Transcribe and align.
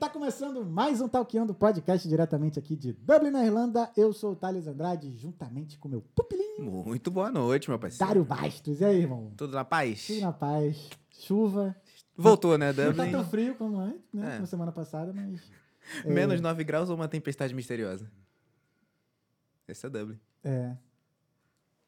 tá 0.00 0.08
começando 0.08 0.64
mais 0.64 0.98
um 1.02 1.06
Talkeando 1.06 1.52
Podcast 1.52 2.08
diretamente 2.08 2.58
aqui 2.58 2.74
de 2.74 2.94
Dublin, 2.94 3.30
na 3.30 3.44
Irlanda. 3.44 3.90
Eu 3.94 4.14
sou 4.14 4.32
o 4.32 4.34
Thales 4.36 4.66
Andrade, 4.66 5.14
juntamente 5.14 5.78
com 5.78 5.90
meu 5.90 6.00
pupilinho, 6.14 6.72
Muito 6.86 7.10
boa 7.10 7.30
noite, 7.30 7.68
meu 7.68 7.78
parceiro. 7.78 8.06
Dário 8.06 8.24
Bastos. 8.24 8.80
E 8.80 8.84
aí, 8.86 9.02
irmão? 9.02 9.30
Tudo 9.36 9.54
na 9.54 9.62
paz? 9.62 10.06
Tudo 10.06 10.22
na 10.22 10.32
paz. 10.32 10.88
Chuva. 11.10 11.76
Voltou, 12.16 12.56
né, 12.56 12.68
Não 12.68 12.74
tá 12.74 12.84
Dublin? 12.86 13.10
tão 13.12 13.24
frio 13.26 13.54
como 13.56 13.78
antes, 13.78 14.10
né? 14.10 14.26
É. 14.26 14.34
Como 14.36 14.46
semana 14.46 14.72
passada, 14.72 15.12
mas... 15.12 15.42
é, 16.02 16.10
Menos 16.10 16.40
9 16.40 16.64
graus 16.64 16.88
ou 16.88 16.96
uma 16.96 17.06
tempestade 17.06 17.52
misteriosa? 17.52 18.10
Esse 19.68 19.84
é 19.86 19.90
Dublin. 19.90 20.18
É. 20.42 20.76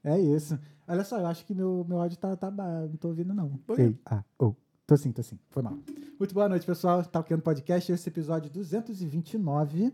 É 0.04 0.20
isso. 0.20 0.58
Olha 0.86 1.02
só, 1.02 1.18
eu 1.18 1.26
acho 1.26 1.46
que 1.46 1.54
meu, 1.54 1.86
meu 1.88 1.98
áudio 1.98 2.18
tá, 2.18 2.36
tá 2.36 2.50
Não 2.50 2.96
tô 2.98 3.08
ouvindo, 3.08 3.32
não. 3.32 3.56
Por 3.66 3.76
quê? 3.76 3.94
Ah, 4.04 4.22
oh. 4.38 4.54
Tô 4.86 4.96
sim, 4.96 5.12
tô 5.12 5.22
sim. 5.22 5.38
Foi 5.50 5.62
mal. 5.62 5.78
Muito 6.18 6.34
boa 6.34 6.48
noite, 6.48 6.66
pessoal. 6.66 7.04
Talkando 7.04 7.42
Podcast, 7.42 7.92
esse 7.92 8.08
é 8.08 8.10
o 8.10 8.12
episódio 8.12 8.50
229. 8.50 9.84
E 9.86 9.92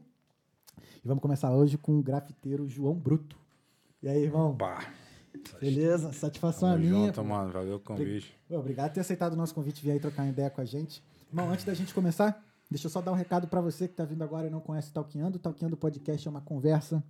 vamos 1.09 1.23
começar 1.23 1.53
hoje 1.53 1.77
com 1.79 1.99
o 1.99 2.03
grafiteiro 2.03 2.69
João 2.69 2.95
Bruto. 2.95 3.37
E 4.03 4.09
aí, 4.09 4.23
irmão? 4.25 4.57
Pá, 4.57 4.93
Beleza? 5.61 6.13
Satisfação 6.13 6.71
é 6.71 6.73
tamo 6.73 6.85
minha. 6.85 7.07
junto, 7.07 7.25
mano. 7.25 7.53
Valeu 7.53 7.77
o 7.77 7.81
convite. 7.81 8.35
Obrigado 8.51 8.89
por 8.89 8.95
ter 8.95 9.01
aceitado 9.01 9.35
o 9.35 9.37
nosso 9.37 9.55
convite 9.55 9.79
e 9.81 9.83
vir 9.83 9.93
aí 9.93 10.01
trocar 10.01 10.23
uma 10.23 10.31
ideia 10.31 10.51
com 10.51 10.61
a 10.61 10.65
gente. 10.65 11.03
Irmão, 11.29 11.51
antes 11.51 11.65
da 11.65 11.75
gente 11.75 11.93
começar, 11.95 12.43
deixa 12.71 12.87
eu 12.87 12.91
só 12.91 13.01
dar 13.01 13.13
um 13.13 13.17
recado 13.17 13.47
pra 13.47 13.61
você 13.61 13.87
que 13.87 13.95
tá 13.95 14.05
vindo 14.05 14.23
agora 14.23 14.47
e 14.47 14.51
não 14.51 14.61
conhece 14.61 14.91
o 14.91 14.93
Talqueando. 14.93 15.37
O 15.37 15.41
Talqueando 15.41 15.77
Podcast 15.77 16.27
é 16.27 16.31
uma 16.31 16.41
conversa 16.41 17.03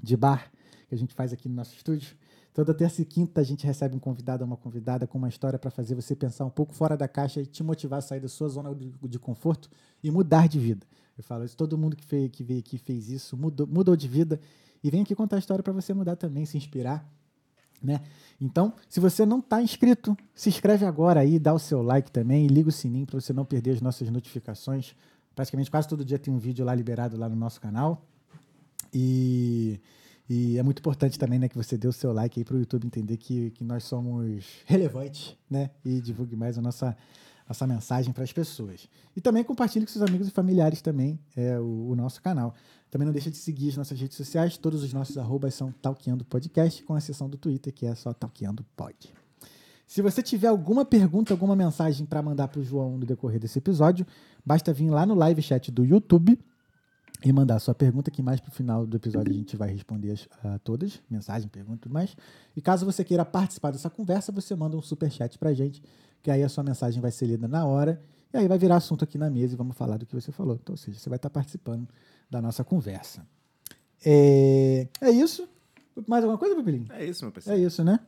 de 0.00 0.16
bar 0.16 0.50
que 0.88 0.94
a 0.94 0.98
gente 0.98 1.14
faz 1.14 1.32
aqui 1.32 1.48
no 1.48 1.54
nosso 1.54 1.74
estúdio. 1.74 2.16
Toda 2.56 2.72
terça 2.72 3.02
e 3.02 3.04
quinta 3.04 3.42
a 3.42 3.44
gente 3.44 3.66
recebe 3.66 3.94
um 3.94 3.98
convidado 3.98 4.42
ou 4.42 4.46
uma 4.46 4.56
convidada 4.56 5.06
com 5.06 5.18
uma 5.18 5.28
história 5.28 5.58
para 5.58 5.70
fazer 5.70 5.94
você 5.94 6.16
pensar 6.16 6.46
um 6.46 6.50
pouco 6.50 6.72
fora 6.72 6.96
da 6.96 7.06
caixa 7.06 7.42
e 7.42 7.44
te 7.44 7.62
motivar 7.62 7.98
a 7.98 8.00
sair 8.00 8.18
da 8.18 8.28
sua 8.28 8.48
zona 8.48 8.74
de, 8.74 8.94
de 8.98 9.18
conforto 9.18 9.68
e 10.02 10.10
mudar 10.10 10.48
de 10.48 10.58
vida. 10.58 10.86
Eu 11.18 11.22
falo 11.22 11.44
isso, 11.44 11.54
todo 11.54 11.76
mundo 11.76 11.94
que, 11.94 12.02
fez, 12.06 12.30
que 12.30 12.42
veio 12.42 12.60
aqui 12.60 12.78
fez 12.78 13.10
isso, 13.10 13.36
mudou, 13.36 13.66
mudou 13.66 13.94
de 13.94 14.08
vida 14.08 14.40
e 14.82 14.90
vem 14.90 15.02
aqui 15.02 15.14
contar 15.14 15.36
a 15.36 15.38
história 15.38 15.62
para 15.62 15.74
você 15.74 15.92
mudar 15.92 16.16
também, 16.16 16.46
se 16.46 16.56
inspirar 16.56 17.06
né? 17.82 18.00
Então, 18.40 18.72
se 18.88 19.00
você 19.00 19.26
não 19.26 19.40
está 19.40 19.60
inscrito, 19.60 20.16
se 20.34 20.48
inscreve 20.48 20.86
agora 20.86 21.20
aí, 21.20 21.38
dá 21.38 21.52
o 21.52 21.58
seu 21.58 21.82
like 21.82 22.10
também 22.10 22.46
e 22.46 22.48
liga 22.48 22.70
o 22.70 22.72
sininho 22.72 23.04
para 23.04 23.20
você 23.20 23.34
não 23.34 23.44
perder 23.44 23.72
as 23.72 23.82
nossas 23.82 24.08
notificações. 24.08 24.96
Praticamente 25.34 25.70
quase 25.70 25.86
todo 25.86 26.02
dia 26.02 26.18
tem 26.18 26.32
um 26.32 26.38
vídeo 26.38 26.64
lá 26.64 26.74
liberado 26.74 27.18
lá 27.18 27.28
no 27.28 27.36
nosso 27.36 27.60
canal. 27.60 28.02
E, 28.94 29.78
e 30.28 30.58
é 30.58 30.62
muito 30.62 30.80
importante 30.80 31.18
também 31.18 31.38
né, 31.38 31.48
que 31.48 31.56
você 31.56 31.76
dê 31.76 31.86
o 31.86 31.92
seu 31.92 32.12
like 32.12 32.38
aí 32.38 32.44
para 32.44 32.56
o 32.56 32.58
YouTube 32.58 32.86
entender 32.86 33.16
que, 33.16 33.50
que 33.52 33.62
nós 33.62 33.84
somos 33.84 34.44
relevantes 34.66 35.36
né? 35.48 35.70
e 35.84 36.00
divulgue 36.00 36.34
mais 36.34 36.58
a 36.58 36.62
nossa, 36.62 36.96
nossa 37.48 37.66
mensagem 37.66 38.12
para 38.12 38.24
as 38.24 38.32
pessoas. 38.32 38.88
E 39.14 39.20
também 39.20 39.44
compartilhe 39.44 39.86
com 39.86 39.92
seus 39.92 40.06
amigos 40.06 40.26
e 40.26 40.30
familiares 40.32 40.82
também 40.82 41.18
é, 41.36 41.58
o, 41.60 41.90
o 41.90 41.96
nosso 41.96 42.20
canal. 42.20 42.54
Também 42.90 43.06
não 43.06 43.12
deixa 43.12 43.30
de 43.30 43.36
seguir 43.36 43.68
as 43.68 43.76
nossas 43.76 44.00
redes 44.00 44.16
sociais, 44.16 44.56
todos 44.58 44.82
os 44.82 44.92
nossos 44.92 45.16
arrobas 45.16 45.54
são 45.54 45.70
Talqueando 45.70 46.24
Podcast, 46.24 46.82
com 46.82 46.98
exceção 46.98 47.28
do 47.28 47.36
Twitter, 47.36 47.72
que 47.72 47.86
é 47.86 47.94
só 47.94 48.12
Talqueando 48.12 48.64
Pod. 48.76 48.96
Se 49.86 50.02
você 50.02 50.20
tiver 50.20 50.48
alguma 50.48 50.84
pergunta, 50.84 51.32
alguma 51.32 51.54
mensagem 51.54 52.04
para 52.04 52.20
mandar 52.20 52.48
para 52.48 52.60
o 52.60 52.64
João 52.64 52.98
no 52.98 53.06
decorrer 53.06 53.38
desse 53.38 53.58
episódio, 53.58 54.04
basta 54.44 54.72
vir 54.72 54.90
lá 54.90 55.06
no 55.06 55.14
live 55.14 55.40
chat 55.40 55.70
do 55.70 55.84
YouTube 55.84 56.36
e 57.24 57.32
mandar 57.32 57.56
a 57.56 57.58
sua 57.58 57.74
pergunta, 57.74 58.10
que 58.10 58.22
mais 58.22 58.40
pro 58.40 58.50
final 58.52 58.86
do 58.86 58.96
episódio 58.96 59.32
a 59.32 59.36
gente 59.36 59.56
vai 59.56 59.70
responder 59.70 60.12
as- 60.12 60.28
a 60.44 60.58
todas, 60.58 61.00
mensagem, 61.10 61.48
pergunta 61.48 61.76
e 61.78 61.80
tudo 61.82 61.92
mais. 61.92 62.16
E 62.54 62.60
caso 62.60 62.84
você 62.84 63.02
queira 63.02 63.24
participar 63.24 63.70
dessa 63.70 63.88
conversa, 63.90 64.30
você 64.32 64.54
manda 64.54 64.76
um 64.76 64.82
super 64.82 65.10
chat 65.10 65.38
pra 65.38 65.52
gente, 65.54 65.82
que 66.22 66.30
aí 66.30 66.42
a 66.42 66.48
sua 66.48 66.62
mensagem 66.62 67.00
vai 67.00 67.10
ser 67.10 67.26
lida 67.26 67.48
na 67.48 67.64
hora, 67.64 68.00
e 68.32 68.36
aí 68.36 68.46
vai 68.46 68.58
virar 68.58 68.76
assunto 68.76 69.02
aqui 69.04 69.16
na 69.16 69.30
mesa 69.30 69.54
e 69.54 69.56
vamos 69.56 69.76
falar 69.76 69.96
do 69.96 70.04
que 70.06 70.14
você 70.14 70.30
falou. 70.30 70.56
Então, 70.62 70.72
ou 70.74 70.76
seja, 70.76 70.98
você 70.98 71.08
vai 71.08 71.16
estar 71.16 71.30
participando 71.30 71.88
da 72.30 72.42
nossa 72.42 72.62
conversa. 72.62 73.26
É, 74.04 74.86
é 75.00 75.10
isso. 75.10 75.48
Mais 76.06 76.22
alguma 76.22 76.38
coisa, 76.38 76.54
Bibilinho? 76.54 76.86
É 76.90 77.04
isso, 77.04 77.24
meu 77.24 77.30
É 77.30 77.32
parceiro. 77.32 77.60
isso, 77.60 77.82
né? 77.82 77.98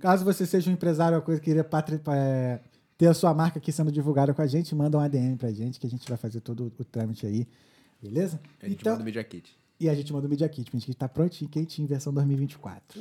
Caso 0.00 0.24
você 0.24 0.44
seja 0.46 0.68
um 0.70 0.72
empresário 0.74 1.16
ou 1.16 1.22
coisa 1.22 1.40
que 1.40 1.44
queria 1.46 1.62
patri- 1.64 2.00
é, 2.08 2.60
ter 2.98 3.06
a 3.06 3.14
sua 3.14 3.32
marca 3.32 3.58
aqui 3.58 3.70
sendo 3.72 3.92
divulgada 3.92 4.34
com 4.34 4.42
a 4.42 4.46
gente, 4.46 4.74
manda 4.74 4.98
um 4.98 5.00
ADM 5.00 5.36
pra 5.36 5.50
gente 5.52 5.78
que 5.78 5.86
a 5.86 5.90
gente 5.90 6.08
vai 6.08 6.18
fazer 6.18 6.40
todo 6.40 6.72
o 6.78 6.84
trâmite 6.84 7.24
aí. 7.26 7.46
Beleza? 8.02 8.40
A 8.60 8.68
gente 8.68 8.80
então, 8.80 8.92
manda 8.92 9.02
o 9.02 9.04
Media 9.04 9.22
Kit. 9.22 9.56
e 9.78 9.88
a 9.88 9.94
gente 9.94 10.12
manda 10.12 10.26
o 10.26 10.30
Media 10.30 10.48
Kit, 10.48 10.70
pra 10.70 10.80
gente 10.80 10.94
tá 10.94 11.08
prontinho, 11.08 11.48
quentinho, 11.48 11.86
versão 11.86 12.12
2024. 12.12 13.00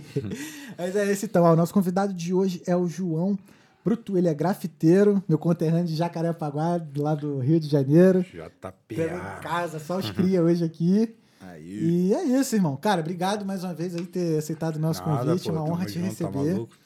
Mas 0.78 0.96
é 0.96 1.10
esse 1.10 1.26
então, 1.26 1.44
ó, 1.44 1.52
o 1.52 1.56
nosso 1.56 1.74
convidado 1.74 2.14
de 2.14 2.32
hoje 2.32 2.62
é 2.66 2.76
o 2.76 2.86
João 2.86 3.38
Bruto, 3.84 4.18
ele 4.18 4.28
é 4.28 4.34
grafiteiro, 4.34 5.22
meu 5.26 5.38
conterrâneo 5.38 5.86
de 5.86 5.96
Jacarepaguá, 5.96 6.80
lá 6.96 7.14
do 7.14 7.38
Rio 7.38 7.58
de 7.58 7.66
Janeiro. 7.66 8.22
JPA. 8.22 8.74
Pegou 8.86 9.16
em 9.16 9.40
casa, 9.40 9.78
só 9.78 9.98
os 9.98 10.10
cria 10.10 10.42
hoje 10.42 10.62
aqui. 10.62 11.14
Aí. 11.40 12.10
E 12.10 12.14
é 12.14 12.22
isso, 12.24 12.54
irmão. 12.54 12.76
Cara, 12.76 13.00
obrigado 13.00 13.44
mais 13.46 13.64
uma 13.64 13.72
vez 13.72 13.94
aí 13.94 14.02
por 14.02 14.10
ter 14.10 14.38
aceitado 14.38 14.76
o 14.76 14.78
nosso 14.78 15.00
Nada, 15.00 15.24
convite. 15.24 15.46
pô, 15.46 15.52
uma 15.52 15.64
honra 15.64 15.86
te 15.86 15.92
junto, 15.94 16.02
tá 16.02 16.08
receber. 16.08 16.52
maluco? 16.52 16.76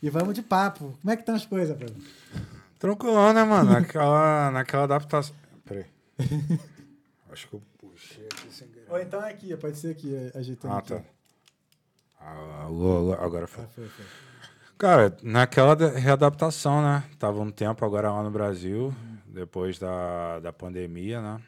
e 0.00 0.10
vamos 0.10 0.34
de 0.34 0.42
papo. 0.42 0.94
Como 1.00 1.10
é 1.10 1.16
que 1.16 1.22
estão 1.22 1.34
as 1.34 1.44
coisas, 1.44 1.76
Bruno? 1.76 1.96
Tranquilão, 2.78 3.32
né, 3.32 3.42
mano? 3.42 3.72
Naquela, 3.72 4.50
naquela 4.52 4.84
adaptação. 4.84 5.34
Peraí. 5.64 5.86
Acho 7.34 7.48
que 7.48 7.54
eu 7.54 7.62
puxei 7.78 8.26
aqui 8.26 8.48
sem 8.52 8.68
querer. 8.68 8.86
Ou 8.88 8.96
então 9.00 9.20
é 9.20 9.30
aqui, 9.30 9.56
pode 9.56 9.76
ser 9.76 9.90
aqui, 9.90 10.14
ajeitando 10.32 10.72
Ah, 10.72 10.78
aqui. 10.78 10.88
tá. 10.94 11.02
Alô, 12.20 12.96
alô, 12.96 13.12
agora 13.14 13.48
foi. 13.48 13.64
Ah, 13.64 13.66
foi, 13.66 13.88
foi. 13.88 14.04
Cara, 14.78 15.16
naquela 15.20 15.74
readaptação, 15.74 16.80
né? 16.80 17.02
Tava 17.18 17.40
um 17.40 17.50
tempo 17.50 17.84
agora 17.84 18.12
lá 18.12 18.22
no 18.22 18.30
Brasil, 18.30 18.94
depois 19.26 19.80
da, 19.80 20.38
da 20.38 20.52
pandemia, 20.52 21.20
né? 21.20 21.40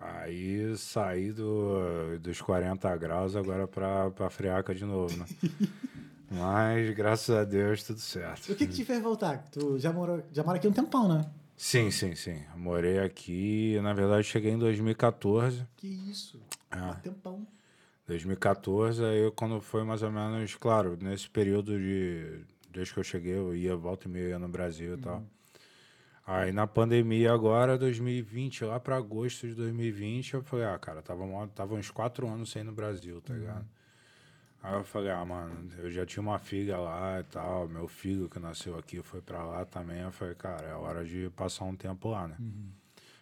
Aí 0.00 0.74
saí 0.78 1.30
do, 1.30 2.18
dos 2.20 2.40
40 2.40 2.96
graus 2.96 3.36
agora 3.36 3.68
pra, 3.68 4.10
pra 4.10 4.30
friaca 4.30 4.74
de 4.74 4.86
novo, 4.86 5.14
né? 5.14 5.26
Mas, 6.30 6.90
graças 6.94 7.36
a 7.36 7.44
Deus, 7.44 7.82
tudo 7.82 8.00
certo. 8.00 8.50
O 8.50 8.56
que, 8.56 8.66
que 8.66 8.72
te 8.72 8.84
fez 8.84 9.02
voltar? 9.02 9.44
Tu 9.52 9.78
já, 9.78 9.92
morou, 9.92 10.22
já 10.32 10.42
mora 10.42 10.56
aqui 10.56 10.66
um 10.68 10.72
tempão, 10.72 11.06
né? 11.06 11.26
Sim, 11.58 11.90
sim, 11.90 12.14
sim. 12.14 12.40
Morei 12.54 13.00
aqui, 13.00 13.80
na 13.82 13.92
verdade, 13.92 14.22
cheguei 14.22 14.52
em 14.52 14.58
2014. 14.58 15.66
Que 15.76 15.88
isso? 15.88 16.40
Ah. 16.70 16.92
Um 16.92 17.00
tempão. 17.00 17.46
2014, 18.06 19.04
aí 19.04 19.30
quando 19.32 19.60
foi 19.60 19.84
mais 19.84 20.02
ou 20.02 20.10
menos, 20.10 20.54
claro, 20.54 20.96
nesse 21.00 21.28
período 21.28 21.76
de. 21.76 22.44
Desde 22.70 22.94
que 22.94 23.00
eu 23.00 23.04
cheguei, 23.04 23.34
eu 23.34 23.54
ia 23.54 23.74
volta 23.76 24.06
e 24.06 24.10
meia 24.10 24.38
no 24.38 24.48
Brasil 24.48 24.94
e 24.94 24.98
tal. 24.98 25.22
Aí 26.24 26.52
na 26.52 26.66
pandemia 26.66 27.32
agora, 27.32 27.76
2020, 27.76 28.64
lá 28.64 28.78
pra 28.78 28.96
agosto 28.96 29.48
de 29.48 29.54
2020, 29.54 30.34
eu 30.34 30.42
falei, 30.42 30.66
ah, 30.66 30.78
cara, 30.78 31.02
tava, 31.02 31.24
tava 31.48 31.74
uns 31.74 31.90
quatro 31.90 32.28
anos 32.28 32.50
sem 32.50 32.62
ir 32.62 32.66
no 32.66 32.72
Brasil, 32.72 33.20
tá 33.20 33.34
ligado? 33.34 33.66
Aí 34.62 34.74
eu 34.74 34.82
falei, 34.84 35.10
ah, 35.10 35.24
mano, 35.24 35.70
eu 35.78 35.90
já 35.90 36.04
tinha 36.04 36.20
uma 36.22 36.38
filha 36.38 36.76
lá 36.78 37.20
e 37.20 37.24
tal, 37.24 37.68
meu 37.68 37.86
filho 37.86 38.28
que 38.28 38.38
nasceu 38.40 38.76
aqui 38.76 39.00
foi 39.02 39.20
pra 39.20 39.44
lá 39.44 39.64
também. 39.64 40.00
Eu 40.00 40.10
falei, 40.10 40.34
cara, 40.34 40.66
é 40.66 40.74
hora 40.74 41.04
de 41.04 41.30
passar 41.36 41.64
um 41.64 41.76
tempo 41.76 42.08
lá, 42.10 42.26
né? 42.26 42.36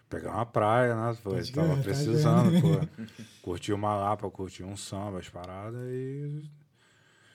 Pegar 0.08 0.32
uma 0.32 0.46
praia, 0.46 0.94
né? 0.94 1.14
Falei, 1.22 1.38
Pode 1.40 1.52
tava 1.52 1.76
tá 1.76 1.82
precisando, 1.82 2.50
vendo? 2.50 2.62
pô. 2.88 3.12
Curtir 3.42 3.72
uma 3.74 3.94
Lapa, 3.96 4.30
curtir 4.30 4.64
um 4.64 4.76
samba, 4.76 5.18
as 5.18 5.28
paradas 5.28 5.80
e. 5.90 6.42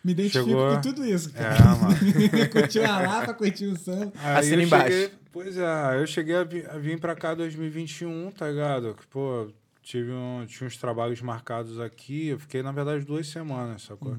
Me 0.03 0.13
identifico 0.13 0.45
Chegou- 0.45 0.75
com 0.75 0.81
tudo 0.81 1.06
isso, 1.06 1.29
É, 1.35 1.44
cara. 1.44 1.75
mano. 1.75 1.95
Curtiu 2.51 2.83
a 2.85 3.00
Lapa, 3.01 3.33
curtiu 3.35 3.72
o 3.73 3.78
samba. 3.78 4.12
Aí 4.16 4.38
Assina 4.39 4.63
eu 4.63 4.66
embaixo. 4.66 4.88
cheguei- 4.91 5.12
pois 5.31 5.57
é, 5.57 6.01
eu 6.01 6.07
cheguei 6.07 6.35
a 6.38 6.44
vir, 6.44 6.68
a 6.72 6.78
vir 6.79 7.00
pra 7.00 7.13
cá 7.16 7.33
em 7.33 7.38
2021, 7.38 8.31
tá 8.31 8.50
ligado? 8.50 8.95
Que, 8.95 9.06
pô, 9.06 9.51
tive 9.91 10.12
um, 10.13 10.46
tinha 10.46 10.66
uns 10.66 10.78
trabalhos 10.78 11.22
marcados 11.22 11.78
aqui, 11.79 12.28
eu 12.28 12.40
fiquei, 12.40 12.63
na 12.63 12.72
verdade, 12.72 13.03
duas 13.03 13.28
semanas, 13.28 13.84
sacou? 13.84 14.16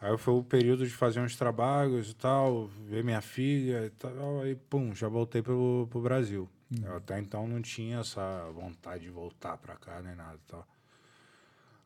Aí 0.00 0.16
foi 0.16 0.34
o 0.34 0.42
período 0.44 0.86
de 0.86 0.92
fazer 0.92 1.20
uns 1.20 1.36
trabalhos 1.36 2.10
e 2.10 2.14
tal, 2.14 2.68
ver 2.88 3.02
minha 3.02 3.20
filha 3.20 3.86
e 3.86 3.90
tal, 3.90 4.40
aí, 4.40 4.54
pum, 4.54 4.94
já 4.94 5.08
voltei 5.08 5.42
pro, 5.42 5.88
pro 5.90 6.00
Brasil. 6.00 6.48
Eu 6.84 6.96
até 6.96 7.18
então 7.18 7.46
não 7.48 7.60
tinha 7.60 7.98
essa 7.98 8.48
vontade 8.54 9.02
de 9.02 9.10
voltar 9.10 9.56
pra 9.58 9.74
cá, 9.74 10.00
nem 10.00 10.14
nada 10.14 10.36
e 10.36 10.50
tal. 10.50 10.66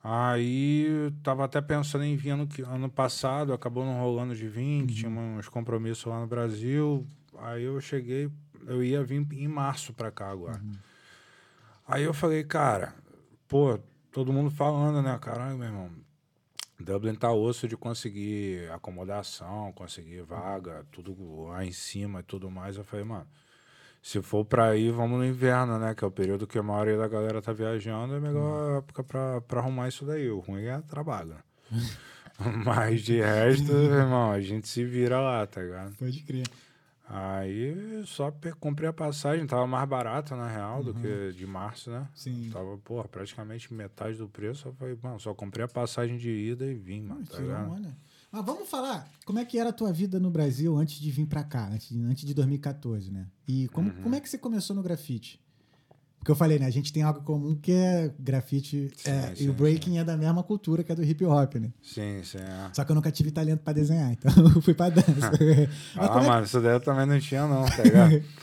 Aí 0.05 0.87
eu 0.87 1.13
tava 1.23 1.45
até 1.45 1.61
pensando 1.61 2.05
em 2.05 2.17
vir 2.17 2.31
ano, 2.31 2.49
ano 2.67 2.89
passado, 2.89 3.53
acabou 3.53 3.85
não 3.85 3.99
rolando 3.99 4.37
de 4.37 4.47
vir, 4.47 4.87
que 4.87 4.95
tinha 4.95 5.11
uns 5.11 5.49
compromissos 5.49 6.05
lá 6.05 6.21
no 6.21 6.27
Brasil. 6.27 7.05
Aí 7.39 7.65
eu 7.65 7.81
cheguei, 7.81 8.31
eu 8.67 8.85
ia 8.85 9.03
vir 9.03 9.27
em 9.33 9.49
março 9.49 9.93
pra 9.93 10.11
cá 10.11 10.31
agora. 10.31 10.61
Aí 11.89 12.03
eu 12.03 12.15
falei, 12.15 12.43
cara, 12.45 12.95
pô, 13.49 13.79
todo 14.13 14.33
mundo 14.33 14.51
falando, 14.51 15.03
né? 15.03 15.19
Caralho, 15.21 15.57
meu 15.57 15.67
irmão, 15.69 15.91
Dublin 16.79 17.15
tá 17.15 17.33
osso 17.33 17.67
de 17.67 17.77
conseguir 17.77 18.71
acomodação, 18.71 19.73
conseguir 19.73 20.23
vaga, 20.23 20.85
tudo 20.93 21.45
lá 21.47 21.65
em 21.65 21.73
cima 21.73 22.21
e 22.21 22.23
tudo 22.23 22.51
mais. 22.51 22.77
Eu 22.77 22.85
falei, 22.85 23.05
mano, 23.05 23.27
se 24.03 24.21
for 24.23 24.45
pra 24.45 24.77
ir, 24.77 24.93
vamos 24.93 25.19
no 25.19 25.25
inverno, 25.25 25.79
né? 25.79 25.95
Que 25.95 26.05
é 26.05 26.07
o 26.07 26.11
período 26.11 26.47
que 26.47 26.59
a 26.59 26.63
maioria 26.63 26.97
da 26.99 27.09
galera 27.09 27.41
tá 27.41 27.53
viajando, 27.53 28.15
é 28.15 28.19
a 28.19 28.21
melhor 28.21 28.79
época 28.79 29.03
pra, 29.03 29.41
pra 29.41 29.61
arrumar 29.61 29.89
isso 29.89 30.05
daí. 30.05 30.29
O 30.31 30.39
ruim 30.41 30.65
é 30.65 30.81
trabalho. 30.83 31.31
né? 31.31 31.41
Mas 32.65 33.03
de 33.03 33.21
resto, 33.21 33.73
irmão, 33.73 34.31
a 34.31 34.41
gente 34.41 34.69
se 34.69 34.85
vira 34.85 35.19
lá, 35.21 35.47
tá 35.47 35.63
ligado? 35.63 35.95
Pode 35.97 36.23
crer. 36.23 36.47
Aí 37.09 38.03
só 38.05 38.33
comprei 38.59 38.89
a 38.89 38.93
passagem, 38.93 39.47
tava 39.47 39.67
mais 39.67 39.89
barata 39.89 40.35
na 40.35 40.49
real 40.49 40.83
do 40.83 40.91
Uhum. 40.91 41.01
que 41.01 41.33
de 41.37 41.47
março, 41.47 41.89
né? 41.91 42.09
Sim. 42.15 42.51
Tava, 42.53 42.77
porra, 42.79 43.07
praticamente 43.07 43.73
metade 43.73 44.19
do 44.19 44.29
preço. 44.29 44.69
Eu 44.69 44.73
falei, 44.75 44.99
mano, 45.01 45.21
só 45.21 45.33
comprei 45.33 45.65
a 45.65 45.69
passagem 45.69 46.17
de 46.19 46.31
ida 46.31 46.67
e 46.67 46.75
vim, 46.75 47.03
mano. 47.03 47.23
Ah, 47.31 47.37
Tá 47.37 47.69
olha. 47.71 47.97
Mas 48.33 48.45
vamos 48.45 48.69
falar, 48.69 49.09
como 49.25 49.39
é 49.39 49.45
que 49.45 49.57
era 49.59 49.71
a 49.71 49.73
tua 49.73 49.93
vida 49.93 50.19
no 50.19 50.31
Brasil 50.31 50.77
antes 50.77 50.99
de 50.99 51.11
vir 51.11 51.27
pra 51.27 51.45
cá, 51.45 51.69
antes, 51.69 51.97
antes 51.97 52.25
de 52.27 52.35
2014, 52.35 53.11
né? 53.11 53.29
E 53.47 53.69
como, 53.69 53.89
Uhum. 53.91 54.03
como 54.03 54.15
é 54.17 54.21
que 54.21 54.29
você 54.29 54.37
começou 54.37 54.75
no 54.75 54.83
grafite? 54.83 55.41
Porque 56.27 56.33
eu 56.33 56.37
falei, 56.37 56.59
né? 56.59 56.67
A 56.67 56.71
gente 56.71 56.93
tem 56.93 57.05
algo 57.05 57.23
comum 57.23 57.55
que 57.55 57.71
é 57.71 58.13
grafite 58.19 58.91
Sim, 58.97 59.11
é, 59.13 59.33
e 59.33 59.37
sim, 59.37 59.49
o 59.49 59.53
breaking 59.53 59.99
é 59.99 60.05
da 60.05 60.17
mesma 60.17 60.43
cultura 60.43 60.83
que 60.83 60.91
é 60.91 60.95
do 60.97 61.05
hip 61.05 61.25
hop, 61.25 61.55
né? 61.55 61.71
Sim, 61.81 62.21
sim. 62.25 62.39
É. 62.39 62.69
Só 62.73 62.85
que 62.85 62.91
eu 62.91 62.97
nunca 62.97 63.13
tive 63.13 63.31
talento 63.31 63.61
pra 63.61 63.73
desenhar, 63.73 64.11
então 64.11 64.33
eu 64.53 64.61
fui 64.61 64.75
pra 64.75 64.89
dança. 64.89 65.31
Mas 65.95 66.05
Ah, 66.05 66.09
como 66.09 66.25
é 66.25 66.29
mano, 66.29 66.45
isso 66.45 66.61
daí 66.61 66.73
eu 66.73 66.81
também 66.81 67.07
não 67.07 67.21
tinha, 67.21 67.47
não, 67.47 67.65
tá 67.65 67.83
ligado? 67.85 68.21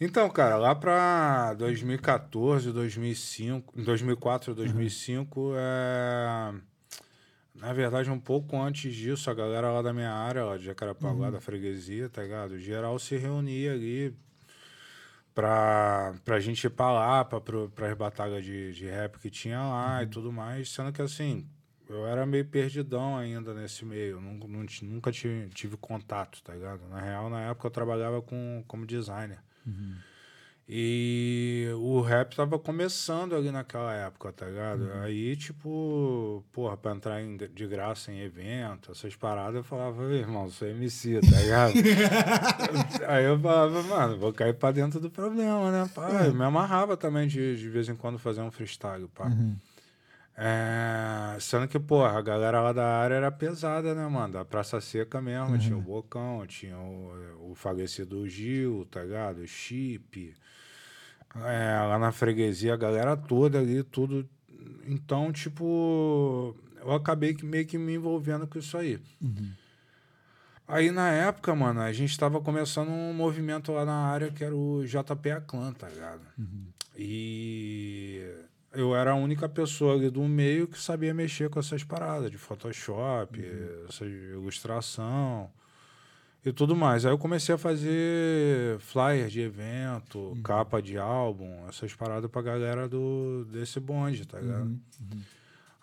Então, 0.00 0.28
cara, 0.28 0.56
lá 0.56 0.74
pra 0.74 1.54
2014, 1.54 2.72
2005, 2.72 3.80
2004, 3.80 4.54
2005, 4.54 5.52
é... 5.56 6.52
na 7.54 7.72
verdade, 7.72 8.10
um 8.10 8.18
pouco 8.18 8.60
antes 8.60 8.92
disso, 8.92 9.30
a 9.30 9.34
galera 9.34 9.70
lá 9.72 9.82
da 9.82 9.92
minha 9.92 10.12
área, 10.12 10.44
lá 10.44 10.58
de 10.58 10.64
Jacarapaguá, 10.64 11.30
da 11.30 11.40
freguesia, 11.40 12.08
tá 12.08 12.22
ligado? 12.22 12.58
Geral 12.58 12.98
se 12.98 13.16
reunia 13.16 13.72
ali 13.72 14.14
pra, 15.34 16.14
pra 16.24 16.40
gente 16.40 16.64
ir 16.64 16.70
pra 16.70 16.92
lá, 16.92 17.24
pra, 17.24 17.40
pro, 17.40 17.68
pras 17.70 17.96
batalhas 17.96 18.44
de, 18.44 18.72
de 18.72 18.86
rap 18.86 19.18
que 19.18 19.28
tinha 19.28 19.58
lá 19.60 20.02
e 20.02 20.06
tudo 20.06 20.32
mais, 20.32 20.70
sendo 20.70 20.92
que 20.92 21.02
assim, 21.02 21.46
eu 21.88 22.06
era 22.06 22.24
meio 22.24 22.44
perdidão 22.44 23.16
ainda 23.16 23.52
nesse 23.52 23.84
meio, 23.84 24.20
nunca, 24.20 24.46
nunca 24.82 25.12
tive, 25.12 25.48
tive 25.50 25.76
contato, 25.76 26.42
tá 26.42 26.54
ligado? 26.54 26.88
Na 26.88 27.00
real, 27.00 27.28
na 27.28 27.40
época 27.42 27.66
eu 27.66 27.70
trabalhava 27.70 28.22
com, 28.22 28.64
como 28.66 28.86
designer. 28.86 29.40
E 30.66 31.68
o 31.76 32.00
rap 32.00 32.34
tava 32.34 32.58
começando 32.58 33.34
ali 33.36 33.50
naquela 33.50 33.92
época, 33.92 34.32
tá 34.32 34.46
ligado? 34.46 34.90
Aí, 35.02 35.36
tipo, 35.36 36.42
porra, 36.52 36.74
pra 36.76 36.92
entrar 36.92 37.22
em- 37.22 37.36
de 37.36 37.66
graça 37.66 38.10
em 38.10 38.20
evento, 38.20 38.90
essas 38.90 39.14
paradas, 39.14 39.56
eu 39.56 39.62
falava, 39.64 40.04
"Ei, 40.10 40.20
irmão, 40.20 40.48
sou 40.48 40.66
MC, 40.66 41.20
tá 41.20 41.38
ligado? 41.40 41.74
Aí 43.08 43.24
eu 43.24 43.38
falava, 43.38 43.82
mano, 43.82 44.18
vou 44.18 44.32
cair 44.32 44.54
pra 44.54 44.72
dentro 44.72 44.98
do 44.98 45.10
problema, 45.10 45.70
né? 45.70 45.90
Pá, 45.94 46.24
eu 46.26 46.34
me 46.34 46.44
amarrava 46.44 46.96
também 46.96 47.28
de, 47.28 47.56
de 47.56 47.68
vez 47.68 47.88
em 47.88 47.94
quando 47.94 48.18
fazer 48.18 48.40
um 48.40 48.50
freestyle, 48.50 49.06
pá. 49.08 49.26
É, 50.36 51.36
sendo 51.38 51.68
que, 51.68 51.78
porra, 51.78 52.18
a 52.18 52.22
galera 52.22 52.60
lá 52.60 52.72
da 52.72 52.98
área 52.98 53.14
era 53.14 53.30
pesada, 53.30 53.94
né, 53.94 54.06
mano? 54.08 54.34
Da 54.34 54.44
Praça 54.44 54.80
Seca 54.80 55.20
mesmo. 55.20 55.56
Tinha 55.58 55.76
o 55.76 55.80
Bocão, 55.80 56.44
tinha 56.46 56.76
o, 56.76 57.50
o 57.50 57.54
falecido 57.54 58.28
Gil, 58.28 58.86
tá 58.90 59.02
ligado? 59.02 59.38
O 59.38 59.46
Chip. 59.46 60.34
É, 61.36 61.78
lá 61.86 61.98
na 61.98 62.12
freguesia, 62.12 62.74
a 62.74 62.76
galera 62.76 63.16
toda 63.16 63.58
ali, 63.58 63.82
tudo. 63.84 64.28
Então, 64.86 65.32
tipo, 65.32 66.56
eu 66.80 66.92
acabei 66.92 67.34
que, 67.34 67.44
meio 67.44 67.66
que 67.66 67.78
me 67.78 67.94
envolvendo 67.94 68.46
com 68.46 68.58
isso 68.58 68.76
aí. 68.76 69.00
Aí, 70.66 70.90
na 70.90 71.10
época, 71.10 71.54
mano, 71.54 71.80
a 71.80 71.92
gente 71.92 72.18
tava 72.18 72.40
começando 72.40 72.88
um 72.88 73.12
movimento 73.12 73.70
lá 73.72 73.84
na 73.84 74.06
área 74.06 74.30
que 74.30 74.42
era 74.42 74.54
o 74.54 74.84
JPA 74.84 75.40
Clã, 75.46 75.72
tá 75.72 75.88
ligado? 75.88 76.22
E 76.96 78.43
eu 78.74 78.94
era 78.94 79.12
a 79.12 79.14
única 79.14 79.48
pessoa 79.48 79.94
ali 79.94 80.10
do 80.10 80.22
meio 80.22 80.66
que 80.68 80.78
sabia 80.80 81.12
mexer 81.14 81.48
com 81.50 81.58
essas 81.58 81.82
paradas 81.84 82.30
de 82.30 82.38
Photoshop, 82.38 83.38
essa 83.88 84.04
ilustração 84.04 85.50
e 86.44 86.52
tudo 86.52 86.76
mais. 86.76 87.04
Aí 87.06 87.12
eu 87.12 87.18
comecei 87.18 87.54
a 87.54 87.58
fazer 87.58 88.78
flyer 88.80 89.28
de 89.28 89.40
evento, 89.40 90.36
capa 90.42 90.80
de 90.82 90.98
álbum, 90.98 91.66
essas 91.68 91.94
paradas 91.94 92.30
pra 92.30 92.42
galera 92.42 92.88
do, 92.88 93.46
desse 93.50 93.80
bonde, 93.80 94.26
tá 94.26 94.38
ligado? 94.40 94.68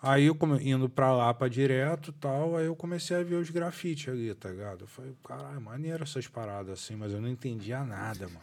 Aí 0.00 0.24
eu 0.24 0.34
come- 0.34 0.58
indo 0.68 0.88
pra 0.88 1.12
lá 1.12 1.32
pra 1.32 1.46
direto 1.48 2.10
e 2.10 2.12
tal, 2.14 2.56
aí 2.56 2.66
eu 2.66 2.74
comecei 2.74 3.16
a 3.16 3.22
ver 3.22 3.36
os 3.36 3.50
grafites 3.50 4.08
ali, 4.12 4.34
tá 4.34 4.48
ligado? 4.50 4.80
Eu 4.82 4.86
falei, 4.88 5.12
caralho, 5.24 5.60
maneiro 5.60 6.02
essas 6.02 6.26
paradas 6.26 6.72
assim, 6.80 6.96
mas 6.96 7.12
eu 7.12 7.20
não 7.20 7.28
entendia 7.28 7.84
nada, 7.84 8.26
mano. 8.26 8.40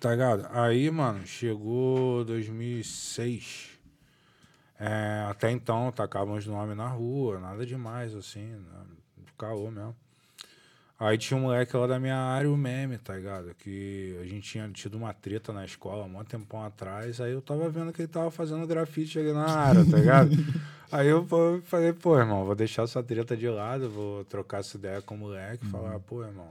Tá 0.00 0.12
ligado? 0.12 0.48
Aí, 0.50 0.90
mano, 0.90 1.26
chegou 1.26 2.24
2006. 2.24 3.68
É, 4.78 5.26
até 5.28 5.50
então, 5.50 5.92
tacavam 5.92 6.36
os 6.36 6.46
nomes 6.46 6.74
na 6.74 6.88
rua, 6.88 7.38
nada 7.38 7.66
demais, 7.66 8.14
assim, 8.14 8.46
né? 8.46 8.84
caô 9.36 9.70
mesmo. 9.70 9.94
Aí 10.98 11.18
tinha 11.18 11.36
um 11.36 11.42
moleque 11.42 11.74
lá 11.76 11.86
da 11.86 12.00
minha 12.00 12.16
área, 12.16 12.50
o 12.50 12.56
meme, 12.56 12.96
tá 12.96 13.14
ligado? 13.14 13.54
Que 13.54 14.18
a 14.22 14.24
gente 14.24 14.42
tinha 14.50 14.68
tido 14.70 14.96
uma 14.96 15.12
treta 15.12 15.52
na 15.52 15.66
escola 15.66 16.04
há 16.04 16.06
um 16.06 16.24
tempão 16.24 16.62
atrás. 16.62 17.20
Aí 17.20 17.32
eu 17.32 17.42
tava 17.42 17.68
vendo 17.68 17.92
que 17.92 18.02
ele 18.02 18.08
tava 18.08 18.30
fazendo 18.30 18.66
grafite 18.66 19.18
ali 19.18 19.32
na 19.32 19.46
área, 19.46 19.84
tá 19.84 19.96
ligado? 19.98 20.30
aí 20.92 21.08
eu 21.08 21.26
falei, 21.64 21.92
pô, 21.94 22.18
irmão, 22.18 22.44
vou 22.44 22.54
deixar 22.54 22.82
essa 22.82 23.02
treta 23.02 23.34
de 23.34 23.48
lado, 23.48 23.88
vou 23.90 24.24
trocar 24.24 24.60
essa 24.60 24.76
ideia 24.76 25.00
com 25.02 25.14
o 25.14 25.18
moleque, 25.18 25.64
falar, 25.66 25.98
pô, 26.00 26.22
irmão, 26.22 26.48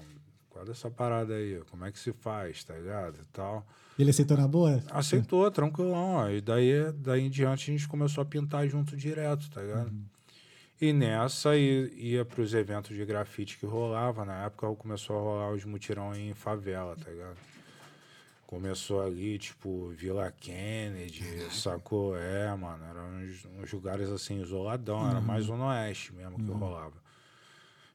é 0.68 0.72
essa 0.72 0.90
parada 0.90 1.34
aí? 1.34 1.62
Como 1.70 1.86
é 1.86 1.92
que 1.92 1.98
se 2.00 2.12
faz, 2.12 2.64
tá 2.64 2.74
ligado? 2.76 3.16
E 3.22 3.26
tal. 3.32 3.66
Ele 3.98 4.10
aceitou 4.10 4.38
na 4.38 4.48
boa? 4.48 4.84
Aceitou, 4.92 5.50
tranquilão. 5.52 6.16
Ó. 6.16 6.30
E 6.30 6.42
daí, 6.42 6.92
daí 6.94 7.22
em 7.26 7.30
diante 7.30 7.70
a 7.72 7.74
gente 7.74 7.88
começou 7.88 8.22
a 8.22 8.26
pintar 8.26 8.68
junto 8.68 8.96
direto, 8.98 9.50
tá 9.50 9.62
ligado? 9.62 9.92
E 10.82 10.94
nessa 10.94 11.58
i- 11.58 11.92
ia 11.98 12.24
pros 12.24 12.54
eventos 12.54 12.96
de 12.96 13.04
grafite 13.06 13.58
que 13.58 13.66
rolava. 13.66 14.24
Na 14.24 14.46
época 14.46 14.74
começou 14.76 15.18
a 15.18 15.20
rolar 15.22 15.52
os 15.52 15.66
mutirão 15.66 16.16
em 16.16 16.34
favela, 16.34 16.96
tá 16.96 17.10
ligado? 17.12 17.36
Começou 18.48 19.02
ali, 19.02 19.38
tipo, 19.38 19.90
Vila 19.90 20.32
Kennedy, 20.32 21.24
sacou? 21.52 22.18
É, 22.18 22.56
mano, 22.56 22.84
eram 22.84 23.08
uns, 23.20 23.46
uns 23.62 23.72
lugares 23.72 24.10
assim, 24.10 24.42
isoladão, 24.42 25.08
era 25.08 25.22
mais 25.22 25.46
Zona 25.46 25.68
Oeste 25.68 26.14
mesmo 26.16 26.38
que 26.38 26.50
rolava. 26.52 26.94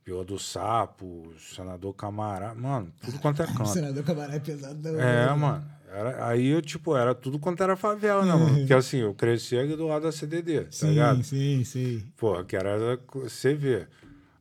Vila 0.05 0.23
do 0.25 0.39
Sapo, 0.39 1.33
Senador 1.39 1.95
Camará, 1.95 2.55
mano, 2.55 2.93
tudo 3.03 3.19
quanto 3.19 3.43
é 3.43 3.47
canto. 3.49 3.67
senador 3.69 4.05
Camará 4.05 4.35
é 4.35 4.39
pesado. 4.39 5.01
É, 5.01 5.33
mano. 5.35 5.65
Era, 5.91 6.27
aí 6.27 6.49
eu, 6.49 6.61
tipo, 6.61 6.97
era 6.97 7.15
tudo 7.15 7.39
quanto 7.39 7.62
era 7.62 7.77
favela, 7.77 8.25
né, 8.27 8.35
mano? 8.35 8.59
Porque 8.59 8.75
assim, 8.75 8.99
eu 8.99 9.15
cresci 9.15 9.56
ali 9.56 9.77
do 9.77 9.87
lado 9.87 10.03
da 10.03 10.12
CDD, 10.12 10.62
tá 10.62 10.67
Sim, 10.71 10.89
ligado? 10.91 11.23
sim, 11.23 11.65
sim. 11.65 12.03
Pô, 12.17 12.43
que 12.45 12.56
era 12.56 12.99
CV. 13.29 13.87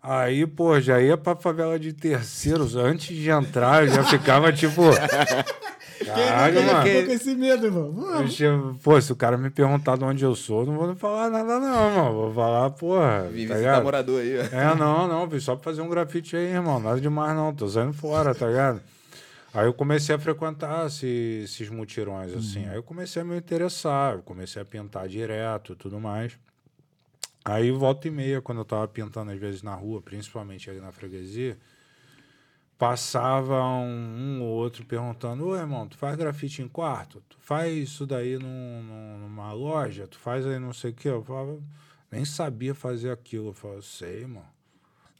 Aí, 0.02 0.46
pô, 0.48 0.78
já 0.82 1.00
ia 1.00 1.16
pra 1.16 1.36
favela 1.36 1.80
de 1.80 1.94
terceiros. 1.94 2.76
Antes 2.76 3.16
de 3.16 3.30
entrar, 3.30 3.84
eu 3.86 3.90
já 3.94 4.04
ficava, 4.04 4.52
tipo. 4.52 4.82
Caralho, 6.06 6.56
Quem 6.58 6.66
mano. 6.66 6.86
ficou 6.88 7.06
com 7.06 7.12
esse 7.12 7.36
medo, 7.36 7.66
irmão? 7.66 7.92
Vamos. 7.92 8.38
Pô, 8.82 9.00
se 9.02 9.12
o 9.12 9.16
cara 9.16 9.38
me 9.38 9.50
perguntar 9.50 9.98
de 9.98 10.04
onde 10.04 10.24
eu 10.24 10.36
sou, 10.36 10.62
eu 10.62 10.66
não 10.68 10.78
vou 10.78 10.96
falar 10.96 11.30
nada, 11.30 11.60
não, 11.60 11.92
mano. 11.92 12.14
Vou 12.14 12.34
falar, 12.34 12.70
porra. 12.72 13.24
Vim 13.24 13.48
tá 13.48 13.54
visitar 13.54 13.58
ligado? 13.58 13.84
morador 13.84 14.22
aí, 14.22 14.38
ó. 14.40 14.42
É, 14.56 14.76
não, 14.76 15.08
não, 15.08 15.28
vim 15.28 15.40
só 15.40 15.56
pra 15.56 15.64
fazer 15.64 15.82
um 15.82 15.90
grafite 15.90 16.36
aí, 16.36 16.46
irmão. 16.54 16.80
Nada 16.80 17.00
demais, 17.02 17.36
não. 17.36 17.54
Tô 17.54 17.68
saindo 17.68 17.94
fora, 17.94 18.34
tá 18.36 18.48
ligado? 18.48 18.82
Aí 19.54 19.66
eu 19.68 19.74
comecei 19.74 20.16
a 20.16 20.18
frequentar 20.20 20.88
esse- 20.88 21.42
esses 21.44 21.70
mutirões, 21.70 22.34
assim. 22.34 22.68
Aí 22.68 22.76
eu 22.76 22.82
comecei 22.84 23.22
a 23.22 23.26
me 23.26 23.38
interessar, 23.38 24.16
eu 24.16 24.22
comecei 24.24 24.60
a 24.62 24.66
pintar 24.66 25.08
direto 25.08 25.74
e 25.74 25.76
tudo 25.76 26.00
mais. 26.00 26.34
Aí, 27.46 27.72
volta 27.72 28.08
e 28.08 28.12
meia, 28.12 28.42
quando 28.42 28.60
eu 28.60 28.66
tava 28.66 28.88
pintando, 28.88 29.30
às 29.32 29.38
vezes, 29.38 29.62
na 29.62 29.76
rua, 29.76 30.02
principalmente 30.02 30.70
ali 30.70 30.80
na 30.80 30.92
freguesia, 30.94 31.58
passava 32.88 33.64
um, 33.64 34.38
um 34.40 34.42
ou 34.42 34.50
outro 34.50 34.86
perguntando, 34.86 35.48
ô, 35.48 35.56
irmão, 35.56 35.88
tu 35.88 35.98
faz 35.98 36.16
grafite 36.16 36.62
em 36.62 36.68
quarto? 36.68 37.22
Tu 37.30 37.38
faz 37.40 37.74
isso 37.76 38.06
daí 38.06 38.38
num- 38.38 38.84
num- 38.84 39.18
numa 39.20 39.54
loja? 39.54 40.08
Tu 40.08 40.18
faz 40.20 40.46
aí 40.46 40.60
não 40.60 40.74
sei 40.74 40.92
o 40.92 40.94
quê? 40.94 41.10
Eu 41.10 41.24
falava, 41.24 41.58
nem 42.12 42.26
sabia 42.26 42.76
fazer 42.76 43.12
aquilo. 43.12 43.50
Eu 43.50 43.54
falava, 43.54 43.82
sei, 43.82 44.22
irmão. 44.22 44.44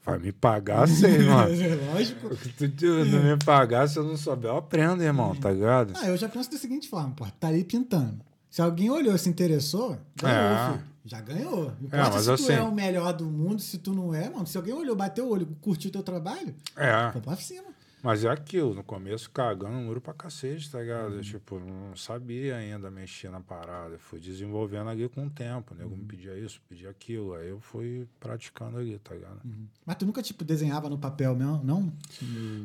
Vai 0.06 0.20
me 0.20 0.32
pagar, 0.34 0.88
sei, 0.88 1.20
mano. 1.24 1.50
Lógico. 1.94 2.36
Se 2.36 2.68
tu 2.70 2.86
não 3.06 3.24
me 3.24 3.38
pagar, 3.44 3.88
se 3.88 3.98
eu 3.98 4.04
não 4.04 4.18
souber, 4.18 4.52
eu 4.52 4.58
aprendo, 4.58 5.02
irmão, 5.02 5.34
tá 5.34 5.50
ligado? 5.52 5.94
Ah, 5.96 6.08
eu 6.08 6.18
já 6.18 6.28
penso 6.28 6.52
da 6.52 6.58
seguinte 6.58 6.90
forma, 6.90 7.12
pô, 7.16 7.26
tá 7.40 7.48
ali 7.48 7.64
pintando. 7.64 8.20
Se 8.50 8.62
alguém 8.62 8.90
olhou 8.90 9.16
e 9.16 9.18
se 9.18 9.30
interessou, 9.30 9.98
ganhou, 10.22 10.38
É. 10.58 10.72
filho. 10.74 10.93
Já 11.06 11.20
ganhou. 11.22 11.74
Não 11.82 11.90
É, 11.92 12.04
mas 12.10 12.16
se 12.22 12.26
tu 12.26 12.32
assim- 12.34 12.54
é 12.54 12.62
o 12.62 12.72
melhor 12.74 13.12
do 13.14 13.26
mundo, 13.26 13.62
se 13.62 13.78
tu 13.78 13.94
não 13.94 14.14
é, 14.14 14.30
mano. 14.30 14.48
Se 14.48 14.58
alguém 14.58 14.74
olhou, 14.74 14.96
bateu 14.96 15.26
o 15.28 15.32
olho, 15.32 15.46
curtiu 15.60 15.92
teu 15.92 16.02
trabalho, 16.02 16.56
É, 16.78 17.10
pô, 17.12 17.20
pra 17.20 17.36
cima. 17.36 17.66
mas 18.02 18.24
é 18.24 18.30
aquilo, 18.30 18.74
no 18.74 18.84
começo 18.84 19.30
cagando 19.30 19.74
muro 19.76 20.00
pra 20.00 20.14
cacete, 20.14 20.70
tá 20.72 20.80
ligado? 20.80 21.22
Tipo, 21.22 21.60
não 21.60 21.94
sabia 21.96 22.56
ainda 22.56 22.90
mexer 22.90 23.30
na 23.30 23.42
parada. 23.42 23.98
Fui 24.00 24.18
desenvolvendo 24.20 24.90
ali 24.90 25.10
com 25.10 25.26
o 25.26 25.30
tempo. 25.30 25.74
O 25.74 25.78
nego 25.78 25.96
me 25.96 26.06
pedia 26.06 26.38
isso, 26.38 26.62
pedia 26.70 26.90
aquilo. 26.90 27.34
Aí 27.34 27.50
eu 27.50 27.60
fui 27.60 28.08
praticando 28.20 28.78
ali, 28.78 28.98
tá 29.00 29.14
ligado? 29.14 29.42
Mas 29.86 29.96
tu 29.98 30.06
nunca, 30.06 30.22
tipo, 30.22 30.44
desenhava 30.46 30.90
no 30.90 30.98
papel 30.98 31.36
mesmo, 31.36 31.62
não? 31.66 31.92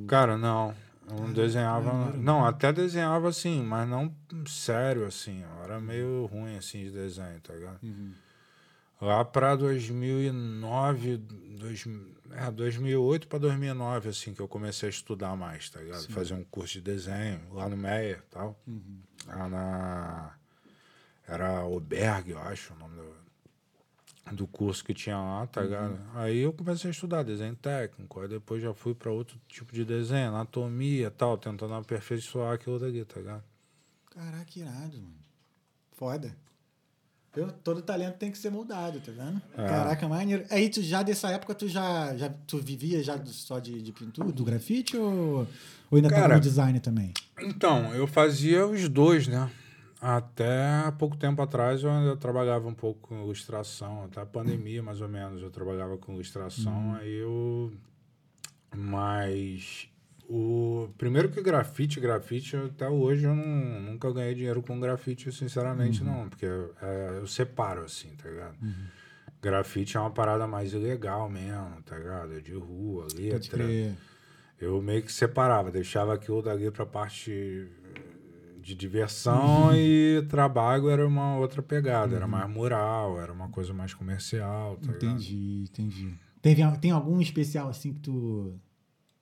Cara, 0.06 0.36
não. 0.38 0.72
Eu 1.10 1.16
não 1.22 1.32
desenhava. 1.32 2.12
Não, 2.18 2.44
até 2.44 2.70
desenhava 2.72 3.28
assim, 3.30 3.62
mas 3.62 3.88
não 3.88 4.14
sério 4.46 5.06
assim. 5.06 5.42
Eu 5.42 5.64
era 5.64 5.80
meio 5.80 6.26
ruim 6.26 6.56
assim 6.56 6.84
de 6.84 6.90
desenho, 6.90 7.40
tá 7.40 7.54
ligado? 7.54 7.78
Lá 9.00 9.24
pra 9.24 9.54
2009, 9.54 11.16
dois, 11.16 11.84
é, 12.32 12.50
2008 12.50 13.28
pra 13.28 13.38
2009, 13.38 14.08
assim, 14.08 14.34
que 14.34 14.40
eu 14.40 14.48
comecei 14.48 14.88
a 14.88 14.90
estudar 14.90 15.36
mais, 15.36 15.70
tá 15.70 15.80
ligado? 15.80 16.08
Fazer 16.08 16.34
um 16.34 16.42
curso 16.44 16.74
de 16.74 16.80
desenho 16.80 17.40
lá 17.52 17.68
no 17.68 17.76
Meia 17.76 18.22
e 18.26 18.30
tal. 18.30 18.58
Lá 19.26 19.48
na... 19.48 20.34
Era 21.28 21.64
Oberg, 21.64 22.30
eu 22.30 22.38
acho, 22.40 22.72
o 22.72 22.76
nome 22.78 22.96
do, 22.96 24.34
do 24.34 24.46
curso 24.46 24.84
que 24.84 24.94
tinha 24.94 25.16
lá, 25.16 25.46
tá 25.46 25.62
ligado? 25.62 26.00
Aí 26.14 26.38
eu 26.38 26.52
comecei 26.52 26.88
a 26.88 26.90
estudar 26.90 27.22
desenho 27.22 27.54
técnico, 27.54 28.20
aí 28.20 28.26
depois 28.28 28.62
já 28.62 28.72
fui 28.74 28.94
pra 28.94 29.12
outro 29.12 29.38
tipo 29.46 29.72
de 29.72 29.84
desenho, 29.84 30.30
anatomia 30.30 31.06
e 31.06 31.10
tal, 31.10 31.36
tentando 31.38 31.74
aperfeiçoar 31.74 32.54
aquilo 32.54 32.78
daqui, 32.78 33.04
tá 33.04 33.20
ligado? 33.20 33.44
Caraca, 34.10 34.58
irado, 34.58 34.96
mano. 34.96 35.18
Foda. 35.92 36.34
Eu- 37.38 37.52
todo 37.52 37.80
talento 37.82 38.16
tem 38.16 38.30
que 38.30 38.38
ser 38.38 38.50
moldado, 38.50 39.00
tá 39.00 39.12
vendo? 39.12 39.40
É. 39.56 39.66
Caraca, 39.68 40.08
maneiro. 40.08 40.44
Aí 40.50 40.68
tu 40.68 40.82
já 40.82 41.02
dessa 41.02 41.30
época 41.30 41.54
tu 41.54 41.68
já, 41.68 42.16
já 42.16 42.28
tu 42.46 42.58
vivia 42.58 43.02
já 43.02 43.16
do- 43.16 43.30
só 43.30 43.58
de, 43.58 43.80
de 43.82 43.92
pintura, 43.92 44.30
do 44.32 44.44
grafite 44.44 44.96
ou, 44.96 45.46
ou 45.90 45.96
ainda 45.96 46.08
tava 46.08 46.22
Cara, 46.22 46.34
no 46.34 46.40
design 46.40 46.80
também? 46.80 47.12
Então, 47.40 47.94
eu 47.94 48.06
fazia 48.06 48.66
os 48.66 48.88
dois, 48.88 49.26
né? 49.28 49.50
Até 50.00 50.90
pouco 50.98 51.16
tempo 51.16 51.42
atrás 51.42 51.82
eu 51.82 51.90
ainda 51.90 52.16
trabalhava 52.16 52.68
um 52.68 52.74
pouco 52.74 53.08
com 53.08 53.22
ilustração, 53.22 54.04
até 54.04 54.20
a 54.20 54.26
pandemia 54.26 54.80
mais 54.82 55.00
ou 55.00 55.08
menos 55.08 55.42
eu 55.42 55.50
trabalhava 55.50 55.96
com 55.98 56.12
ilustração, 56.14 56.94
aí 56.94 57.14
eu. 57.14 57.72
Mas 58.74 59.88
o 60.28 60.90
primeiro 60.98 61.30
que 61.30 61.40
grafite, 61.40 61.98
grafite, 61.98 62.54
até 62.54 62.86
hoje 62.86 63.24
eu 63.24 63.34
não, 63.34 63.80
nunca 63.80 64.12
ganhei 64.12 64.34
dinheiro 64.34 64.62
com 64.62 64.78
grafite, 64.78 65.32
sinceramente, 65.32 66.04
não, 66.04 66.28
porque 66.28 66.44
é, 66.44 67.16
eu 67.18 67.26
separo 67.26 67.84
assim, 67.84 68.10
tá 68.22 68.28
ligado? 68.28 68.56
Grafite 69.40 69.96
é 69.96 70.00
uma 70.00 70.10
parada 70.10 70.46
mais 70.46 70.74
ilegal 70.74 71.30
mesmo, 71.30 71.80
tá 71.86 71.96
ligado? 71.96 72.36
É 72.36 72.40
de 72.40 72.52
rua, 72.52 73.06
letra. 73.16 73.64
Eu 74.60 74.82
meio 74.82 75.02
que 75.02 75.12
separava, 75.12 75.70
deixava 75.70 76.12
aquilo 76.12 76.42
dali 76.42 76.70
pra 76.70 76.84
parte 76.84 77.66
de 78.60 78.74
diversão 78.74 79.74
e 79.74 80.26
trabalho 80.28 80.90
era 80.90 81.06
uma 81.06 81.38
outra 81.38 81.62
pegada, 81.62 82.14
era 82.14 82.26
mais 82.26 82.50
mural, 82.50 83.18
era 83.18 83.32
uma 83.32 83.48
coisa 83.48 83.72
mais 83.72 83.94
comercial, 83.94 84.76
tá 84.76 84.92
ligado? 84.92 85.04
Entendi, 85.04 85.64
entendi. 85.70 86.14
Teve, 86.42 86.62
tem 86.78 86.90
algum 86.90 87.18
especial 87.20 87.68
assim 87.70 87.94
que 87.94 88.00
tu, 88.00 88.60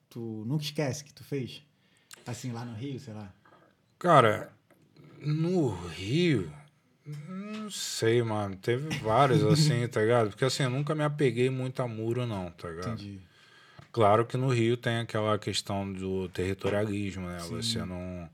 tu 0.09 0.43
nunca 0.45 0.63
esquece 0.63 1.03
que 1.03 1.13
tu 1.13 1.23
fez? 1.23 1.63
Assim, 2.25 2.51
lá 2.51 2.65
no 2.65 2.75
Rio, 2.75 2.99
sei 2.99 3.13
lá. 3.13 3.33
Cara, 3.97 4.51
no 5.21 5.69
Rio, 5.87 6.51
não 7.05 7.69
sei, 7.71 8.21
mano, 8.21 8.55
teve 8.57 8.89
vários 8.99 9.43
assim, 9.47 9.87
tá 9.87 10.01
ligado? 10.01 10.29
Porque 10.29 10.45
assim, 10.45 10.63
eu 10.63 10.69
nunca 10.69 10.93
me 10.93 11.03
apeguei 11.03 11.49
muito 11.49 11.81
a 11.81 11.87
muro 11.87 12.25
não, 12.25 12.51
tá 12.51 12.69
ligado? 12.69 12.93
Entendi. 12.93 13.19
Claro 13.91 14.25
que 14.25 14.37
no 14.37 14.49
Rio 14.49 14.77
tem 14.77 14.97
aquela 14.97 15.39
questão 15.39 15.91
do 15.91 16.29
territorialismo, 16.29 17.27
né? 17.27 17.39
Você 17.39 17.83
não. 17.83 18.29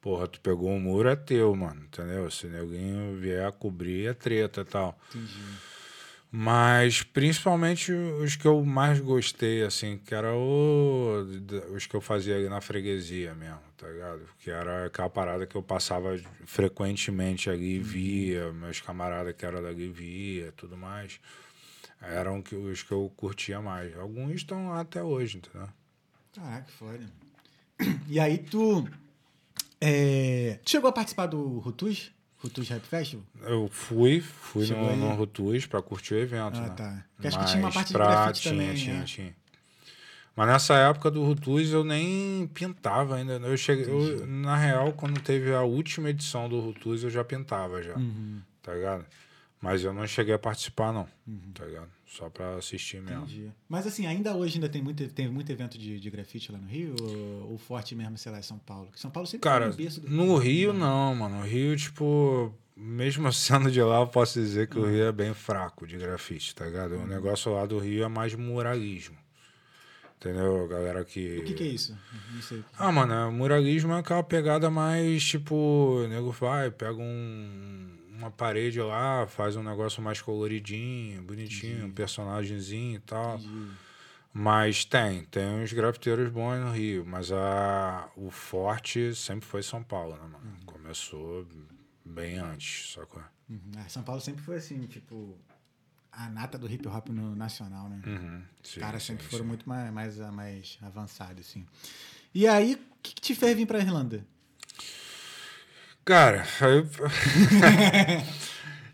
Porra, 0.00 0.26
tu 0.26 0.40
pegou 0.40 0.70
um 0.70 0.80
muro, 0.80 1.08
é 1.08 1.14
teu, 1.14 1.54
mano, 1.54 1.84
entendeu? 1.84 2.30
Se 2.30 2.46
alguém 2.56 3.16
vier 3.20 3.46
a 3.46 3.52
cobrir, 3.52 4.06
é 4.06 4.14
treta 4.14 4.62
e 4.62 4.64
tal. 4.64 4.98
Entendi. 5.10 5.42
Mas 6.34 7.02
principalmente 7.02 7.92
os 7.92 8.36
que 8.36 8.46
eu 8.46 8.64
mais 8.64 8.98
gostei, 8.98 9.62
assim, 9.62 9.98
que 9.98 10.14
era 10.14 10.34
o, 10.34 11.26
os 11.74 11.86
que 11.86 11.94
eu 11.94 12.00
fazia 12.00 12.34
ali 12.36 12.48
na 12.48 12.62
freguesia 12.62 13.34
mesmo, 13.34 13.60
tá 13.76 13.86
ligado? 13.86 14.22
Que 14.38 14.50
era 14.50 14.86
aquela 14.86 15.10
parada 15.10 15.46
que 15.46 15.54
eu 15.54 15.62
passava 15.62 16.18
frequentemente 16.46 17.50
ali, 17.50 17.78
via, 17.78 18.50
meus 18.50 18.80
camaradas 18.80 19.34
que 19.36 19.44
eram 19.44 19.62
dali 19.62 19.88
via 19.88 20.46
e 20.46 20.52
tudo 20.52 20.74
mais. 20.74 21.20
Eram 22.00 22.40
que, 22.40 22.56
os 22.56 22.82
que 22.82 22.92
eu 22.92 23.12
curtia 23.14 23.60
mais. 23.60 23.94
Alguns 23.98 24.36
estão 24.36 24.70
lá 24.70 24.80
até 24.80 25.02
hoje, 25.02 25.36
entendeu? 25.36 25.68
Caraca, 26.34 26.62
que 26.62 26.72
foda. 26.72 27.12
E 28.08 28.18
aí 28.18 28.38
tu. 28.38 28.88
É, 29.78 30.58
tu 30.64 30.70
chegou 30.70 30.88
a 30.88 30.92
participar 30.92 31.26
do 31.26 31.58
Rutus? 31.58 32.10
Rutus 32.42 32.68
Rap 32.68 32.82
Festival? 32.84 33.24
Eu 33.42 33.68
fui, 33.70 34.20
fui 34.20 34.66
Chegou 34.66 34.82
no, 34.84 34.90
aí? 34.90 34.98
no 34.98 35.14
Rutus 35.14 35.66
pra 35.66 35.80
curtir 35.80 36.14
o 36.14 36.18
evento, 36.18 36.58
Ah, 36.58 36.62
né? 36.68 36.74
tá. 36.76 37.04
Porque 37.14 37.28
acho 37.28 37.38
que 37.38 37.44
tinha 37.46 37.58
uma 37.58 37.66
Mas 37.68 37.74
parte 37.74 37.86
de 37.88 37.92
pra- 37.94 38.06
grafite 38.06 38.40
tinha, 38.42 38.52
também, 38.54 38.74
Tinha, 38.74 38.94
né? 38.98 39.04
tinha. 39.04 39.34
Mas 40.34 40.48
nessa 40.48 40.74
época 40.76 41.10
do 41.10 41.22
Rutus 41.22 41.70
eu 41.70 41.84
nem 41.84 42.46
pintava 42.54 43.16
ainda. 43.16 43.34
Eu 43.34 43.56
cheguei, 43.56 43.84
eu, 43.86 44.26
na 44.26 44.56
real, 44.56 44.92
quando 44.94 45.20
teve 45.20 45.52
a 45.54 45.60
última 45.62 46.08
edição 46.10 46.48
do 46.48 46.58
Rutus, 46.58 47.04
eu 47.04 47.10
já 47.10 47.22
pintava 47.22 47.82
já, 47.82 47.96
Uhum. 47.96 48.40
tá 48.62 48.72
ligado? 48.74 49.04
Mas 49.60 49.84
eu 49.84 49.92
não 49.92 50.06
cheguei 50.06 50.34
a 50.34 50.38
participar, 50.38 50.90
não, 50.92 51.06
tá 51.54 51.64
ligado? 51.66 51.88
Só 52.12 52.28
pra 52.28 52.56
assistir 52.56 53.00
mesmo. 53.00 53.22
Entendi. 53.22 53.50
Mas 53.66 53.86
assim, 53.86 54.06
ainda 54.06 54.36
hoje 54.36 54.56
ainda 54.56 54.68
tem 54.68 54.82
muito, 54.82 55.08
tem 55.08 55.30
muito 55.30 55.50
evento 55.50 55.78
de, 55.78 55.98
de 55.98 56.10
grafite 56.10 56.52
lá 56.52 56.58
no 56.58 56.68
Rio? 56.68 56.94
Ou 57.00 57.54
o 57.54 57.58
forte 57.58 57.94
mesmo, 57.94 58.18
sei 58.18 58.30
lá, 58.30 58.36
é 58.36 58.42
São 58.42 58.58
Paulo? 58.58 58.86
Porque 58.86 59.00
São 59.00 59.10
Paulo 59.10 59.26
sempre 59.26 59.48
Cara, 59.48 59.64
foi 59.64 59.72
o 59.72 59.76
berço 59.78 60.00
do 60.02 60.10
no 60.10 60.36
Rio 60.36 60.74
não, 60.74 61.14
mano. 61.14 61.38
No 61.38 61.42
Rio, 61.42 61.74
tipo, 61.74 62.54
mesmo 62.76 63.32
sendo 63.32 63.70
de 63.70 63.80
lá, 63.82 64.00
eu 64.00 64.06
posso 64.06 64.38
dizer 64.38 64.68
que 64.68 64.78
o 64.78 64.84
Rio 64.84 65.04
é 65.04 65.12
bem 65.12 65.32
fraco 65.32 65.86
de 65.86 65.96
grafite, 65.96 66.54
tá 66.54 66.66
ligado? 66.66 66.96
O 66.96 67.06
negócio 67.06 67.50
lá 67.50 67.64
do 67.64 67.78
Rio 67.78 68.04
é 68.04 68.08
mais 68.08 68.34
muralismo. 68.34 69.16
Entendeu? 70.20 70.68
Galera 70.68 71.02
que. 71.06 71.38
O 71.38 71.44
que, 71.44 71.54
que 71.54 71.64
é 71.64 71.68
isso? 71.68 71.98
Não 72.34 72.42
sei. 72.42 72.62
Ah, 72.78 72.92
mano, 72.92 73.14
é, 73.14 73.30
muralismo 73.30 73.94
é 73.94 74.00
aquela 74.00 74.22
pegada 74.22 74.70
mais 74.70 75.24
tipo, 75.24 75.54
o 75.54 76.06
nego 76.08 76.30
vai, 76.30 76.70
pega 76.70 77.00
um, 77.00 78.01
uma 78.22 78.30
parede 78.30 78.80
lá, 78.80 79.26
faz 79.26 79.56
um 79.56 79.62
negócio 79.62 80.02
mais 80.02 80.20
coloridinho, 80.20 81.22
bonitinho, 81.22 81.86
um 81.86 81.92
personagemzinho 81.92 82.96
e 82.96 83.00
tal. 83.00 83.36
Entendi. 83.36 83.70
Mas 84.32 84.84
tem, 84.84 85.24
tem 85.26 85.44
uns 85.46 85.72
grafiteiros 85.72 86.30
bons 86.30 86.58
no 86.58 86.70
Rio, 86.72 87.04
mas 87.04 87.30
a, 87.30 88.08
o 88.16 88.30
forte 88.30 89.14
sempre 89.14 89.46
foi 89.46 89.62
São 89.62 89.82
Paulo, 89.82 90.14
né, 90.14 90.22
mano? 90.22 90.56
Começou 90.64 91.46
bem 92.04 92.38
antes, 92.38 92.92
sacou? 92.94 93.22
Uhum. 93.50 93.60
Ah, 93.76 93.88
São 93.90 94.02
Paulo 94.02 94.22
sempre 94.22 94.42
foi 94.42 94.56
assim, 94.56 94.86
tipo, 94.86 95.36
a 96.10 96.30
nata 96.30 96.56
do 96.56 96.70
hip 96.70 96.88
hop 96.88 97.08
no 97.10 97.36
nacional, 97.36 97.90
né? 97.90 98.00
Uhum, 98.06 98.42
Os 98.64 98.70
sim, 98.70 98.80
caras 98.80 99.02
sim, 99.02 99.08
sempre 99.08 99.24
sim. 99.24 99.30
foram 99.30 99.44
muito 99.44 99.68
mais, 99.68 99.92
mais, 99.92 100.16
mais 100.30 100.78
avançados, 100.80 101.46
assim. 101.46 101.66
E 102.34 102.46
aí, 102.48 102.74
o 102.74 103.02
que, 103.02 103.14
que 103.14 103.20
te 103.20 103.34
fez 103.34 103.54
vir 103.54 103.66
pra 103.66 103.80
Irlanda? 103.80 104.26
Cara, 106.04 106.44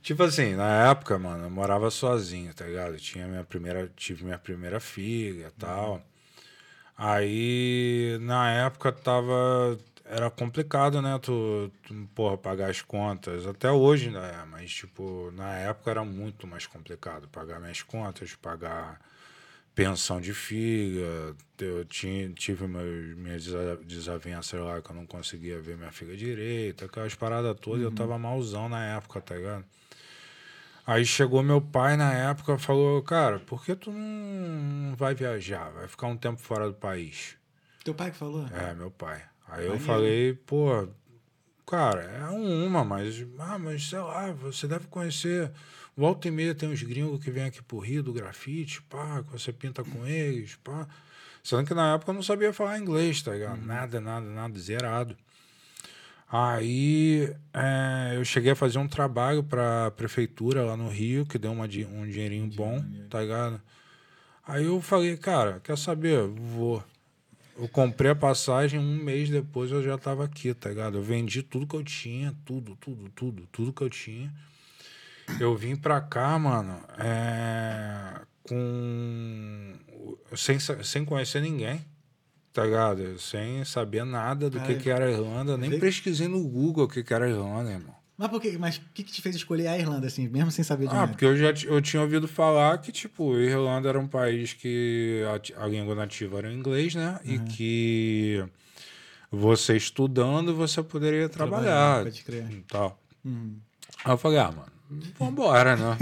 tipo 0.03 0.23
assim, 0.23 0.55
na 0.55 0.91
época, 0.91 1.19
mano, 1.19 1.45
eu 1.45 1.51
morava 1.51 1.91
sozinho, 1.91 2.53
tá 2.55 2.65
ligado? 2.67 2.97
Tinha 2.99 3.27
minha 3.27 3.45
primeira, 3.45 3.91
tive 3.97 4.25
minha 4.25 4.39
primeira 4.39 4.81
filha 4.81 5.47
e 5.49 5.51
tal. 5.53 6.03
Aí, 6.97 8.19
na 8.23 8.51
época, 8.51 8.93
tava. 8.93 9.79
Era 10.05 10.31
complicado, 10.31 11.03
né? 11.03 11.19
Tu, 11.21 11.71
tu, 11.85 11.95
porra, 12.15 12.37
pagar 12.39 12.71
as 12.71 12.81
contas. 12.83 13.47
Até 13.47 13.71
hoje 13.71 14.07
ainda 14.09 14.21
é, 14.27 14.45
mas, 14.47 14.71
tipo, 14.73 15.31
na 15.33 15.55
época 15.59 15.91
era 15.91 16.05
muito 16.05 16.47
mais 16.47 16.67
complicado. 16.67 17.29
Pagar 17.29 17.61
minhas 17.61 17.83
contas, 17.83 18.35
pagar 18.35 18.99
pensão 19.79 20.21
de 20.21 20.35
filha. 20.35 21.35
Eu 21.61 21.85
tinha, 21.85 22.29
tive 22.31 22.67
meus, 22.67 23.17
minhas 23.17 23.45
desa- 23.45 23.77
desavenças 23.85 24.61
lá 24.61 24.81
que 24.83 24.91
eu 24.91 24.97
não 24.97 25.07
conseguia 25.07 25.61
ver 25.61 25.77
minha 25.77 25.93
filha 25.93 26.17
direito, 26.17 26.85
aquelas 26.85 27.15
paradas 27.15 27.57
todas. 27.61 27.83
Eu 27.83 27.93
tava 27.93 28.19
malzão 28.19 28.69
na 28.69 28.85
época, 28.97 29.21
tá 29.21 29.37
ligado? 29.37 29.65
Aí 30.85 31.05
chegou 31.05 31.43
meu 31.43 31.61
pai 31.61 31.97
na 31.97 32.13
época 32.13 32.55
e 32.55 32.59
falou: 32.59 33.03
Cara, 33.03 33.39
por 33.39 33.65
que 33.65 33.77
tu 33.77 33.93
não 33.93 34.97
vai 34.97 35.15
viajar? 35.15 35.71
Vai 35.71 35.87
ficar 35.87 36.09
um 36.09 36.17
tempo 36.17 36.41
fora 36.41 36.67
do 36.67 36.75
país. 36.75 37.37
Teu 37.85 37.95
pai 37.95 38.11
que 38.11 38.17
falou? 38.17 38.47
É, 38.49 38.75
meu 38.75 38.91
pai. 38.91 39.23
Aí 39.47 39.67
eu 39.67 39.79
falei, 39.79 40.35
pô, 40.35 40.89
cara, 41.67 42.03
é 42.03 42.25
uma, 42.29 42.85
mas, 42.85 43.25
ah, 43.39 43.59
mas 43.59 43.89
sei 43.89 43.99
lá, 43.99 44.31
você 44.33 44.67
deve 44.67 44.87
conhecer. 44.89 45.51
Volta 45.99 46.29
e 46.29 46.31
meia 46.31 46.55
tem 46.55 46.69
uns 46.69 46.81
gringos 46.81 47.25
que 47.25 47.29
vêm 47.29 47.43
aqui 47.43 47.61
pro 47.61 47.81
Rio 47.81 48.05
do 48.05 48.13
grafite, 48.13 48.81
pá, 48.83 49.21
você 49.33 49.53
pinta 49.53 49.83
com 49.83 50.07
eles, 50.07 50.55
pá. 50.63 50.87
Sendo 51.43 51.67
que 51.67 51.75
na 51.75 51.95
época 51.95 52.13
eu 52.13 52.15
não 52.15 52.23
sabia 52.23 52.53
falar 52.53 52.79
inglês, 52.79 53.21
tá 53.21 53.33
ligado? 53.33 53.61
Nada, 53.67 54.01
nada, 54.01 54.25
nada, 54.25 54.57
zerado. 54.61 55.17
Aí 56.31 57.35
é, 57.53 58.13
eu 58.15 58.25
cheguei 58.25 58.53
a 58.53 58.55
fazer 58.55 58.79
um 58.79 58.87
trabalho 58.87 59.43
pra 59.43 59.91
prefeitura 59.91 60.65
lá 60.65 60.77
no 60.77 60.89
Rio, 60.89 61.27
que 61.27 61.37
deu 61.37 61.51
uma, 61.51 61.65
um 61.65 62.09
dinheirinho 62.09 62.47
bom, 62.47 62.81
tá 63.11 63.21
ligado? 63.21 63.61
Aí 64.47 64.67
eu 64.67 64.81
falei, 64.81 65.17
cara, 65.17 65.59
quer 65.65 65.77
saber? 65.77 66.29
Vou. 66.29 66.81
Eu 67.59 67.67
comprei 67.67 68.13
a 68.13 68.15
passagem, 68.15 68.79
um 68.79 69.03
mês 69.03 69.29
depois 69.29 69.73
eu 69.73 69.83
já 69.83 69.99
tava 69.99 70.25
aqui, 70.25 70.55
tá 70.55 70.69
ligado? 70.69 70.99
Eu 70.99 71.03
vendi 71.03 71.43
tudo 71.43 71.67
que 71.67 71.75
eu 71.75 71.83
tinha, 71.83 72.33
tudo, 72.45 72.77
tudo, 72.77 73.11
tudo, 73.17 73.49
tudo 73.51 73.73
que 73.73 73.83
eu 73.83 73.91
tinha. 73.91 74.33
Eu 75.41 75.57
vim 75.57 75.77
pra 75.77 76.01
cá, 76.01 76.39
mano, 76.39 76.81
é, 76.99 78.21
com. 78.49 79.75
Sem, 80.37 80.59
sem 80.59 81.05
conhecer 81.05 81.41
ninguém, 81.41 81.85
tá 82.53 82.65
ligado? 82.65 83.19
Sem 83.19 83.65
saber 83.65 84.05
nada 84.05 84.51
do 84.51 84.59
que, 84.61 84.67
Cara, 84.67 84.79
que 84.79 84.91
era 84.91 85.05
a 85.07 85.11
Irlanda. 85.11 85.57
Nem 85.57 85.71
veio- 85.71 85.81
pesquisei 85.81 86.29
no 86.29 86.43
Google 86.47 86.85
o 86.85 86.89
que, 86.89 87.03
que 87.03 87.15
era 87.15 87.25
a 87.25 87.29
Irlanda, 87.31 87.71
irmão. 87.71 87.95
Mas 88.17 88.29
por 88.31 88.41
quê? 88.43 88.57
Mas 88.59 88.77
o 88.79 88.81
que, 88.93 89.05
que 89.05 89.13
te 89.13 89.23
fez 89.23 89.37
escolher 89.37 89.69
a 89.69 89.79
Irlanda, 89.79 90.07
assim, 90.09 90.27
mesmo 90.29 90.51
sem 90.51 90.65
saber 90.65 90.89
de 90.89 90.93
Ah, 90.95 90.99
nada? 90.99 91.09
porque 91.13 91.25
eu 91.25 91.37
já 91.37 91.53
eu 91.67 91.81
tinha 91.81 92.03
ouvido 92.03 92.27
falar 92.27 92.77
que, 92.79 92.91
tipo, 92.91 93.33
a 93.35 93.39
Irlanda 93.41 93.89
era 93.89 93.99
um 93.99 94.09
país 94.09 94.53
que 94.53 95.23
a, 95.57 95.65
a 95.65 95.67
língua 95.69 95.95
nativa 95.95 96.39
era 96.39 96.49
o 96.49 96.53
inglês, 96.53 96.95
né? 96.97 97.21
E 97.25 97.39
que 97.39 98.45
você 99.31 99.77
estudando, 99.77 100.55
você 100.55 100.83
poderia 100.83 101.29
trabalhar 101.29 102.03
pode 102.05 102.23
crer. 102.25 102.65
tal. 102.67 103.01
Hum. 103.25 103.57
Aí 104.05 104.13
eu 104.13 104.19
falei, 104.19 104.39
ah, 104.39 104.51
mano, 104.51 104.73
vambora, 105.19 105.77
né? 105.77 105.97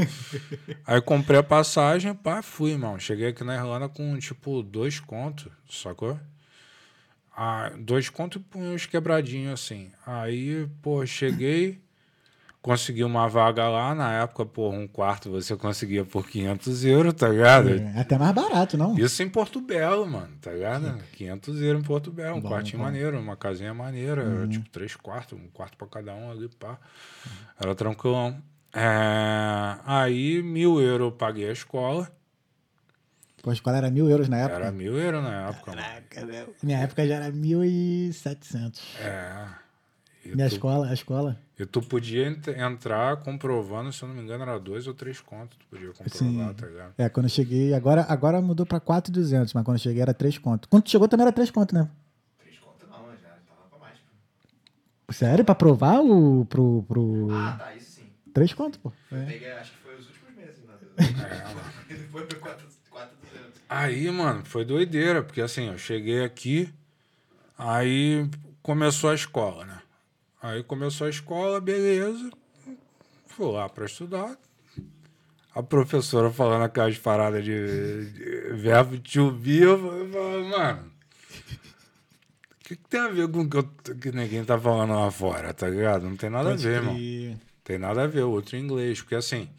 Aí 0.86 1.00
comprei 1.00 1.38
a 1.40 1.42
passagem, 1.42 2.14
pá, 2.14 2.42
fui, 2.42 2.72
irmão. 2.72 2.98
Cheguei 2.98 3.28
aqui 3.28 3.42
na 3.42 3.54
Irlanda 3.54 3.88
com, 3.88 4.16
tipo, 4.18 4.62
dois 4.62 5.00
contos, 5.00 5.50
sacou? 5.68 6.18
Ah, 7.36 7.72
dois 7.78 8.08
contos 8.08 8.40
e 8.54 8.58
uns 8.58 8.86
quebradinhos, 8.86 9.60
assim. 9.60 9.90
Aí, 10.06 10.66
pô, 10.80 11.04
cheguei, 11.04 11.78
consegui 12.62 13.04
uma 13.04 13.28
vaga 13.28 13.68
lá. 13.68 13.94
Na 13.94 14.22
época, 14.22 14.46
pô, 14.46 14.70
um 14.70 14.88
quarto 14.88 15.30
você 15.30 15.54
conseguia 15.54 16.02
por 16.04 16.26
500 16.26 16.84
euros, 16.86 17.12
tá 17.12 17.28
ligado? 17.28 17.68
É 17.70 18.00
até 18.00 18.16
mais 18.16 18.34
barato, 18.34 18.78
não? 18.78 18.98
Isso 18.98 19.22
em 19.22 19.28
Porto 19.28 19.60
Belo, 19.60 20.06
mano, 20.06 20.32
tá 20.40 20.50
ligado? 20.52 20.98
500 21.12 21.60
euros 21.60 21.82
em 21.82 21.84
Porto 21.84 22.10
Belo, 22.10 22.38
um 22.38 22.40
Bom, 22.40 22.48
quartinho 22.48 22.78
bom. 22.78 22.84
Uhum. 22.84 22.90
maneiro, 22.92 23.20
uma 23.20 23.36
casinha 23.36 23.74
maneira, 23.74 24.22
era 24.22 24.48
tipo 24.48 24.68
três 24.70 24.96
quartos, 24.96 25.38
um 25.38 25.48
quarto 25.48 25.76
pra 25.76 25.86
cada 25.88 26.14
um 26.14 26.30
ali, 26.30 26.48
pá. 26.48 26.78
Era 27.60 27.74
tranquilão. 27.74 28.40
É, 28.78 29.78
aí, 29.86 30.42
mil 30.42 30.78
euros 30.80 31.06
eu 31.06 31.12
paguei 31.12 31.48
a 31.48 31.52
escola. 31.52 32.10
Pô, 33.42 33.48
a 33.48 33.52
escola 33.54 33.78
era 33.78 33.90
mil 33.90 34.10
euros 34.10 34.28
na 34.28 34.36
época. 34.36 34.56
Era 34.56 34.70
mil 34.70 34.98
euros 34.98 35.22
na 35.22 35.48
época, 35.48 35.70
mano. 35.70 35.82
Caraca, 35.82 36.26
meu. 36.26 36.54
Minha 36.62 36.78
época 36.80 37.06
já 37.08 37.14
era 37.14 37.30
mil 37.32 37.64
e 37.64 38.12
setecentos. 38.12 38.82
É. 39.00 39.46
E 40.26 40.34
Minha 40.34 40.48
tu, 40.48 40.54
escola, 40.56 40.88
a 40.90 40.92
escola. 40.92 41.38
e 41.58 41.64
tu 41.64 41.80
podia 41.80 42.26
ent- 42.28 42.48
entrar 42.48 43.16
comprovando, 43.18 43.90
se 43.92 44.02
eu 44.02 44.08
não 44.08 44.14
me 44.16 44.20
engano, 44.22 44.42
era 44.42 44.58
dois 44.58 44.86
ou 44.86 44.92
três 44.92 45.20
contos. 45.20 45.56
Tu 45.56 45.66
podia 45.70 45.88
comprovar, 45.92 46.12
Sim. 46.18 46.54
tá 46.54 46.66
ligado? 46.66 46.94
É, 46.98 47.08
quando 47.08 47.26
eu 47.26 47.30
cheguei, 47.30 47.72
agora, 47.72 48.04
agora 48.08 48.42
mudou 48.42 48.66
pra 48.66 48.78
4,200, 48.80 49.54
mas 49.54 49.64
quando 49.64 49.76
eu 49.78 49.82
cheguei 49.82 50.02
era 50.02 50.12
3 50.12 50.36
conto. 50.36 50.68
Quando 50.68 50.82
tu 50.82 50.90
chegou 50.90 51.08
também 51.08 51.22
era 51.24 51.32
3 51.32 51.50
conto, 51.50 51.74
né? 51.74 51.88
Três 52.40 52.58
conto 52.58 52.84
não, 52.90 53.06
já 53.22 53.28
tava 53.46 53.68
pra 53.70 53.78
mais. 53.78 53.96
Sério? 55.16 55.44
Pra 55.44 55.54
provar 55.54 56.00
o 56.00 56.44
pro, 56.46 56.82
pro... 56.88 57.28
Ah, 57.32 57.56
tá, 57.56 57.74
isso 57.76 57.95
3 58.36 58.52
conto, 58.52 58.78
pô. 58.80 58.92
Eu 59.10 59.16
É. 59.18 59.24
peguei, 59.24 59.50
acho 59.52 59.70
que 59.72 59.78
foi 59.78 59.94
os 59.96 60.06
últimos 60.08 60.34
meses, 60.36 60.62
né? 60.64 60.74
Ele 61.88 62.04
foi 62.08 62.26
pra 62.26 62.38
4 62.38 62.66
4,200. 62.90 63.62
Aí, 63.66 64.10
mano, 64.10 64.44
foi 64.44 64.62
doideira, 64.64 65.22
porque 65.22 65.40
assim, 65.40 65.68
eu 65.68 65.78
cheguei 65.78 66.22
aqui, 66.22 66.68
aí 67.56 68.28
começou 68.62 69.08
a 69.10 69.14
escola, 69.14 69.64
né? 69.64 69.80
Aí 70.42 70.62
começou 70.62 71.06
a 71.06 71.10
escola, 71.10 71.60
beleza. 71.62 72.30
Fui 73.26 73.50
lá 73.52 73.68
pra 73.70 73.86
estudar. 73.86 74.36
A 75.54 75.62
professora 75.62 76.30
falando 76.30 76.64
aquelas 76.64 76.98
paradas 76.98 77.42
de, 77.42 78.10
de 78.12 78.52
verbo 78.54 78.98
to 78.98 79.30
be, 79.32 79.62
eu 79.62 79.78
falei, 80.12 80.48
mano. 80.50 80.92
O 82.52 82.68
que, 82.68 82.76
que 82.76 82.88
tem 82.88 83.00
a 83.00 83.08
ver 83.08 83.28
com 83.30 83.40
o 83.40 83.48
que, 83.48 83.56
eu- 83.56 83.94
que 84.00 84.12
ninguém 84.12 84.44
tá 84.44 84.58
falando 84.58 84.92
lá 84.92 85.10
fora, 85.10 85.54
tá 85.54 85.68
ligado? 85.70 86.02
Não 86.08 86.16
tem 86.16 86.28
nada 86.28 86.52
a 86.52 86.56
ver, 86.56 86.68
irmão. 86.82 86.94
crer. 86.94 87.38
Tem 87.66 87.78
nada 87.78 88.04
a 88.04 88.06
ver, 88.06 88.22
outro 88.22 88.56
em 88.56 88.60
inglês. 88.60 89.00
Porque 89.00 89.16
assim, 89.16 89.50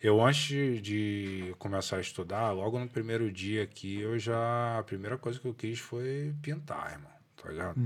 eu 0.00 0.24
antes 0.24 0.80
de 0.80 1.52
começar 1.58 1.96
a 1.96 2.00
estudar, 2.00 2.52
logo 2.52 2.78
no 2.78 2.88
primeiro 2.88 3.28
dia 3.30 3.64
aqui, 3.64 4.00
eu 4.00 4.16
já. 4.20 4.78
A 4.78 4.84
primeira 4.84 5.18
coisa 5.18 5.40
que 5.40 5.46
eu 5.46 5.52
quis 5.52 5.80
foi 5.80 6.32
pintar, 6.40 6.92
irmão. 6.92 7.10
Tá 7.42 7.50
ligado? 7.50 7.80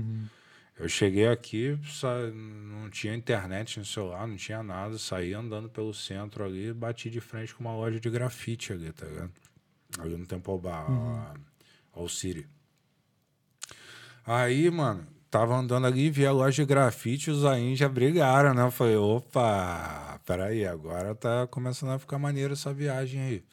Eu 0.77 0.87
cheguei 0.87 1.27
aqui, 1.27 1.79
não 2.31 2.89
tinha 2.91 3.15
internet 3.15 3.79
no 3.79 3.85
celular, 3.85 4.27
não 4.27 4.35
tinha 4.35 4.61
nada, 4.61 4.99
saí 4.99 5.33
andando 5.33 5.67
pelo 5.67 5.93
centro 5.93 6.43
ali, 6.43 6.71
bati 6.71 7.09
de 7.09 7.19
frente 7.19 7.55
com 7.55 7.63
uma 7.63 7.73
loja 7.73 7.99
de 7.99 8.09
grafite 8.09 8.71
ali, 8.71 8.91
tá 8.91 9.07
ligado? 9.07 9.31
Ali 9.97 10.15
no 10.15 10.27
Temple 10.27 10.59
Bar, 10.59 11.33
ao 11.91 12.07
City. 12.07 12.45
Aí, 14.25 14.69
mano, 14.69 15.07
tava 15.35 15.53
andando 15.53 15.85
ali, 15.85 16.09
vi 16.09 16.25
a 16.25 16.31
loja 16.31 16.63
de 16.63 16.65
grafite, 16.65 17.29
os 17.29 17.43
aí 17.43 17.75
já 17.75 17.89
brigaram, 17.89 18.53
né? 18.53 18.61
Eu 18.61 18.71
falei, 18.71 18.95
opa, 18.95 20.17
peraí, 20.25 20.65
agora 20.65 21.13
tá 21.13 21.45
começando 21.47 21.89
a 21.89 21.99
ficar 21.99 22.17
maneiro 22.17 22.53
essa 22.53 22.73
viagem 22.73 23.19
aí. 23.19 23.43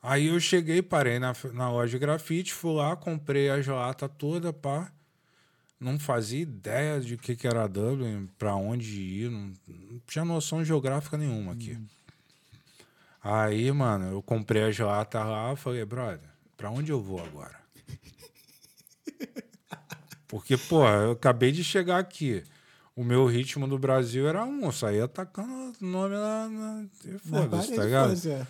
Aí 0.00 0.28
eu 0.28 0.38
cheguei, 0.38 0.80
parei 0.80 1.18
na, 1.18 1.32
na 1.52 1.68
loja 1.68 1.90
de 1.90 1.98
grafite, 1.98 2.54
fui 2.54 2.74
lá, 2.74 2.94
comprei 2.94 3.50
as 3.50 3.66
latas 3.66 4.08
toda, 4.16 4.52
pá. 4.52 4.92
Não 5.80 5.98
fazia 5.98 6.42
ideia 6.42 7.00
de 7.00 7.16
que, 7.16 7.34
que 7.34 7.48
era 7.48 7.66
Dublin, 7.66 8.28
pra 8.38 8.54
onde 8.54 9.00
ir, 9.00 9.30
não, 9.32 9.52
não 9.66 10.00
tinha 10.06 10.24
noção 10.24 10.64
geográfica 10.64 11.18
nenhuma 11.18 11.54
aqui. 11.54 11.76
Aí, 13.20 13.72
mano, 13.72 14.12
eu 14.12 14.22
comprei 14.22 14.62
as 14.62 14.78
latas 14.78 15.26
lá, 15.26 15.56
falei, 15.56 15.84
brother, 15.84 16.20
pra 16.56 16.70
onde 16.70 16.92
eu 16.92 17.02
vou 17.02 17.18
agora? 17.18 17.60
Porque, 20.32 20.56
pô, 20.56 20.88
eu 20.88 21.10
acabei 21.10 21.52
de 21.52 21.62
chegar 21.62 21.98
aqui. 21.98 22.42
O 22.96 23.04
meu 23.04 23.26
ritmo 23.26 23.68
do 23.68 23.78
Brasil 23.78 24.26
era 24.26 24.42
um, 24.42 24.64
eu 24.64 24.72
saía 24.72 25.04
atacando 25.04 25.52
o 25.78 25.84
nome 25.84 26.14
na. 26.14 26.48
na... 26.48 26.86
Foda-se, 27.18 27.76
tá 27.76 27.84
ligado? 27.84 28.08
foda-se, 28.08 28.30
é. 28.30 28.46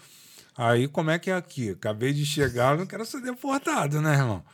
Aí, 0.57 0.87
como 0.87 1.11
é 1.11 1.19
que 1.19 1.29
é 1.29 1.35
aqui? 1.35 1.71
Acabei 1.71 2.13
de 2.13 2.25
chegar, 2.25 2.79
não 2.79 2.87
quero 2.87 3.05
ser 3.05 3.21
deportado, 3.21 4.01
né, 4.01 4.15
irmão? 4.15 4.45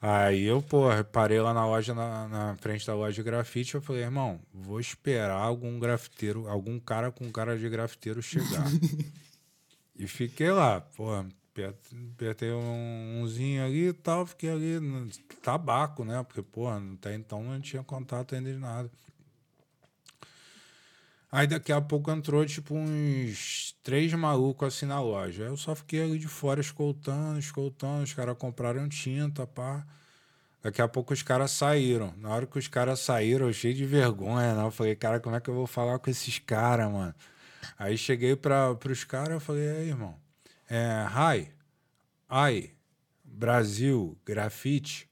Aí 0.00 0.44
eu, 0.44 0.62
pô, 0.62 0.84
parei 1.10 1.40
lá 1.40 1.52
na 1.52 1.66
loja, 1.66 1.92
na, 1.92 2.28
na 2.28 2.56
frente 2.60 2.86
da 2.86 2.94
loja 2.94 3.16
de 3.16 3.22
grafite, 3.24 3.74
eu 3.74 3.82
falei, 3.82 4.02
irmão, 4.02 4.38
vou 4.52 4.78
esperar 4.78 5.40
algum 5.40 5.80
grafiteiro, 5.80 6.46
algum 6.46 6.78
cara 6.78 7.10
com 7.10 7.32
cara 7.32 7.58
de 7.58 7.68
grafiteiro 7.68 8.22
chegar. 8.22 8.64
e 9.98 10.06
fiquei 10.06 10.52
lá, 10.52 10.80
pô, 10.80 11.24
apertei 11.62 12.50
um, 12.52 13.22
umzinho 13.22 13.64
ali 13.64 13.88
e 13.88 13.92
tal, 13.92 14.26
fiquei 14.26 14.50
ali 14.50 14.80
no 14.80 15.08
tabaco, 15.42 16.04
né? 16.04 16.22
Porque, 16.22 16.42
pô, 16.42 16.68
até 16.68 17.14
então 17.14 17.42
não 17.42 17.60
tinha 17.60 17.82
contato 17.82 18.34
ainda 18.34 18.52
de 18.52 18.58
nada. 18.58 18.90
Aí 21.30 21.48
daqui 21.48 21.72
a 21.72 21.80
pouco 21.80 22.10
entrou, 22.12 22.46
tipo, 22.46 22.74
uns 22.76 23.74
três 23.82 24.12
malucos 24.14 24.68
assim 24.68 24.86
na 24.86 25.00
loja. 25.00 25.42
Aí 25.42 25.48
eu 25.48 25.56
só 25.56 25.74
fiquei 25.74 26.02
ali 26.02 26.18
de 26.18 26.28
fora 26.28 26.60
escoltando, 26.60 27.38
escoltando. 27.40 28.04
Os 28.04 28.14
caras 28.14 28.36
compraram 28.38 28.88
tinta, 28.88 29.46
pá. 29.46 29.84
Daqui 30.62 30.80
a 30.80 30.88
pouco 30.88 31.12
os 31.12 31.22
caras 31.22 31.50
saíram. 31.50 32.14
Na 32.18 32.30
hora 32.30 32.46
que 32.46 32.58
os 32.58 32.68
caras 32.68 33.00
saíram, 33.00 33.48
eu 33.48 33.52
cheio 33.52 33.74
de 33.74 33.84
vergonha, 33.84 34.54
né? 34.54 34.64
Eu 34.64 34.70
falei, 34.70 34.94
cara, 34.94 35.18
como 35.20 35.34
é 35.36 35.40
que 35.40 35.50
eu 35.50 35.54
vou 35.54 35.66
falar 35.66 35.98
com 35.98 36.08
esses 36.08 36.38
caras, 36.38 36.90
mano? 36.90 37.14
Aí 37.78 37.98
cheguei 37.98 38.36
para 38.36 38.78
os 38.88 39.04
caras, 39.04 39.32
eu 39.32 39.40
falei, 39.40 39.68
aí, 39.68 39.88
irmão, 39.88 40.16
é, 40.68 41.06
hi, 41.10 41.48
ai, 42.28 42.70
Brasil, 43.24 44.16
grafite, 44.24 45.08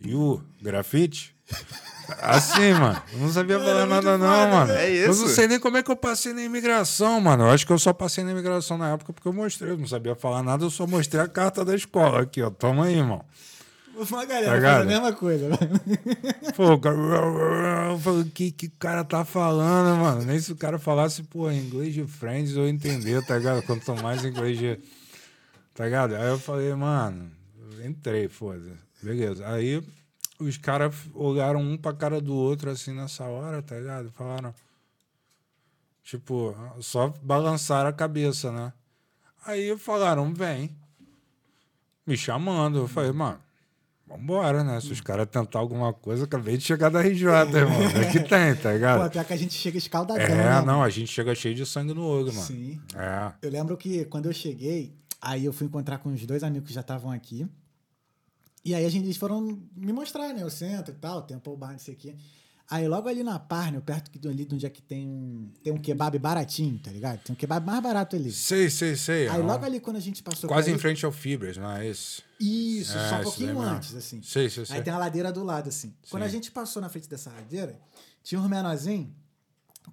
you, 0.00 0.42
grafite? 0.60 1.34
Assim, 2.20 2.72
mano. 2.74 3.00
Eu 3.12 3.18
não 3.20 3.30
sabia 3.30 3.58
falar 3.58 3.86
nada, 3.86 4.18
não, 4.18 4.50
mano. 4.50 4.72
É 4.72 4.90
Eu 4.90 5.10
isso. 5.10 5.22
não 5.22 5.28
sei 5.28 5.46
nem 5.46 5.60
como 5.60 5.76
é 5.76 5.82
que 5.82 5.90
eu 5.90 5.96
passei 5.96 6.32
na 6.32 6.42
imigração, 6.42 7.20
mano. 7.20 7.44
Eu 7.44 7.50
acho 7.50 7.64
que 7.66 7.72
eu 7.72 7.78
só 7.78 7.92
passei 7.92 8.24
na 8.24 8.32
imigração 8.32 8.76
na 8.76 8.90
época 8.92 9.12
porque 9.12 9.28
eu 9.28 9.32
mostrei. 9.32 9.72
Eu 9.72 9.76
não 9.78 9.86
sabia 9.86 10.14
falar 10.14 10.42
nada, 10.42 10.64
eu 10.64 10.70
só 10.70 10.86
mostrei 10.86 11.22
a 11.22 11.28
carta 11.28 11.64
da 11.64 11.74
escola 11.74 12.22
aqui, 12.22 12.42
ó. 12.42 12.50
Toma 12.50 12.86
aí, 12.86 12.96
irmão. 12.98 13.24
Uma 14.08 14.20
Tá 14.20 14.24
galera 14.24 14.60
faz 14.62 14.80
a 14.80 14.84
mesma 14.84 15.12
coisa. 15.12 15.48
né? 15.48 15.56
Pô, 16.56 16.72
o 16.72 16.80
cara. 16.80 16.96
O 17.94 18.24
que, 18.30 18.50
que 18.50 18.66
o 18.66 18.72
cara 18.78 19.04
tá 19.04 19.24
falando, 19.24 20.00
mano? 20.00 20.22
Nem 20.22 20.40
se 20.40 20.52
o 20.52 20.56
cara 20.56 20.78
falasse, 20.78 21.22
pô, 21.22 21.50
inglês 21.50 21.92
de 21.92 22.06
Friends 22.06 22.56
eu 22.56 22.66
entender, 22.66 23.24
tá 23.26 23.36
ligado? 23.36 23.62
Quanto 23.62 23.94
mais 24.02 24.24
inglês 24.24 24.58
de. 24.58 24.78
Tá 25.74 25.84
ligado? 25.84 26.14
Aí 26.16 26.28
eu 26.28 26.38
falei, 26.38 26.74
mano, 26.74 27.30
entrei, 27.84 28.28
foda 28.28 28.72
Beleza. 29.02 29.46
Aí 29.46 29.82
os 30.38 30.56
caras 30.56 30.94
olharam 31.14 31.60
um 31.60 31.76
pra 31.76 31.92
cara 31.92 32.20
do 32.20 32.34
outro 32.34 32.70
assim 32.70 32.94
nessa 32.94 33.24
hora, 33.24 33.62
tá 33.62 33.76
ligado? 33.76 34.10
Falaram. 34.12 34.54
Tipo, 36.02 36.54
só 36.80 37.08
balançaram 37.22 37.90
a 37.90 37.92
cabeça, 37.92 38.50
né? 38.50 38.72
Aí 39.44 39.76
falaram, 39.78 40.32
vem. 40.32 40.74
Me 42.06 42.16
chamando. 42.16 42.78
Eu 42.78 42.88
falei, 42.88 43.12
mano, 43.12 43.38
vambora, 44.10 44.64
né? 44.64 44.80
Se 44.80 44.92
os 44.92 45.00
caras 45.00 45.26
tentar 45.30 45.58
alguma 45.58 45.92
coisa, 45.92 46.24
acabei 46.24 46.56
de 46.56 46.64
chegar 46.64 46.88
da 46.90 47.00
RJ, 47.00 47.24
irmão. 47.54 47.80
É 47.82 48.10
que 48.10 48.20
tem, 48.20 48.54
tá 48.56 48.68
Pô, 48.68 48.72
ligado? 48.72 49.10
pior 49.10 49.24
que 49.24 49.32
a 49.32 49.36
gente 49.36 49.54
chega 49.54 49.78
escaldadão, 49.78 50.22
É, 50.22 50.28
né? 50.28 50.60
não, 50.66 50.82
a 50.82 50.88
gente 50.90 51.08
chega 51.12 51.34
cheio 51.34 51.54
de 51.54 51.64
sangue 51.64 51.94
no 51.94 52.04
olho, 52.04 52.32
mano. 52.32 52.46
Sim. 52.46 52.80
É. 52.94 53.32
Eu 53.42 53.50
lembro 53.50 53.76
que 53.76 54.04
quando 54.06 54.26
eu 54.26 54.32
cheguei, 54.32 54.94
aí 55.20 55.44
eu 55.44 55.52
fui 55.52 55.66
encontrar 55.66 55.98
com 55.98 56.12
os 56.12 56.24
dois 56.26 56.42
amigos 56.42 56.68
que 56.68 56.74
já 56.74 56.80
estavam 56.80 57.10
aqui. 57.10 57.46
E 58.64 58.74
aí 58.74 58.84
a 58.84 58.88
gente, 58.90 59.04
eles 59.04 59.16
foram 59.16 59.58
me 59.74 59.92
mostrar, 59.92 60.34
né? 60.34 60.44
O 60.44 60.50
centro 60.50 60.92
e 60.92 60.96
tal, 60.98 61.22
Temple 61.22 61.56
Bar, 61.56 61.72
não 61.72 61.78
sei 61.78 61.94
o 61.94 61.96
quê. 61.96 62.14
Aí 62.70 62.86
logo 62.86 63.08
ali 63.08 63.24
na 63.24 63.36
Parnell, 63.36 63.82
perto 63.82 64.10
ali 64.28 64.44
de 64.44 64.54
onde 64.54 64.64
é 64.64 64.70
que 64.70 64.80
tem 64.80 65.04
um, 65.08 65.50
tem 65.60 65.72
um 65.72 65.76
kebab 65.78 66.16
baratinho, 66.20 66.78
tá 66.78 66.90
ligado? 66.92 67.18
Tem 67.18 67.32
um 67.32 67.36
kebab 67.36 67.66
mais 67.66 67.82
barato 67.82 68.14
ali. 68.14 68.30
Sei, 68.30 68.70
sei, 68.70 68.94
sei. 68.94 69.26
Aí 69.28 69.42
logo 69.42 69.64
ali 69.64 69.80
quando 69.80 69.96
a 69.96 70.00
gente 70.00 70.22
passou 70.22 70.46
Quase 70.48 70.70
em 70.70 70.74
ali- 70.74 70.80
frente 70.80 71.04
ao 71.04 71.10
Fibras, 71.10 71.56
não 71.56 71.68
é 71.72 71.88
esse? 71.88 72.22
Isso, 72.38 72.96
É, 72.96 73.08
só 73.10 73.16
um 73.18 73.22
pouquinho 73.24 73.60
antes, 73.60 73.94
assim. 73.96 74.22
Sei, 74.22 74.48
sei, 74.48 74.64
sei. 74.64 74.76
Aí 74.76 74.82
tem 74.82 74.92
a 74.92 74.98
ladeira 74.98 75.32
do 75.32 75.42
lado, 75.42 75.68
assim. 75.68 75.92
Quando 76.08 76.22
a 76.22 76.26
Sim. 76.26 76.32
gente 76.36 76.52
passou 76.52 76.80
na 76.80 76.88
frente 76.88 77.08
dessa 77.08 77.30
ladeira, 77.32 77.76
tinha 78.22 78.40
um 78.40 78.48
menorzinho 78.48 79.12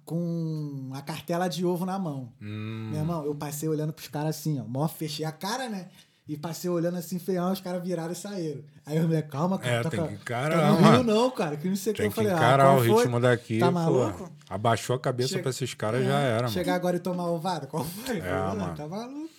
com 0.04 0.90
a 0.94 1.02
cartela 1.02 1.48
de 1.48 1.64
ovo 1.64 1.84
na 1.84 1.98
mão. 1.98 2.32
Hum, 2.40 2.90
Meu 2.90 3.00
irmão, 3.00 3.24
eu 3.24 3.34
passei 3.34 3.68
olhando 3.68 3.92
pros 3.92 4.08
caras 4.08 4.36
assim, 4.36 4.60
ó. 4.60 4.64
Mó 4.64 4.86
fechei 4.88 5.24
a 5.24 5.32
cara, 5.32 5.68
né? 5.68 5.88
E 6.28 6.36
passei 6.36 6.68
olhando 6.68 6.98
assim, 6.98 7.18
feião, 7.18 7.50
os 7.50 7.60
caras 7.60 7.82
viraram 7.82 8.12
e 8.12 8.14
saíram. 8.14 8.60
Aí 8.84 8.96
eu 8.98 9.04
falei, 9.04 9.22
calma, 9.22 9.58
cara. 9.58 9.76
É, 9.76 9.82
tá 9.82 9.88
tem 9.90 10.06
que 10.06 10.12
encarar, 10.14 10.58
tá 10.60 10.70
no 10.72 10.76
Rio 10.76 10.82
mano. 10.84 11.02
não, 11.04 11.30
cara. 11.30 11.56
Que 11.56 11.68
não 11.68 11.76
sei 11.76 11.92
o 11.92 11.96
que 11.96 12.02
eu 12.02 12.10
falei. 12.10 12.30
ah, 12.32 12.36
encarar 12.36 12.64
qual 12.64 12.76
o 12.76 12.84
foi? 12.84 12.96
ritmo 13.02 13.18
daqui. 13.20 13.58
Tá 13.58 13.66
pô. 13.66 13.72
maluco? 13.72 14.30
Abaixou 14.50 14.94
a 14.96 14.98
cabeça 15.00 15.30
Chega- 15.30 15.42
pra 15.42 15.50
esses 15.50 15.72
caras, 15.72 16.02
É, 16.02 16.04
já 16.06 16.18
era, 16.18 16.42
mano. 16.42 16.48
Chegar 16.52 16.74
agora 16.74 16.96
e 16.96 17.00
tomar 17.00 17.30
ovada? 17.30 17.66
Qual 17.66 17.82
foi? 17.82 18.20
Falei, 18.20 18.22
"Não, 18.22 18.56
mano. 18.56 18.74
Tá 18.76 18.86
maluco? 18.86 19.30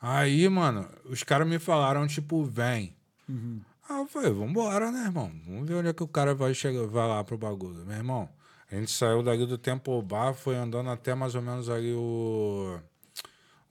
Aí, 0.00 0.48
mano, 0.48 0.86
os 1.06 1.22
caras 1.24 1.48
me 1.48 1.58
falaram, 1.58 2.06
tipo, 2.06 2.44
vem. 2.44 2.94
Uhum. 3.28 3.60
Aí 3.88 3.96
eu 3.98 4.06
falei, 4.06 4.30
vambora, 4.32 4.92
né, 4.92 5.04
irmão? 5.04 5.32
Vamos 5.46 5.66
ver 5.68 5.74
onde 5.74 5.88
é 5.88 5.92
que 5.92 6.02
o 6.02 6.08
cara 6.08 6.32
vai 6.34 6.54
chegar, 6.54 6.86
vai 6.86 7.08
lá 7.08 7.24
pro 7.24 7.36
bagulho. 7.36 7.84
Meu 7.86 7.96
irmão, 7.96 8.28
a 8.70 8.74
gente 8.76 8.92
saiu 8.92 9.22
dali 9.22 9.46
do 9.46 9.58
Temple 9.58 10.00
Bar, 10.02 10.32
foi 10.34 10.54
andando 10.56 10.90
até 10.90 11.12
mais 11.14 11.34
ou 11.34 11.42
menos 11.42 11.68
ali 11.68 11.92
o. 11.92 12.78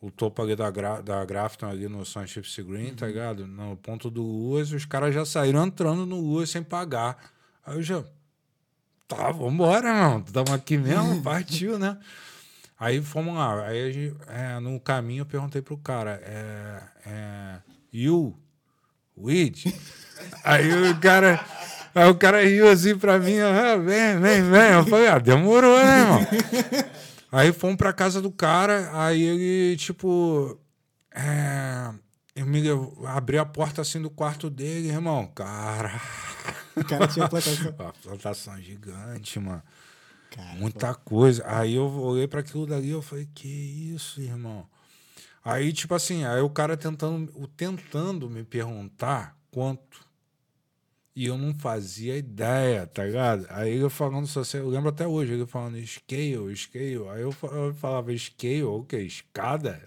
O 0.06 0.12
topo 0.12 0.40
ali 0.44 0.56
da, 0.56 0.70
gra, 0.70 1.02
da 1.02 1.26
Grafton, 1.26 1.66
ali 1.68 1.88
no 1.88 2.06
Sunship 2.06 2.44
Green, 2.64 2.90
Uhum. 2.90 2.96
tá 2.96 3.08
ligado? 3.08 3.48
No 3.48 3.76
ponto 3.76 4.08
do 4.12 4.22
Luas, 4.22 4.72
os 4.72 4.86
caras 4.86 5.16
já 5.16 5.26
saíram 5.26 5.66
entrando 5.66 6.06
no 6.06 6.20
Luas 6.20 6.52
sem 6.52 6.62
pagar. 6.62 7.18
Aí 7.66 7.76
eu 7.78 7.82
já. 7.82 8.04
Tá, 9.08 9.32
vambora, 9.32 9.88
irmão. 9.88 10.22
Tamo 10.22 10.54
aqui 10.54 10.78
mesmo, 10.78 11.22
partiu, 11.24 11.80
né? 11.80 11.98
Aí 12.80 13.02
fomos 13.02 13.34
lá. 13.36 13.66
Aí 13.66 13.90
a 13.90 13.92
gente, 13.92 14.16
é, 14.28 14.60
no 14.60 14.80
caminho 14.80 15.22
eu 15.22 15.26
perguntei 15.26 15.62
pro 15.62 15.76
cara, 15.78 16.22
é, 16.24 16.82
é, 17.08 17.56
you, 17.92 18.38
weed? 19.18 19.74
aí 20.44 20.72
o 20.92 21.00
cara, 21.00 21.44
aí 21.96 22.08
o 22.10 22.16
cara 22.16 22.44
riu 22.46 22.70
assim 22.70 22.96
pra 22.96 23.18
mim, 23.18 23.40
ah, 23.40 23.76
vem, 23.78 24.20
vem, 24.20 24.44
vem. 24.52 24.72
Eu 24.74 24.86
falei, 24.86 25.08
ah, 25.08 25.18
demorou, 25.18 25.80
né, 25.84 26.00
irmão? 26.02 26.20
aí 27.38 27.54
fomos 27.54 27.76
pra 27.78 27.94
casa 27.94 28.22
do 28.22 28.32
cara, 28.32 28.90
aí 28.94 29.22
ele, 29.22 29.78
tipo, 29.78 30.60
é, 31.12 31.94
eu 32.36 32.46
me 32.46 32.62
levo- 32.62 33.06
abri 33.08 33.38
a 33.38 33.46
porta 33.46 33.82
assim 33.82 34.02
do 34.02 34.10
quarto 34.10 34.50
dele, 34.50 34.90
irmão, 34.90 35.28
cara, 35.28 36.00
O 36.76 36.84
cara 36.84 37.08
tinha 37.08 37.28
plantação. 37.28 37.72
uma 37.80 37.94
plantação 37.94 38.62
gigante, 38.62 39.40
mano. 39.40 39.64
Cara, 40.32 40.54
Muita 40.56 40.94
coisa. 40.94 41.44
Aí 41.48 41.76
eu 41.76 41.86
olhei 41.90 42.28
para 42.28 42.42
aquilo 42.42 42.66
dali 42.66 42.88
e 42.88 42.92
eu 42.92 43.02
falei, 43.02 43.28
que 43.34 43.48
isso, 43.48 44.20
irmão? 44.22 44.68
Aí, 45.44 45.72
tipo 45.72 45.94
assim, 45.96 46.26
aí 46.26 46.42
o 46.42 46.50
cara 46.50 46.76
tentando, 46.76 47.32
tentando 47.56 48.30
me 48.30 48.44
perguntar 48.44 49.38
quanto. 49.52 50.04
E 51.16 51.28
eu 51.28 51.38
não 51.38 51.54
fazia 51.56 52.18
ideia, 52.18 52.86
tá 52.88 53.06
ligado? 53.06 53.48
Aí 53.50 53.72
ele 53.72 53.90
falando, 53.90 54.28
só 54.28 54.42
eu 54.58 54.68
lembro 54.70 54.90
até 54.90 55.08
hoje, 55.08 55.32
ele 55.34 55.46
falando 55.46 55.78
scale, 55.88 56.56
scale. 56.58 57.08
Aí 57.10 57.22
eu, 57.22 57.32
fa- 57.32 57.48
eu 57.48 57.74
falava 57.74 58.16
scale, 58.18 58.64
o 58.64 58.84
quê? 58.84 58.98
Escada? 58.98 59.82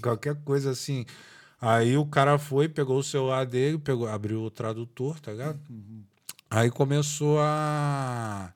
Qualquer 0.00 0.36
coisa 0.44 0.70
assim. 0.70 1.04
Aí 1.60 1.96
o 1.96 2.06
cara 2.06 2.38
foi, 2.38 2.68
pegou 2.68 2.98
o 2.98 3.02
celular 3.02 3.44
dele, 3.46 3.78
pegou, 3.78 4.06
abriu 4.08 4.42
o 4.42 4.50
tradutor, 4.50 5.18
tá 5.20 5.32
ligado? 5.32 5.60
Aí 6.50 6.70
começou 6.70 7.38
a 7.40 8.52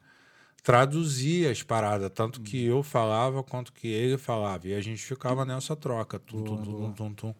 traduzir 0.62 1.48
as 1.50 1.62
paradas, 1.62 2.10
tanto 2.14 2.40
que 2.40 2.64
eu 2.64 2.82
falava 2.82 3.42
quanto 3.42 3.72
que 3.72 3.88
ele 3.88 4.16
falava. 4.18 4.68
E 4.68 4.74
a 4.74 4.80
gente 4.80 5.02
ficava 5.02 5.44
nessa 5.44 5.76
troca. 5.76 6.18
Tum, 6.18 6.40
tum, 6.42 6.58
tum, 6.58 6.74
tum, 6.74 6.92
tum, 6.92 7.14
tum. 7.14 7.34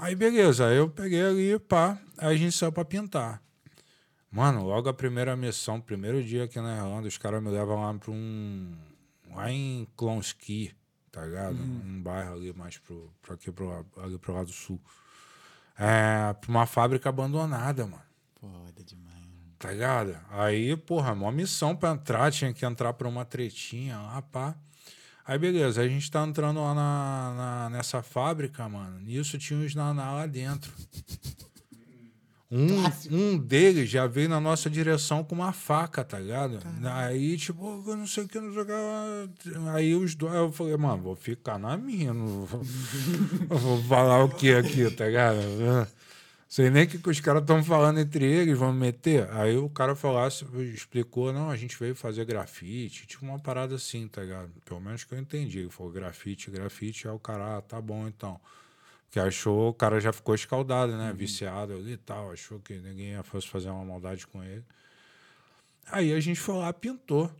Aí 0.00 0.14
beleza, 0.14 0.68
aí 0.68 0.76
eu 0.76 0.88
peguei 0.88 1.20
ali, 1.20 1.58
pá, 1.58 1.98
aí 2.16 2.36
a 2.36 2.38
gente 2.38 2.56
saiu 2.56 2.70
pra 2.70 2.84
pintar. 2.84 3.42
Mano, 4.30 4.64
logo 4.64 4.88
a 4.88 4.94
primeira 4.94 5.36
missão, 5.36 5.80
primeiro 5.80 6.22
dia 6.22 6.44
aqui 6.44 6.60
na 6.60 6.76
Irlanda, 6.76 7.08
os 7.08 7.18
caras 7.18 7.42
me 7.42 7.50
levam 7.50 7.82
lá 7.82 7.92
pra 7.94 8.12
um. 8.12 8.76
lá 9.34 9.50
em 9.50 9.88
Clonski, 9.96 10.72
tá 11.10 11.24
ligado? 11.24 11.56
Um 11.56 12.00
bairro 12.00 12.34
ali 12.34 12.52
mais 12.52 12.78
pro, 12.78 13.12
pro 13.20 13.34
aqui 13.34 13.50
pro, 13.50 13.84
ali 13.96 14.16
pro 14.18 14.34
lado 14.34 14.52
sul. 14.52 14.80
É, 15.76 16.32
pra 16.32 16.48
uma 16.48 16.64
fábrica 16.64 17.08
abandonada, 17.08 17.84
mano. 17.84 18.02
Foda 18.40 18.84
demais. 18.84 19.18
Tá 19.58 19.72
ligado? 19.72 20.16
Aí, 20.30 20.76
porra, 20.76 21.12
uma 21.12 21.32
missão 21.32 21.74
pra 21.74 21.90
entrar, 21.90 22.30
tinha 22.30 22.52
que 22.52 22.64
entrar 22.64 22.92
por 22.92 23.08
uma 23.08 23.24
tretinha 23.24 23.98
lá, 23.98 24.22
pá. 24.22 24.54
Aí, 25.28 25.38
beleza, 25.38 25.82
a 25.82 25.86
gente 25.86 26.10
tá 26.10 26.26
entrando 26.26 26.58
lá 26.58 26.74
na, 26.74 27.34
na- 27.36 27.70
nessa 27.76 28.02
fábrica, 28.02 28.66
mano. 28.66 28.98
Nisso 29.00 29.36
tinha 29.36 29.58
uns 29.60 29.74
naná 29.74 30.10
lá 30.12 30.26
dentro. 30.26 30.72
Um, 32.50 32.82
um 33.34 33.36
deles 33.36 33.90
já 33.90 34.06
veio 34.06 34.26
na 34.30 34.40
nossa 34.40 34.70
direção 34.70 35.22
com 35.22 35.34
uma 35.34 35.52
faca, 35.52 36.02
tá 36.02 36.18
ligado? 36.18 36.58
Aí, 36.94 37.36
tipo, 37.36 37.84
eu 37.86 37.94
não 37.94 38.06
sei 38.06 38.24
o 38.24 38.28
que, 38.28 38.40
não 38.40 38.50
que. 38.64 38.72
Aí 39.74 39.94
os 39.94 40.14
dois, 40.14 40.32
eu 40.34 40.50
falei, 40.50 40.74
mano, 40.78 41.02
vou 41.02 41.14
ficar 41.14 41.58
na 41.58 41.76
minha, 41.76 42.14
não 42.14 42.46
vou, 42.46 42.62
vou 43.52 43.82
falar 43.82 44.24
o 44.24 44.30
que 44.30 44.54
aqui, 44.54 44.90
tá 44.90 45.04
ligado? 45.04 45.36
Sei 46.48 46.70
nem 46.70 46.84
o 46.84 46.88
que, 46.88 46.98
que 46.98 47.10
os 47.10 47.20
caras 47.20 47.42
estão 47.42 47.62
falando 47.62 48.00
entre 48.00 48.24
eles, 48.24 48.58
vão 48.58 48.72
meter. 48.72 49.30
Aí 49.32 49.58
o 49.58 49.68
cara 49.68 49.94
falasse, 49.94 50.46
explicou, 50.74 51.30
não, 51.30 51.50
a 51.50 51.56
gente 51.56 51.78
veio 51.78 51.94
fazer 51.94 52.24
grafite, 52.24 53.06
tipo 53.06 53.26
uma 53.26 53.38
parada 53.38 53.74
assim, 53.74 54.08
tá 54.08 54.22
ligado? 54.22 54.50
Pelo 54.64 54.80
menos 54.80 55.04
que 55.04 55.12
eu 55.14 55.18
entendi. 55.18 55.58
Ele 55.58 55.70
falou 55.70 55.92
grafite, 55.92 56.50
grafite, 56.50 57.06
aí 57.06 57.14
o 57.14 57.18
cara, 57.18 57.58
ah, 57.58 57.60
tá 57.60 57.78
bom 57.82 58.08
então. 58.08 58.40
Porque 59.04 59.20
achou, 59.20 59.68
o 59.70 59.74
cara 59.74 60.00
já 60.00 60.10
ficou 60.10 60.34
escaldado, 60.34 60.96
né? 60.96 61.12
Viciado 61.14 61.74
ali 61.74 61.92
e 61.92 61.96
tal, 61.98 62.32
achou 62.32 62.58
que 62.60 62.74
ninguém 62.78 63.10
ia 63.12 63.22
fosse 63.22 63.46
fazer 63.46 63.68
uma 63.68 63.84
maldade 63.84 64.26
com 64.26 64.42
ele. 64.42 64.64
Aí 65.90 66.14
a 66.14 66.20
gente 66.20 66.40
foi 66.40 66.56
lá, 66.56 66.72
pintou. 66.72 67.30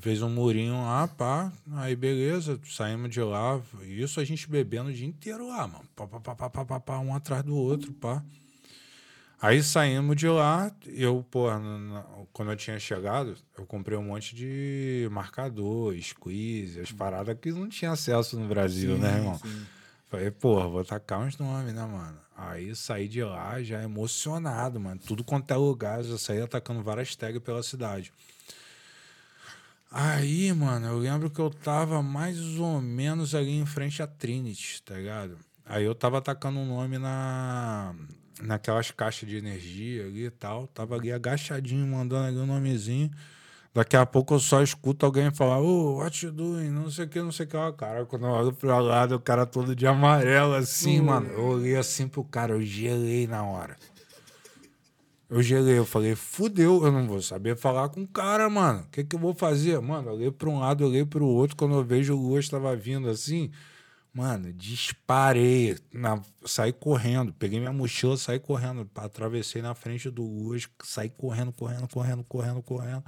Fez 0.00 0.20
um 0.22 0.28
murinho 0.28 0.74
lá, 0.74 1.06
pá. 1.08 1.52
Aí 1.72 1.94
beleza, 1.94 2.60
saímos 2.66 3.10
de 3.10 3.20
lá. 3.20 3.60
Isso 3.82 4.20
a 4.20 4.24
gente 4.24 4.48
bebendo 4.48 4.90
o 4.90 4.92
dia 4.92 5.06
inteiro 5.06 5.48
lá, 5.48 5.66
mano. 5.66 5.84
Pá, 5.94 6.06
pá, 6.06 6.20
pá, 6.20 6.34
pá, 6.34 6.50
pá, 6.50 6.64
pá, 6.64 6.80
pá, 6.80 6.98
um 6.98 7.14
atrás 7.14 7.42
do 7.42 7.56
outro, 7.56 7.92
pá. 7.92 8.22
Aí 9.40 9.62
saímos 9.62 10.16
de 10.16 10.28
lá. 10.28 10.72
Eu, 10.86 11.24
pô, 11.30 11.46
quando 12.32 12.50
eu 12.50 12.56
tinha 12.56 12.78
chegado, 12.78 13.36
eu 13.56 13.66
comprei 13.66 13.96
um 13.96 14.04
monte 14.04 14.34
de 14.34 15.08
marcador, 15.10 15.94
squeeze, 16.00 16.80
as 16.80 16.90
paradas 16.90 17.36
que 17.40 17.52
não 17.52 17.68
tinha 17.68 17.92
acesso 17.92 18.38
no 18.38 18.48
Brasil, 18.48 18.96
né, 18.96 19.18
irmão? 19.18 19.38
sim. 19.38 19.66
Falei, 20.10 20.30
porra, 20.30 20.68
vou 20.68 20.84
tacar 20.84 21.20
uns 21.20 21.36
nomes, 21.38 21.74
né, 21.74 21.84
mano? 21.84 22.16
Aí 22.36 22.74
saí 22.74 23.08
de 23.08 23.22
lá 23.22 23.62
já 23.62 23.82
emocionado, 23.82 24.78
mano. 24.80 25.00
Tudo 25.04 25.24
quanto 25.24 25.50
é 25.50 25.56
lugar, 25.56 26.02
já 26.02 26.16
saí 26.16 26.40
atacando 26.40 26.82
várias 26.82 27.14
tags 27.14 27.42
pela 27.42 27.62
cidade. 27.62 28.12
Aí, 29.96 30.52
mano, 30.52 30.88
eu 30.88 30.98
lembro 30.98 31.30
que 31.30 31.38
eu 31.38 31.48
tava 31.48 32.02
mais 32.02 32.36
ou 32.58 32.80
menos 32.80 33.32
ali 33.32 33.52
em 33.52 33.64
frente 33.64 34.02
à 34.02 34.08
Trinity, 34.08 34.82
tá 34.82 34.96
ligado? 34.96 35.38
Aí 35.64 35.84
eu 35.84 35.94
tava 35.94 36.18
atacando 36.18 36.58
um 36.58 36.66
nome 36.66 36.98
na 36.98 37.94
naquelas 38.42 38.90
caixas 38.90 39.28
de 39.28 39.36
energia 39.36 40.04
ali 40.06 40.24
e 40.24 40.30
tal. 40.32 40.66
Tava 40.66 40.96
ali 40.96 41.12
agachadinho, 41.12 41.86
mandando 41.86 42.26
ali 42.26 42.36
um 42.38 42.44
nomezinho. 42.44 43.08
Daqui 43.72 43.96
a 43.96 44.04
pouco 44.04 44.34
eu 44.34 44.40
só 44.40 44.64
escuto 44.64 45.06
alguém 45.06 45.30
falar, 45.30 45.60
ô, 45.60 45.98
what 45.98 46.26
you 46.26 46.32
doing? 46.32 46.70
Não 46.70 46.90
sei 46.90 47.04
o 47.04 47.08
que, 47.08 47.22
não 47.22 47.30
sei 47.30 47.46
o 47.46 47.48
que. 47.48 47.56
Ó, 47.56 47.70
Cara, 47.70 48.04
quando 48.04 48.26
eu 48.26 48.32
olho 48.32 48.52
pra 48.52 48.80
lado, 48.80 49.14
o 49.14 49.20
cara 49.20 49.46
todo 49.46 49.76
de 49.76 49.86
amarelo, 49.86 50.54
assim, 50.54 51.00
mano. 51.00 51.28
Eu 51.28 51.44
olhei 51.44 51.76
assim 51.76 52.08
pro 52.08 52.24
cara, 52.24 52.54
eu 52.54 52.62
gelei 52.62 53.28
na 53.28 53.44
hora. 53.44 53.76
Eu 55.34 55.42
gelei, 55.42 55.76
eu 55.76 55.84
falei, 55.84 56.14
fudeu, 56.14 56.84
eu 56.84 56.92
não 56.92 57.08
vou 57.08 57.20
saber 57.20 57.56
falar 57.56 57.88
com 57.88 58.02
o 58.04 58.06
cara, 58.06 58.48
mano. 58.48 58.82
O 58.82 58.88
que, 58.88 59.02
que 59.02 59.16
eu 59.16 59.18
vou 59.18 59.34
fazer? 59.34 59.80
Mano, 59.80 60.10
eu 60.10 60.14
olhei 60.14 60.30
pra 60.30 60.48
um 60.48 60.60
lado, 60.60 60.84
eu 60.84 60.88
olhei 60.88 61.04
pro 61.04 61.26
outro. 61.26 61.56
Quando 61.56 61.74
eu 61.74 61.82
vejo 61.82 62.14
o 62.14 62.16
Lua 62.16 62.38
estava 62.38 62.76
vindo 62.76 63.08
assim, 63.08 63.50
mano, 64.12 64.52
disparei. 64.52 65.76
Na, 65.92 66.22
saí 66.46 66.72
correndo, 66.72 67.32
peguei 67.32 67.58
minha 67.58 67.72
mochila, 67.72 68.16
saí 68.16 68.38
correndo. 68.38 68.88
Atravessei 68.94 69.60
na 69.60 69.74
frente 69.74 70.08
do 70.08 70.22
Lua, 70.22 70.56
saí 70.84 71.10
correndo, 71.10 71.52
correndo, 71.52 71.88
correndo, 71.88 72.22
correndo, 72.22 72.62
correndo. 72.62 73.04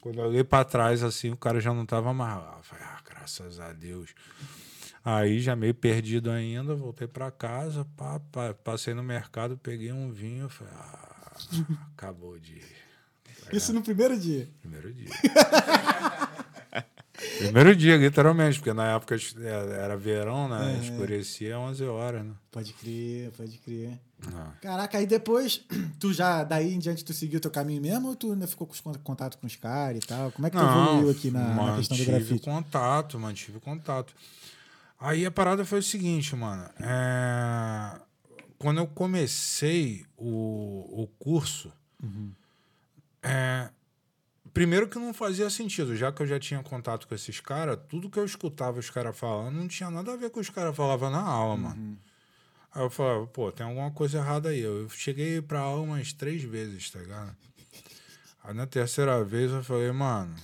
Quando 0.00 0.18
eu 0.18 0.28
olhei 0.28 0.42
pra 0.42 0.64
trás, 0.64 1.02
assim, 1.02 1.28
o 1.28 1.36
cara 1.36 1.60
já 1.60 1.74
não 1.74 1.84
tava 1.84 2.14
mais 2.14 2.36
lá. 2.36 2.54
Eu 2.56 2.62
falei, 2.62 2.84
ah, 2.86 3.02
graças 3.04 3.60
a 3.60 3.70
Deus. 3.74 4.14
Aí, 5.04 5.40
já 5.40 5.54
meio 5.54 5.74
perdido 5.74 6.30
ainda, 6.30 6.74
voltei 6.74 7.06
pra 7.06 7.30
casa, 7.30 7.86
pá, 7.98 8.18
pá, 8.32 8.54
passei 8.54 8.94
no 8.94 9.02
mercado, 9.02 9.58
peguei 9.58 9.92
um 9.92 10.10
vinho, 10.10 10.48
falei, 10.48 10.72
ah, 10.74 11.09
acabou 11.96 12.38
de 12.38 12.54
ir. 12.54 12.80
Isso 13.52 13.72
no 13.72 13.82
primeiro 13.82 14.18
dia. 14.18 14.48
Primeiro 14.60 14.92
dia. 14.92 15.08
Primeiro 17.38 17.76
dia, 17.76 17.96
literalmente, 17.96 18.58
porque 18.58 18.72
na 18.72 18.94
época 18.94 19.16
era 19.78 19.96
verão, 19.96 20.48
né? 20.48 20.76
É. 20.76 20.84
Escurecia 20.84 21.58
11 21.58 21.84
horas, 21.84 22.24
né? 22.24 22.32
Pode 22.50 22.72
crer, 22.72 23.30
pode 23.32 23.58
crer. 23.58 23.98
Ah. 24.34 24.52
Caraca, 24.60 24.98
aí 24.98 25.06
depois, 25.06 25.62
tu 26.00 26.12
já, 26.12 26.44
daí 26.44 26.72
em 26.74 26.78
diante, 26.78 27.04
tu 27.04 27.12
seguiu 27.12 27.40
teu 27.40 27.50
caminho 27.50 27.82
mesmo 27.82 28.08
ou 28.08 28.16
tu 28.16 28.32
ainda 28.32 28.46
ficou 28.46 28.66
com 28.66 28.92
contato 29.04 29.36
com 29.38 29.46
os 29.46 29.56
caras 29.56 29.98
e 30.02 30.06
tal? 30.06 30.32
Como 30.32 30.46
é 30.46 30.50
que 30.50 30.56
tu 30.56 30.62
evoluiu 30.62 31.10
aqui 31.10 31.30
na, 31.30 31.54
na 31.54 31.76
questão 31.76 31.96
do 31.96 32.00
mantive 32.00 32.18
grafite? 32.18 32.44
contato, 32.44 33.18
mantive 33.18 33.60
contato. 33.60 34.14
Aí 34.98 35.24
a 35.26 35.30
parada 35.30 35.64
foi 35.64 35.80
o 35.80 35.82
seguinte, 35.82 36.34
mano. 36.36 36.68
é, 36.78 38.00
Quando 38.60 38.76
eu 38.78 38.86
comecei 38.86 40.04
o, 40.16 41.02
o 41.02 41.06
curso, 41.18 41.72
Uhum. 42.02 42.30
é, 43.22 43.70
Primeiro 44.52 44.88
que 44.88 44.98
não 44.98 45.14
fazia 45.14 45.48
sentido, 45.48 45.96
já 45.96 46.10
que 46.12 46.20
eu 46.22 46.26
já 46.26 46.38
tinha 46.38 46.62
contato 46.62 47.06
com 47.08 47.14
esses 47.14 47.40
caras, 47.40 47.78
tudo 47.88 48.10
que 48.10 48.18
eu 48.18 48.24
escutava 48.24 48.78
os 48.80 48.90
caras 48.90 49.16
falando 49.16 49.54
não 49.54 49.66
tinha 49.68 49.90
nada 49.90 50.12
a 50.12 50.16
ver 50.16 50.28
com 50.30 50.40
os 50.40 50.50
caras 50.50 50.74
falavam 50.76 51.08
na 51.10 51.20
aula, 51.22 51.56
mano. 51.56 51.98
Aí 52.72 52.82
eu 52.82 52.90
falava, 52.90 53.26
pô, 53.28 53.50
tem 53.52 53.64
alguma 53.64 53.90
coisa 53.92 54.18
errada 54.18 54.48
aí. 54.50 54.60
Eu 54.60 54.88
cheguei 54.90 55.40
pra 55.40 55.60
aula 55.60 55.82
umas 55.82 56.12
três 56.12 56.42
vezes, 56.42 56.90
tá 56.90 56.98
ligado? 56.98 57.36
Aí 58.42 58.52
na 58.54 58.66
terceira 58.66 59.22
vez 59.24 59.50
eu 59.52 59.62
falei, 59.62 59.90
mano, 59.92 60.34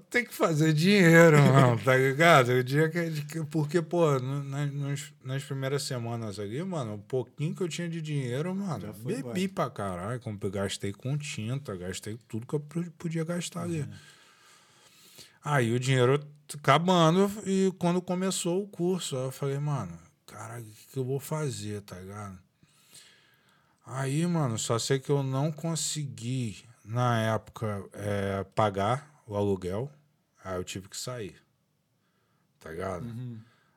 tenho 0.00 0.26
que 0.26 0.34
fazer 0.34 0.72
dinheiro, 0.72 1.36
mano, 1.42 1.78
tá 1.82 1.96
ligado? 1.96 2.48
O 2.50 2.64
dia 2.64 2.88
que, 2.88 3.10
que- 3.24 3.44
porque, 3.46 3.80
pô, 3.82 4.18
nas, 4.18 5.12
nas 5.22 5.42
primeiras 5.44 5.82
semanas 5.82 6.38
ali, 6.38 6.62
mano, 6.64 6.94
o 6.94 6.98
pouquinho 6.98 7.54
que 7.54 7.62
eu 7.62 7.68
tinha 7.68 7.88
de 7.88 8.00
dinheiro, 8.02 8.54
mano, 8.54 8.80
foi 8.94 9.12
bebi 9.34 9.48
pra 9.48 9.70
caralho, 9.70 10.20
comprei- 10.20 10.50
gastei 10.52 10.92
com 10.92 11.16
tinta, 11.18 11.76
gastei 11.76 12.18
tudo 12.28 12.46
que 12.46 12.54
eu 12.54 12.60
podia 12.98 13.24
gastar 13.24 13.62
ali. 13.62 13.88
Aí 15.42 15.72
o 15.72 15.78
dinheiro 15.80 16.18
acabando 16.54 17.30
e 17.46 17.72
quando 17.78 18.00
começou 18.00 18.62
o 18.62 18.68
curso, 18.68 19.16
eu 19.16 19.30
falei, 19.30 19.58
mano, 19.58 19.98
caralho, 20.26 20.64
o 20.64 20.68
que, 20.68 20.86
que 20.92 20.98
eu 20.98 21.04
vou 21.04 21.20
fazer, 21.20 21.82
tá 21.82 21.98
ligado? 21.98 22.38
Aí, 23.86 24.26
mano, 24.26 24.58
só 24.58 24.78
sei 24.78 24.98
que 24.98 25.10
eu 25.10 25.22
não 25.22 25.52
consegui, 25.52 26.64
na 26.84 27.20
época, 27.34 27.84
é, 27.92 28.44
pagar 28.54 29.13
o 29.26 29.36
aluguel. 29.36 29.90
Aí 30.44 30.56
eu 30.56 30.64
tive 30.64 30.88
que 30.88 30.96
sair. 30.96 31.36
Tá 32.60 32.70
ligado? 32.70 33.06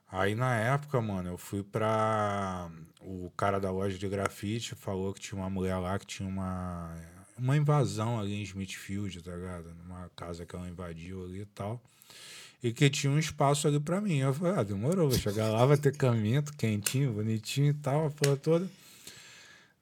Aí 0.10 0.36
na 0.36 0.56
época, 0.56 1.02
mano, 1.02 1.30
eu 1.30 1.38
fui 1.38 1.64
pra. 1.64 2.70
O 3.02 3.32
cara 3.38 3.60
da 3.60 3.72
loja 3.72 3.98
de 3.98 4.08
grafite 4.08 4.76
falou 4.76 5.14
que 5.14 5.20
tinha 5.22 5.40
uma 5.40 5.50
mulher 5.50 5.78
lá 5.78 5.98
que 6.00 6.06
tinha 6.06 6.28
uma. 6.28 6.96
Uma 7.38 7.56
invasão 7.56 8.20
ali 8.20 8.34
em 8.34 8.42
Smithfield, 8.42 9.22
tá 9.22 9.36
ligado? 9.36 9.72
Numa 9.76 10.10
casa 10.16 10.46
que 10.46 10.56
ela 10.56 10.68
invadiu 10.68 11.24
ali 11.24 11.42
e 11.42 11.46
tal. 11.46 11.80
E 12.64 12.74
que 12.74 12.90
tinha 12.90 13.12
um 13.12 13.20
espaço 13.20 13.68
ali 13.68 13.80
pra 13.80 14.02
mim. 14.02 14.18
Eu 14.18 14.34
falei, 14.34 14.60
ah, 14.60 14.64
demorou, 14.64 15.10
vou 15.10 15.20
chegar 15.20 15.50
lá, 15.50 15.64
vai 15.64 15.78
ter 15.78 15.96
caminho, 15.96 16.42
quentinho, 16.58 17.14
bonitinho 17.14 17.70
e 17.70 17.74
tal, 17.76 18.08
a 18.08 18.10
porra 18.10 18.38
toda. 18.38 18.68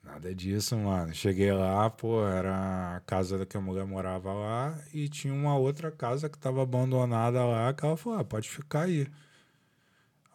Nada 0.06 0.34
disso, 0.34 0.78
mano. 0.78 1.14
Cheguei 1.14 1.52
lá, 1.52 1.90
pô, 1.90 2.26
era 2.28 2.96
a 2.98 3.00
casa 3.02 3.44
que 3.46 3.58
a 3.58 3.62
mulher 3.62 3.86
morava 3.86 4.32
lá 4.32 4.80
e 4.94 5.10
tinha 5.10 5.34
uma 5.34 5.58
outra 5.58 5.92
casa 5.92 6.30
que 6.30 6.38
tava 6.38 6.62
abandonada 6.62 7.44
lá, 7.44 7.74
que 7.74 7.84
ela 7.84 7.98
falou, 7.98 8.20
ah, 8.20 8.24
pode 8.24 8.48
ficar 8.50 8.82
aí. 8.84 9.08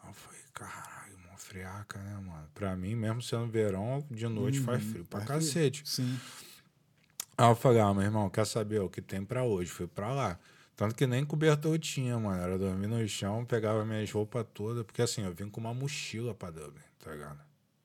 Aí 0.03 0.09
eu 0.09 0.13
falei, 0.13 0.41
caralho, 0.53 1.15
uma 1.27 1.37
friaca, 1.37 1.97
né, 1.99 2.13
mano? 2.15 2.47
Pra 2.53 2.75
mim, 2.75 2.95
mesmo 2.95 3.21
sendo 3.21 3.47
verão, 3.47 4.05
de 4.11 4.27
noite 4.27 4.59
faz 4.59 4.83
frio 4.83 5.05
pra 5.05 5.21
Uhum, 5.21 5.25
faz 5.25 5.39
frio. 5.39 5.53
cacete. 5.53 5.83
Sim. 5.85 6.19
Aí 7.37 7.49
eu 7.49 7.55
falei, 7.55 7.79
ah, 7.79 7.93
meu 7.93 8.03
irmão, 8.03 8.29
quer 8.29 8.45
saber 8.45 8.81
o 8.81 8.89
que 8.89 9.01
tem 9.01 9.23
pra 9.23 9.43
hoje? 9.43 9.71
Fui 9.71 9.87
pra 9.87 10.11
lá. 10.13 10.37
Tanto 10.75 10.93
que 10.95 11.07
nem 11.07 11.23
cobertor 11.25 11.73
eu 11.73 11.79
tinha, 11.79 12.19
mano. 12.19 12.41
Era 12.41 12.57
dormir 12.57 12.87
no 12.87 13.07
chão, 13.07 13.45
pegava 13.45 13.85
minhas 13.85 14.11
roupas 14.11 14.45
todas. 14.53 14.83
Porque 14.83 15.01
assim, 15.01 15.23
eu 15.23 15.33
vim 15.33 15.49
com 15.49 15.61
uma 15.61 15.73
mochila 15.73 16.33
pra 16.35 16.51
Dublin, 16.51 16.81
tá 17.03 17.11
ligado? 17.11 17.39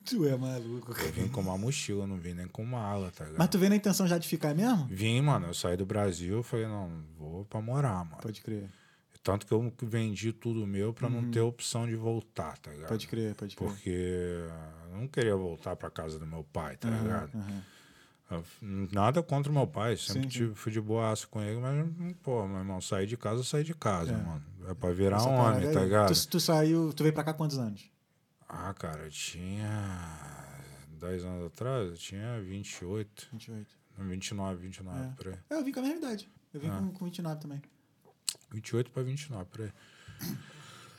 Tu 0.07 0.27
é 0.27 0.37
maluco. 0.37 0.93
Eu 0.93 1.13
vim 1.13 1.29
com 1.29 1.41
uma 1.41 1.59
mochila, 1.59 2.07
não 2.07 2.17
vim 2.17 2.33
nem 2.35 2.47
com 2.47 2.65
mala, 2.65 3.11
tá 3.11 3.25
ligado? 3.25 3.39
Mas 3.41 3.49
tu 3.49 3.59
vem 3.59 3.69
na 3.69 3.77
intenção 3.77 4.07
já 4.07 4.17
de 4.19 4.29
ficar 4.29 4.55
mesmo? 4.55 4.87
Vim, 4.89 5.21
mano, 5.21 5.49
eu 5.49 5.55
saí 5.55 5.77
do 5.77 5.85
Brasil, 5.85 6.43
falei, 6.43 6.67
não, 6.67 6.91
vou 7.19 7.45
pra 7.45 7.61
morar, 7.61 8.05
mano. 8.05 8.23
Pode 8.23 8.41
crer. 8.41 8.69
Tanto 9.23 9.45
que 9.45 9.53
eu 9.53 9.73
vendi 9.83 10.33
tudo 10.33 10.65
meu 10.65 10.95
pra 10.95 11.09
não 11.11 11.29
ter 11.33 11.41
opção 11.41 11.85
de 11.85 11.97
voltar, 11.97 12.57
tá 12.59 12.71
ligado? 12.71 12.83
Uhum. 12.85 12.89
Pode 12.97 13.07
crer, 13.09 13.35
pode 13.35 13.57
crer. 13.57 13.69
Porque 13.69 13.91
eu 14.93 14.97
não 15.01 15.09
queria 15.09 15.35
voltar 15.35 15.75
pra 15.75 15.91
casa 15.91 16.17
do 16.21 16.27
meu 16.27 16.45
pai, 16.53 16.77
tá 16.77 16.87
Aham, 16.89 17.03
ligado? 17.03 17.31
Eu- 18.31 18.45
Nada 18.93 19.23
contra 19.25 19.53
meu 19.53 19.67
pai, 19.67 19.97
sempre 19.97 20.23
Sim, 20.23 20.29
tive- 20.29 20.55
fui 20.55 20.71
de 20.71 20.81
boaço 20.81 21.29
com 21.29 21.41
ele, 21.43 21.59
mas, 21.61 22.15
pô, 22.23 22.47
meu 22.47 22.59
irmão, 22.59 22.81
sair 22.81 23.07
de 23.09 23.17
casa, 23.17 23.43
sair 23.43 23.65
de 23.65 23.75
casa, 23.75 24.13
É. 24.13 24.17
mano. 24.17 24.43
É 24.69 24.75
pra 24.75 24.93
virar 24.93 25.17
Essa 25.17 25.29
homem, 25.29 25.73
tá 25.73 25.79
aí. 25.81 25.85
ligado? 25.85 26.13
Tu, 26.15 26.29
tu 26.29 26.39
saiu, 26.41 26.93
tu 26.93 27.03
veio 27.03 27.13
pra 27.13 27.25
cá 27.25 27.33
há 27.33 27.35
quantos 27.35 27.59
anos? 27.59 27.91
Ah, 28.49 28.73
cara, 28.75 29.03
eu 29.05 29.11
tinha 29.11 29.69
10 31.01 31.25
anos 31.25 31.47
atrás, 31.47 31.91
eu 31.91 31.97
tinha 31.97 32.41
28, 32.41 33.29
28. 33.33 33.67
29, 33.99 34.63
29, 34.63 34.99
É. 35.01 35.09
por 35.17 35.29
aí. 35.29 35.35
É, 35.51 35.55
eu 35.55 35.65
vim 35.65 35.73
com 35.73 35.81
a 35.81 35.83
mesma 35.83 35.99
idade. 35.99 36.29
Eu 36.55 36.61
vim 36.61 36.69
Ah. 36.69 36.79
com, 36.79 36.91
com 36.93 37.05
29 37.07 37.41
também. 37.41 37.63
28 38.53 38.91
pra 38.91 39.03
29, 39.03 39.45
por 39.47 39.63
aí. 39.63 39.73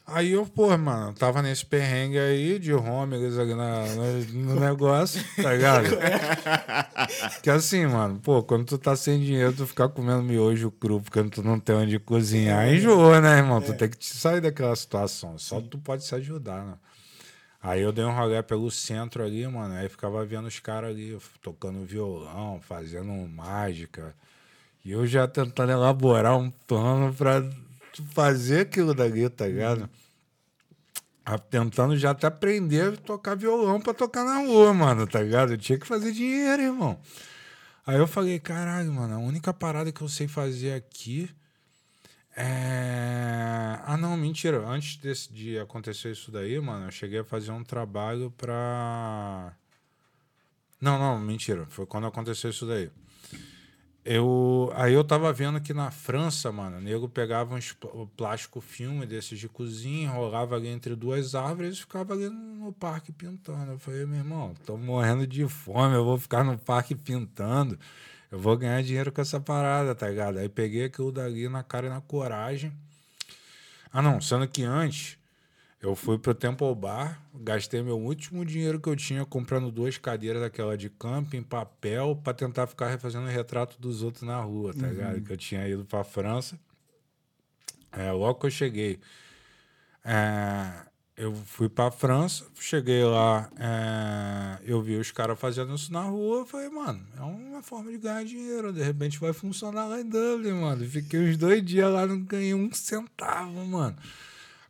Aí 0.10 0.32
eu, 0.32 0.46
pô, 0.46 0.76
mano, 0.78 1.14
tava 1.14 1.42
nesse 1.42 1.66
perrengue 1.66 2.18
aí 2.18 2.58
de 2.60 2.72
na, 2.72 3.86
no, 3.88 4.54
no 4.56 4.60
negócio, 4.60 5.22
tá 5.36 5.54
ligado? 5.54 5.88
que 7.44 7.50
assim, 7.50 7.86
mano, 7.86 8.18
pô, 8.22 8.42
quando 8.42 8.66
tu 8.66 8.78
tá 8.78 8.96
sem 8.96 9.20
dinheiro, 9.20 9.52
tu 9.54 9.68
ficar 9.68 9.90
comendo 9.90 10.24
miojo 10.24 10.72
cru 10.72 11.02
porque 11.02 11.22
tu 11.26 11.44
não 11.44 11.60
tem 11.60 11.76
onde 11.76 12.00
cozinhar, 12.00 12.74
enjoa, 12.74 13.20
né, 13.20 13.38
irmão? 13.40 13.62
Tu 13.62 13.74
tem 13.76 13.90
que 13.90 13.98
te 13.98 14.16
sair 14.16 14.40
daquela 14.40 14.76
situação. 14.78 15.38
Só 15.38 15.60
tu 15.60 15.78
pode 15.78 16.06
se 16.06 16.16
ajudar, 16.16 16.64
né? 16.64 16.78
Aí 17.62 17.82
eu 17.82 17.92
dei 17.92 18.06
um 18.06 18.16
rolê 18.16 18.42
pelo 18.44 18.70
centro 18.70 19.24
ali, 19.24 19.48
mano. 19.48 19.74
Aí 19.74 19.90
ficava 19.90 20.24
vendo 20.26 20.48
os 20.48 20.60
caras 20.60 20.92
ali 20.92 21.18
tocando 21.42 21.86
violão, 21.86 22.62
fazendo 22.62 23.12
mágica. 23.28 24.16
E 24.86 24.92
eu 24.92 25.06
já 25.06 25.28
tentando 25.28 25.72
elaborar 25.72 26.38
um 26.38 26.50
plano 26.50 27.14
pra 27.14 27.44
fazer 28.14 28.62
aquilo 28.62 28.94
dali, 28.94 29.30
tá 29.30 29.48
ligado? 29.48 29.90
Ah, 31.26 31.38
Tentando 31.38 31.98
já 31.98 32.12
até 32.12 32.28
aprender 32.28 32.94
a 32.94 32.98
tocar 32.98 33.36
violão 33.36 33.82
pra 33.82 33.94
tocar 33.94 34.24
na 34.24 34.38
rua, 34.38 34.74
mano, 34.74 35.06
tá 35.06 35.22
ligado? 35.22 35.54
Eu 35.54 35.58
tinha 35.58 35.78
que 35.78 35.86
fazer 35.86 36.14
dinheiro, 36.14 36.62
irmão. 36.62 36.98
Aí 37.86 37.98
eu 37.98 38.08
falei, 38.08 38.40
caralho, 38.40 38.94
mano, 38.94 39.16
a 39.16 39.18
única 39.18 39.54
parada 39.54 39.92
que 39.92 40.02
eu 40.02 40.08
sei 40.08 40.28
fazer 40.28 40.74
aqui 40.74 41.30
é. 42.38 43.80
Ah, 43.86 43.98
não, 43.98 44.16
mentira. 44.16 44.66
Antes 44.68 44.98
desse, 44.98 45.32
de 45.34 45.58
acontecer 45.60 46.12
isso 46.12 46.32
daí, 46.32 46.60
mano, 46.60 46.86
eu 46.86 46.92
cheguei 46.92 47.20
a 47.20 47.24
fazer 47.24 47.52
um 47.52 47.64
trabalho 47.64 48.32
pra. 48.38 49.54
Não, 50.80 51.00
não, 51.00 51.20
mentira. 51.20 51.66
Foi 51.68 51.86
quando 51.86 52.06
aconteceu 52.08 52.50
isso 52.50 52.66
daí. 52.66 52.92
Eu, 54.06 54.72
aí 54.74 54.94
eu 54.94 55.04
tava 55.04 55.34
vendo 55.34 55.60
que 55.60 55.74
na 55.74 55.92
França, 55.92 56.50
mano, 56.50 56.78
o 56.78 56.82
nego 56.82 57.10
pegava 57.10 57.60
o 57.94 58.08
plástico 58.08 58.62
filme 58.62 59.06
desses 59.06 59.38
de 59.38 59.50
cozinha, 59.50 60.06
enrolava 60.06 60.56
ali 60.56 60.70
entre 60.70 60.96
duas 60.96 61.36
árvores 61.36 61.76
e 61.76 61.82
ficava 61.82 62.14
ali 62.14 62.30
no 62.30 62.72
parque 62.72 63.12
pintando. 63.12 63.74
Eu 63.74 63.80
falei, 63.80 64.06
meu 64.06 64.20
irmão, 64.20 64.54
tô 64.66 64.78
morrendo 64.78 65.28
de 65.28 65.46
fome, 65.50 65.96
eu 65.96 66.06
vou 66.06 66.18
ficar 66.18 66.44
no 66.44 66.58
parque 66.58 66.96
pintando. 66.96 67.78
Eu 68.32 68.40
vou 68.40 68.58
ganhar 68.58 68.82
dinheiro 68.84 69.12
com 69.12 69.22
essa 69.22 69.40
parada, 69.40 69.96
tá 69.96 70.10
ligado? 70.10 70.38
Aí 70.38 70.50
peguei 70.50 70.86
aquilo 70.86 71.12
dali 71.12 71.48
na 71.48 71.64
cara 71.64 71.88
e 71.88 71.90
na 71.90 72.02
coragem. 72.02 72.74
Ah, 73.92 74.02
não, 74.02 74.20
sendo 74.20 74.48
que 74.48 74.64
antes 74.64 75.18
eu 75.82 75.96
fui 75.96 76.18
pro 76.18 76.34
Temple 76.34 76.76
Bar, 76.76 77.22
gastei 77.34 77.82
meu 77.82 77.98
último 77.98 78.44
dinheiro 78.44 78.80
que 78.80 78.90
eu 78.90 78.96
tinha 78.96 79.24
comprando 79.26 79.72
duas 79.72 79.98
cadeiras 79.98 80.42
daquela 80.42 80.78
de 80.78 80.90
camping, 80.90 81.42
papel, 81.44 82.20
pra 82.22 82.34
tentar 82.34 82.68
ficar 82.68 82.88
refazendo 82.88 83.28
o 83.28 83.30
retrato 83.30 83.80
dos 83.80 84.02
outros 84.02 84.24
na 84.24 84.42
rua, 84.42 84.74
tá 84.74 84.88
ligado? 84.88 85.22
Que 85.22 85.32
eu 85.32 85.38
tinha 85.38 85.68
ido 85.68 85.86
pra 85.86 86.04
França. 86.04 86.60
É, 87.92 88.12
logo 88.12 88.40
que 88.40 88.48
eu 88.48 88.52
cheguei, 88.52 89.00
é, 90.04 90.86
eu 91.18 91.34
fui 91.34 91.68
pra 91.68 91.90
França, 91.90 92.46
cheguei 92.60 93.04
lá, 93.04 93.50
é, 93.58 94.60
eu 94.64 94.80
vi 94.84 94.98
os 94.98 95.12
caras 95.12 95.40
fazendo 95.40 95.74
isso 95.74 95.92
na 95.92 96.04
rua, 96.04 96.42
eu 96.42 96.46
falei, 96.46 96.70
mano, 96.70 97.04
é 97.18 97.22
uma 97.22 97.64
forma 97.64 97.90
de 97.92 97.98
ganhar 97.98 98.24
dinheiro, 98.24 98.72
de 98.72 98.84
repente 98.84 99.18
vai 99.20 99.34
funcionar 99.34 99.88
lá 99.88 100.00
em 100.00 100.08
Dublin, 100.08 100.52
mano. 100.54 100.88
Fiquei 100.88 101.20
uns 101.22 101.36
dois 101.36 101.66
dias 101.66 101.92
lá, 101.92 102.06
não 102.06 102.22
ganhei 102.22 102.54
um 102.54 102.72
centavo, 102.72 103.66
mano. 103.66 103.98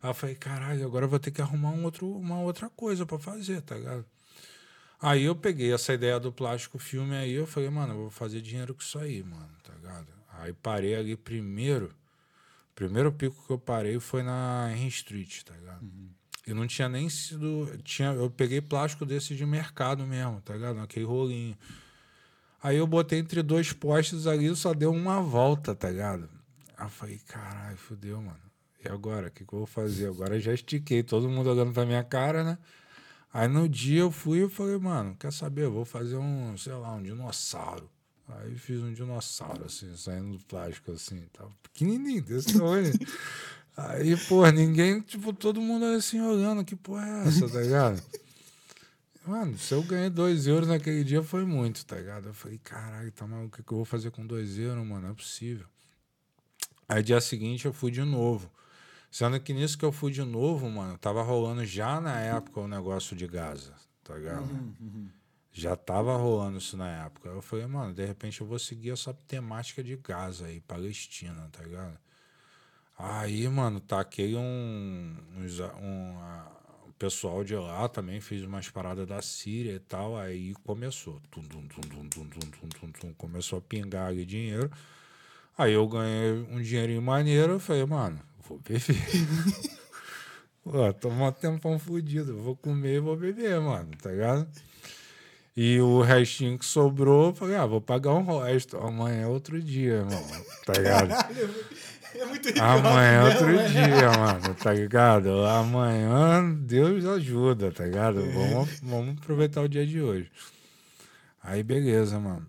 Aí 0.01 0.09
eu 0.09 0.13
falei, 0.13 0.35
caralho, 0.35 0.85
agora 0.85 1.03
eu 1.03 1.09
vou 1.09 1.19
ter 1.19 1.31
que 1.31 1.41
arrumar 1.41 1.71
um 1.71 1.83
outro, 1.83 2.09
uma 2.09 2.39
outra 2.39 2.69
coisa 2.69 3.05
pra 3.05 3.19
fazer, 3.19 3.61
tá 3.61 3.75
ligado? 3.75 4.05
Aí 5.01 5.25
eu 5.25 5.35
peguei 5.35 5.73
essa 5.73 5.93
ideia 5.93 6.17
do 6.17 6.31
plástico 6.31 6.79
filme 6.79 7.13
aí, 7.13 7.33
eu 7.33 7.45
falei, 7.45 7.69
mano, 7.69 7.93
eu 7.93 7.97
vou 7.97 8.09
fazer 8.09 8.41
dinheiro 8.41 8.73
com 8.73 8.81
isso 8.81 8.97
aí, 8.97 9.21
mano, 9.21 9.49
tá 9.63 9.73
ligado? 9.73 10.07
Aí 10.39 10.53
parei 10.53 10.95
ali 10.95 11.17
primeiro, 11.17 11.93
primeiro 12.73 13.11
pico 13.11 13.35
que 13.45 13.51
eu 13.51 13.59
parei 13.59 13.99
foi 13.99 14.23
na 14.23 14.71
Henry 14.71 14.87
Street, 14.87 15.43
tá 15.43 15.53
ligado? 15.53 15.85
E 16.47 16.53
não 16.53 16.65
tinha 16.65 16.87
nem 16.87 17.09
sido, 17.09 17.77
tinha, 17.83 18.13
eu 18.13 18.29
peguei 18.29 18.61
plástico 18.61 19.05
desse 19.05 19.35
de 19.35 19.45
mercado 19.45 20.07
mesmo, 20.07 20.39
tá 20.39 20.53
ligado? 20.53 20.77
Naquele 20.77 21.05
rolinho. 21.05 21.57
Aí 22.63 22.77
eu 22.77 22.87
botei 22.87 23.19
entre 23.19 23.43
dois 23.43 23.73
postes 23.73 24.25
ali, 24.25 24.55
só 24.55 24.73
deu 24.73 24.91
uma 24.91 25.21
volta, 25.21 25.75
tá 25.75 25.89
ligado? 25.89 26.29
Aí 26.77 26.85
eu 26.85 26.89
falei, 26.89 27.19
caralho, 27.27 27.75
fudeu, 27.77 28.21
mano. 28.21 28.39
E 28.83 28.87
agora? 28.87 29.27
O 29.27 29.31
que, 29.31 29.43
que 29.43 29.53
eu 29.53 29.59
vou 29.59 29.67
fazer? 29.67 30.07
Agora 30.07 30.39
já 30.39 30.53
estiquei, 30.53 31.03
todo 31.03 31.27
mundo 31.27 31.49
olhando 31.49 31.73
pra 31.73 31.85
minha 31.85 32.03
cara, 32.03 32.43
né? 32.43 32.57
Aí 33.33 33.49
no 33.49 33.67
dia 33.67 33.99
eu 33.99 34.11
fui 34.11 34.45
e 34.45 34.49
falei, 34.49 34.77
mano, 34.77 35.17
quer 35.19 35.33
saber? 35.33 35.65
Eu 35.65 35.71
vou 35.73 35.83
fazer 35.83 36.15
um, 36.15 36.57
sei 36.57 36.73
lá, 36.73 36.93
um 36.93 37.03
dinossauro. 37.03 37.89
Aí 38.29 38.55
fiz 38.55 38.81
um 38.81 38.93
dinossauro, 38.93 39.65
assim, 39.65 39.95
saindo 39.95 40.37
do 40.37 40.45
plástico, 40.45 40.91
assim, 40.91 41.21
tava 41.33 41.51
pequenininho, 41.61 42.21
desse 42.21 42.53
tamanho. 42.53 42.93
Aí, 43.77 44.17
pô, 44.27 44.43
ninguém, 44.49 45.01
tipo, 45.01 45.31
todo 45.31 45.61
mundo 45.61 45.85
assim 45.85 46.19
olhando, 46.19 46.65
que 46.65 46.75
porra 46.75 47.07
é 47.07 47.27
essa, 47.27 47.47
tá 47.47 47.61
ligado? 47.61 48.01
Mano, 49.23 49.55
se 49.57 49.71
eu 49.73 49.83
ganhei 49.83 50.09
2 50.09 50.47
euros 50.47 50.67
naquele 50.67 51.03
dia 51.03 51.21
foi 51.21 51.45
muito, 51.45 51.85
tá 51.85 51.97
ligado? 51.97 52.29
Eu 52.29 52.33
falei, 52.33 52.57
caralho, 52.57 53.11
tá 53.11 53.27
maluco, 53.27 53.47
o 53.47 53.57
que, 53.57 53.63
que 53.63 53.71
eu 53.71 53.77
vou 53.77 53.85
fazer 53.85 54.09
com 54.09 54.25
2 54.25 54.57
euros, 54.57 54.87
mano? 54.87 55.01
Não 55.01 55.09
é 55.11 55.13
possível. 55.13 55.67
Aí 56.87 57.03
dia 57.03 57.19
seguinte 57.19 57.65
eu 57.65 57.73
fui 57.73 57.91
de 57.91 58.03
novo. 58.03 58.49
Sendo 59.11 59.37
que 59.39 59.53
nisso 59.53 59.77
que 59.77 59.83
eu 59.85 59.91
fui 59.91 60.11
de 60.11 60.23
novo, 60.23 60.69
mano, 60.69 60.97
tava 60.97 61.21
rolando 61.21 61.65
já 61.65 61.99
na 61.99 62.19
época 62.19 62.61
o 62.61 62.67
negócio 62.69 63.17
de 63.17 63.27
Gaza, 63.27 63.73
tá 64.03 64.15
ligado? 64.15 64.47
Já 65.51 65.75
tava 65.75 66.15
rolando 66.15 66.57
isso 66.57 66.77
na 66.77 67.05
época. 67.05 67.29
Eu 67.29 67.41
falei, 67.41 67.65
mano, 67.67 67.93
de 67.93 68.05
repente 68.05 68.39
eu 68.39 68.47
vou 68.47 68.57
seguir 68.57 68.91
essa 68.91 69.13
temática 69.13 69.83
de 69.83 69.97
Gaza 69.97 70.45
aí, 70.45 70.61
Palestina, 70.61 71.49
tá 71.51 71.63
ligado? 71.63 71.99
Aí, 72.97 73.47
mano, 73.47 73.79
taquei 73.79 74.35
um. 74.35 75.15
um 75.81 76.19
a- 76.19 76.51
o 76.87 76.91
pessoal 76.97 77.43
de 77.43 77.55
lá 77.55 77.87
também 77.87 78.19
fez 78.19 78.43
umas 78.43 78.69
paradas 78.69 79.05
da 79.07 79.21
Síria 79.21 79.73
e 79.73 79.79
tal. 79.79 80.17
Aí 80.17 80.53
começou. 80.63 81.21
Tum, 81.29 81.43
tum, 81.43 81.61
tum, 81.67 81.81
tum, 81.81 82.07
tum, 82.09 82.25
tum, 82.27 82.39
tum, 82.49 82.67
tum, 82.69 82.91
tum, 82.91 83.13
começou 83.13 83.59
a 83.59 83.61
pingar 83.61 84.07
ali 84.07 84.25
dinheiro. 84.25 84.71
Aí 85.55 85.73
eu 85.73 85.87
ganhei 85.87 86.31
um 86.51 86.59
dinheirinho 86.61 87.01
maneiro. 87.01 87.53
Eu 87.53 87.59
falei, 87.59 87.85
mano, 87.85 88.19
vou 88.47 88.57
beber. 88.59 88.81
Pô, 90.63 90.91
tô 90.93 91.09
um 91.09 91.31
tempão 91.31 91.77
fudido. 91.77 92.35
Vou 92.41 92.55
comer 92.55 92.95
e 92.95 92.99
vou 92.99 93.15
beber, 93.15 93.59
mano, 93.61 93.91
tá 94.01 94.09
ligado? 94.11 94.47
E 95.55 95.79
o 95.79 96.01
restinho 96.01 96.57
que 96.59 96.65
sobrou, 96.65 97.27
eu 97.29 97.35
falei, 97.35 97.55
ah, 97.55 97.65
vou 97.65 97.81
pagar 97.81 98.13
um 98.13 98.39
resto. 98.39 98.77
Amanhã 98.77 99.21
é 99.23 99.27
outro 99.27 99.59
dia, 99.61 99.93
irmão. 99.99 100.27
Tá 100.65 100.73
ligado? 100.73 101.09
É 102.17 102.25
muito 102.25 102.49
Amanhã 102.59 103.11
é 103.11 103.23
outro 103.23 103.45
né? 103.45 103.67
dia, 103.67 104.11
mano, 104.17 104.55
tá 104.55 104.73
ligado? 104.73 105.45
Amanhã 105.45 106.51
Deus 106.51 107.05
ajuda, 107.05 107.71
tá 107.71 107.85
ligado? 107.85 108.25
Vamos, 108.31 108.79
vamos 108.81 109.17
aproveitar 109.19 109.61
o 109.61 109.69
dia 109.69 109.85
de 109.85 110.01
hoje. 110.01 110.31
Aí, 111.43 111.61
beleza, 111.61 112.19
mano. 112.19 112.47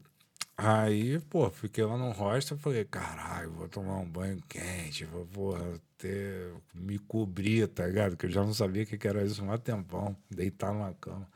Aí, 0.56 1.20
pô, 1.28 1.50
fiquei 1.50 1.84
lá 1.84 1.98
no 1.98 2.10
hostel, 2.12 2.56
falei, 2.58 2.84
caralho, 2.84 3.52
vou 3.52 3.68
tomar 3.68 3.98
um 3.98 4.08
banho 4.08 4.42
quente, 4.48 5.04
vou, 5.04 5.26
porra, 5.26 5.62
ter, 5.98 6.50
me 6.74 6.98
cobrir, 6.98 7.68
tá 7.68 7.86
ligado? 7.86 8.16
Que 8.16 8.24
eu 8.26 8.30
já 8.30 8.42
não 8.42 8.54
sabia 8.54 8.84
o 8.84 8.86
que, 8.86 8.96
que 8.96 9.06
era 9.06 9.22
isso 9.22 9.44
há 9.44 9.54
um 9.54 9.58
tempão, 9.58 10.16
deitar 10.30 10.72
numa 10.72 10.94
cama. 10.94 11.28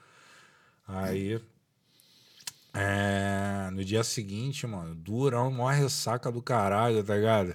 Aí, 0.89 1.39
é, 2.73 3.69
no 3.73 3.85
dia 3.85 4.03
seguinte, 4.03 4.67
mano, 4.67 4.95
durão, 4.95 5.51
maior 5.51 5.75
ressaca 5.75 6.33
do 6.33 6.41
caralho, 6.41 7.05
tá 7.05 7.15
ligado? 7.15 7.55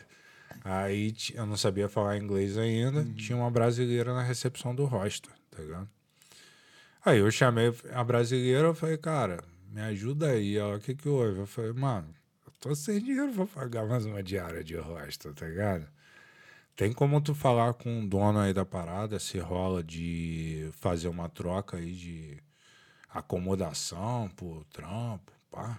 Aí 0.63 1.13
eu 1.33 1.45
não 1.45 1.57
sabia 1.57 1.87
falar 1.87 2.17
inglês 2.17 2.57
ainda, 2.57 3.03
tinha 3.15 3.37
uma 3.37 3.49
brasileira 3.49 4.13
na 4.13 4.21
recepção 4.21 4.75
do 4.75 4.85
hostel, 4.85 5.31
tá 5.49 5.61
ligado? 5.61 5.89
Aí 7.05 7.19
eu 7.19 7.31
chamei 7.31 7.73
a 7.93 8.03
brasileira, 8.03 8.67
eu 8.67 8.75
falei, 8.75 8.97
cara, 8.97 9.43
me 9.71 9.81
ajuda 9.81 10.31
aí. 10.31 10.57
Ela, 10.57 10.75
o 10.75 10.79
que 10.79 10.93
que 10.93 11.07
houve? 11.07 11.39
Eu 11.39 11.47
falei, 11.47 11.71
mano, 11.71 12.13
eu 12.45 12.51
tô 12.59 12.75
sem 12.75 12.99
dinheiro 12.99 13.31
pra 13.31 13.45
pagar 13.45 13.87
mais 13.87 14.05
uma 14.05 14.21
diária 14.21 14.63
de 14.63 14.75
hostel, 14.75 15.33
tá 15.33 15.47
ligado? 15.47 15.87
Tem 16.75 16.93
como 16.93 17.21
tu 17.21 17.33
falar 17.33 17.73
com 17.73 18.03
o 18.03 18.07
dono 18.07 18.39
aí 18.39 18.53
da 18.53 18.65
parada, 18.65 19.17
se 19.19 19.39
rola 19.39 19.83
de 19.83 20.69
fazer 20.73 21.07
uma 21.07 21.27
troca 21.27 21.77
aí 21.77 21.93
de 21.93 22.37
acomodação 23.09 24.29
por 24.35 24.63
trampo, 24.65 25.31
pá. 25.49 25.77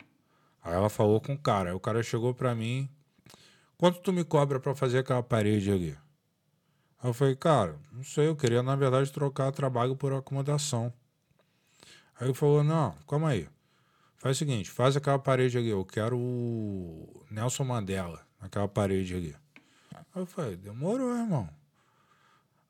Aí 0.62 0.74
ela 0.74 0.88
falou 0.88 1.20
com 1.20 1.34
o 1.34 1.38
cara. 1.38 1.70
Aí 1.70 1.74
o 1.74 1.80
cara 1.80 2.02
chegou 2.02 2.34
pra 2.34 2.54
mim, 2.54 2.88
quanto 3.78 4.00
tu 4.00 4.12
me 4.12 4.24
cobra 4.24 4.60
pra 4.60 4.74
fazer 4.74 4.98
aquela 4.98 5.22
parede 5.22 5.70
ali? 5.70 5.96
Aí 7.00 7.08
eu 7.08 7.14
falei, 7.14 7.36
cara, 7.36 7.78
não 7.92 8.02
sei, 8.02 8.26
eu 8.26 8.36
queria 8.36 8.62
na 8.62 8.74
verdade 8.74 9.10
trocar 9.12 9.52
trabalho 9.52 9.96
por 9.96 10.12
acomodação. 10.12 10.92
Aí 12.20 12.26
ele 12.26 12.34
falou, 12.34 12.64
não, 12.64 12.94
calma 13.08 13.30
aí. 13.30 13.48
Faz 14.16 14.36
o 14.36 14.38
seguinte, 14.40 14.68
faz 14.68 14.96
aquela 14.96 15.18
parede 15.18 15.56
ali, 15.56 15.68
eu 15.68 15.84
quero 15.84 16.18
o 16.18 17.24
Nelson 17.30 17.62
Mandela 17.62 18.20
naquela 18.42 18.66
parede 18.66 19.14
ali. 19.14 19.36
Aí 19.94 20.22
eu 20.22 20.26
falei, 20.26 20.56
demorou, 20.56 21.16
irmão. 21.16 21.48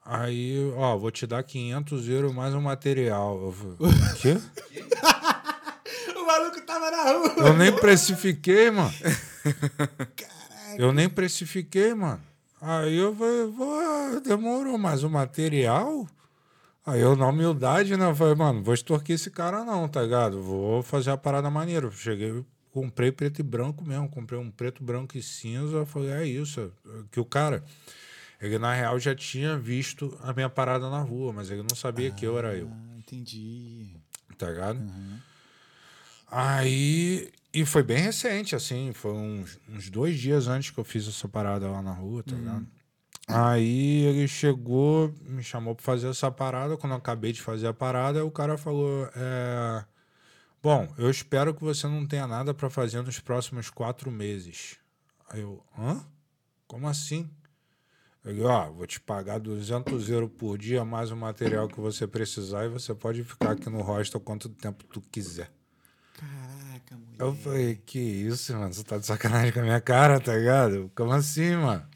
Aí, 0.04 0.72
ó, 0.76 0.96
vou 0.96 1.10
te 1.10 1.26
dar 1.26 1.42
500 1.42 2.08
euros 2.08 2.34
mais 2.34 2.54
um 2.54 2.60
material. 2.60 3.42
Eu 3.42 3.52
falei, 3.52 3.76
o 3.78 4.16
quê? 4.16 4.40
O 6.14 6.26
maluco 6.30 6.60
tava 6.60 6.90
na 6.90 7.02
rua. 7.04 7.34
Eu 7.38 7.56
nem 7.56 7.74
precifiquei, 7.74 8.70
mano. 8.70 8.92
Eu 10.76 10.92
nem 10.92 11.08
precifiquei, 11.08 11.94
mano. 11.94 12.20
Aí 12.60 12.96
eu 12.96 13.14
falei, 13.14 13.52
"Pô, 13.56 14.20
demorou 14.20 14.76
mais 14.76 15.04
o 15.04 15.08
material? 15.10 16.06
Aí 16.84 17.00
eu, 17.00 17.14
na 17.14 17.28
humildade, 17.28 17.96
né? 17.96 18.06
Eu 18.10 18.14
falei, 18.16 18.34
mano, 18.34 18.62
vou 18.62 18.72
extorquir 18.74 19.14
esse 19.14 19.30
cara 19.30 19.64
não, 19.64 19.86
tá 19.88 20.02
ligado? 20.02 20.42
Vou 20.42 20.82
fazer 20.82 21.10
a 21.10 21.16
parada 21.16 21.50
maneira. 21.50 21.90
Cheguei, 21.90 22.42
comprei 22.72 23.12
preto 23.12 23.40
e 23.40 23.42
branco 23.42 23.84
mesmo. 23.84 24.08
Comprei 24.08 24.40
um 24.40 24.50
preto, 24.50 24.82
branco 24.82 25.16
e 25.16 25.22
cinza. 25.22 25.76
Eu 25.76 25.86
falei, 25.86 26.10
é 26.10 26.26
isso. 26.26 26.72
Que 27.12 27.20
o 27.20 27.24
cara, 27.26 27.62
ele 28.40 28.58
na 28.58 28.72
real 28.72 28.98
já 28.98 29.14
tinha 29.14 29.56
visto 29.58 30.18
a 30.22 30.32
minha 30.32 30.48
parada 30.48 30.88
na 30.88 31.00
rua, 31.00 31.32
mas 31.32 31.50
ele 31.50 31.62
não 31.62 31.76
sabia 31.76 32.10
que 32.10 32.24
eu 32.26 32.38
era 32.38 32.56
eu 32.56 32.68
Ah, 32.72 32.98
entendi. 32.98 33.86
tá 34.38 34.48
ligado? 34.48 34.80
Aí. 36.30 37.30
E 37.58 37.66
foi 37.66 37.82
bem 37.82 37.98
recente, 37.98 38.54
assim. 38.54 38.92
Foi 38.92 39.12
uns, 39.12 39.58
uns 39.68 39.90
dois 39.90 40.16
dias 40.16 40.46
antes 40.46 40.70
que 40.70 40.78
eu 40.78 40.84
fiz 40.84 41.08
essa 41.08 41.28
parada 41.28 41.68
lá 41.68 41.82
na 41.82 41.92
rua, 41.92 42.22
tá 42.22 42.36
ligado? 42.36 42.68
Aí 43.26 44.04
ele 44.04 44.28
chegou, 44.28 45.12
me 45.22 45.42
chamou 45.42 45.74
pra 45.74 45.84
fazer 45.84 46.06
essa 46.08 46.30
parada. 46.30 46.76
Quando 46.76 46.92
eu 46.92 46.98
acabei 46.98 47.32
de 47.32 47.42
fazer 47.42 47.66
a 47.66 47.74
parada, 47.74 48.24
o 48.24 48.30
cara 48.30 48.56
falou: 48.56 49.10
é, 49.12 49.84
Bom, 50.62 50.86
eu 50.96 51.10
espero 51.10 51.52
que 51.52 51.64
você 51.64 51.88
não 51.88 52.06
tenha 52.06 52.28
nada 52.28 52.54
pra 52.54 52.70
fazer 52.70 53.02
nos 53.02 53.18
próximos 53.18 53.70
quatro 53.70 54.08
meses. 54.08 54.76
Aí 55.28 55.40
eu: 55.40 55.60
Hã? 55.76 56.00
Como 56.68 56.86
assim? 56.86 57.28
Ele, 58.24 58.42
ó, 58.42 58.70
vou 58.70 58.86
te 58.86 59.00
pagar 59.00 59.40
200 59.40 60.08
euros 60.08 60.30
por 60.38 60.56
dia 60.56 60.84
mais 60.84 61.10
o 61.10 61.16
material 61.16 61.66
que 61.66 61.80
você 61.80 62.06
precisar 62.06 62.66
e 62.66 62.68
você 62.68 62.94
pode 62.94 63.24
ficar 63.24 63.50
aqui 63.50 63.68
no 63.68 63.82
hostel 63.82 64.20
quanto 64.20 64.48
tempo 64.48 64.84
tu 64.84 65.00
quiser. 65.00 65.50
Caraca, 66.18 66.96
mulher. 66.96 67.16
Eu 67.20 67.34
falei, 67.34 67.76
que 67.86 67.98
isso, 67.98 68.52
mano? 68.54 68.72
Você 68.74 68.82
tá 68.84 68.98
de 68.98 69.06
sacanagem 69.06 69.52
com 69.52 69.60
a 69.60 69.62
minha 69.62 69.80
cara, 69.80 70.20
tá 70.20 70.34
ligado? 70.34 70.90
Como 70.94 71.12
assim, 71.12 71.54
mano? 71.56 71.86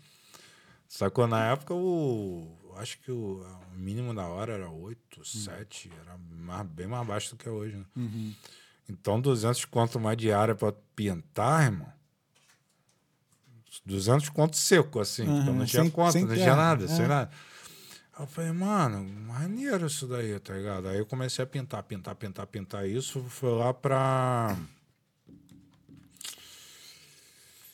Sacou? 0.89 1.27
Na 1.27 1.47
época, 1.53 1.75
o... 1.75 2.59
Acho 2.77 2.99
que 3.01 3.11
o, 3.13 3.43
o 3.75 3.79
mínimo 3.79 4.15
da 4.15 4.27
hora 4.27 4.55
era 4.55 4.71
8, 4.71 5.25
7. 5.25 5.91
Era 6.03 6.17
mais- 6.31 6.67
bem 6.67 6.87
mais 6.87 7.07
baixo 7.07 7.31
do 7.31 7.37
que 7.37 7.49
é 7.49 7.53
hoje, 7.53 7.77
né? 7.77 7.85
Então, 8.89 9.21
200 9.21 9.65
conto 9.67 10.01
mais 10.01 10.17
diária 10.17 10.55
pra 10.55 10.73
pintar, 10.97 11.65
irmão. 11.65 11.93
200 13.87 14.29
conto 14.29 14.57
seco, 14.57 15.01
assim. 15.01 15.25
porque 15.25 15.49
eu 15.51 15.55
não 15.55 15.65
tinha 15.67 15.83
sem- 15.83 15.91
conta, 15.91 16.13
sem 16.13 16.23
não 16.25 16.35
tinha 16.35 16.45
terra, 16.47 16.57
nada, 16.57 16.85
é. 16.85 16.89
sem 16.89 17.07
nada. 17.07 17.31
Aí 18.15 18.23
eu 18.23 18.27
falei, 18.27 18.53
mano, 18.53 19.03
maneiro 19.27 19.87
isso 19.87 20.07
daí, 20.07 20.39
tá 20.39 20.55
ligado? 20.55 20.89
Aí 20.89 20.99
eu 20.99 21.07
comecei 21.07 21.43
a 21.43 21.47
pintar, 21.47 21.83
pintar, 21.83 22.15
pintar, 22.15 22.47
pintar 22.47 22.89
isso. 22.89 23.23
Foi 23.23 23.51
lá 23.51 23.73
pra 23.73 24.57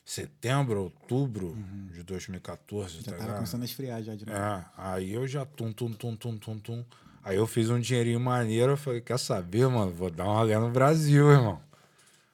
setembro, 0.05 0.85
outubro 0.85 1.55
de 1.93 2.03
2014, 2.03 3.03
Já 3.03 3.13
tá 3.13 3.19
tava 3.19 3.35
começando 3.35 3.63
a 3.63 3.65
esfriar 3.65 4.03
já 4.03 4.15
de 4.15 4.25
novo. 4.25 4.39
É, 4.39 4.65
aí 4.77 5.13
eu 5.13 5.27
já 5.27 5.45
tum, 5.45 5.73
tum, 5.73 5.93
tum, 5.93 6.17
tum, 6.17 6.39
tum, 6.39 6.59
tum. 6.59 6.85
Aí 7.23 7.37
eu 7.37 7.47
fiz 7.47 7.69
um 7.69 7.79
dinheirinho 7.79 8.19
maneiro, 8.19 8.73
eu 8.73 8.77
falei, 8.77 9.03
quer 9.03 9.19
saber, 9.19 9.69
mano? 9.69 9.93
Vou 9.93 10.11
dar 10.11 10.25
uma 10.25 10.41
olhada 10.41 10.65
no 10.65 10.73
Brasil, 10.73 11.31
irmão. 11.31 11.61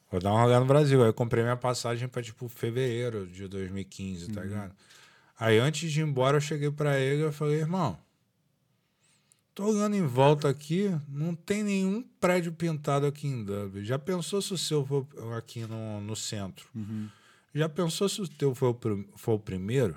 Vou 0.09 0.21
dar 0.21 0.31
uma 0.31 0.45
olhada 0.45 0.61
no 0.61 0.67
Brasil. 0.67 1.03
Aí 1.03 1.09
eu 1.09 1.15
comprei 1.15 1.43
minha 1.43 1.57
passagem 1.57 2.07
pra, 2.07 2.23
tipo, 2.23 2.49
fevereiro 2.49 3.27
de 3.27 3.49
2015, 3.49 4.31
tá 4.31 4.43
ligado? 4.43 4.73
Aí 5.39 5.59
antes 5.59 5.91
de 5.91 6.01
ir 6.01 6.05
embora, 6.05 6.37
eu 6.37 6.41
cheguei 6.41 6.71
pra 6.71 6.99
ele 6.99 7.23
e 7.23 7.25
eu 7.25 7.33
falei, 7.33 7.61
irmão, 7.61 7.99
tô 9.55 9.67
olhando 9.67 9.97
em 9.97 10.07
volta 10.07 10.49
aqui, 10.49 10.95
não 11.09 11.35
tem 11.35 11.63
nenhum 11.63 12.03
prédio 12.21 12.53
pintado 12.53 13.07
aqui 13.07 13.27
em 13.27 13.45
Dublin. 13.45 13.85
Já 13.85 13.99
pensou 13.99 14.41
se 14.41 14.53
o 14.53 14.59
seu 14.59 14.85
for 14.85 15.07
aqui 15.37 15.67
no, 15.67 16.01
no 16.01 16.15
centro? 16.15 16.67
Já 17.55 17.69
pensou 17.69 18.09
se 18.09 18.21
o 18.21 18.29
teu 18.29 18.55
foi 18.55 18.71
o, 18.71 19.05
foi 19.17 19.35
o 19.35 19.39
primeiro? 19.39 19.97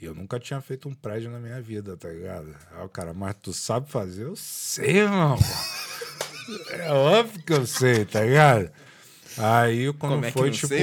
E 0.00 0.04
eu 0.04 0.14
nunca 0.14 0.38
tinha 0.38 0.60
feito 0.60 0.88
um 0.88 0.94
prédio 0.94 1.30
na 1.30 1.40
minha 1.40 1.60
vida, 1.60 1.96
tá 1.96 2.08
ligado? 2.08 2.54
Aí 2.72 2.84
o 2.84 2.88
cara, 2.88 3.14
mas 3.14 3.34
tu 3.40 3.52
sabe 3.52 3.90
fazer? 3.90 4.24
Eu 4.24 4.36
sei, 4.36 4.98
irmão. 4.98 5.38
é 6.70 6.90
óbvio 6.92 7.42
que 7.42 7.52
eu 7.52 7.66
sei, 7.66 8.04
tá 8.04 8.20
ligado? 8.20 8.70
Aí 9.38 9.92
quando 9.94 10.12
Como 10.12 10.24
é 10.24 10.30
que 10.30 10.38
foi, 10.38 10.48
não 10.48 10.54
tipo. 10.54 10.68
sei, 10.68 10.82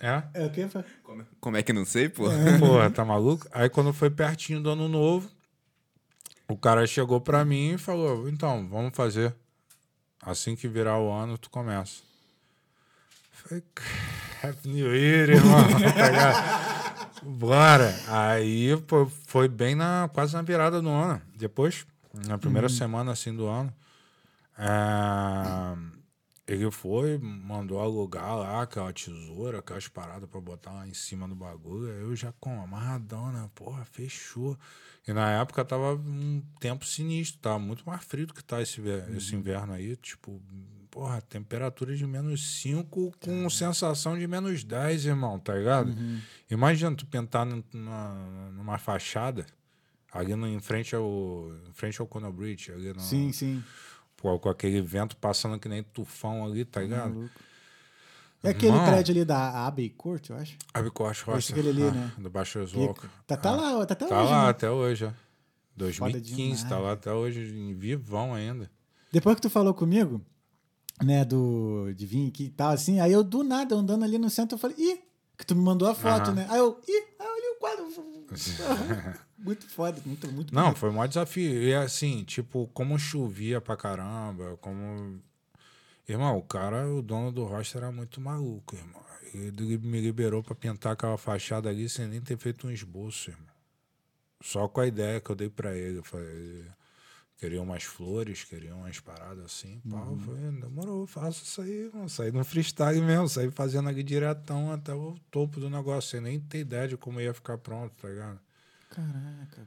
é? 0.00 0.24
É 0.34 0.46
o? 0.66 0.68
Fá? 0.70 0.84
Como, 1.14 1.26
como 1.40 1.56
é 1.56 1.62
que 1.62 1.72
não 1.72 1.84
sei, 1.84 2.08
pô? 2.08 2.24
Porra, 2.58 2.90
tá 2.90 3.04
maluco? 3.04 3.46
Aí 3.52 3.68
quando 3.68 3.92
foi 3.92 4.10
pertinho 4.10 4.60
do 4.60 4.70
ano 4.70 4.88
novo, 4.88 5.30
o 6.48 6.56
cara 6.56 6.86
chegou 6.86 7.20
pra 7.20 7.44
mim 7.44 7.74
e 7.74 7.78
falou: 7.78 8.28
então, 8.28 8.68
vamos 8.68 8.94
fazer. 8.94 9.34
Assim 10.20 10.56
que 10.56 10.66
virar 10.66 10.98
o 10.98 11.12
ano, 11.12 11.38
tu 11.38 11.50
começa. 11.50 12.02
Falei, 13.30 13.62
Happy 14.42 14.68
New 14.68 14.96
Year, 14.96 15.30
irmão. 15.30 15.68
tá? 15.94 17.10
Bora. 17.22 17.94
Aí 18.08 18.76
pô, 18.88 19.06
foi 19.26 19.48
bem 19.48 19.74
na, 19.74 20.10
quase 20.12 20.34
na 20.34 20.42
virada 20.42 20.80
do 20.80 20.88
ano. 20.88 21.20
Depois, 21.36 21.86
na 22.26 22.38
primeira 22.38 22.68
semana 22.68 23.12
assim 23.12 23.34
do 23.34 23.46
ano. 23.46 23.72
É, 24.58 25.93
ele 26.46 26.70
foi, 26.70 27.16
mandou 27.18 27.80
alugar 27.80 28.36
lá 28.36 28.62
aquela 28.62 28.92
tesoura, 28.92 29.60
aquelas 29.60 29.88
paradas 29.88 30.28
pra 30.28 30.40
botar 30.40 30.72
lá 30.72 30.86
em 30.86 30.92
cima 30.92 31.26
do 31.26 31.34
bagulho. 31.34 31.90
Aí 31.90 32.00
Eu 32.02 32.14
já 32.14 32.32
com 32.38 32.60
amarradão, 32.60 33.32
né? 33.32 33.48
Porra, 33.54 33.84
fechou. 33.84 34.58
E 35.08 35.12
na 35.12 35.30
época 35.40 35.64
tava 35.64 35.94
um 35.94 36.42
tempo 36.60 36.84
sinistro, 36.84 37.40
tava 37.40 37.58
muito 37.58 37.84
mais 37.86 38.04
frio 38.04 38.26
do 38.26 38.34
que 38.34 38.44
tá 38.44 38.60
esse, 38.60 38.80
ver- 38.80 39.08
esse 39.16 39.34
inverno 39.34 39.72
aí. 39.72 39.96
Tipo, 39.96 40.40
porra, 40.90 41.20
temperatura 41.22 41.96
de 41.96 42.06
menos 42.06 42.60
5 42.60 43.12
com 43.20 43.48
sensação 43.50 44.18
de 44.18 44.26
menos 44.26 44.62
10, 44.64 45.06
irmão, 45.06 45.38
tá 45.38 45.54
ligado? 45.54 45.94
Imagina 46.50 46.94
tu 46.94 47.06
pintar 47.06 47.44
num- 47.46 47.64
numa, 47.72 48.50
numa 48.52 48.78
fachada, 48.78 49.46
ali 50.12 50.36
no, 50.36 50.46
em, 50.46 50.60
frente 50.60 50.94
ao, 50.94 51.50
em 51.68 51.72
frente 51.72 52.00
ao 52.00 52.06
Conor 52.06 52.32
Bridge, 52.32 52.70
ali 52.70 52.92
no, 52.92 53.00
Sim, 53.00 53.32
sim. 53.32 53.62
Pô, 54.24 54.38
com 54.38 54.48
aquele 54.48 54.80
vento 54.80 55.18
passando 55.18 55.58
que 55.58 55.68
nem 55.68 55.82
tufão 55.82 56.46
ali, 56.46 56.64
tá 56.64 56.80
ligado? 56.80 57.10
Maluco. 57.14 57.34
É 58.42 58.48
aquele 58.48 58.72
Irmão. 58.72 58.86
prédio 58.86 59.12
ali 59.12 59.22
da 59.22 59.66
Abbey 59.66 59.90
Court, 59.90 60.30
eu 60.30 60.36
acho. 60.36 60.56
Abicoche 60.72 61.20
Esse 61.20 61.30
Rocha. 61.30 61.52
aquele 61.52 61.68
ali, 61.68 61.82
ah, 61.82 61.90
né? 61.90 62.12
Do 62.16 62.30
Baixo 62.30 62.58
Walker. 62.74 63.06
tá, 63.26 63.36
tá 63.36 63.50
lá, 63.50 63.84
tá 63.84 63.92
até 63.92 64.06
Tá 64.06 64.22
hoje. 64.22 64.30
lá 64.32 64.44
né? 64.44 64.48
até 64.48 64.70
hoje, 64.70 65.04
ó. 65.04 65.10
2015, 65.76 66.66
tá 66.66 66.78
lá 66.78 66.92
até 66.92 67.12
hoje, 67.12 67.54
em 67.54 67.74
vivão 67.74 68.32
ainda. 68.32 68.70
Depois 69.12 69.36
que 69.36 69.42
tu 69.42 69.50
falou 69.50 69.74
comigo, 69.74 70.22
né, 71.02 71.22
do 71.22 71.92
de 71.94 72.06
vir 72.06 72.26
aqui 72.28 72.44
e 72.44 72.50
tal, 72.50 72.70
assim, 72.70 73.00
aí 73.00 73.12
eu 73.12 73.22
do 73.22 73.44
nada, 73.44 73.74
andando 73.74 74.04
ali 74.04 74.16
no 74.16 74.30
centro, 74.30 74.54
eu 74.54 74.58
falei, 74.58 74.76
ih, 74.78 75.02
que 75.36 75.44
tu 75.44 75.54
me 75.54 75.60
mandou 75.62 75.86
a 75.86 75.94
foto, 75.94 76.28
Aham. 76.30 76.34
né? 76.34 76.46
Aí 76.48 76.58
eu, 76.60 76.80
ih, 76.88 77.04
aí 77.20 77.26
eu 77.26 77.32
olhei 77.34 77.50
o 77.50 77.58
quadro. 77.58 77.84
muito 79.44 79.68
foda, 79.68 80.00
muito, 80.04 80.26
muito 80.32 80.54
Não, 80.54 80.62
bonito. 80.64 80.78
foi 80.78 80.88
o 80.90 80.92
maior 80.92 81.06
desafio. 81.06 81.62
E 81.62 81.74
assim, 81.74 82.24
tipo, 82.24 82.66
como 82.74 82.98
chovia 82.98 83.60
pra 83.60 83.76
caramba, 83.76 84.56
como. 84.60 85.20
Irmão, 86.08 86.36
o 86.36 86.42
cara, 86.42 86.86
o 86.88 87.00
dono 87.00 87.30
do 87.32 87.44
roster 87.44 87.82
era 87.82 87.92
muito 87.92 88.20
maluco, 88.20 88.74
irmão. 88.74 89.02
Ele 89.32 89.78
me 89.78 90.00
liberou 90.00 90.42
pra 90.42 90.54
pintar 90.54 90.92
aquela 90.92 91.16
fachada 91.18 91.68
ali 91.68 91.88
sem 91.88 92.06
nem 92.06 92.20
ter 92.20 92.36
feito 92.38 92.66
um 92.66 92.70
esboço, 92.70 93.30
irmão. 93.30 93.46
Só 94.42 94.68
com 94.68 94.80
a 94.80 94.86
ideia 94.86 95.20
que 95.20 95.30
eu 95.30 95.34
dei 95.34 95.48
pra 95.48 95.74
ele. 95.74 95.98
Eu 95.98 96.04
falei, 96.04 96.66
queria 97.38 97.60
umas 97.62 97.82
flores, 97.84 98.44
queria 98.44 98.76
umas 98.76 99.00
paradas 99.00 99.44
assim. 99.46 99.80
Eu 99.84 100.18
falei, 100.18 100.50
demorou, 100.60 101.06
faço 101.06 101.42
isso 101.42 101.62
aí, 101.62 101.90
mano. 101.92 102.08
Saí 102.08 102.30
no 102.30 102.44
freestyle 102.44 103.00
mesmo, 103.00 103.28
saí 103.28 103.50
fazendo 103.50 103.88
ali 103.88 104.02
diretão 104.02 104.70
até 104.72 104.92
o 104.94 105.16
topo 105.30 105.58
do 105.58 105.70
negócio, 105.70 106.10
sem 106.10 106.20
nem 106.20 106.38
ter 106.38 106.58
ideia 106.60 106.86
de 106.86 106.96
como 106.98 107.20
ia 107.20 107.32
ficar 107.34 107.56
pronto, 107.58 107.92
tá 108.00 108.08
ligado? 108.08 108.38
Caraca. 108.94 109.66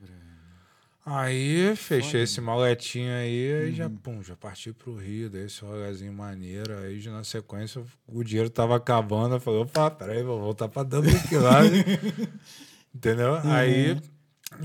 Aí 1.10 1.74
fechei 1.78 2.12
Foda, 2.12 2.24
esse 2.24 2.42
maletinho 2.42 3.14
aí, 3.14 3.54
aí 3.54 3.74
já, 3.74 3.90
pum, 3.90 4.22
já 4.22 4.36
parti 4.36 4.74
pro 4.74 4.98
Rio, 4.98 5.30
dei 5.30 5.46
esse 5.46 5.62
rolezinho 5.62 6.12
maneiro. 6.12 6.78
Aí 6.80 7.02
na 7.08 7.24
sequência 7.24 7.82
o 8.06 8.24
dinheiro 8.26 8.50
tava 8.50 8.76
acabando. 8.76 9.36
Eu 9.36 9.40
falei, 9.40 9.62
opa, 9.62 9.90
peraí, 9.90 10.22
vou 10.22 10.38
voltar 10.38 10.68
pra 10.68 10.84
Dublic 10.84 11.34
lá. 11.36 11.64
né? 11.64 11.70
Entendeu? 12.94 13.36
Aí 13.36 13.98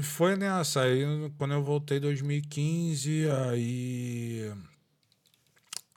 foi 0.03 0.35
nessa. 0.35 0.83
Aí 0.83 1.05
quando 1.39 1.55
eu 1.55 1.63
voltei 1.63 1.99
em 1.99 2.01
2015, 2.01 3.31
aí 3.31 4.53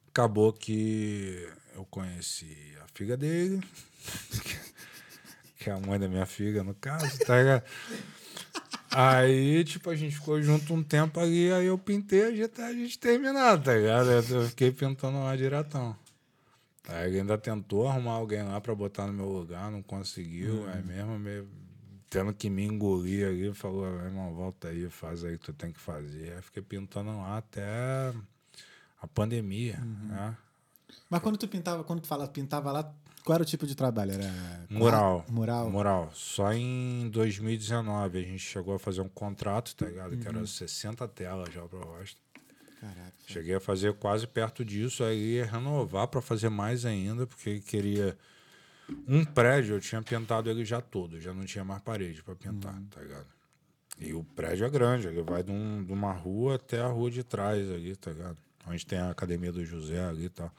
acabou 0.10 0.54
que 0.54 1.50
eu 1.74 1.86
conheci 1.86 2.78
a 2.84 2.88
filha 2.94 3.18
dele, 3.18 3.60
que 5.58 5.72
é 5.72 5.74
a 5.74 5.80
mãe 5.80 6.00
da 6.00 6.08
minha 6.08 6.28
filha, 6.28 6.64
no 6.64 6.76
caso, 6.76 7.18
tá 7.26 7.38
ligado? 7.40 7.64
Aí, 8.92 9.64
tipo, 9.66 9.90
a 9.90 9.96
gente 9.96 10.16
ficou 10.16 10.42
junto 10.42 10.74
um 10.74 10.82
tempo 10.82 11.20
ali, 11.20 11.52
aí 11.52 11.66
eu 11.66 11.78
pintei 11.78 12.24
a 12.24 12.32
gente, 12.32 12.62
a 12.62 12.72
gente 12.72 12.98
terminar, 12.98 13.62
tá 13.62 13.74
ligado? 13.76 14.10
Eu 14.10 14.48
fiquei 14.48 14.72
pintando 14.72 15.20
lá 15.20 15.36
diretão. 15.36 15.96
Aí 16.88 17.10
ele 17.10 17.20
ainda 17.20 17.38
tentou 17.38 17.88
arrumar 17.88 18.14
alguém 18.14 18.44
lá 18.44 18.62
pra 18.62 18.74
botar 18.76 19.08
no 19.08 19.14
meu 19.14 19.28
lugar, 19.28 19.72
não 19.72 19.82
conseguiu. 19.82 20.66
Aí 20.70 20.84
mesmo, 20.84 21.18
meio, 21.20 21.48
tendo 22.10 22.34
que 22.34 22.50
me 22.50 22.64
engolir 22.64 23.28
ali, 23.28 23.54
falou, 23.54 23.86
"Ah, 23.86 24.06
irmão, 24.06 24.34
volta 24.34 24.70
aí, 24.70 24.90
faz 24.90 25.24
aí 25.24 25.36
o 25.36 25.40
que 25.40 25.46
tu 25.46 25.54
tem 25.54 25.72
que 25.72 25.80
fazer. 25.80 26.34
Aí 26.34 26.42
fiquei 26.42 26.62
pintando 26.64 27.10
lá 27.18 27.38
até 27.38 28.14
a 29.02 29.08
pandemia, 29.08 29.78
né? 29.78 30.38
Mas 31.10 31.22
quando 31.22 31.38
tu 31.38 31.48
pintava, 31.48 31.84
quando 31.84 32.02
tu 32.02 32.08
fala 32.08 32.28
pintava 32.28 32.72
lá, 32.72 32.94
qual 33.26 33.36
era 33.36 33.44
o 33.44 33.46
tipo 33.46 33.66
de 33.68 33.76
trabalho? 33.76 34.12
Era 34.14 34.32
Mural. 34.70 35.26
Mural. 35.28 35.70
Mural. 35.70 36.12
Só 36.14 36.54
em 36.54 37.10
2019 37.10 38.20
a 38.20 38.22
gente 38.22 38.40
chegou 38.40 38.76
a 38.76 38.80
fazer 38.80 39.02
um 39.02 39.10
contrato, 39.10 39.76
tá 39.76 39.86
ligado? 39.88 40.16
Que 40.16 40.28
era 40.28 40.46
60 40.46 41.08
telas 41.10 41.54
já 41.54 41.62
pro 41.64 41.80
rosto. 41.80 42.22
Caraca. 42.80 43.14
Cheguei 43.28 43.56
a 43.56 43.60
fazer 43.60 43.94
quase 43.96 44.28
perto 44.28 44.64
disso, 44.64 45.04
aí 45.04 45.36
ia 45.38 45.46
renovar 45.46 46.08
para 46.08 46.22
fazer 46.22 46.50
mais 46.50 46.86
ainda, 46.86 47.26
porque 47.26 47.60
queria 47.60 48.16
um 49.08 49.26
prédio, 49.26 49.76
eu 49.76 49.80
tinha 49.82 50.02
pintado 50.02 50.48
ele 50.50 50.64
já 50.64 50.80
todo, 50.80 51.20
já 51.20 51.34
não 51.34 51.46
tinha 51.46 51.64
mais 51.64 51.82
parede 51.82 52.22
para 52.22 52.36
pintar, 52.36 52.80
tá 52.92 53.02
ligado? 53.02 53.26
E 53.98 54.14
o 54.14 54.24
prédio 54.24 54.66
é 54.66 54.70
grande, 54.70 55.08
ele 55.08 55.24
vai 55.24 55.42
de, 55.42 55.52
um- 55.52 55.84
de 55.84 55.92
uma 55.92 56.12
rua 56.14 56.56
até 56.56 56.82
a 56.82 56.88
rua 56.88 57.10
de 57.10 57.24
trás 57.24 57.68
ali, 57.72 57.96
tá 57.96 58.12
ligado? 58.12 58.38
Onde 58.68 58.86
tem 58.86 59.00
a 59.00 59.10
academia 59.10 59.52
do 59.52 59.66
José 59.66 60.04
ali 60.06 60.26
e 60.26 60.30
tal. 60.30 60.52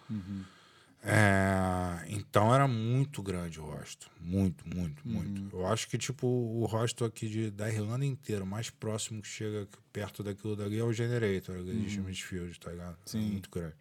É, 1.09 2.05
então 2.09 2.53
era 2.53 2.67
muito 2.67 3.23
grande 3.23 3.61
o 3.61 3.65
rosto. 3.65 4.11
Muito, 4.21 4.65
muito, 4.69 5.07
muito. 5.07 5.57
Eu 5.57 5.67
acho 5.69 5.89
que, 5.89 5.97
tipo, 5.97 6.27
o 6.27 6.65
rosto 6.67 7.05
aqui 7.05 7.29
de, 7.29 7.51
da 7.51 7.69
Irlanda 7.71 8.05
inteira, 8.05 8.43
o 8.43 8.47
mais 8.47 8.71
próximo 8.71 9.23
que 9.23 9.29
chega 9.29 9.69
perto 9.93 10.25
daquilo 10.25 10.57
dali 10.57 10.79
é 10.79 10.83
o 10.83 10.93
Generator, 10.93 11.57
ali 11.57 11.77
de 11.77 11.87
Smithfield, 11.87 12.59
tá 12.59 12.73
ligado? 12.73 12.97
É 13.07 13.11
Sim. 13.11 13.21
muito 13.21 13.49
grande. 13.49 13.77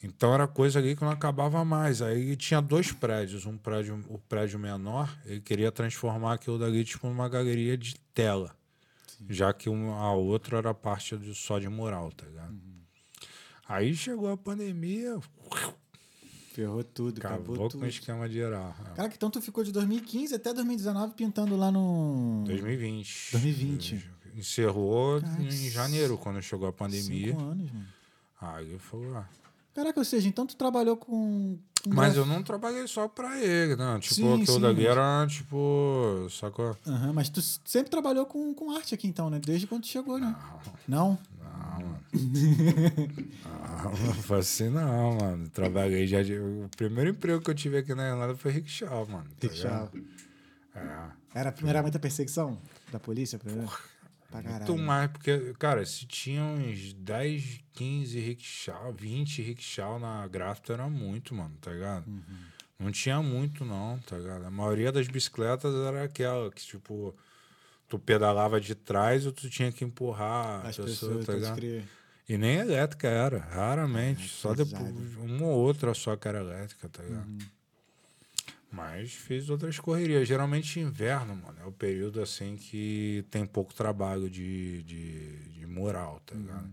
Então 0.00 0.32
era 0.32 0.46
coisa 0.46 0.78
ali 0.78 0.94
que 0.94 1.02
não 1.02 1.10
acabava 1.10 1.64
mais. 1.64 2.00
Aí 2.00 2.36
tinha 2.36 2.60
dois 2.60 2.92
prédios. 2.92 3.44
Um 3.44 3.56
prédio, 3.56 4.04
o 4.08 4.18
prédio 4.18 4.58
menor, 4.58 5.12
ele 5.24 5.40
queria 5.40 5.72
transformar 5.72 6.34
aquilo 6.34 6.58
dali 6.58 6.84
tipo 6.84 7.08
numa 7.08 7.28
galeria 7.28 7.76
de 7.76 7.96
tela. 8.14 8.54
Já 9.28 9.52
que 9.52 9.68
uma, 9.68 9.96
a 9.96 10.12
outra 10.12 10.58
era 10.58 10.74
parte 10.74 11.16
de, 11.16 11.34
só 11.34 11.58
de 11.58 11.68
mural, 11.68 12.10
tá 12.12 12.26
ligado? 12.26 12.56
Aí 13.68 13.94
chegou 13.94 14.30
a 14.30 14.36
pandemia, 14.36 15.18
Ferrou 16.52 16.84
tudo, 16.84 17.18
acabou, 17.18 17.36
acabou 17.38 17.56
com 17.56 17.68
tudo. 17.68 17.84
o 17.84 17.86
esquema 17.88 18.28
geral. 18.28 18.74
É. 18.92 18.94
Caraca, 18.94 19.14
então 19.16 19.30
tu 19.30 19.40
ficou 19.40 19.64
de 19.64 19.72
2015 19.72 20.34
até 20.34 20.52
2019 20.52 21.14
pintando 21.14 21.56
lá 21.56 21.70
no. 21.70 22.42
2020. 22.46 23.32
2020. 23.32 24.10
Encerrou 24.36 25.20
Caraca, 25.20 25.42
em 25.42 25.70
janeiro, 25.70 26.18
quando 26.18 26.40
chegou 26.42 26.68
a 26.68 26.72
pandemia. 26.72 27.28
Cinco 27.32 27.40
anos, 27.42 27.70
mano. 27.70 27.86
Aí 28.40 28.78
foi 28.78 29.06
lá. 29.08 29.28
Caraca, 29.74 29.98
ou 29.98 30.04
seja, 30.04 30.28
então 30.28 30.46
tu 30.46 30.54
trabalhou 30.56 30.96
com. 30.96 31.56
com 31.82 31.90
Mas 31.94 32.12
graf- 32.14 32.16
eu 32.18 32.26
não 32.26 32.42
trabalhei 32.42 32.86
só 32.86 33.08
pra 33.08 33.40
ele, 33.40 33.74
não. 33.76 33.98
Tipo, 33.98 34.14
Sim, 34.14 34.32
aquilo 34.42 34.56
sim, 34.56 34.60
dali 34.60 34.82
mas- 34.82 34.90
era, 34.90 35.26
tipo, 35.26 36.26
sacou? 36.30 36.76
Aham, 36.86 37.12
mas 37.14 37.30
tu 37.30 37.40
sempre 37.64 37.90
trabalhou 37.90 38.26
com, 38.26 38.52
com 38.52 38.70
arte 38.76 38.94
aqui, 38.94 39.06
então, 39.06 39.30
né? 39.30 39.40
Desde 39.42 39.66
quando 39.66 39.82
tu 39.82 39.88
chegou, 39.88 40.18
né? 40.18 40.34
Não? 40.86 41.16
Não, 41.16 41.18
mano. 41.82 42.00
não, 43.84 44.06
não 44.06 44.14
foi 44.14 44.38
assim 44.38 44.68
não, 44.68 45.16
mano. 45.16 45.48
Trabalhei 45.50 46.06
já. 46.06 46.22
de- 46.22 46.38
O 46.38 46.68
primeiro 46.76 47.10
emprego 47.10 47.40
que 47.42 47.50
eu 47.50 47.54
tive 47.54 47.78
aqui 47.78 47.94
na 47.94 48.08
Irlanda 48.08 48.34
foi 48.36 48.52
rickshaw, 48.52 49.06
mano. 49.08 49.24
tá 49.38 49.46
Rickshaw. 49.48 49.90
É. 50.74 51.06
Era, 51.34 51.82
muita 51.82 51.98
perseguição 51.98 52.58
da 52.90 52.98
polícia? 53.00 53.38
Pra, 53.38 53.52
pra 54.30 54.42
caralho. 54.42 54.66
Muito 54.66 54.78
mais, 54.82 55.10
porque, 55.10 55.54
cara, 55.58 55.84
se 55.84 56.06
tinha 56.06 56.42
uns 56.42 56.92
10, 56.94 57.60
15 57.72 58.18
rickshaw, 58.20 58.92
20 58.92 59.42
rickshaw 59.42 59.98
na 59.98 60.26
gráfica, 60.28 60.72
era 60.74 60.88
muito, 60.88 61.34
mano, 61.34 61.54
tá 61.60 61.70
ligado? 61.72 62.06
Uhum. 62.06 62.22
Não 62.78 62.90
tinha 62.90 63.22
muito, 63.22 63.64
não, 63.64 63.98
tá 64.00 64.18
ligado? 64.18 64.44
A 64.44 64.50
maioria 64.50 64.90
das 64.90 65.06
bicicletas 65.08 65.74
era 65.74 66.02
aquela 66.04 66.50
que, 66.50 66.62
tipo, 66.64 67.14
tu 67.92 67.98
pedalava 67.98 68.58
de 68.58 68.74
trás 68.74 69.26
ou 69.26 69.32
tu 69.32 69.50
tinha 69.50 69.70
que 69.70 69.84
empurrar 69.84 70.64
a 70.64 70.68
As 70.70 70.76
pessoa, 70.76 71.18
pessoas, 71.18 71.26
tá 71.26 71.34
ligado? 71.34 71.56
crer. 71.56 71.84
E 72.26 72.38
nem 72.38 72.56
elétrica 72.56 73.06
era, 73.06 73.38
raramente. 73.38 74.24
Ah, 74.24 74.28
só 74.28 74.54
depois, 74.54 75.14
uma 75.16 75.44
ou 75.44 75.58
outra 75.58 75.92
só 75.92 76.16
que 76.16 76.26
era 76.26 76.40
elétrica, 76.40 76.88
tá 76.88 77.02
ligado? 77.02 77.26
Uhum. 77.26 77.38
Mas 78.70 79.12
fiz 79.12 79.50
outras 79.50 79.78
correrias. 79.78 80.26
Geralmente 80.26 80.80
inverno, 80.80 81.36
mano, 81.36 81.58
é 81.60 81.66
o 81.66 81.72
período 81.72 82.22
assim 82.22 82.56
que 82.56 83.26
tem 83.30 83.44
pouco 83.44 83.74
trabalho 83.74 84.30
de, 84.30 84.82
de, 84.84 85.36
de 85.50 85.66
mural, 85.66 86.22
tá 86.24 86.34
ligado? 86.34 86.72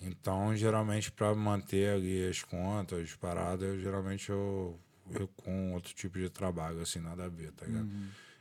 Então, 0.00 0.56
geralmente, 0.56 1.12
para 1.12 1.34
manter 1.34 1.96
ali 1.96 2.26
as 2.26 2.42
contas, 2.42 2.98
as 3.02 3.14
paradas, 3.14 3.68
eu, 3.68 3.78
geralmente 3.78 4.30
eu, 4.30 4.80
eu 5.10 5.28
com 5.36 5.74
outro 5.74 5.92
tipo 5.92 6.18
de 6.18 6.30
trabalho, 6.30 6.80
assim, 6.80 6.98
nada 6.98 7.26
a 7.26 7.28
ver, 7.28 7.52
tá 7.52 7.66
ligado? 7.66 7.90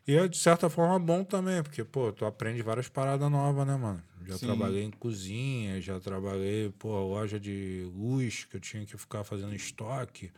E 0.05 0.15
é, 0.15 0.27
de 0.27 0.37
certa 0.37 0.69
forma, 0.69 0.99
bom 0.99 1.23
também, 1.23 1.63
porque, 1.63 1.83
pô, 1.83 2.11
tu 2.11 2.25
aprende 2.25 2.61
várias 2.61 2.89
paradas 2.89 3.31
novas, 3.31 3.65
né, 3.65 3.75
mano? 3.77 4.03
Já 4.25 4.37
Sim. 4.37 4.47
trabalhei 4.47 4.83
em 4.83 4.91
cozinha, 4.91 5.79
já 5.81 5.99
trabalhei, 5.99 6.69
pô, 6.77 6.89
loja 7.07 7.39
de 7.39 7.89
luz, 7.95 8.45
que 8.45 8.57
eu 8.57 8.61
tinha 8.61 8.85
que 8.85 8.97
ficar 8.97 9.23
fazendo 9.23 9.55
estoque. 9.55 10.31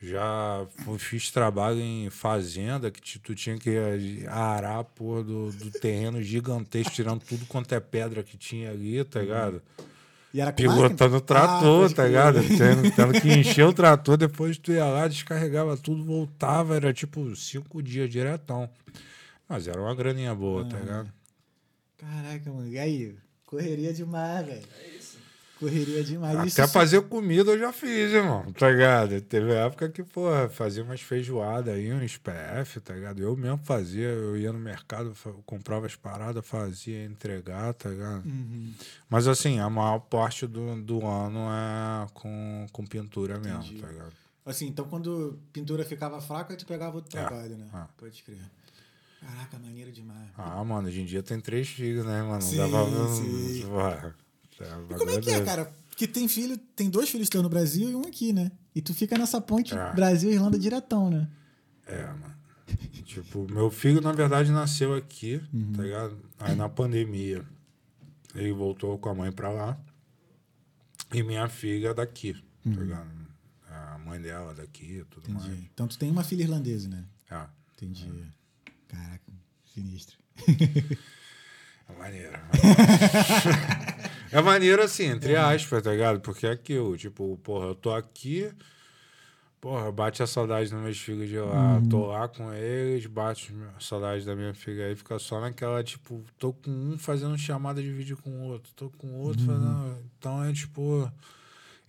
Já 0.00 0.66
fiz 0.98 1.30
trabalho 1.30 1.80
em 1.80 2.10
fazenda, 2.10 2.90
que 2.90 3.18
tu 3.18 3.34
tinha 3.34 3.58
que 3.58 3.70
eh, 3.70 4.26
arar 4.28 4.84
porra 4.84 5.22
do, 5.22 5.50
do 5.50 5.70
terreno 5.70 6.22
gigantesco, 6.22 6.92
tirando 6.92 7.20
tudo 7.20 7.46
quanto 7.46 7.74
é 7.74 7.80
pedra 7.80 8.22
que 8.22 8.36
tinha 8.36 8.70
ali, 8.70 9.02
tá 9.04 9.20
ligado? 9.20 9.62
E 10.34 10.40
era? 10.40 10.52
Pilotando 10.52 11.14
o 11.14 11.18
Ah, 11.18 11.20
trator, 11.20 11.82
pode 11.82 11.94
tá 11.94 12.06
ligado? 12.06 12.40
Tendo, 12.42 12.90
tendo 12.90 13.20
que 13.20 13.28
encher 13.38 13.64
o 13.64 13.72
trator, 13.72 14.16
depois 14.16 14.58
tu 14.58 14.72
ia 14.72 14.84
lá, 14.84 15.06
descarregava 15.06 15.76
tudo, 15.76 16.02
voltava, 16.04 16.74
era 16.74 16.92
tipo 16.92 17.34
cinco 17.36 17.80
dias 17.80 18.10
diretão. 18.10 18.68
Mas 19.48 19.68
era 19.68 19.80
uma 19.80 19.94
graninha 19.94 20.34
boa, 20.34 20.64
tá 20.64 20.76
ligado? 20.76 21.12
Caraca, 21.96 22.52
mano. 22.52 22.68
E 22.68 22.78
aí? 22.78 23.14
Correria 23.46 23.92
demais, 23.92 24.44
velho. 24.44 24.62
Isso. 25.54 25.58
Correria 25.60 26.02
demais. 26.04 26.46
Isso 26.46 26.60
Até 26.60 26.66
sim- 26.66 26.72
fazer 26.72 27.02
comida 27.02 27.52
eu 27.52 27.58
já 27.58 27.72
fiz, 27.72 28.12
irmão, 28.12 28.52
tá 28.52 28.70
ligado? 28.70 29.20
Teve 29.22 29.52
época 29.52 29.88
que, 29.88 30.02
pô, 30.02 30.22
fazia 30.50 30.82
umas 30.82 31.00
feijoadas 31.00 31.74
aí, 31.74 31.92
uns 31.92 32.16
PF, 32.16 32.80
tá 32.80 32.92
ligado? 32.94 33.22
Eu 33.22 33.36
mesmo 33.36 33.60
fazia, 33.64 34.08
eu 34.08 34.36
ia 34.36 34.52
no 34.52 34.58
mercado, 34.58 35.14
comprava 35.46 35.86
as 35.86 35.94
paradas, 35.96 36.44
fazia, 36.46 36.98
ia 36.98 37.04
entregar, 37.06 37.72
tá 37.74 37.88
ligado? 37.88 38.24
Uhum. 38.26 38.72
Mas 39.08 39.26
assim, 39.28 39.58
a 39.60 39.70
maior 39.70 40.00
parte 40.00 40.46
do, 40.46 40.74
do 40.82 41.06
ano 41.06 41.40
é 41.50 42.06
com, 42.12 42.66
com 42.72 42.84
pintura 42.86 43.38
mesmo, 43.38 43.58
Entendi. 43.62 43.80
tá 43.80 43.86
ligado? 43.88 44.12
Assim, 44.44 44.66
então 44.66 44.84
quando 44.86 45.38
pintura 45.52 45.84
ficava 45.84 46.20
fraca, 46.20 46.54
tu 46.56 46.66
pegava 46.66 46.96
outro 46.96 47.16
É, 47.18 47.24
trabalho, 47.24 47.56
né? 47.56 47.66
é. 47.72 47.82
Pode 47.96 48.22
crer. 48.22 48.38
Caraca, 49.20 49.58
maneiro 49.58 49.90
demais. 49.90 50.28
Ah, 50.36 50.62
mano, 50.62 50.88
hoje 50.88 51.00
em 51.00 51.06
dia 51.06 51.22
tem 51.22 51.40
três 51.40 51.66
filhos, 51.68 52.04
né, 52.04 52.20
mano? 52.20 52.32
Não 52.34 52.40
Sim, 52.42 52.56
dá 52.58 52.68
pra. 52.68 53.08
sim. 53.08 53.62
Porra, 53.70 54.14
é, 54.60 54.64
E 54.94 54.98
como 54.98 55.10
é 55.10 55.20
que 55.20 55.30
é, 55.30 55.44
cara? 55.44 55.72
Porque 55.88 56.06
tem 56.08 56.26
filho, 56.28 56.56
tem 56.56 56.90
dois 56.90 57.08
filhos 57.08 57.28
teus 57.28 57.42
no 57.42 57.48
Brasil 57.48 57.88
e 57.90 57.94
um 57.94 58.02
aqui, 58.02 58.32
né? 58.32 58.50
E 58.74 58.82
tu 58.82 58.92
fica 58.92 59.16
nessa 59.16 59.40
ponte 59.40 59.74
É. 59.74 59.92
Brasil 59.94 60.30
e 60.30 60.34
Irlanda 60.34 60.58
diretão, 60.58 61.08
né? 61.10 61.28
É, 61.86 62.04
mano. 62.06 62.34
tipo, 63.04 63.46
meu 63.52 63.70
filho, 63.70 64.00
na 64.00 64.10
verdade, 64.12 64.50
nasceu 64.50 64.94
aqui, 64.94 65.40
Uhum. 65.52 65.72
tá 65.72 65.82
ligado? 65.82 66.18
Aí 66.40 66.56
na 66.56 66.68
pandemia, 66.68 67.44
ele 68.34 68.52
voltou 68.52 68.98
com 68.98 69.08
a 69.10 69.14
mãe 69.14 69.30
pra 69.30 69.50
lá. 69.50 69.78
E 71.12 71.22
minha 71.22 71.48
filha 71.48 71.88
é 71.90 71.94
daqui, 71.94 72.32
tá 72.64 72.70
ligado? 72.70 73.08
A 73.70 73.98
mãe 73.98 74.20
dela 74.20 74.50
é 74.52 74.54
daqui 74.54 74.98
e 74.98 75.04
tudo 75.04 75.28
Uhum. 75.28 75.34
Entendi. 75.36 75.50
mais. 75.50 75.64
Então 75.72 75.86
tu 75.86 75.96
tem 75.98 76.10
uma 76.10 76.24
filha 76.24 76.42
irlandesa, 76.42 76.88
né? 76.88 77.04
É, 77.30 77.46
Entendi. 77.76 78.10
Caraca, 78.88 79.32
sinistro. 79.72 80.16
é 81.88 81.92
maneiro. 81.98 82.32
é 84.38 84.42
maneiro 84.42 84.82
assim, 84.82 85.04
entre 85.04 85.36
aspas, 85.36 85.82
tá 85.82 85.90
ligado? 85.92 86.20
Porque 86.20 86.46
é 86.46 86.50
aquilo, 86.50 86.96
tipo, 86.96 87.38
porra, 87.42 87.66
eu 87.66 87.74
tô 87.74 87.92
aqui, 87.92 88.50
porra, 89.60 89.90
bate 89.90 90.22
a 90.22 90.26
saudade 90.26 90.70
dos 90.70 90.78
meus 90.80 90.98
filhos 90.98 91.28
de 91.28 91.38
lá, 91.38 91.76
Uhum. 91.78 91.88
tô 91.88 92.06
lá 92.06 92.28
com 92.28 92.52
eles, 92.52 93.06
bate 93.06 93.54
a 93.76 93.80
saudade 93.80 94.24
da 94.26 94.36
minha 94.36 94.52
filha 94.52 94.86
aí, 94.86 94.94
fica 94.94 95.18
só 95.18 95.40
naquela, 95.40 95.82
tipo, 95.82 96.22
tô 96.38 96.52
com 96.52 96.70
um 96.70 96.98
fazendo 96.98 97.36
chamada 97.38 97.82
de 97.82 97.90
vídeo 97.90 98.16
com 98.18 98.30
o 98.30 98.42
outro, 98.50 98.72
tô 98.76 98.90
com 98.90 99.06
o 99.06 99.14
outro 99.20 99.40
Uhum. 99.42 99.46
fazendo. 99.46 99.98
Então 100.18 100.44
é 100.44 100.52
tipo. 100.52 101.10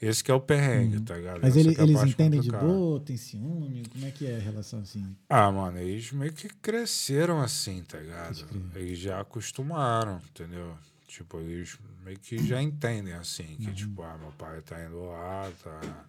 Esse 0.02 0.22
que 0.22 0.30
é 0.30 0.34
o 0.34 0.42
perrengue, 0.42 1.00
tá 1.00 1.16
ligado? 1.16 1.36
Uhum. 1.36 1.42
Mas 1.44 1.56
ele- 1.56 1.74
é 1.80 1.82
eles 1.84 2.04
entendem 2.04 2.42
de 2.42 2.52
boa, 2.52 3.00
tem 3.00 3.16
ciúme? 3.16 3.84
Como 3.90 4.06
é 4.06 4.12
que 4.12 4.28
é 4.28 4.36
a 4.36 4.40
relação 4.40 4.82
assim? 4.82 5.16
Ah, 5.30 5.50
mano, 5.50 5.80
eles 5.80 6.12
meio 6.12 6.34
que 6.34 6.50
cresceram 6.50 7.42
assim, 7.42 7.82
tá 7.82 7.98
ligado? 8.00 8.46
Eles 8.76 9.00
já 9.00 9.22
acostumaram, 9.22 10.20
entendeu? 10.30 10.78
Tipo, 11.08 11.40
eles 11.40 11.78
meio 12.04 12.18
que 12.20 12.38
já 12.46 12.62
entendem 12.62 13.14
assim, 13.14 13.52
Uhum. 13.52 13.58
que 13.58 13.74
tipo, 13.74 14.02
ah, 14.02 14.18
meu 14.18 14.32
pai 14.32 14.62
tá 14.62 14.84
indo 14.84 15.06
lá, 15.06 15.52
tá. 15.64 16.06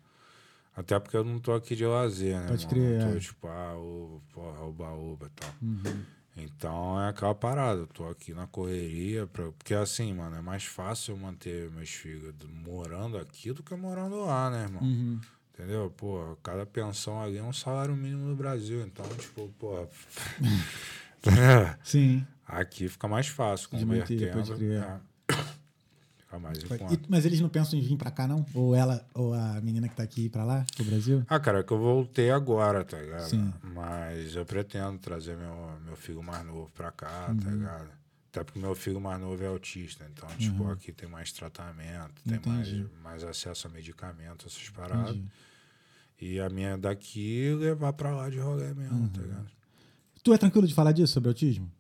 Até 0.75 0.99
porque 0.99 1.17
eu 1.17 1.25
não 1.25 1.39
tô 1.39 1.53
aqui 1.55 1.75
de 1.75 1.87
lazer, 1.87 2.39
né? 2.39 2.49
Pode 2.49 2.67
crer, 2.67 3.01
tô, 3.01 3.17
é. 3.17 3.19
tipo, 3.21 3.47
ah, 3.47 3.75
o 3.77 4.21
porra, 4.33 4.63
uba-uba 4.65 5.27
e 5.27 5.31
tal. 5.31 5.51
Uhum. 5.63 6.03
Então 6.37 7.01
é 7.01 7.09
aquela 7.09 7.35
parada, 7.35 7.81
eu 7.81 7.87
tô 7.87 8.07
aqui 8.09 8.35
na 8.35 8.47
correria, 8.47 9.27
pra... 9.27 9.51
porque 9.53 9.73
assim, 9.73 10.13
mano, 10.13 10.37
é 10.37 10.43
mais 10.43 10.65
fácil 10.65 11.13
eu 11.15 11.19
manter 11.19 11.71
meus 11.71 11.89
filhos 11.89 12.35
morando 12.67 13.17
aqui 13.17 13.53
do 13.53 13.63
que 13.63 13.75
morando 13.75 14.17
lá, 14.21 14.51
né, 14.51 14.65
irmão? 14.65 14.83
Uhum. 14.83 15.19
Entendeu? 15.55 15.91
Pô, 15.97 16.37
cada 16.43 16.67
pensão 16.67 17.23
ali 17.23 17.39
é 17.39 17.43
um 17.43 17.55
salário 17.55 17.97
mínimo 17.97 18.27
no 18.27 18.37
Brasil. 18.37 18.83
Então, 18.83 19.07
tipo, 19.17 19.49
pô. 19.59 19.87
entendeu? 21.31 21.74
Sim. 21.85 22.27
Aqui 22.47 22.89
fica 22.89 23.09
mais 23.09 23.27
fácil 23.29 23.68
manter, 23.87 24.33
convertendo. 24.33 24.72
é. 24.72 25.01
Fica 26.18 26.39
mais 26.39 26.59
em 26.62 26.66
E- 26.95 27.01
mas 27.09 27.24
eles 27.24 27.41
não 27.41 27.49
pensam 27.49 27.79
em 27.79 27.83
vir 27.83 27.97
pra 27.97 28.11
cá, 28.11 28.27
não? 28.27 28.45
Ou 28.55 28.74
ela, 28.74 29.05
ou 29.14 29.33
a 29.35 29.61
menina 29.61 29.89
que 29.89 29.95
tá 29.97 30.03
aqui 30.03 30.29
pra 30.29 30.45
lá, 30.45 30.64
pro 30.74 30.85
Brasil? 30.85 31.24
Ah, 31.29 31.39
cara, 31.41 31.61
é 31.61 31.62
que 31.62 31.72
eu 31.72 31.79
voltei 31.79 32.31
agora, 32.31 32.85
tá 32.85 32.99
ligado? 33.01 33.29
Sim. 33.29 33.53
Mas 33.62 34.35
eu 34.35 34.45
pretendo 34.45 34.99
trazer 34.99 35.37
meu, 35.37 35.79
meu 35.85 35.97
filho 35.97 36.22
mais 36.22 36.45
novo 36.45 36.70
pra 36.74 36.91
cá, 36.91 37.27
Uhum. 37.29 37.37
tá 37.39 37.51
ligado? 37.51 37.89
Até 38.31 38.45
porque 38.45 38.59
meu 38.59 38.74
filho 38.74 39.01
mais 39.01 39.20
novo 39.20 39.43
é 39.43 39.47
autista. 39.47 40.05
Então, 40.12 40.29
tipo, 40.37 40.68
aqui 40.70 40.93
tem 40.93 41.09
mais 41.09 41.33
tratamento, 41.33 42.12
tem 42.29 42.41
mais, 42.45 42.68
Uhum. 42.72 42.89
Mais 43.03 43.24
acesso 43.24 43.66
a 43.66 43.70
medicamento, 43.70 44.47
essas 44.47 44.68
paradas. 44.68 45.11
Entendi. 45.16 45.29
E 46.20 46.41
a 46.41 46.49
minha 46.51 46.77
daqui 46.77 47.55
levar 47.59 47.93
pra 47.93 48.11
lá 48.11 48.29
de 48.29 48.39
rolê 48.39 48.72
mesmo, 48.74 48.99
Uhum. 49.01 49.09
tá 49.09 49.20
ligado? 49.22 49.47
Tu 50.27 50.35
é 50.35 50.39
tranquilo 50.39 50.66
de 50.66 50.74
falar 50.74 50.91
disso, 50.91 51.12
sobre 51.12 51.29
autismo? 51.29 51.70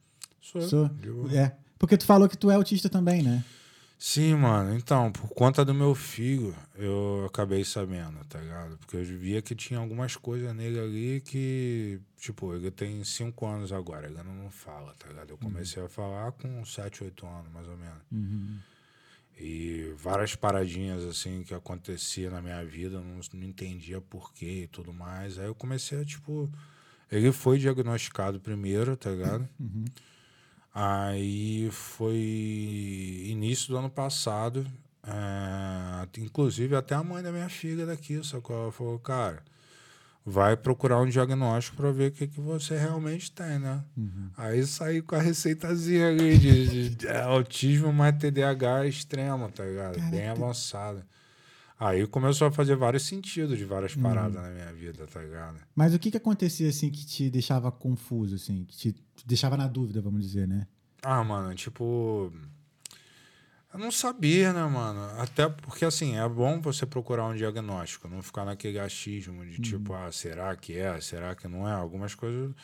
Sou. 0.40 0.62
Sou. 0.62 0.90
É. 1.34 1.56
Porque 1.76 1.96
tu 1.96 2.06
falou 2.06 2.28
que 2.28 2.36
tu 2.36 2.48
é 2.48 2.54
autista 2.54 2.88
também, 2.88 3.20
né? 3.20 3.44
Sim, 3.98 4.36
mano. 4.36 4.72
Então, 4.76 5.10
por 5.10 5.30
conta 5.30 5.64
do 5.64 5.74
meu 5.74 5.96
filho, 5.96 6.54
eu 6.76 7.24
acabei 7.26 7.64
sabendo, 7.64 8.24
tá 8.28 8.38
ligado? 8.38 8.78
Porque 8.78 8.98
eu 8.98 9.04
via 9.04 9.42
que 9.42 9.52
tinha 9.56 9.80
algumas 9.80 10.14
coisas 10.14 10.54
nele 10.54 10.78
ali 10.78 11.20
que, 11.22 11.98
tipo, 12.20 12.54
ele 12.54 12.70
tem 12.70 13.02
cinco 13.02 13.46
anos 13.46 13.72
agora, 13.72 14.06
ele 14.06 14.22
não 14.22 14.48
fala, 14.48 14.94
tá 14.96 15.08
ligado? 15.08 15.30
Eu 15.30 15.38
comecei 15.38 15.82
a 15.82 15.88
falar 15.88 16.30
com 16.30 16.64
sete, 16.64 17.02
oito 17.02 17.26
anos, 17.26 17.50
mais 17.52 17.66
ou 17.66 17.76
menos. 17.76 18.02
Uhum. 18.12 18.58
E 19.40 19.92
várias 19.98 20.36
paradinhas, 20.36 21.02
assim, 21.02 21.42
que 21.42 21.52
acontecia 21.52 22.30
na 22.30 22.40
minha 22.40 22.64
vida, 22.64 22.98
eu 22.98 23.02
não, 23.02 23.18
não 23.34 23.42
entendia 23.42 24.00
porquê 24.00 24.62
e 24.62 24.66
tudo 24.68 24.92
mais. 24.92 25.36
Aí 25.36 25.46
eu 25.46 25.54
comecei 25.56 26.00
a, 26.00 26.04
tipo... 26.04 26.48
Ele 27.10 27.30
foi 27.32 27.58
diagnosticado 27.58 28.40
primeiro, 28.40 28.96
tá 28.96 29.10
ligado? 29.10 29.48
Uhum. 29.60 29.84
Aí 30.78 31.70
foi 31.70 33.26
início 33.28 33.68
do 33.70 33.78
ano 33.78 33.88
passado. 33.88 34.66
é, 35.06 36.06
inclusive, 36.20 36.76
até 36.76 36.94
a 36.94 37.02
mãe 37.02 37.22
da 37.22 37.32
minha 37.32 37.48
filha 37.48 37.86
daqui, 37.86 38.22
sacou? 38.22 38.54
Ela 38.64 38.72
falou, 38.72 38.98
cara, 38.98 39.42
vai 40.24 40.54
procurar 40.56 41.00
um 41.00 41.08
diagnóstico 41.08 41.76
pra 41.78 41.90
ver 41.92 42.10
o 42.10 42.12
que, 42.12 42.26
que 42.26 42.40
você 42.40 42.76
realmente 42.76 43.30
tem, 43.32 43.58
né? 43.58 43.82
Uhum. 43.96 44.28
Aí 44.36 44.66
saí 44.66 45.00
com 45.00 45.14
a 45.14 45.20
receitazinha 45.20 46.08
ali 46.08 46.36
de, 46.36 46.68
de- 46.68 46.90
de 46.96 47.08
autismo 47.08 47.90
mais 47.92 48.16
TDAH 48.18 48.86
extremo, 48.86 49.48
tá 49.50 49.64
ligado? 49.64 49.94
Bem 50.10 50.10
Caraca. 50.10 51.06
Aí 51.78 52.06
começou 52.06 52.48
a 52.48 52.50
fazer 52.52 52.74
vários 52.74 53.02
sentidos 53.04 53.58
de 53.58 53.64
várias 53.64 53.94
Uhum. 53.94 54.02
paradas 54.02 54.42
na 54.42 54.48
minha 54.50 54.72
vida, 54.72 55.06
tá 55.06 55.20
ligado? 55.20 55.58
Mas 55.74 55.94
o 55.94 55.98
que 55.98 56.10
que 56.10 56.16
acontecia, 56.16 56.68
assim, 56.70 56.90
que 56.90 57.04
te 57.04 57.28
deixava 57.28 57.70
confuso, 57.70 58.34
assim? 58.36 58.64
Que 58.64 58.92
te 58.92 59.26
deixava 59.26 59.56
na 59.56 59.66
dúvida, 59.68 60.00
vamos 60.00 60.22
dizer, 60.22 60.48
né? 60.48 60.66
Ah, 61.02 61.22
mano, 61.22 61.54
tipo. 61.54 62.32
Eu 63.72 63.78
não 63.78 63.90
sabia, 63.90 64.54
né, 64.54 64.64
mano? 64.64 65.20
Até 65.20 65.48
porque, 65.50 65.84
assim, 65.84 66.16
é 66.16 66.26
bom 66.26 66.60
você 66.62 66.86
procurar 66.86 67.26
um 67.26 67.34
diagnóstico, 67.34 68.08
não 68.08 68.22
ficar 68.22 68.46
naquele 68.46 68.78
achismo 68.78 69.44
de 69.44 69.58
tipo, 69.60 69.92
ah, 69.92 70.10
será 70.10 70.56
que 70.56 70.78
é? 70.78 70.98
Será 71.00 71.34
que 71.34 71.46
não 71.46 71.68
é? 71.68 71.72
Algumas 71.72 72.14
coisas. 72.14 72.54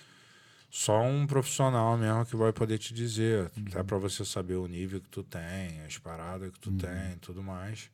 Só 0.70 1.02
um 1.02 1.26
profissional 1.26 1.98
mesmo 1.98 2.24
que 2.24 2.34
vai 2.34 2.50
poder 2.50 2.78
te 2.78 2.94
dizer. 2.94 3.52
Até 3.68 3.82
pra 3.82 3.98
você 3.98 4.24
saber 4.24 4.54
o 4.54 4.66
nível 4.66 5.02
que 5.02 5.08
tu 5.10 5.22
tem, 5.22 5.82
as 5.86 5.98
paradas 5.98 6.50
que 6.50 6.58
tu 6.58 6.72
tem 6.72 7.12
e 7.12 7.16
tudo 7.20 7.42
mais. 7.42 7.90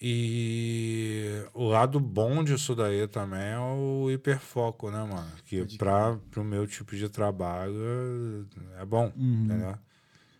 E 0.00 1.42
o 1.54 1.64
lado 1.64 1.98
bom 1.98 2.44
disso 2.44 2.74
daí 2.74 3.06
também 3.08 3.40
é 3.40 3.58
o 3.58 4.10
hiperfoco, 4.10 4.90
né, 4.90 5.02
mano? 5.02 5.30
Que 5.44 5.76
pra, 5.76 6.16
pro 6.30 6.44
meu 6.44 6.66
tipo 6.66 6.96
de 6.96 7.08
trabalho 7.08 8.46
é 8.78 8.84
bom, 8.86 9.12
Uhum. 9.16 9.44
entendeu? 9.44 9.74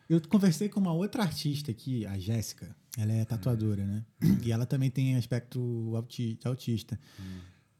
Eu 0.09 0.21
conversei 0.29 0.69
com 0.69 0.81
uma 0.81 0.93
outra 0.93 1.23
artista 1.23 1.71
aqui, 1.71 2.07
a 2.07 2.19
Jéssica. 2.19 2.75
Ela 2.97 3.13
é 3.13 3.25
tatuadora, 3.25 3.85
né? 3.85 4.05
E 4.43 4.51
ela 4.51 4.65
também 4.65 4.91
tem 4.91 5.17
aspecto 5.17 5.93
auti- 5.95 6.39
autista. 6.45 6.99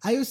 Aí 0.03 0.17
eu 0.17 0.23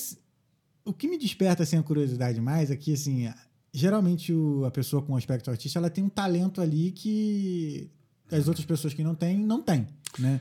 o 0.85 0.93
que 0.93 1.07
me 1.07 1.17
desperta 1.17 1.63
assim, 1.63 1.75
a 1.77 1.83
curiosidade 1.83 2.39
mais 2.39 2.71
é 2.71 2.75
que, 2.77 2.93
assim, 2.93 3.29
geralmente 3.73 4.31
o- 4.31 4.63
a 4.63 4.71
pessoa 4.71 5.01
com 5.01 5.15
aspecto 5.17 5.49
autista 5.49 5.79
ela 5.79 5.89
tem 5.89 6.03
um 6.03 6.09
talento 6.09 6.61
ali 6.61 6.91
que 6.91 7.89
as 8.31 8.47
outras 8.47 8.65
pessoas 8.65 8.93
que 8.93 9.03
não 9.03 9.13
têm, 9.15 9.37
não 9.39 9.61
têm, 9.61 9.85
né? 10.19 10.39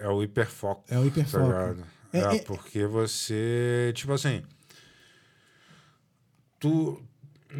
É 0.00 0.08
o 0.08 0.22
hiperfoco. 0.22 0.84
É 0.88 0.98
o 0.98 1.06
hiperfoco. 1.06 1.50
Tá? 1.52 1.74
É- 2.12 2.18
É, 2.18 2.36
é- 2.36 2.42
porque 2.42 2.84
você, 2.86 3.92
tipo 3.94 4.12
assim, 4.12 4.42
tu 6.58 7.00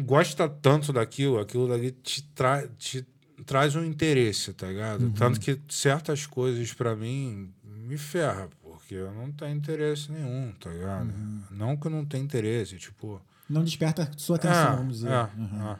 gosta 0.03 0.47
tanto 0.49 0.91
daquilo, 0.93 1.39
aquilo 1.39 1.67
dali 1.67 1.91
te, 1.91 2.21
tra 2.33 2.67
te 2.77 3.05
traz 3.45 3.75
um 3.75 3.83
interesse, 3.83 4.53
tá 4.53 4.67
ligado? 4.67 5.03
Uhum. 5.05 5.11
Tanto 5.13 5.39
que 5.39 5.59
certas 5.69 6.25
coisas 6.27 6.73
pra 6.73 6.95
mim 6.95 7.51
me 7.63 7.97
ferra, 7.97 8.49
porque 8.61 8.93
eu 8.95 9.11
não 9.11 9.31
tenho 9.31 9.55
interesse 9.55 10.11
nenhum, 10.11 10.53
tá 10.59 10.69
ligado? 10.69 11.09
Uhum. 11.09 11.43
Não 11.49 11.75
que 11.77 11.87
eu 11.87 11.91
não 11.91 12.05
tenha 12.05 12.23
interesse, 12.23 12.77
tipo, 12.77 13.21
Não 13.49 13.63
desperta 13.63 14.09
sua 14.17 14.35
atenção, 14.35 14.73
é, 14.73 14.75
vamos 14.77 14.95
dizer. 14.97 15.09
é, 15.11 15.29
Uhum. 15.37 15.71
é. 15.71 15.79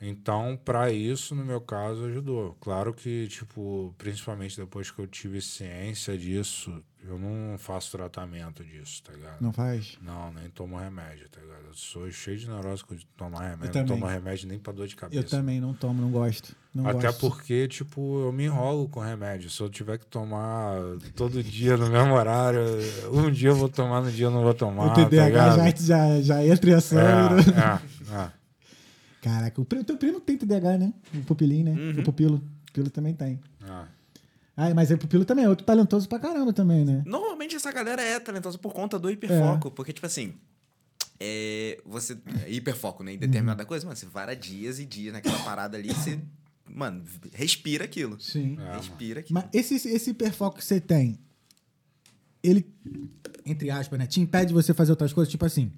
Então, 0.00 0.58
para 0.62 0.92
isso, 0.92 1.34
no 1.34 1.44
meu 1.44 1.60
caso, 1.60 2.04
ajudou. 2.04 2.56
Claro 2.60 2.92
que, 2.92 3.26
tipo, 3.28 3.94
principalmente 3.96 4.56
depois 4.56 4.90
que 4.90 4.98
eu 4.98 5.06
tive 5.06 5.40
ciência 5.40 6.18
disso, 6.18 6.82
eu 7.02 7.18
não 7.18 7.56
faço 7.56 7.92
tratamento 7.96 8.62
disso, 8.62 9.02
tá 9.02 9.12
ligado? 9.12 9.40
Não 9.40 9.52
faz? 9.52 9.96
Não, 10.02 10.32
nem 10.34 10.50
tomo 10.50 10.76
remédio, 10.76 11.26
tá 11.30 11.40
ligado? 11.40 11.66
Eu 11.68 11.74
sou 11.74 12.10
cheio 12.10 12.36
de 12.36 12.46
neurose 12.46 12.82
de 12.90 13.06
tomar 13.16 13.50
remédio. 13.50 13.70
Eu 13.74 13.74
não 13.80 13.86
tomo 13.86 14.06
remédio 14.06 14.48
nem 14.48 14.58
pra 14.58 14.72
dor 14.72 14.86
de 14.86 14.96
cabeça. 14.96 15.18
Eu 15.18 15.24
também 15.24 15.60
não 15.60 15.72
tomo, 15.72 16.02
não 16.02 16.10
gosto. 16.10 16.54
Não 16.74 16.86
Até 16.86 17.06
gosto. 17.06 17.20
porque, 17.20 17.66
tipo, 17.66 18.20
eu 18.26 18.32
me 18.32 18.44
enrolo 18.44 18.88
com 18.90 19.00
remédio. 19.00 19.48
Se 19.48 19.62
eu 19.62 19.70
tiver 19.70 19.96
que 19.98 20.06
tomar 20.06 20.76
todo 21.14 21.42
dia 21.42 21.74
no 21.76 21.88
mesmo 21.88 22.12
horário, 22.12 22.60
um 23.12 23.30
dia 23.30 23.48
eu 23.48 23.56
vou 23.56 23.68
tomar, 23.70 24.02
no 24.02 24.12
dia 24.12 24.26
eu 24.26 24.30
não 24.30 24.42
vou 24.42 24.52
tomar. 24.52 24.88
O 24.88 24.92
TDAH 24.92 25.30
tá 25.32 25.56
já, 25.56 25.64
ligado? 25.64 25.80
já, 25.80 26.20
já 26.20 26.46
entra 26.46 26.70
em 26.70 26.74
ação. 26.74 26.98
né? 26.98 27.42
É, 28.10 28.14
é, 28.14 28.18
é. 28.24 28.45
Caraca, 29.26 29.60
o 29.60 29.64
teu 29.64 29.96
primo 29.96 30.20
tem 30.20 30.38
TDAH, 30.38 30.78
né? 30.78 30.94
O 31.12 31.20
pupilinho, 31.24 31.64
né? 31.64 31.72
Uhum. 31.72 32.00
O 32.00 32.04
pupilo. 32.04 32.36
O 32.36 32.66
pupilo 32.66 32.90
também 32.90 33.12
tem. 33.14 33.40
é. 33.62 33.96
Ah, 34.58 34.72
mas 34.74 34.90
o 34.90 34.96
pupilo 34.96 35.24
também 35.24 35.44
é 35.44 35.48
outro 35.48 35.66
talentoso 35.66 36.08
pra 36.08 36.18
caramba 36.18 36.52
também, 36.52 36.84
né? 36.84 37.02
Normalmente 37.04 37.54
essa 37.56 37.70
galera 37.72 38.00
é 38.00 38.18
talentosa 38.20 38.56
por 38.56 38.72
conta 38.72 38.98
do 38.98 39.08
É. 39.10 39.12
hiperfoco. 39.12 39.70
Porque, 39.72 39.92
tipo 39.92 40.06
assim, 40.06 40.32
é, 41.20 41.78
você. 41.84 42.16
é 42.44 42.50
hiperfoco, 42.52 43.02
né? 43.02 43.14
Em 43.14 43.18
determinada 43.18 43.64
Uhum. 43.64 43.68
coisa, 43.68 43.84
mano, 43.84 43.96
você 43.96 44.06
vara 44.06 44.34
dias 44.36 44.78
e 44.78 44.86
dias 44.86 45.12
naquela 45.12 45.38
parada 45.40 45.76
ali, 45.76 45.88
você. 45.92 46.18
Mano, 46.68 47.02
respira 47.34 47.84
aquilo. 47.84 48.18
Sim. 48.20 48.56
É, 48.60 48.76
respira 48.76 49.20
aquilo. 49.20 49.34
Mas 49.40 49.50
esse, 49.52 49.88
esse 49.88 50.10
hiperfoco 50.10 50.56
que 50.58 50.64
você 50.64 50.80
tem, 50.80 51.18
ele, 52.42 52.64
entre 53.44 53.70
aspas, 53.70 53.98
né? 53.98 54.06
Te 54.06 54.20
impede 54.20 54.46
de 54.48 54.54
você 54.54 54.72
fazer 54.72 54.92
outras 54.92 55.12
coisas, 55.12 55.30
tipo 55.30 55.44
assim. 55.44 55.70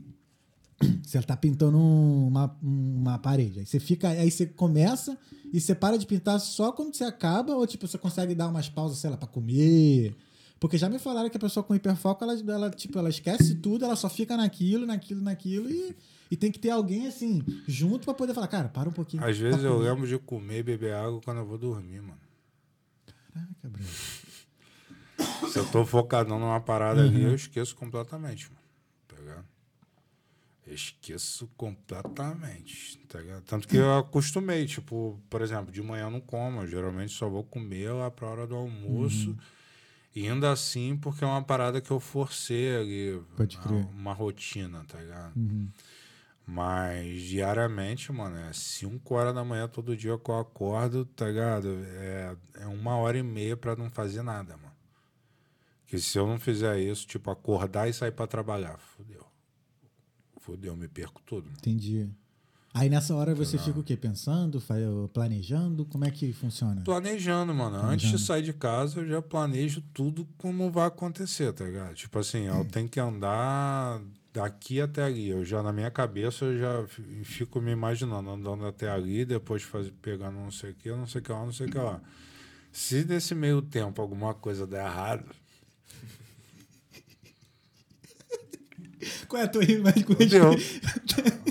Você 1.02 1.20
tá 1.22 1.36
pintando 1.36 1.78
uma, 1.78 2.56
uma 2.62 3.18
parede. 3.18 3.60
Aí 3.60 3.66
você 3.66 3.80
fica. 3.80 4.08
Aí 4.08 4.30
você 4.30 4.46
começa 4.46 5.18
e 5.52 5.60
você 5.60 5.74
para 5.74 5.98
de 5.98 6.06
pintar 6.06 6.38
só 6.38 6.70
quando 6.70 6.94
você 6.94 7.04
acaba, 7.04 7.54
ou 7.54 7.66
tipo, 7.66 7.86
você 7.86 7.98
consegue 7.98 8.34
dar 8.34 8.48
umas 8.48 8.68
pausas, 8.68 8.98
sei 8.98 9.10
lá, 9.10 9.16
pra 9.16 9.26
comer. 9.26 10.14
Porque 10.60 10.76
já 10.76 10.88
me 10.88 10.98
falaram 10.98 11.30
que 11.30 11.36
a 11.36 11.40
pessoa 11.40 11.62
com 11.62 11.74
hiperfoco, 11.74 12.24
ela, 12.24 12.34
ela, 12.34 12.70
tipo, 12.70 12.98
ela 12.98 13.08
esquece 13.08 13.54
tudo, 13.56 13.84
ela 13.84 13.94
só 13.94 14.08
fica 14.08 14.36
naquilo, 14.36 14.86
naquilo, 14.86 15.22
naquilo, 15.22 15.70
e, 15.70 15.96
e 16.30 16.36
tem 16.36 16.50
que 16.50 16.58
ter 16.58 16.70
alguém 16.70 17.06
assim, 17.06 17.44
junto 17.66 18.04
pra 18.04 18.14
poder 18.14 18.34
falar, 18.34 18.48
cara, 18.48 18.68
para 18.68 18.88
um 18.88 18.92
pouquinho. 18.92 19.24
Às 19.24 19.38
vezes 19.38 19.60
pra 19.60 19.68
eu 19.68 19.76
comer. 19.76 19.88
lembro 19.88 20.08
de 20.08 20.18
comer 20.18 20.58
e 20.58 20.62
beber 20.62 20.94
água 20.94 21.20
quando 21.24 21.38
eu 21.38 21.46
vou 21.46 21.58
dormir, 21.58 22.00
mano. 22.00 22.18
Caraca, 23.32 23.68
Bruno. 23.68 23.88
Se 25.50 25.58
eu 25.58 25.66
tô 25.70 25.84
focadão 25.84 26.38
numa 26.38 26.60
parada 26.60 27.02
ali, 27.02 27.22
eu 27.22 27.34
esqueço 27.34 27.74
completamente, 27.76 28.46
mano. 28.50 28.57
Esqueço 30.70 31.48
completamente, 31.56 32.98
tá 33.08 33.20
ligado? 33.20 33.42
Tanto 33.44 33.66
que 33.66 33.76
eu 33.76 33.96
acostumei, 33.98 34.66
tipo, 34.66 35.20
por 35.30 35.40
exemplo, 35.42 35.72
de 35.72 35.82
manhã 35.82 36.04
eu 36.04 36.10
não 36.10 36.20
como, 36.20 36.60
eu 36.62 36.66
geralmente 36.66 37.12
só 37.12 37.28
vou 37.28 37.42
comer 37.44 37.90
lá 37.92 38.10
pra 38.10 38.28
hora 38.28 38.46
do 38.46 38.54
almoço. 38.54 39.36
E 40.14 40.28
ainda 40.28 40.50
assim, 40.50 40.96
porque 40.96 41.22
é 41.24 41.26
uma 41.26 41.42
parada 41.42 41.80
que 41.80 41.90
eu 41.90 42.00
forcei 42.00 42.74
ali. 42.76 43.22
Pode 43.36 43.56
uma- 43.56 43.62
crer. 43.64 43.86
Uma 43.94 44.12
rotina, 44.12 44.84
tá 44.88 44.98
ligado? 44.98 45.36
Uhum. 45.36 45.68
Mas 46.46 47.20
diariamente, 47.22 48.10
mano, 48.10 48.36
é 48.38 48.52
5 48.54 49.14
horas 49.14 49.34
da 49.34 49.44
manhã 49.44 49.68
todo 49.68 49.94
dia 49.96 50.16
que 50.18 50.30
eu 50.30 50.38
acordo, 50.38 51.04
tá 51.04 51.26
ligado? 51.28 51.68
É, 51.84 52.36
é 52.60 52.66
uma 52.66 52.96
hora 52.96 53.18
e 53.18 53.22
meia 53.22 53.56
pra 53.56 53.76
não 53.76 53.90
fazer 53.90 54.22
nada, 54.22 54.56
mano. 54.56 54.72
Que 55.86 55.98
se 55.98 56.18
eu 56.18 56.26
não 56.26 56.38
fizer 56.38 56.78
isso, 56.80 57.06
tipo, 57.06 57.30
acordar 57.30 57.88
e 57.88 57.92
sair 57.92 58.12
pra 58.12 58.26
trabalhar, 58.26 58.78
fodeu. 58.78 59.26
Fodeu, 60.48 60.74
me 60.74 60.88
perco 60.88 61.20
tudo. 61.26 61.44
mano. 61.44 61.56
Entendi. 61.58 62.08
Aí 62.72 62.88
nessa 62.88 63.14
hora 63.14 63.34
você 63.34 63.58
fica 63.58 63.78
o 63.80 63.82
quê? 63.82 63.96
Pensando, 63.96 64.60
fa- 64.60 64.74
planejando? 65.12 65.84
Como 65.84 66.04
é 66.04 66.10
que 66.10 66.32
funciona? 66.32 66.80
Planejando, 66.82 67.52
mano. 67.54 67.76
Antes 67.76 67.82
Planejando. 68.10 68.16
de 68.18 68.22
sair 68.24 68.42
de 68.42 68.52
casa, 68.52 69.00
eu 69.00 69.08
já 69.08 69.20
planejo 69.22 69.82
tudo 69.92 70.26
como 70.38 70.70
vai 70.70 70.86
acontecer, 70.86 71.52
tá 71.52 71.64
ligado? 71.64 71.94
Tipo 71.94 72.18
assim, 72.18 72.44
eu 72.46 72.64
tenho 72.66 72.88
que 72.88 73.00
andar 73.00 74.00
daqui 74.32 74.80
até 74.80 75.02
ali. 75.02 75.28
Eu 75.28 75.44
já, 75.44 75.62
na 75.62 75.72
minha 75.72 75.90
cabeça, 75.90 76.44
eu 76.44 76.58
já 76.58 76.86
fi- 76.86 77.24
fico 77.24 77.60
me 77.60 77.72
imaginando 77.72 78.30
andando 78.30 78.64
até 78.66 78.88
ali, 78.88 79.24
depois 79.24 79.62
faz, 79.62 79.90
pegando 80.00 80.36
não 80.38 80.50
sei 80.50 80.70
o 80.70 80.74
que, 80.74 80.90
não 80.90 81.06
sei 81.06 81.20
o 81.20 81.24
que 81.24 81.32
lá, 81.32 81.44
não 81.44 81.52
sei 81.52 81.66
o 81.66 81.70
que 81.70 81.78
lá. 81.78 82.00
Se 82.70 83.04
nesse 83.04 83.34
meio 83.34 83.60
tempo 83.60 84.00
alguma 84.00 84.34
coisa 84.34 84.66
der 84.66 84.84
errado, 84.84 85.24
Qual 89.28 89.40
é 89.40 89.44
a 89.44 89.48
tua 89.48 89.64
imagem 89.64 90.02
com 90.04 90.14
fodeu. 90.14 90.50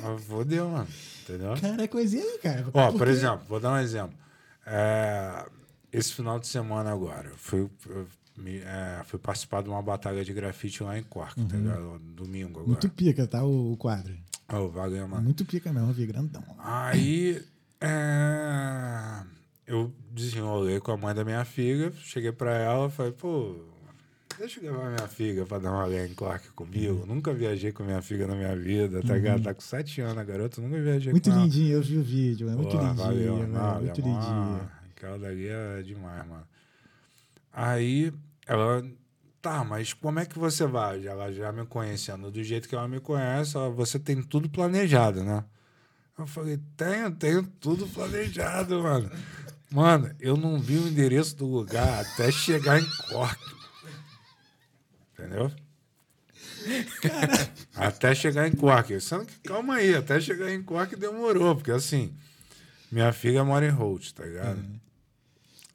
Ah, 0.03 0.17
fodeu, 0.19 0.69
mano. 0.69 0.87
Entendeu? 1.23 1.53
Cara, 1.59 1.87
coisinha 1.87 2.23
aí, 2.23 2.39
cara. 2.39 2.65
Ó, 2.73 2.85
Porque- 2.85 2.97
por 2.97 3.07
exemplo, 3.07 3.41
vou 3.47 3.59
dar 3.59 3.73
um 3.73 3.77
exemplo. 3.79 4.15
É, 4.65 5.45
esse 5.91 6.13
final 6.13 6.39
de 6.39 6.47
semana 6.47 6.91
agora, 6.91 7.29
eu 7.29 7.37
fui, 7.37 7.69
eu 7.89 8.07
me- 8.37 8.59
é, 8.59 9.01
fui 9.05 9.19
participar 9.19 9.61
de 9.63 9.69
uma 9.69 9.81
batalha 9.81 10.23
de 10.23 10.33
grafite 10.33 10.83
lá 10.83 10.97
em 10.97 11.03
Cork, 11.03 11.35
tá 11.45 11.57
ligado? 11.57 11.99
Domingo 11.99 12.49
agora. 12.49 12.61
Uhum. 12.63 12.67
Muito 12.67 12.89
pica, 12.89 13.27
tá? 13.27 13.43
O, 13.43 13.73
o 13.73 13.77
quadro. 13.77 14.13
Ó, 14.49 14.59
o 14.61 14.69
Wagner, 14.69 15.07
mano. 15.07 15.23
Muito 15.23 15.43
pica 15.45 15.71
mesmo, 15.73 15.89
eu 15.89 15.93
vi 15.93 16.05
grandão. 16.05 16.43
Aí, 16.59 17.41
é, 17.81 19.23
eu 19.65 19.91
desenrolei 20.11 20.79
com 20.79 20.91
a 20.91 20.97
mãe 20.97 21.13
da 21.13 21.25
minha 21.25 21.43
filha, 21.43 21.91
cheguei 22.03 22.31
pra 22.31 22.53
ela 22.53 22.87
e 22.87 22.91
falei, 22.91 23.11
pô, 23.11 23.55
deixa 24.37 24.59
eu 24.59 24.71
levar 24.71 24.89
minha 24.91 25.07
filha 25.07 25.45
pra 25.45 25.59
dar 25.59 25.71
uma 25.71 25.85
olhada 25.85 26.07
em 26.07 26.13
Cork 26.13 26.49
comigo. 26.51 27.05
Nunca 27.05 27.33
viajei 27.33 27.71
com 27.71 27.83
minha 27.83 28.01
filha 28.01 28.27
na 28.27 28.35
minha 28.35 28.55
vida, 28.55 29.01
tá 29.01 29.13
ligado? 29.15 29.43
Tá 29.43 29.53
com 29.53 29.61
sete 29.61 30.01
anos 30.01 30.17
a 30.17 30.23
garota, 30.23 30.61
nunca 30.61 30.81
viajei 30.81 31.07
Uhum. 31.07 31.13
Muito 31.13 31.29
com 31.29 31.35
ela. 31.35 31.43
lindinho, 31.43 31.73
eu 31.73 31.81
vi 31.81 31.97
o 31.97 32.03
vídeo. 32.03 32.49
É 32.49 32.53
muito 32.55 32.75
lindinho, 32.77 32.95
valeu, 32.95 33.35
velho, 33.37 33.47
não, 33.47 33.81
muito 33.81 34.01
é 34.01 34.03
mó- 34.03 34.19
lindinho. 34.19 34.71
Aquela 34.95 35.17
dali 35.19 35.47
é 35.47 35.81
demais, 35.83 36.27
mano. 36.27 36.47
Aí 37.53 38.13
ela. 38.45 38.83
Tá, 39.41 39.63
mas 39.63 39.93
como 39.93 40.19
é 40.19 40.25
que 40.25 40.37
você 40.37 40.65
vai? 40.65 41.05
Ela 41.07 41.31
já 41.31 41.51
me 41.51 41.65
conhecendo 41.65 42.29
do 42.31 42.43
jeito 42.43 42.67
que 42.67 42.75
ela 42.75 42.87
me 42.87 42.99
conhece, 42.99 43.55
ela, 43.55 43.69
você 43.69 43.97
tem 43.97 44.21
tudo 44.21 44.49
planejado, 44.49 45.23
né? 45.23 45.43
Eu 46.17 46.25
falei, 46.25 46.59
tenho, 46.75 47.11
tenho 47.11 47.43
tudo 47.43 47.87
planejado, 47.87 48.81
mano. 48.81 49.09
Mano, 49.71 50.09
eu 50.19 50.35
não 50.35 50.59
vi 50.59 50.77
o 50.77 50.87
endereço 50.87 51.35
do 51.37 51.45
lugar 51.45 52.01
até 52.01 52.31
chegar 52.31 52.79
em 52.81 52.85
Cork. 53.09 53.39
Entendeu? 55.17 55.51
Até 57.75 58.13
chegar 58.13 58.47
em 58.47 58.51
Cork. 58.51 58.99
Sendo 59.01 59.25
que, 59.25 59.39
calma 59.39 59.75
aí, 59.75 59.95
até 59.95 60.19
chegar 60.19 60.53
em 60.53 60.61
Cork 60.61 60.95
demorou, 60.95 61.55
porque 61.55 61.71
assim, 61.71 62.13
minha 62.91 63.11
filha 63.11 63.43
mora 63.43 63.65
em 63.65 63.71
Holt, 63.71 64.11
tá 64.11 64.23
ligado? 64.23 64.63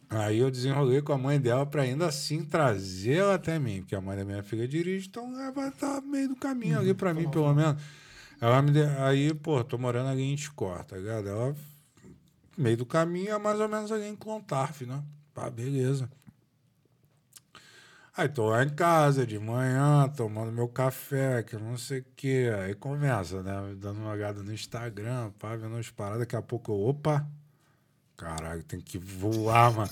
Aí 0.08 0.38
eu 0.38 0.50
desenrolei 0.50 1.00
com 1.00 1.12
a 1.12 1.18
mãe 1.18 1.40
dela 1.40 1.64
pra 1.64 1.82
ainda 1.82 2.06
assim 2.06 2.44
trazer 2.44 3.14
ela 3.14 3.34
até 3.34 3.58
mim, 3.58 3.80
porque 3.80 3.96
a 3.96 4.00
mãe 4.00 4.16
da 4.16 4.24
minha 4.24 4.42
filha 4.42 4.68
dirige, 4.68 5.08
então 5.08 5.32
ela 5.40 5.50
vai 5.50 5.70
estar 5.70 6.00
meio 6.02 6.28
do 6.28 6.36
caminho 6.36 6.78
ali 6.78 6.94
pra 6.94 7.12
mim, 7.14 7.28
pelo 7.28 7.52
menos. 7.54 7.82
Ela 8.40 8.60
me 8.60 8.70
de... 8.70 8.82
Aí, 8.82 9.32
pô, 9.32 9.64
tô 9.64 9.78
morando 9.78 10.10
ali 10.10 10.22
em 10.22 10.34
Escor, 10.34 10.84
tá 10.84 10.96
ligado? 10.96 11.28
Ela, 11.28 11.56
meio 12.58 12.76
do 12.76 12.84
caminho, 12.84 13.30
é 13.30 13.38
mais 13.38 13.58
ou 13.58 13.68
menos 13.68 13.90
ali 13.90 14.06
em 14.06 14.16
Clontarf, 14.16 14.84
né? 14.84 15.02
Pá, 15.32 15.48
beleza. 15.48 16.10
Aí 18.14 18.28
tô 18.28 18.50
lá 18.50 18.62
em 18.62 18.68
casa 18.68 19.26
de 19.26 19.38
manhã, 19.38 20.06
tomando 20.14 20.52
meu 20.52 20.68
café, 20.68 21.42
que 21.42 21.56
não 21.56 21.78
sei 21.78 22.00
o 22.00 22.06
quê. 22.14 22.50
Aí 22.62 22.74
começa, 22.74 23.42
né? 23.42 23.74
Dando 23.78 24.00
uma 24.00 24.10
olhada 24.10 24.42
no 24.42 24.52
Instagram, 24.52 25.30
pá, 25.38 25.56
vendo 25.56 25.74
umas 25.74 25.88
paradas. 25.88 26.20
Daqui 26.20 26.36
a 26.36 26.42
pouco 26.42 26.72
eu, 26.72 26.80
opa, 26.80 27.26
caralho, 28.14 28.62
tem 28.64 28.80
que 28.80 28.98
voar, 28.98 29.72
mano. 29.72 29.90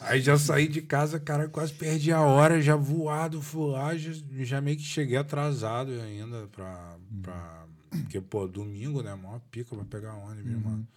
Aí 0.00 0.20
já 0.20 0.38
saí 0.38 0.66
de 0.66 0.80
casa, 0.80 1.20
cara, 1.20 1.46
quase 1.46 1.74
perdi 1.74 2.10
a 2.10 2.22
hora, 2.22 2.62
já 2.62 2.74
voado, 2.74 3.42
fui 3.42 3.72
lá, 3.72 3.94
já, 3.96 4.12
já 4.38 4.60
meio 4.62 4.78
que 4.78 4.82
cheguei 4.82 5.18
atrasado 5.18 5.92
ainda 5.92 6.46
pra. 6.48 6.96
pra 7.22 7.66
porque, 7.90 8.20
pô, 8.20 8.46
domingo, 8.46 9.02
né? 9.02 9.14
Mó 9.14 9.38
pica 9.50 9.74
pra 9.74 9.84
pegar 9.84 10.14
ônibus, 10.14 10.62
mano. 10.62 10.88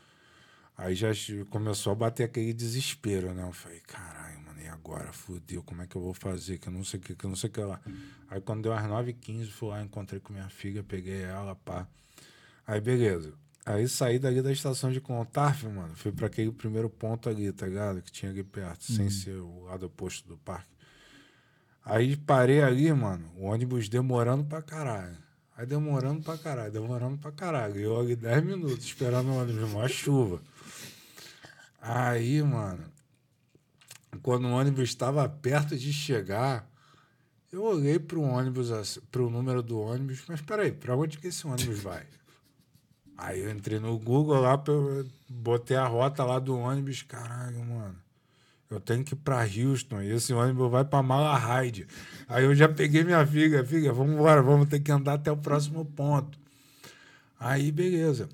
Aí 0.77 0.95
já 0.95 1.09
começou 1.49 1.91
a 1.91 1.95
bater 1.95 2.23
aquele 2.23 2.53
desespero, 2.53 3.33
né? 3.33 3.43
Eu 3.43 3.53
falei, 3.53 3.79
caralho, 3.81 4.40
agora? 4.71 5.11
Fudeu, 5.11 5.61
como 5.63 5.81
é 5.81 5.87
que 5.87 5.95
eu 5.95 6.01
vou 6.01 6.13
fazer? 6.13 6.57
Que 6.57 6.67
eu 6.67 6.73
não 6.73 6.83
sei 6.83 6.99
o 6.99 7.03
que, 7.03 7.15
que 7.15 7.25
eu 7.25 7.29
não 7.29 7.35
sei 7.35 7.49
o 7.49 7.53
que 7.53 7.61
lá. 7.61 7.79
Aí 8.29 8.41
quando 8.41 8.63
deu 8.63 8.73
às 8.73 8.83
9h15, 8.83 9.47
fui 9.47 9.69
lá, 9.69 9.81
encontrei 9.81 10.19
com 10.19 10.33
minha 10.33 10.49
filha, 10.49 10.83
peguei 10.83 11.21
ela, 11.21 11.55
pá. 11.55 11.87
Aí 12.65 12.79
beleza. 12.79 13.33
Aí 13.65 13.87
saí 13.87 14.17
dali 14.17 14.41
da 14.41 14.51
estação 14.51 14.91
de 14.91 14.99
Clontarf, 14.99 15.67
mano. 15.67 15.95
Fui 15.95 16.11
pra 16.11 16.27
aquele 16.27 16.51
primeiro 16.51 16.89
ponto 16.89 17.29
ali, 17.29 17.51
tá 17.51 17.67
ligado? 17.67 18.01
Que 18.01 18.11
tinha 18.11 18.31
ali 18.31 18.43
perto, 18.43 18.91
sem 18.91 19.09
ser 19.09 19.35
o 19.35 19.65
lado 19.65 19.85
oposto 19.85 20.27
do 20.27 20.37
parque. 20.37 20.71
Aí 21.83 22.15
parei 22.15 22.61
ali, 22.61 22.91
mano, 22.93 23.29
o 23.37 23.45
ônibus 23.45 23.89
demorando 23.89 24.43
pra 24.43 24.61
caralho. 24.61 25.17
Aí 25.55 25.65
demorando 25.65 26.21
pra 26.21 26.37
caralho, 26.37 26.71
demorando 26.71 27.17
pra 27.17 27.31
caralho. 27.31 27.79
Eu 27.79 27.99
ali 27.99 28.15
10 28.15 28.43
minutos 28.43 28.85
esperando 28.85 29.29
o 29.29 29.35
ônibus, 29.35 29.71
uma 29.71 29.87
chuva. 29.87 30.41
Aí, 31.79 32.41
mano, 32.43 32.83
quando 34.19 34.45
o 34.45 34.51
ônibus 34.51 34.89
estava 34.89 35.27
perto 35.27 35.77
de 35.77 35.91
chegar, 35.93 36.69
eu 37.51 37.63
olhei 37.63 37.99
pro 37.99 38.21
ônibus, 38.21 38.71
assim, 38.71 39.01
pro 39.11 39.29
número 39.29 39.61
do 39.61 39.79
ônibus, 39.79 40.23
mas 40.27 40.41
peraí, 40.41 40.71
pra 40.71 40.95
onde 40.95 41.17
que 41.17 41.27
esse 41.27 41.45
ônibus 41.45 41.79
vai? 41.83 42.05
Aí 43.17 43.39
eu 43.41 43.51
entrei 43.51 43.79
no 43.79 43.99
Google 43.99 44.41
lá, 44.41 44.61
botei 45.29 45.77
a 45.77 45.85
rota 45.85 46.23
lá 46.23 46.39
do 46.39 46.57
ônibus. 46.57 47.03
Caralho, 47.03 47.63
mano. 47.63 47.95
Eu 48.67 48.79
tenho 48.79 49.03
que 49.03 49.13
ir 49.13 49.17
pra 49.17 49.43
Houston. 49.43 50.01
E 50.01 50.11
esse 50.11 50.33
ônibus 50.33 50.71
vai 50.71 50.83
pra 50.83 51.03
Malahide. 51.03 51.85
Aí 52.27 52.45
eu 52.45 52.55
já 52.55 52.67
peguei 52.67 53.03
minha 53.03 53.25
filha. 53.27 53.63
Filha, 53.63 53.93
vamos 53.93 54.13
embora, 54.15 54.41
vamos 54.41 54.67
ter 54.67 54.79
que 54.79 54.91
andar 54.91 55.15
até 55.15 55.31
o 55.31 55.37
próximo 55.37 55.85
ponto. 55.85 56.39
Aí, 57.39 57.71
beleza. 57.71 58.27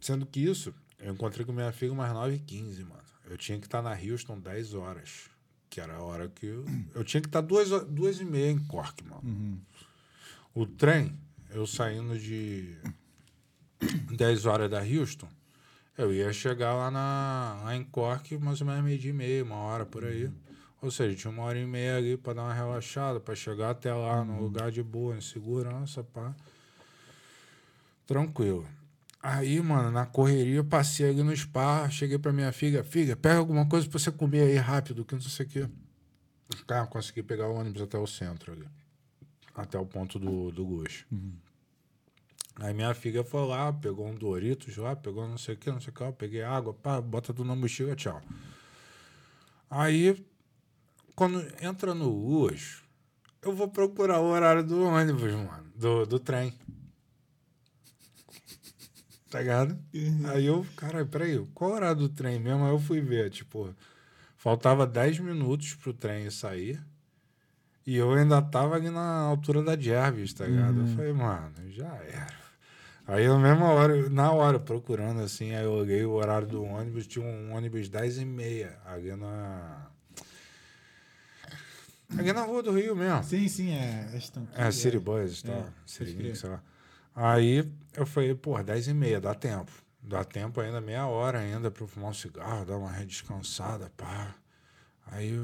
Sendo 0.00 0.24
que 0.24 0.40
isso, 0.40 0.72
eu 1.00 1.12
encontrei 1.12 1.44
com 1.44 1.52
minha 1.52 1.72
filha 1.72 1.92
umas 1.92 2.12
9h15, 2.12 2.80
mano. 2.80 2.97
Eu 3.28 3.36
tinha 3.36 3.58
que 3.58 3.66
estar 3.66 3.82
na 3.82 3.92
Houston 3.92 4.38
10 4.38 4.74
horas. 4.74 5.30
Que 5.70 5.80
era 5.80 5.96
a 5.96 6.02
hora 6.02 6.28
que 6.28 6.46
eu. 6.46 6.64
Eu 6.94 7.04
tinha 7.04 7.20
que 7.20 7.28
estar 7.28 7.42
duas, 7.42 7.68
duas 7.86 8.20
e 8.20 8.24
meia 8.24 8.50
em 8.50 8.58
Cork, 8.58 9.04
mano. 9.04 9.20
O 10.54 10.66
trem, 10.66 11.12
eu 11.50 11.66
saindo 11.66 12.18
de 12.18 12.74
10 14.16 14.46
horas 14.46 14.70
da 14.70 14.80
Houston, 14.80 15.28
eu 15.96 16.12
ia 16.12 16.32
chegar 16.32 16.74
lá, 16.74 16.90
na, 16.90 17.60
lá 17.64 17.76
em 17.76 17.84
Cork 17.84 18.38
mais 18.38 18.60
ou 18.60 18.66
menos 18.66 18.82
meio 18.82 18.98
dia 18.98 19.10
e 19.10 19.12
meia, 19.12 19.44
uma 19.44 19.56
hora 19.56 19.84
por 19.84 20.04
aí. 20.04 20.30
Ou 20.80 20.90
seja, 20.90 21.16
tinha 21.16 21.30
uma 21.30 21.42
hora 21.42 21.58
e 21.58 21.66
meia 21.66 21.96
ali 21.96 22.16
pra 22.16 22.32
dar 22.32 22.44
uma 22.44 22.54
relaxada, 22.54 23.18
pra 23.18 23.34
chegar 23.34 23.70
até 23.70 23.92
lá 23.92 24.24
no 24.24 24.40
lugar 24.40 24.70
de 24.70 24.82
boa, 24.82 25.16
em 25.16 25.20
segurança, 25.20 26.04
pá. 26.04 26.34
Tranquilo. 28.06 28.66
Aí, 29.20 29.60
mano, 29.60 29.90
na 29.90 30.06
correria, 30.06 30.56
eu 30.56 30.64
passei 30.64 31.10
ali 31.10 31.22
no 31.22 31.36
spa, 31.36 31.88
cheguei 31.90 32.18
pra 32.18 32.32
minha 32.32 32.52
filha, 32.52 32.84
filha, 32.84 33.16
pega 33.16 33.38
alguma 33.38 33.66
coisa 33.68 33.88
pra 33.88 33.98
você 33.98 34.12
comer 34.12 34.42
aí 34.42 34.56
rápido, 34.56 35.04
que 35.04 35.14
não 35.14 35.20
sei 35.20 35.44
o 35.44 35.48
quê. 35.48 35.68
Cara, 36.66 36.86
consegui 36.86 37.22
pegar 37.22 37.48
o 37.48 37.54
ônibus 37.54 37.82
até 37.82 37.98
o 37.98 38.06
centro 38.06 38.52
ali. 38.52 38.66
Até 39.54 39.78
o 39.78 39.84
ponto 39.84 40.18
do, 40.18 40.52
do 40.52 40.64
Gush. 40.64 41.04
Aí 42.60 42.72
minha 42.72 42.94
filha 42.94 43.24
foi 43.24 43.46
lá, 43.46 43.72
pegou 43.72 44.06
um 44.06 44.14
Doritos 44.14 44.76
lá, 44.76 44.94
pegou 44.96 45.28
não 45.28 45.38
sei 45.38 45.54
o 45.54 45.58
que, 45.58 45.70
não 45.70 45.80
sei 45.80 45.90
o 45.90 45.94
que, 45.94 46.02
eu 46.02 46.12
peguei 46.12 46.42
água, 46.42 46.72
pá, 46.72 47.00
bota 47.00 47.32
tudo 47.32 47.46
na 47.46 47.54
mochila, 47.54 47.94
tchau. 47.94 48.20
Aí, 49.70 50.24
quando 51.14 51.44
entra 51.62 51.94
no 51.94 52.10
Gush, 52.12 52.82
eu 53.42 53.54
vou 53.54 53.68
procurar 53.68 54.20
o 54.20 54.26
horário 54.26 54.64
do 54.64 54.84
ônibus, 54.84 55.32
mano, 55.34 55.72
do, 55.74 56.06
do 56.06 56.18
trem. 56.18 56.52
Tá 59.30 59.40
ligado? 59.40 59.78
Aí 60.24 60.46
eu, 60.46 60.66
caralho, 60.76 61.06
peraí, 61.06 61.46
qual 61.54 61.72
horário 61.72 61.96
do 61.96 62.08
trem 62.08 62.40
mesmo? 62.40 62.64
Aí 62.64 62.70
eu 62.70 62.78
fui 62.78 63.00
ver, 63.00 63.30
tipo, 63.30 63.74
faltava 64.36 64.86
10 64.86 65.18
minutos 65.18 65.74
pro 65.74 65.92
trem 65.92 66.30
sair. 66.30 66.80
E 67.86 67.96
eu 67.96 68.12
ainda 68.12 68.40
tava 68.42 68.74
ali 68.74 68.90
na 68.90 69.20
altura 69.20 69.62
da 69.62 69.76
Jervis, 69.78 70.32
tá 70.32 70.46
ligado? 70.46 70.80
Eu 70.80 70.86
falei, 70.88 71.12
mano, 71.12 71.54
já 71.70 71.94
era. 71.94 72.38
Aí 73.06 73.26
na 73.26 73.38
mesma 73.38 73.70
hora, 73.70 74.10
na 74.10 74.30
hora, 74.32 74.58
procurando 74.58 75.20
assim, 75.20 75.54
aí 75.54 75.64
eu 75.64 75.72
olhei 75.72 76.04
o 76.04 76.10
horário 76.10 76.46
do 76.46 76.62
ônibus, 76.62 77.06
tinha 77.06 77.24
um 77.24 77.54
ônibus 77.54 77.88
10 77.88 78.18
e 78.18 78.24
meia 78.26 78.78
ali 78.84 79.16
na. 79.16 79.86
Ali 82.18 82.32
na 82.32 82.42
rua 82.42 82.62
do 82.62 82.72
Rio 82.72 82.94
mesmo. 82.94 83.24
Sim, 83.24 83.48
sim, 83.48 83.72
é. 83.72 84.08
É, 84.54 84.70
City 84.70 84.98
Boys. 84.98 85.42
É, 85.44 85.64
City 85.86 86.04
pode 86.04 86.14
crer. 86.14 86.26
Geek, 86.26 86.38
sei 86.38 86.50
lá. 86.50 86.62
Aí 87.20 87.68
eu 87.96 88.06
falei, 88.06 88.32
pô, 88.32 88.62
10 88.62 88.86
e 88.86 88.94
meia, 88.94 89.20
dá 89.20 89.34
tempo. 89.34 89.72
Dá 90.00 90.22
tempo 90.22 90.60
ainda, 90.60 90.80
meia 90.80 91.04
hora 91.08 91.40
ainda 91.40 91.66
eu 91.76 91.86
fumar 91.88 92.10
um 92.10 92.14
cigarro, 92.14 92.64
dar 92.64 92.76
uma 92.76 92.92
redescansada, 92.92 93.90
pá. 93.96 94.36
Aí 95.04 95.36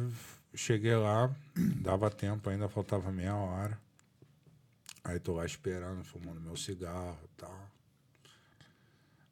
cheguei 0.54 0.94
lá, 0.94 1.34
dava 1.82 2.12
tempo 2.12 2.48
ainda, 2.48 2.68
faltava 2.68 3.10
meia 3.10 3.34
hora. 3.34 3.76
Aí 5.02 5.18
tô 5.18 5.32
lá 5.34 5.44
esperando, 5.44 6.04
fumando 6.04 6.40
meu 6.40 6.56
cigarro 6.56 7.18
e 7.24 7.28
tal. 7.36 7.70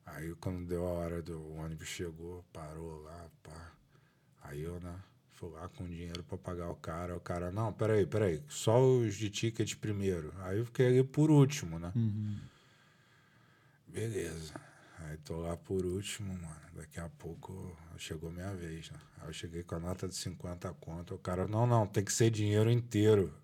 Aí 0.05 0.35
quando 0.41 0.67
deu 0.67 0.85
a 0.85 0.91
hora 0.91 1.23
do 1.23 1.55
ônibus 1.55 1.87
chegou, 1.87 2.45
parou 2.53 3.03
lá, 3.03 3.25
pá. 3.45 3.71
Aí 4.43 4.63
eu, 4.63 4.81
né, 4.81 4.97
fui 5.43 5.51
lá 5.51 5.69
com 5.71 5.85
dinheiro 5.85 6.23
pra 6.23 6.39
pagar 6.39 6.71
o 6.71 6.77
cara. 6.77 7.17
O 7.17 7.21
cara, 7.21 7.51
não, 7.51 7.73
peraí, 7.73 8.07
peraí, 8.07 8.41
só 8.49 8.81
os 8.81 9.17
de 9.17 9.29
ticket 9.29 9.75
primeiro. 9.75 10.33
Aí 10.43 10.59
eu 10.59 10.67
fiquei 10.67 10.87
ali 10.87 11.03
por 11.03 11.33
último, 11.33 11.81
né? 11.81 11.93
Beleza. 13.89 14.55
Aí 15.01 15.17
tô 15.19 15.41
lá 15.41 15.57
por 15.57 15.85
último, 15.85 16.33
mano. 16.33 16.63
Daqui 16.75 17.01
a 17.01 17.09
pouco 17.09 17.77
chegou 17.99 18.31
minha 18.31 18.55
vez, 18.55 18.89
né? 18.91 18.99
Aí 19.21 19.29
eu 19.29 19.33
cheguei 19.33 19.65
com 19.65 19.75
a 19.75 19.81
nota 19.81 20.07
de 20.07 20.15
50 20.15 20.73
conto. 20.75 21.17
O 21.17 21.19
cara, 21.19 21.49
não, 21.49 21.67
não, 21.67 21.89
tem 21.89 22.05
que 22.05 22.13
ser 22.13 22.31
dinheiro 22.31 22.71
inteiro. 22.71 23.35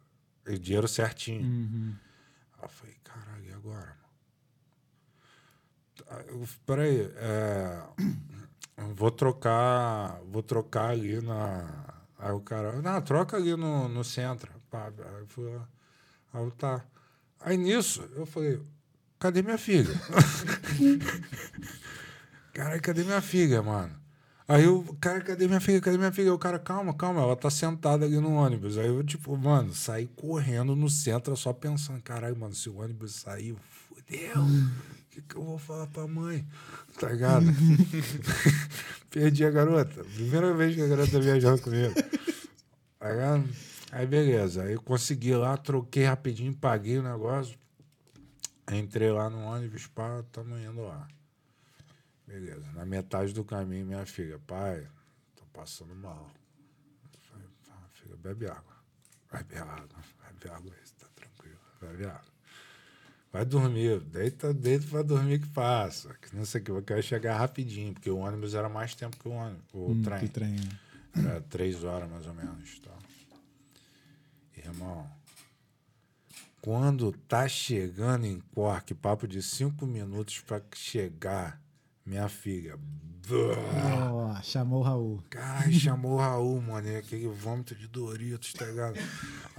E 0.47 0.57
dinheiro 0.57 0.87
certinho. 0.87 1.43
Uhum. 1.43 1.97
Aí 2.59 2.65
eu 2.65 2.69
falei, 2.69 2.97
caralho, 3.03 3.45
e 3.45 3.53
agora, 3.53 3.97
mano? 3.97 4.09
Eu, 6.29 6.49
Peraí, 6.65 7.01
é, 7.17 7.83
vou 8.95 9.11
trocar, 9.11 10.21
vou 10.31 10.43
trocar 10.43 10.91
ali 10.91 11.21
na... 11.21 11.85
Aí 12.19 12.33
o 12.33 12.41
cara, 12.41 12.81
não, 12.83 13.01
troca 13.01 13.37
ali 13.37 13.57
no, 13.57 13.89
no 13.89 14.03
centro. 14.03 14.51
Aí 14.73 14.93
eu 15.21 15.27
fui 15.27 15.53
lá. 15.53 15.69
Aí 16.33 16.51
tá. 16.53 16.85
Aí 17.41 17.57
nisso, 17.57 18.09
eu 18.17 18.27
falei, 18.27 18.61
cadê 19.19 19.43
minha 19.43 19.59
filha? 19.59 19.95
Caralho, 22.53 22.83
cadê 22.83 23.05
minha 23.05 23.21
filha, 23.21 23.63
mano? 23.63 23.95
Aí 24.49 24.65
eu, 24.65 24.85
cara, 25.01 25.21
cadê 25.21 25.47
minha 25.47 25.61
filha? 25.61 25.81
Cadê 25.81 25.99
minha 25.99 26.11
filha? 26.11 26.35
O 26.35 26.39
cara, 26.39 26.59
calma, 26.59 26.95
calma, 26.95 27.21
ela 27.21 27.37
tá 27.37 27.51
sentada 27.51 28.07
ali 28.07 28.19
no 28.19 28.33
ônibus. 28.33 28.79
Aí 28.79 28.87
eu, 28.87 29.05
tipo, 29.05 29.37
mano, 29.37 29.75
saí 29.75 30.09
correndo 30.17 30.75
no 30.75 30.89
centro 30.89 31.37
só 31.37 31.53
pensando, 31.53 32.01
caralho, 32.03 32.37
mano, 32.37 32.55
se 32.55 32.69
o 32.69 32.81
ônibus 32.81 33.15
saiu, 33.15 33.57
fudeu. 33.89 34.45
Que, 35.19 35.23
que 35.23 35.37
eu 35.37 35.43
vou 35.43 35.59
falar 35.59 35.87
pra 35.89 36.07
mãe? 36.07 36.47
Tá 37.01 37.09
ligado? 37.09 37.47
Perdi 39.11 39.45
a 39.45 39.51
garota. 39.51 40.05
Primeira 40.05 40.55
vez 40.55 40.75
que 40.75 40.83
a 40.83 40.87
garota 40.87 41.21
viajando 41.21 41.61
comigo. 41.61 41.93
Tá 42.99 43.11
ligado? 43.11 43.49
Aí 43.91 44.07
beleza. 44.07 44.63
Aí 44.63 44.75
eu 44.75 44.83
consegui 44.83 45.35
lá, 45.35 45.57
troquei 45.57 46.05
rapidinho, 46.05 46.55
paguei 46.55 46.99
o 46.99 47.03
negócio. 47.03 47.59
Entrei 48.71 49.11
lá 49.11 49.29
no 49.29 49.39
ônibus, 49.39 49.87
pá, 49.87 50.23
tamo 50.31 50.57
indo 50.59 50.83
lá. 50.83 51.09
Beleza. 52.27 52.71
Na 52.73 52.85
metade 52.85 53.33
do 53.33 53.45
caminho, 53.45 53.87
minha 53.87 54.05
filha, 54.05 54.39
pai, 54.47 54.87
tô 55.35 55.45
passando 55.53 55.95
mal. 55.97 56.31
Falei, 57.31 57.47
filha, 57.91 58.17
bebe 58.17 58.47
água. 58.47 58.77
Vai 59.33 59.43
beber 59.43 59.63
água. 59.63 59.99
Vai 60.21 60.33
beber 60.35 60.53
água, 60.53 60.73
isso 60.85 60.95
tá 60.97 61.07
tranquilo. 61.17 61.59
Vai 61.81 61.91
beber 61.91 62.09
água. 62.09 62.38
Vai 63.33 63.45
dormir, 63.45 64.01
deita, 64.01 64.55
deita 64.55 64.87
pra 64.89 65.03
dormir 65.03 65.41
que 65.41 65.49
passa. 65.49 66.15
Que 66.15 66.35
não 66.35 66.45
sei 66.47 66.61
o 66.61 66.65
que, 66.65 66.71
eu 66.71 66.83
quero 66.83 67.03
chegar 67.03 67.37
rapidinho, 67.37 67.93
porque 67.93 68.11
o 68.11 68.19
ônibus 68.19 68.55
era 68.55 68.69
mais 68.69 68.95
tempo 68.95 69.17
que 69.19 69.29
o 69.29 69.33
ônibus, 69.33 69.63
o 69.73 69.91
Hum, 69.93 70.03
trem. 70.03 70.27
Trem. 70.29 70.57
é. 71.17 71.21
Era 71.21 71.41
três 71.43 71.85
horas 71.85 72.09
mais 72.11 72.27
ou 72.27 72.33
menos. 72.35 72.79
Tá? 72.81 72.91
Irmão, 74.57 75.07
quando 76.61 77.13
tá 77.29 77.47
chegando 77.49 78.25
em 78.27 78.41
Cork, 78.55 78.95
papo 78.95 79.27
de 79.29 79.43
cinco 79.43 79.87
minutos 79.87 80.41
pra 80.41 80.61
chegar, 80.75 81.61
minha 82.05 82.29
filha. 82.29 82.79
Ó, 84.11 84.41
chamou 84.43 84.81
o 84.81 84.83
Raul. 84.83 85.23
Caralho, 85.29 85.73
chamou 85.73 86.13
o 86.15 86.19
Raul, 86.19 86.61
mano. 86.63 86.97
Aquele 86.97 87.29
vômito 87.29 87.75
de 87.75 87.87
Doritos, 87.87 88.53
tá 88.55 88.65
ligado? 88.65 88.99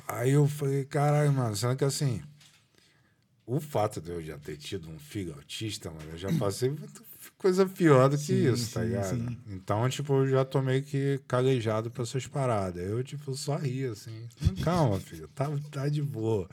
Aí 0.08 0.32
eu 0.32 0.48
falei, 0.48 0.86
caralho, 0.86 1.32
mano, 1.32 1.56
sendo 1.56 1.76
que 1.76 1.86
assim, 1.86 2.22
o 3.56 3.60
fato 3.60 4.00
de 4.00 4.12
eu 4.12 4.22
já 4.22 4.38
ter 4.38 4.58
tido 4.58 4.90
um 4.90 5.00
filho 5.00 5.34
autista, 5.34 5.90
mano, 5.90 6.12
eu 6.12 6.18
já 6.18 6.32
passei 6.32 6.72
coisa 7.38 7.66
pior 7.66 8.10
do 8.10 8.18
que 8.18 8.24
Sim, 8.24 8.54
isso, 8.54 8.74
tá 8.74 8.82
sim, 8.82 8.88
ligado? 8.88 9.16
sim. 9.16 9.38
Então, 9.48 9.90
tipo, 9.90 10.14
eu 10.14 10.28
já 10.28 10.46
tô 10.46 10.62
meio 10.62 10.84
que 10.84 11.20
calejado 11.28 11.90
pra 11.90 12.04
essas 12.04 12.28
paradas. 12.28 12.84
Eu, 12.84 13.04
tipo, 13.04 13.34
só 13.36 13.56
ria, 13.56 13.92
assim. 13.92 14.28
Calma, 14.64 15.00
filho, 15.00 15.28
tá, 15.30 15.50
tá 15.72 15.90
de 15.90 16.02
boa. 16.02 16.48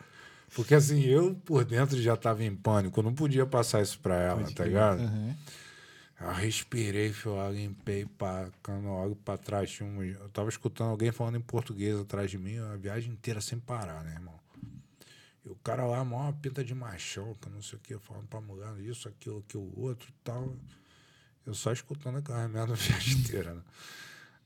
Porque, 0.54 0.74
assim, 0.74 1.02
eu 1.02 1.34
por 1.44 1.64
dentro 1.64 2.00
já 2.00 2.16
tava 2.16 2.42
em 2.44 2.54
pânico, 2.54 3.00
eu 3.00 3.04
não 3.04 3.14
podia 3.14 3.44
passar 3.44 3.82
isso 3.82 3.98
pra 3.98 4.16
ela, 4.16 4.40
Pode 4.42 4.54
tá 4.54 4.62
crer. 4.62 4.68
ligado? 4.68 5.00
Aham. 5.02 5.36
Eu 6.18 6.32
respirei, 6.32 7.12
fui 7.12 7.32
lá, 7.32 7.50
limpei, 7.50 8.06
eu 8.68 8.90
olho 8.90 9.16
pra 9.16 9.36
trás, 9.36 9.70
tinha 9.70 9.86
um, 9.86 10.02
eu 10.02 10.28
tava 10.30 10.48
escutando 10.48 10.88
alguém 10.88 11.12
falando 11.12 11.36
em 11.36 11.42
português 11.42 11.98
atrás 11.98 12.30
de 12.30 12.38
mim, 12.38 12.56
a 12.56 12.76
viagem 12.76 13.12
inteira 13.12 13.38
sem 13.42 13.58
parar, 13.58 14.02
né, 14.02 14.14
irmão? 14.14 14.34
E 15.46 15.48
o 15.48 15.54
cara 15.62 15.86
lá, 15.86 16.04
maior 16.04 16.32
pinta 16.32 16.64
de 16.64 16.74
machão, 16.74 17.32
que 17.40 17.48
não 17.48 17.62
sei 17.62 17.78
o 17.78 17.80
que, 17.80 17.96
falando 17.98 18.26
pra 18.26 18.40
mulher 18.40 18.76
isso, 18.80 19.08
aquilo, 19.08 19.44
aquilo, 19.46 19.72
outro 19.76 20.08
e 20.10 20.14
tal. 20.24 20.52
Eu 21.46 21.54
só 21.54 21.72
escutando 21.72 22.18
aquela 22.18 22.48
merda 22.48 22.72
a 22.74 22.76
viagem 22.76 23.18
inteira, 23.18 23.54
né? 23.54 23.62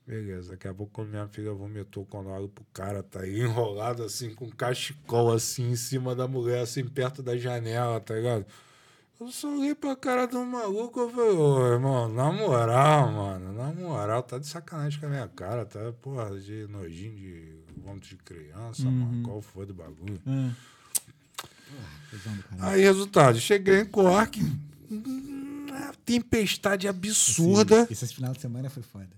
Beleza, 0.05 0.51
daqui 0.51 0.67
a 0.67 0.73
pouco 0.73 0.91
quando 0.93 1.09
minha 1.09 1.27
filha 1.27 1.51
vomitou, 1.53 2.05
quando 2.05 2.29
eu 2.29 2.33
olho 2.33 2.49
pro 2.49 2.63
cara, 2.73 3.01
tá 3.01 3.21
aí 3.21 3.41
enrolado 3.41 4.03
assim, 4.03 4.33
com 4.33 4.45
um 4.45 4.49
cachecol 4.49 5.31
assim, 5.31 5.71
em 5.71 5.75
cima 5.75 6.13
da 6.13 6.27
mulher, 6.27 6.61
assim, 6.61 6.83
perto 6.83 7.23
da 7.23 7.37
janela, 7.37 7.99
tá 7.99 8.15
ligado? 8.15 8.45
Eu 9.19 9.27
só 9.29 9.47
olhei 9.55 9.75
pra 9.75 9.95
cara 9.95 10.25
do 10.25 10.43
maluco 10.43 11.07
e 11.07 11.13
falei, 11.13 11.31
ô, 11.31 11.67
irmão, 11.67 12.09
na 12.09 12.31
moral, 12.31 13.11
mano, 13.11 13.53
na 13.53 13.71
moral, 13.71 14.23
tá 14.23 14.39
de 14.39 14.47
sacanagem 14.47 14.99
com 14.99 15.05
a 15.05 15.09
minha 15.09 15.27
cara, 15.27 15.65
tá, 15.65 15.93
porra, 16.01 16.39
de 16.39 16.67
nojinho 16.67 17.15
de 17.15 17.55
vômito 17.77 18.07
de 18.07 18.17
criança, 18.17 18.83
mano, 18.83 19.23
qual 19.23 19.41
foi 19.41 19.65
do 19.67 19.73
bagulho? 19.73 20.19
Ah. 20.25 20.51
Porra, 20.55 20.57
cuzão 20.57 21.45
do 21.45 21.49
caralho. 21.49 21.60
Aí, 22.59 22.81
resultado, 22.81 23.39
cheguei 23.39 23.81
em 23.81 23.85
Cork, 23.85 24.39
tempestade 26.05 26.87
absurda. 26.87 27.87
Esse, 27.89 28.05
esse 28.05 28.15
final 28.15 28.33
de 28.33 28.41
semana 28.41 28.69
foi 28.69 28.83
foda. 28.83 29.09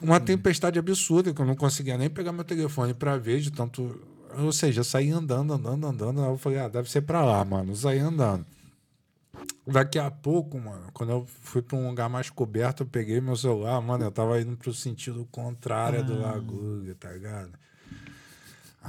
Uma 0.00 0.20
tempestade 0.20 0.78
absurda 0.78 1.34
que 1.34 1.40
eu 1.40 1.46
não 1.46 1.56
conseguia 1.56 1.98
nem 1.98 2.08
pegar 2.08 2.32
meu 2.32 2.44
telefone 2.44 2.94
pra 2.94 3.16
ver 3.16 3.40
de 3.40 3.50
tanto. 3.50 4.00
Ou 4.38 4.52
seja, 4.52 4.80
eu 4.80 4.84
saí 4.84 5.10
andando, 5.10 5.52
andando, 5.52 5.86
andando. 5.86 6.22
Aí 6.22 6.28
eu 6.28 6.38
falei, 6.38 6.58
ah, 6.58 6.68
deve 6.68 6.88
ser 6.90 7.02
pra 7.02 7.24
lá, 7.24 7.44
mano. 7.44 7.72
Eu 7.72 7.76
saí 7.76 7.98
andando. 7.98 8.46
Daqui 9.66 9.98
a 9.98 10.10
pouco, 10.10 10.58
mano, 10.58 10.86
quando 10.94 11.10
eu 11.10 11.26
fui 11.42 11.60
pra 11.60 11.76
um 11.76 11.88
lugar 11.88 12.08
mais 12.08 12.30
coberto, 12.30 12.84
eu 12.84 12.86
peguei 12.86 13.20
meu 13.20 13.36
celular, 13.36 13.80
mano, 13.82 14.04
eu 14.04 14.10
tava 14.10 14.40
indo 14.40 14.56
pro 14.56 14.72
sentido 14.72 15.28
contrário 15.30 16.02
do 16.04 16.14
Ah. 16.24 16.32
Laguga, 16.32 16.94
tá 16.94 17.12
ligado? 17.12 17.50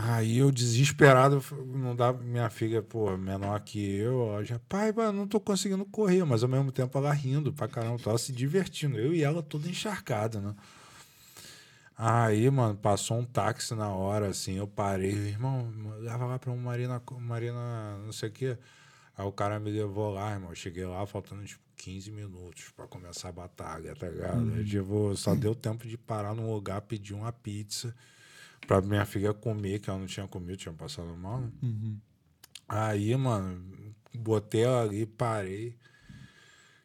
Aí 0.01 0.37
eu 0.37 0.49
desesperado, 0.49 1.43
não 1.65 1.93
dá 1.93 2.13
minha 2.13 2.49
filha, 2.49 2.81
pô, 2.81 3.17
menor 3.17 3.59
que 3.59 3.97
eu, 3.97 4.19
ó, 4.19 4.43
já, 4.45 4.57
pai, 4.57 4.93
mano, 4.93 5.11
não 5.11 5.27
tô 5.27 5.41
conseguindo 5.41 5.83
correr, 5.83 6.23
mas 6.23 6.41
ao 6.41 6.47
mesmo 6.47 6.71
tempo 6.71 6.97
ela 6.97 7.11
rindo 7.11 7.51
pra 7.51 7.67
caramba, 7.67 8.01
tava 8.01 8.17
se 8.17 8.31
divertindo, 8.31 8.97
eu 8.97 9.13
e 9.13 9.23
ela 9.23 9.43
toda 9.43 9.67
encharcada, 9.67 10.39
né? 10.39 10.55
Aí, 11.97 12.49
mano, 12.49 12.77
passou 12.77 13.17
um 13.19 13.25
táxi 13.25 13.75
na 13.75 13.89
hora, 13.89 14.29
assim, 14.29 14.53
eu 14.53 14.65
parei, 14.65 15.11
irmão, 15.11 15.69
leva 15.99 16.25
lá 16.25 16.39
pra 16.39 16.49
uma 16.49 16.63
Marina, 16.63 17.01
Marina, 17.19 17.97
não 18.05 18.13
sei 18.13 18.29
o 18.29 18.31
quê. 18.31 18.57
Aí 19.17 19.25
o 19.25 19.33
cara 19.33 19.59
me 19.59 19.69
levou 19.69 20.13
lá, 20.13 20.31
irmão. 20.31 20.49
Eu 20.49 20.55
cheguei 20.55 20.85
lá 20.85 21.05
faltando, 21.05 21.43
tipo, 21.43 21.61
15 21.75 22.09
minutos 22.09 22.71
pra 22.73 22.87
começar 22.87 23.27
a 23.27 23.33
batalha, 23.33 23.93
tá 23.97 24.07
ligado? 24.07 24.53
Aí, 24.53 24.63
tipo, 24.63 25.13
só 25.17 25.35
deu 25.35 25.53
tempo 25.53 25.85
de 25.85 25.97
parar 25.97 26.33
num 26.33 26.53
lugar, 26.53 26.79
pedir 26.83 27.13
uma 27.13 27.33
pizza 27.33 27.93
pra 28.69 28.81
minha 28.81 29.03
filha 29.03 29.33
comer, 29.33 29.79
que 29.79 29.89
ela 29.89 29.97
não 29.97 30.05
tinha 30.05 30.27
comido, 30.27 30.55
tinha 30.55 30.71
passado 30.71 31.17
mal, 31.17 31.41
né? 31.41 31.49
Aí, 32.67 33.15
mano, 33.15 33.95
botei 34.13 34.61
ela 34.61 34.83
ali, 34.83 35.07
parei, 35.07 35.75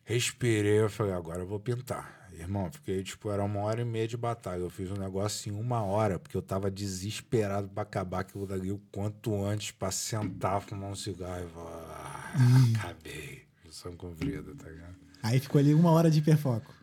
respirei, 0.02 0.80
eu 0.80 0.88
falei, 0.88 1.12
agora 1.12 1.40
eu 1.40 1.46
vou 1.46 1.60
pintar. 1.60 2.26
Irmão, 2.32 2.72
fiquei, 2.72 3.02
tipo, 3.04 3.30
era 3.30 3.44
uma 3.44 3.60
hora 3.60 3.82
e 3.82 3.84
meia 3.84 4.08
de 4.08 4.16
batalha. 4.16 4.60
Eu 4.60 4.70
fiz 4.70 4.90
um 4.90 4.96
negócio 4.96 5.52
em 5.52 5.54
uma 5.54 5.82
hora, 5.82 6.18
porque 6.18 6.34
eu 6.36 6.40
tava 6.42 6.70
desesperado 6.70 7.68
pra 7.68 7.82
acabar 7.82 8.20
aquilo 8.20 8.46
dali 8.46 8.72
o 8.72 8.80
quanto 8.90 9.44
antes 9.44 9.70
pra 9.70 9.90
sentar, 9.90 10.62
fumar 10.62 10.90
um 10.90 10.96
cigarro 10.96 11.44
e 11.44 11.50
falar, 11.50 12.32
ah, 12.34 12.78
acabei. 12.78 13.42
Missão 13.62 13.94
cumprida, 13.94 14.54
tá 14.54 14.70
ligado? 14.70 14.96
Aí 15.22 15.38
ficou 15.38 15.58
ali 15.58 15.74
uma 15.74 15.90
hora 15.90 16.10
de 16.10 16.18
hiperfoco. 16.18 16.74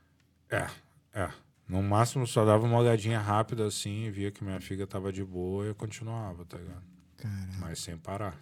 É, 0.47 0.67
é. 1.13 1.29
No 1.71 1.81
máximo 1.81 2.27
só 2.27 2.43
dava 2.43 2.65
uma 2.65 2.77
olhadinha 2.77 3.19
rápida 3.19 3.65
assim, 3.65 4.11
via 4.11 4.29
que 4.29 4.43
minha 4.43 4.59
filha 4.59 4.85
tava 4.85 5.11
de 5.11 5.23
boa 5.23 5.63
e 5.65 5.67
eu 5.69 5.75
continuava, 5.75 6.43
tá 6.45 6.57
ligado? 6.57 6.83
Caralho. 7.17 7.47
Mas 7.61 7.79
sem 7.79 7.97
parar. 7.97 8.35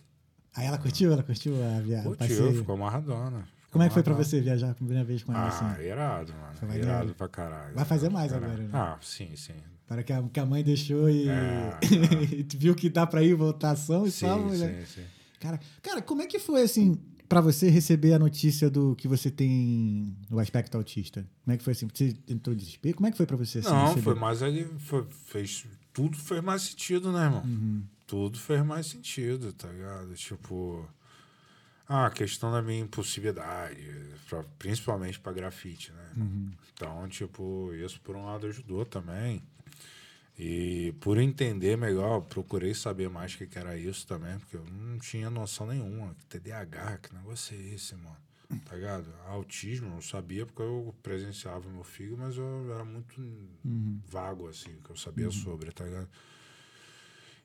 Aí 0.56 0.66
ela 0.66 0.78
curtiu? 0.80 1.12
Ela 1.14 1.22
curtiu 1.22 1.54
a 1.64 1.80
viagem? 1.80 2.06
Curtiu, 2.10 2.28
passeio? 2.28 2.56
ficou 2.56 2.74
amarradona. 2.76 3.42
Ficou 3.42 3.72
Como 3.74 3.84
é 3.84 3.88
que 3.88 3.94
foi 3.94 4.02
pra 4.02 4.14
amarradona. 4.14 4.24
você 4.40 4.42
viajar 4.42 4.72
a 4.72 4.74
primeira 4.74 5.04
vez 5.04 5.22
com 5.24 5.32
ela 5.32 5.44
Ah, 5.44 5.48
assim? 5.76 5.84
irado, 5.84 6.34
mano. 6.34 6.54
Foi 6.56 6.70
irado 6.70 6.88
maneiro. 6.92 7.14
pra 7.16 7.28
caralho. 7.28 7.76
Vai 7.76 7.86
fazer 7.86 8.10
mais 8.10 8.32
Caralho. 8.32 8.52
agora, 8.54 8.68
né? 8.68 8.70
Ah, 8.74 8.98
sim, 9.00 9.36
sim. 9.36 9.54
Para 9.88 10.02
que 10.02 10.12
a, 10.12 10.24
que 10.24 10.40
a 10.40 10.46
mãe 10.46 10.64
deixou 10.64 11.08
e, 11.10 11.30
É, 11.30 11.78
e 12.34 12.48
viu 12.58 12.74
que 12.74 12.90
dá 12.90 13.06
pra 13.06 13.22
ir 13.22 13.36
votação 13.36 14.08
e 14.08 14.12
Sim, 14.12 14.26
só. 14.26 14.50
sim, 14.50 14.58
né? 14.58 14.84
sim. 14.88 15.04
Cara, 15.40 15.60
cara, 15.84 16.02
como 16.02 16.22
é 16.24 16.26
que 16.26 16.40
foi 16.40 16.64
assim 16.64 17.00
pra 17.30 17.40
você 17.42 17.70
receber 17.70 18.14
a 18.14 18.20
notícia 18.20 18.70
do 18.70 18.96
que 18.96 19.08
você 19.08 19.30
tem 19.32 20.16
o 20.32 20.40
aspecto 20.40 20.76
autista? 20.76 21.26
Como 21.46 21.54
é 21.54 21.58
que 21.58 21.64
foi 21.64 21.72
assim? 21.74 21.88
Você 21.94 22.18
entrou 22.28 22.54
em 22.54 22.58
desespero? 22.58 22.96
Como 22.98 23.08
é 23.08 23.12
que 23.12 23.18
foi 23.18 23.26
pra 23.28 23.38
você 23.38 23.60
assim, 23.60 23.70
Não, 23.70 23.84
receber? 23.86 24.02
foi 24.02 24.16
mais 24.16 24.42
ali. 24.44 24.66
Foi, 24.80 25.06
fez, 25.26 25.66
tudo 25.94 26.18
fez 26.18 26.44
mais 26.44 26.64
sentido, 26.64 27.12
né, 27.12 27.26
irmão? 27.26 27.44
Uhum. 27.44 27.84
Tudo 28.08 28.38
fez 28.40 28.66
mais 28.66 28.88
sentido, 28.88 29.54
tá 29.54 29.68
ligado? 29.70 30.14
Tipo. 30.16 30.86
Ah, 31.88 32.06
a 32.06 32.12
questão 32.12 32.52
da 32.52 32.62
minha 32.62 32.82
impulsividade, 32.82 33.80
pra- 34.30 34.44
principalmente 34.60 35.20
pra 35.20 35.32
grafite, 35.34 35.92
né? 35.92 36.06
Uhum. 36.18 36.52
Então, 36.74 37.08
tipo, 37.10 37.72
isso 37.74 38.00
por 38.02 38.16
um 38.16 38.26
lado 38.26 38.46
ajudou 38.48 38.86
também. 38.86 39.42
E 40.42 40.94
por 41.02 41.18
entender 41.18 41.76
melhor, 41.78 42.22
procurei 42.22 42.74
saber 42.74 43.10
mais 43.10 43.34
o 43.34 43.40
que, 43.40 43.46
que 43.48 43.60
era 43.60 43.78
isso 43.78 44.08
também, 44.08 44.40
porque 44.40 44.56
eu 44.56 44.64
não 44.66 44.98
tinha 44.98 45.30
noção 45.30 45.68
nenhuma. 45.68 46.16
TDAH, 46.30 46.98
que 47.00 47.14
negócio 47.14 47.54
é 47.58 47.74
esse, 47.74 47.94
mano? 47.96 48.16
Tá 48.66 48.76
ligado? 48.76 49.06
Autismo, 49.28 49.88
eu 49.88 49.92
não 49.92 50.02
sabia 50.02 50.46
porque 50.46 50.62
eu 50.62 50.96
presenciava 51.04 51.70
meu 51.70 51.84
filho, 51.84 52.18
mas 52.18 52.38
eu 52.38 52.74
era 52.74 52.84
muito 52.86 53.22
Uhum. 53.66 54.00
vago, 54.10 54.48
assim, 54.48 54.72
que 54.84 54.90
eu 54.90 54.96
sabia 54.96 55.30
sobre, 55.30 55.72
tá 55.72 55.84
ligado? 55.84 56.08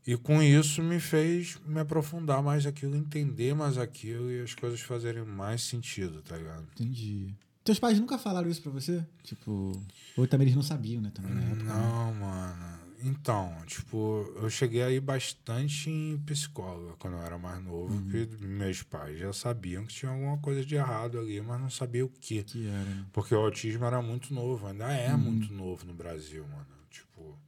E 0.06 0.16
com 0.16 0.42
isso 0.42 0.82
me 0.82 1.00
fez 1.00 1.58
me 1.66 1.80
aprofundar 1.80 2.42
mais 2.42 2.64
aquilo, 2.64 2.94
entender 2.94 3.54
mais 3.54 3.76
aquilo 3.76 4.30
e 4.30 4.40
as 4.40 4.54
coisas 4.54 4.80
fazerem 4.80 5.24
mais 5.24 5.62
sentido, 5.62 6.22
tá 6.22 6.36
ligado? 6.36 6.66
Entendi. 6.74 7.34
Teus 7.64 7.78
pais 7.78 7.98
nunca 7.98 8.18
falaram 8.18 8.48
isso 8.48 8.62
pra 8.62 8.70
você? 8.70 9.04
Tipo, 9.22 9.72
ou 10.16 10.26
também 10.26 10.44
eles 10.46 10.54
não 10.56 10.62
sabiam, 10.62 11.00
né? 11.02 11.10
Também 11.14 11.32
na 11.34 11.40
época. 11.42 11.64
né? 11.64 11.72
Não, 11.72 12.14
mano. 12.14 12.83
Então, 13.04 13.54
tipo, 13.66 14.32
eu 14.36 14.48
cheguei 14.48 14.82
aí 14.82 14.98
bastante 14.98 15.90
em 15.90 16.16
psicóloga 16.24 16.94
quando 16.98 17.18
eu 17.18 17.22
era 17.22 17.36
mais 17.36 17.62
novo, 17.62 18.00
porque 18.00 18.26
meus 18.40 18.82
pais 18.82 19.18
já 19.18 19.30
sabiam 19.30 19.84
que 19.84 19.92
tinha 19.92 20.10
alguma 20.10 20.38
coisa 20.38 20.64
de 20.64 20.74
errado 20.74 21.18
ali, 21.18 21.38
mas 21.42 21.60
não 21.60 21.68
sabia 21.68 22.04
o 22.04 22.08
que. 22.08 22.42
Que 22.42 22.66
era? 22.66 23.06
Porque 23.12 23.34
o 23.34 23.38
autismo 23.38 23.84
era 23.84 24.00
muito 24.00 24.32
novo, 24.32 24.66
ainda 24.66 24.90
é 24.90 25.14
muito 25.14 25.52
novo 25.52 25.84
no 25.84 25.92
Brasil, 25.92 26.46
mano. 26.48 26.66
Tipo, 26.90 27.38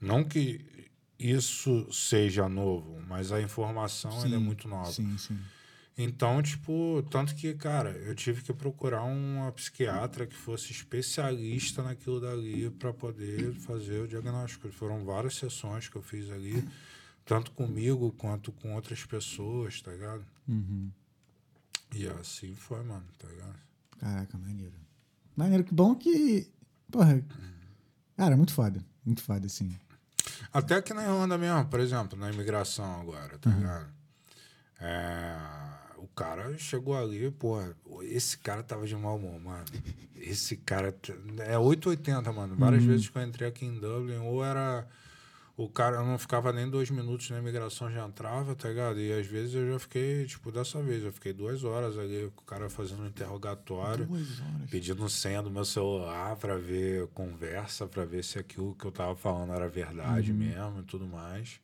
não 0.00 0.24
que 0.24 0.64
isso 1.18 1.86
seja 1.92 2.48
novo, 2.48 2.98
mas 3.06 3.30
a 3.30 3.42
informação 3.42 4.22
ainda 4.22 4.36
é 4.36 4.38
Sim, 4.38 4.44
muito 4.44 4.68
nova. 4.68 4.92
Sim, 4.92 5.18
sim. 5.18 5.38
Então, 6.00 6.40
tipo, 6.40 7.04
tanto 7.10 7.34
que, 7.34 7.52
cara, 7.54 7.90
eu 7.90 8.14
tive 8.14 8.40
que 8.42 8.52
procurar 8.52 9.02
uma 9.02 9.50
psiquiatra 9.50 10.28
que 10.28 10.34
fosse 10.34 10.70
especialista 10.70 11.82
naquilo 11.82 12.20
dali 12.20 12.70
para 12.70 12.92
poder 12.94 13.52
fazer 13.54 14.02
o 14.02 14.06
diagnóstico. 14.06 14.70
Foram 14.70 15.04
várias 15.04 15.34
sessões 15.34 15.88
que 15.88 15.96
eu 15.96 16.02
fiz 16.02 16.30
ali, 16.30 16.62
tanto 17.24 17.50
comigo 17.50 18.12
quanto 18.12 18.52
com 18.52 18.76
outras 18.76 19.04
pessoas, 19.04 19.80
tá 19.82 19.90
ligado? 19.90 20.24
Uhum. 20.46 20.88
E 21.92 22.06
assim 22.06 22.54
foi, 22.54 22.80
mano, 22.84 23.04
tá 23.18 23.26
ligado? 23.26 23.56
Caraca, 23.98 24.38
maneiro. 24.38 24.74
Maneiro, 25.34 25.64
que 25.64 25.74
bom 25.74 25.96
que. 25.96 26.48
Porra. 26.92 27.20
Cara, 28.16 28.36
muito 28.36 28.52
foda. 28.52 28.84
Muito 29.04 29.20
foda, 29.22 29.46
assim. 29.46 29.76
Até 30.52 30.76
aqui 30.76 30.94
na 30.94 31.02
Irlanda 31.02 31.36
mesmo, 31.36 31.66
por 31.66 31.80
exemplo, 31.80 32.16
na 32.16 32.30
imigração 32.30 33.00
agora, 33.00 33.36
tá 33.38 33.50
Uhum. 33.50 33.56
ligado? 33.56 33.88
É, 34.80 35.36
o 35.98 36.08
cara 36.08 36.56
chegou 36.58 36.96
ali, 36.96 37.30
porra, 37.30 37.74
esse 38.02 38.38
cara 38.38 38.62
tava 38.62 38.86
de 38.86 38.94
mau 38.96 39.16
humor, 39.16 39.38
mano. 39.40 39.64
Esse 40.16 40.56
cara 40.56 40.94
é 41.46 41.58
880, 41.58 42.32
mano. 42.32 42.56
Várias 42.56 42.82
Uhum. 42.82 42.88
vezes 42.88 43.08
que 43.08 43.16
eu 43.18 43.22
entrei 43.22 43.48
aqui 43.48 43.64
em 43.66 43.74
Dublin, 43.78 44.18
ou 44.18 44.44
era 44.44 44.86
o 45.56 45.68
cara, 45.68 45.96
eu 45.96 46.04
não 46.06 46.16
ficava 46.18 46.52
nem 46.52 46.68
dois 46.70 46.88
minutos 46.90 47.28
na 47.30 47.38
imigração, 47.38 47.90
já 47.90 48.06
entrava, 48.06 48.54
tá 48.54 48.68
ligado? 48.68 49.00
E 49.00 49.12
às 49.12 49.26
vezes 49.26 49.54
eu 49.54 49.72
já 49.72 49.78
fiquei, 49.80 50.24
tipo, 50.24 50.52
dessa 50.52 50.80
vez, 50.80 51.02
eu 51.02 51.12
fiquei 51.12 51.32
duas 51.32 51.64
horas 51.64 51.98
ali, 51.98 52.30
com 52.36 52.42
o 52.42 52.44
cara 52.44 52.68
fazendo 52.70 53.02
um 53.02 53.06
interrogatório 53.08 54.06
Duas 54.06 54.40
horas. 54.40 54.70
pedindo 54.70 55.08
senha 55.08 55.42
do 55.42 55.50
meu 55.50 55.64
celular 55.64 56.36
pra 56.36 56.56
ver 56.56 57.08
conversa, 57.08 57.86
pra 57.86 58.04
ver 58.04 58.22
se 58.22 58.38
aquilo 58.38 58.74
que 58.76 58.84
eu 58.84 58.92
tava 58.92 59.16
falando 59.16 59.52
era 59.52 59.68
verdade 59.68 60.32
mesmo 60.32 60.80
e 60.80 60.82
tudo 60.84 61.06
mais. 61.06 61.60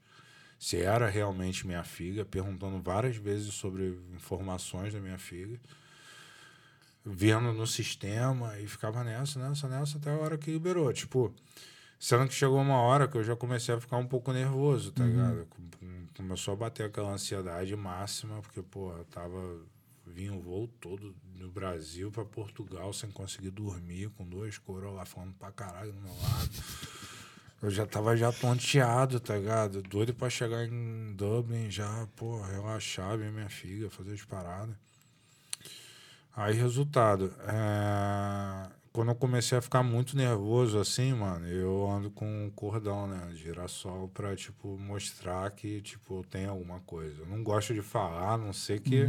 Se 0.59 0.81
era 0.81 1.09
realmente 1.09 1.67
minha 1.67 1.85
filha, 1.85 2.25
perguntando 2.25 2.81
várias 2.83 3.17
vezes 3.17 3.53
sobre 3.55 3.99
informações 4.15 4.93
da 4.93 5.01
minha 5.01 5.19
filha. 5.19 5.61
Vendo 7.05 7.53
no 7.53 7.67
sistema 7.67 8.59
e 8.59 8.67
ficava 8.67 9.05
nessa, 9.05 9.39
nessa, 9.39 9.69
nessa, 9.69 9.99
até 9.99 10.11
a 10.11 10.17
hora 10.17 10.39
que 10.39 10.51
liberou. 10.51 10.91
Tipo, 10.91 11.35
sendo 11.99 12.27
que 12.27 12.33
chegou 12.33 12.59
uma 12.59 12.79
hora 12.81 13.07
que 13.07 13.15
eu 13.19 13.23
já 13.23 13.37
comecei 13.37 13.75
a 13.75 13.81
ficar 13.81 13.99
um 13.99 14.07
pouco 14.07 14.33
nervoso, 14.33 14.91
tá 14.91 15.05
ligado? 15.05 15.47
Com- 15.51 15.69
com- 15.79 16.05
Começou 16.17 16.55
a 16.55 16.57
bater 16.57 16.87
aquela 16.87 17.11
ansiedade 17.13 17.75
máxima, 17.77 18.41
porque, 18.41 18.63
pô, 18.63 18.93
eu 18.93 19.05
tava. 19.07 19.59
Vim 20.07 20.31
o 20.31 20.39
voo 20.41 20.69
todo 20.81 21.15
no 21.35 21.51
Brasil 21.51 22.11
pra 22.13 22.25
Portugal 22.25 22.93
sem 22.93 23.11
conseguir 23.11 23.51
dormir, 23.51 24.11
com 24.11 24.25
duas 24.25 24.57
coroas 24.59 24.95
lá 24.95 25.05
falando 25.05 25.35
pra 25.35 25.51
caralho 25.51 25.93
do 25.93 26.01
meu 26.01 26.13
lado. 26.15 26.51
Eu 27.65 27.71
já 27.71 27.87
tava 27.87 28.15
já 28.15 28.31
tonteado, 28.31 29.19
tá 29.19 29.39
ligado? 29.39 29.81
Doido 29.81 30.13
pra 30.13 30.29
chegar 30.29 30.67
em 30.67 31.15
Dublin 31.15 31.71
já, 31.71 32.07
pô, 32.15 32.43
relaxar, 32.43 33.17
ver 33.17 33.33
minha 33.33 33.49
filha, 33.49 33.89
fazer 33.89 34.13
as 34.13 34.23
paradas. 34.23 34.77
Aí, 36.37 36.53
resultado, 36.53 37.33
é, 37.41 38.69
quando 38.93 39.13
eu 39.13 39.15
comecei 39.15 39.57
a 39.57 39.63
ficar 39.63 39.83
muito 39.83 40.15
nervoso 40.15 40.79
assim, 40.79 41.15
mano, 41.15 41.47
eu 41.47 41.91
ando 41.91 42.11
com 42.11 42.27
um 42.27 42.51
cordão, 42.51 43.07
né, 43.07 43.31
girassol 43.35 44.09
pra, 44.09 44.37
tipo, 44.37 44.77
mostrar 44.77 45.51
que, 45.53 45.81
tipo, 45.81 46.19
eu 46.19 46.25
tenho 46.25 46.51
alguma 46.51 46.81
coisa. 46.81 47.23
Eu 47.23 47.27
não 47.27 47.43
gosto 47.43 47.73
de 47.73 47.81
falar, 47.81 48.35
a 48.35 48.37
não 48.37 48.53
sei 48.53 48.79
que 48.79 49.09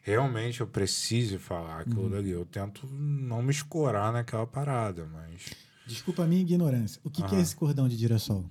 realmente 0.00 0.62
eu 0.62 0.66
precise 0.66 1.36
falar 1.36 1.80
aquilo 1.80 2.08
dali. 2.08 2.30
Eu 2.30 2.46
tento 2.46 2.86
não 2.86 3.42
me 3.42 3.50
escorar 3.50 4.14
naquela 4.14 4.46
parada, 4.46 5.04
mas... 5.12 5.65
Desculpa 5.86 6.24
a 6.24 6.26
minha 6.26 6.40
ignorância. 6.42 7.00
O 7.04 7.10
que, 7.10 7.22
que 7.22 7.28
é 7.28 7.38
Aham. 7.38 7.42
esse 7.42 7.54
cordão 7.56 7.88
de 7.88 7.96
girassol? 7.96 8.44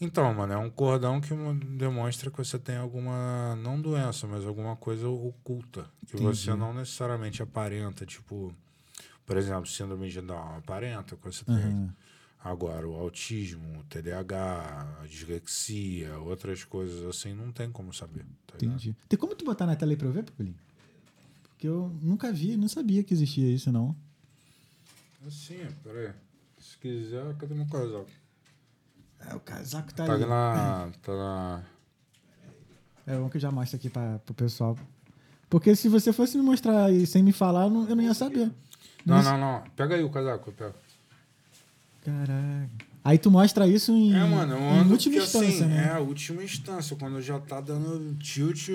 Então, 0.00 0.32
mano, 0.32 0.52
é 0.52 0.56
um 0.56 0.70
cordão 0.70 1.20
que 1.20 1.34
mo- 1.34 1.54
demonstra 1.76 2.30
que 2.30 2.36
você 2.38 2.56
tem 2.58 2.76
alguma, 2.76 3.56
não 3.56 3.80
doença, 3.80 4.28
mas 4.28 4.44
alguma 4.46 4.76
coisa 4.76 5.08
oculta, 5.08 5.90
que 6.06 6.14
Entendi. 6.14 6.24
você 6.36 6.54
não 6.54 6.72
necessariamente 6.72 7.42
aparenta, 7.42 8.06
tipo, 8.06 8.54
Por 9.26 9.36
exemplo, 9.36 9.66
síndrome 9.66 10.08
de 10.08 10.20
Down 10.22 10.56
aparenta 10.56 11.14
com 11.16 11.28
esse 11.28 11.44
treino. 11.44 11.92
Agora, 12.42 12.88
o 12.88 12.94
autismo, 12.94 13.80
o 13.80 13.84
TDAH, 13.84 15.00
a 15.02 15.06
dislexia, 15.06 16.16
outras 16.20 16.62
coisas 16.64 17.04
assim, 17.04 17.34
não 17.34 17.50
tem 17.52 17.70
como 17.70 17.92
saber. 17.92 18.24
Tá 18.46 18.54
ligado? 18.58 18.76
Entendi. 18.76 18.96
Tem 19.08 19.18
como 19.18 19.34
tu 19.34 19.44
botar 19.44 19.66
na 19.66 19.74
tela 19.76 19.92
aí 19.92 19.96
pra 19.96 20.06
eu 20.06 20.12
ver, 20.12 20.22
Pupulinho? 20.22 20.54
Porque 21.50 21.66
eu 21.66 21.92
nunca 22.00 22.32
vi, 22.32 22.56
não 22.56 22.68
sabia 22.68 23.02
que 23.02 23.12
existia 23.12 23.50
isso, 23.52 23.70
não. 23.72 23.94
Assim, 25.26 25.58
peraí. 25.82 26.12
Se 26.80 26.88
quiser, 26.88 27.34
cadê 27.36 27.54
meu 27.54 27.66
casaco? 27.66 28.06
É, 29.28 29.34
o 29.34 29.40
casaco 29.40 29.92
tá, 29.94 30.06
Tá 30.06 30.12
ali. 30.14 30.24
na. 30.26 30.90
Tá 31.02 31.12
na. 31.12 31.62
É 33.06 33.16
bom 33.16 33.28
que 33.28 33.36
eu 33.36 33.40
já 33.40 33.50
mostro 33.50 33.76
aqui 33.76 33.88
pra, 33.90 34.18
pro 34.20 34.34
pessoal. 34.34 34.76
Porque 35.50 35.74
se 35.74 35.88
você 35.88 36.12
fosse 36.12 36.36
me 36.36 36.42
mostrar 36.44 36.84
aí 36.84 37.06
sem 37.06 37.22
me 37.22 37.32
falar, 37.32 37.64
eu 37.64 37.70
não, 37.70 37.88
eu 37.88 37.96
não 37.96 38.04
ia 38.04 38.14
saber. 38.14 38.50
Não, 39.04 39.16
Mas- 39.16 39.24
não, 39.24 39.38
não. 39.38 39.62
Pega 39.74 39.94
aí 39.94 40.04
o 40.04 40.10
casaco, 40.10 40.50
eu 40.50 40.54
pego. 40.54 40.74
Caraca. 42.04 42.88
Aí 43.04 43.16
tu 43.16 43.30
mostra 43.30 43.66
isso 43.66 43.90
em, 43.92 44.12
É, 44.14 44.24
mano, 44.24 44.52
eu 44.54 44.58
em 44.60 44.78
ando 44.80 44.92
última 44.92 45.14
porque, 45.14 45.26
instância, 45.26 45.48
assim, 45.48 45.64
né? 45.74 45.86
É, 45.86 45.96
a 45.96 46.00
última 46.00 46.42
instância, 46.44 46.94
quando 46.96 47.22
já 47.22 47.38
tá 47.40 47.58
dando 47.60 48.14
tilt, 48.18 48.68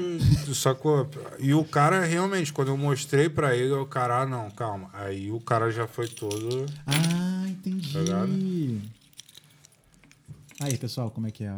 sacou? 0.56 1.08
E 1.40 1.54
o 1.54 1.64
cara, 1.64 2.04
realmente, 2.04 2.52
quando 2.52 2.70
eu 2.70 2.78
mostrei 2.78 3.30
pra 3.30 3.56
ele, 3.56 3.72
o 3.74 3.86
cara, 3.86 4.22
ah, 4.22 4.26
não, 4.26 4.50
calma. 4.50 4.90
Aí 4.94 5.30
o 5.32 5.40
cara 5.40 5.70
já 5.72 5.86
foi 5.88 6.08
todo. 6.08 6.66
Ah, 6.88 7.23
Aí, 10.60 10.78
pessoal, 10.78 11.12
como 11.12 11.28
é 11.28 11.32
que 11.32 11.44
é? 11.44 11.56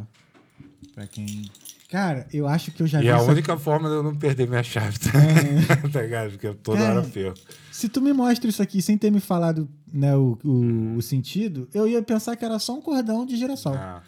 Pra 0.93 1.05
quem. 1.07 1.49
Cara, 1.89 2.27
eu 2.33 2.47
acho 2.47 2.71
que 2.71 2.81
eu 2.81 2.87
já 2.87 2.99
E 2.99 3.03
vi. 3.03 3.07
é 3.09 3.13
a 3.13 3.17
isso 3.17 3.29
única 3.29 3.57
forma 3.57 3.87
de 3.87 3.95
eu 3.95 4.03
não 4.03 4.15
perder 4.15 4.47
minha 4.47 4.63
chave, 4.63 4.97
tá, 4.99 5.11
tá 5.91 6.01
ligado? 6.01 6.31
Porque 6.31 6.47
eu 6.47 6.55
toda 6.55 6.79
Cara, 6.79 6.99
hora 6.99 7.07
perco. 7.07 7.39
Se 7.71 7.87
tu 7.87 8.01
me 8.01 8.11
mostra 8.11 8.49
isso 8.49 8.61
aqui 8.61 8.81
sem 8.81 8.97
ter 8.97 9.11
me 9.11 9.19
falado 9.19 9.69
né, 9.91 10.15
o, 10.15 10.37
o, 10.43 10.95
o 10.97 11.01
sentido, 11.01 11.69
eu 11.73 11.87
ia 11.87 12.01
pensar 12.01 12.35
que 12.35 12.43
era 12.43 12.57
só 12.57 12.75
um 12.75 12.81
cordão 12.81 13.25
de 13.25 13.37
girassol. 13.37 13.75
Ah, 13.75 14.01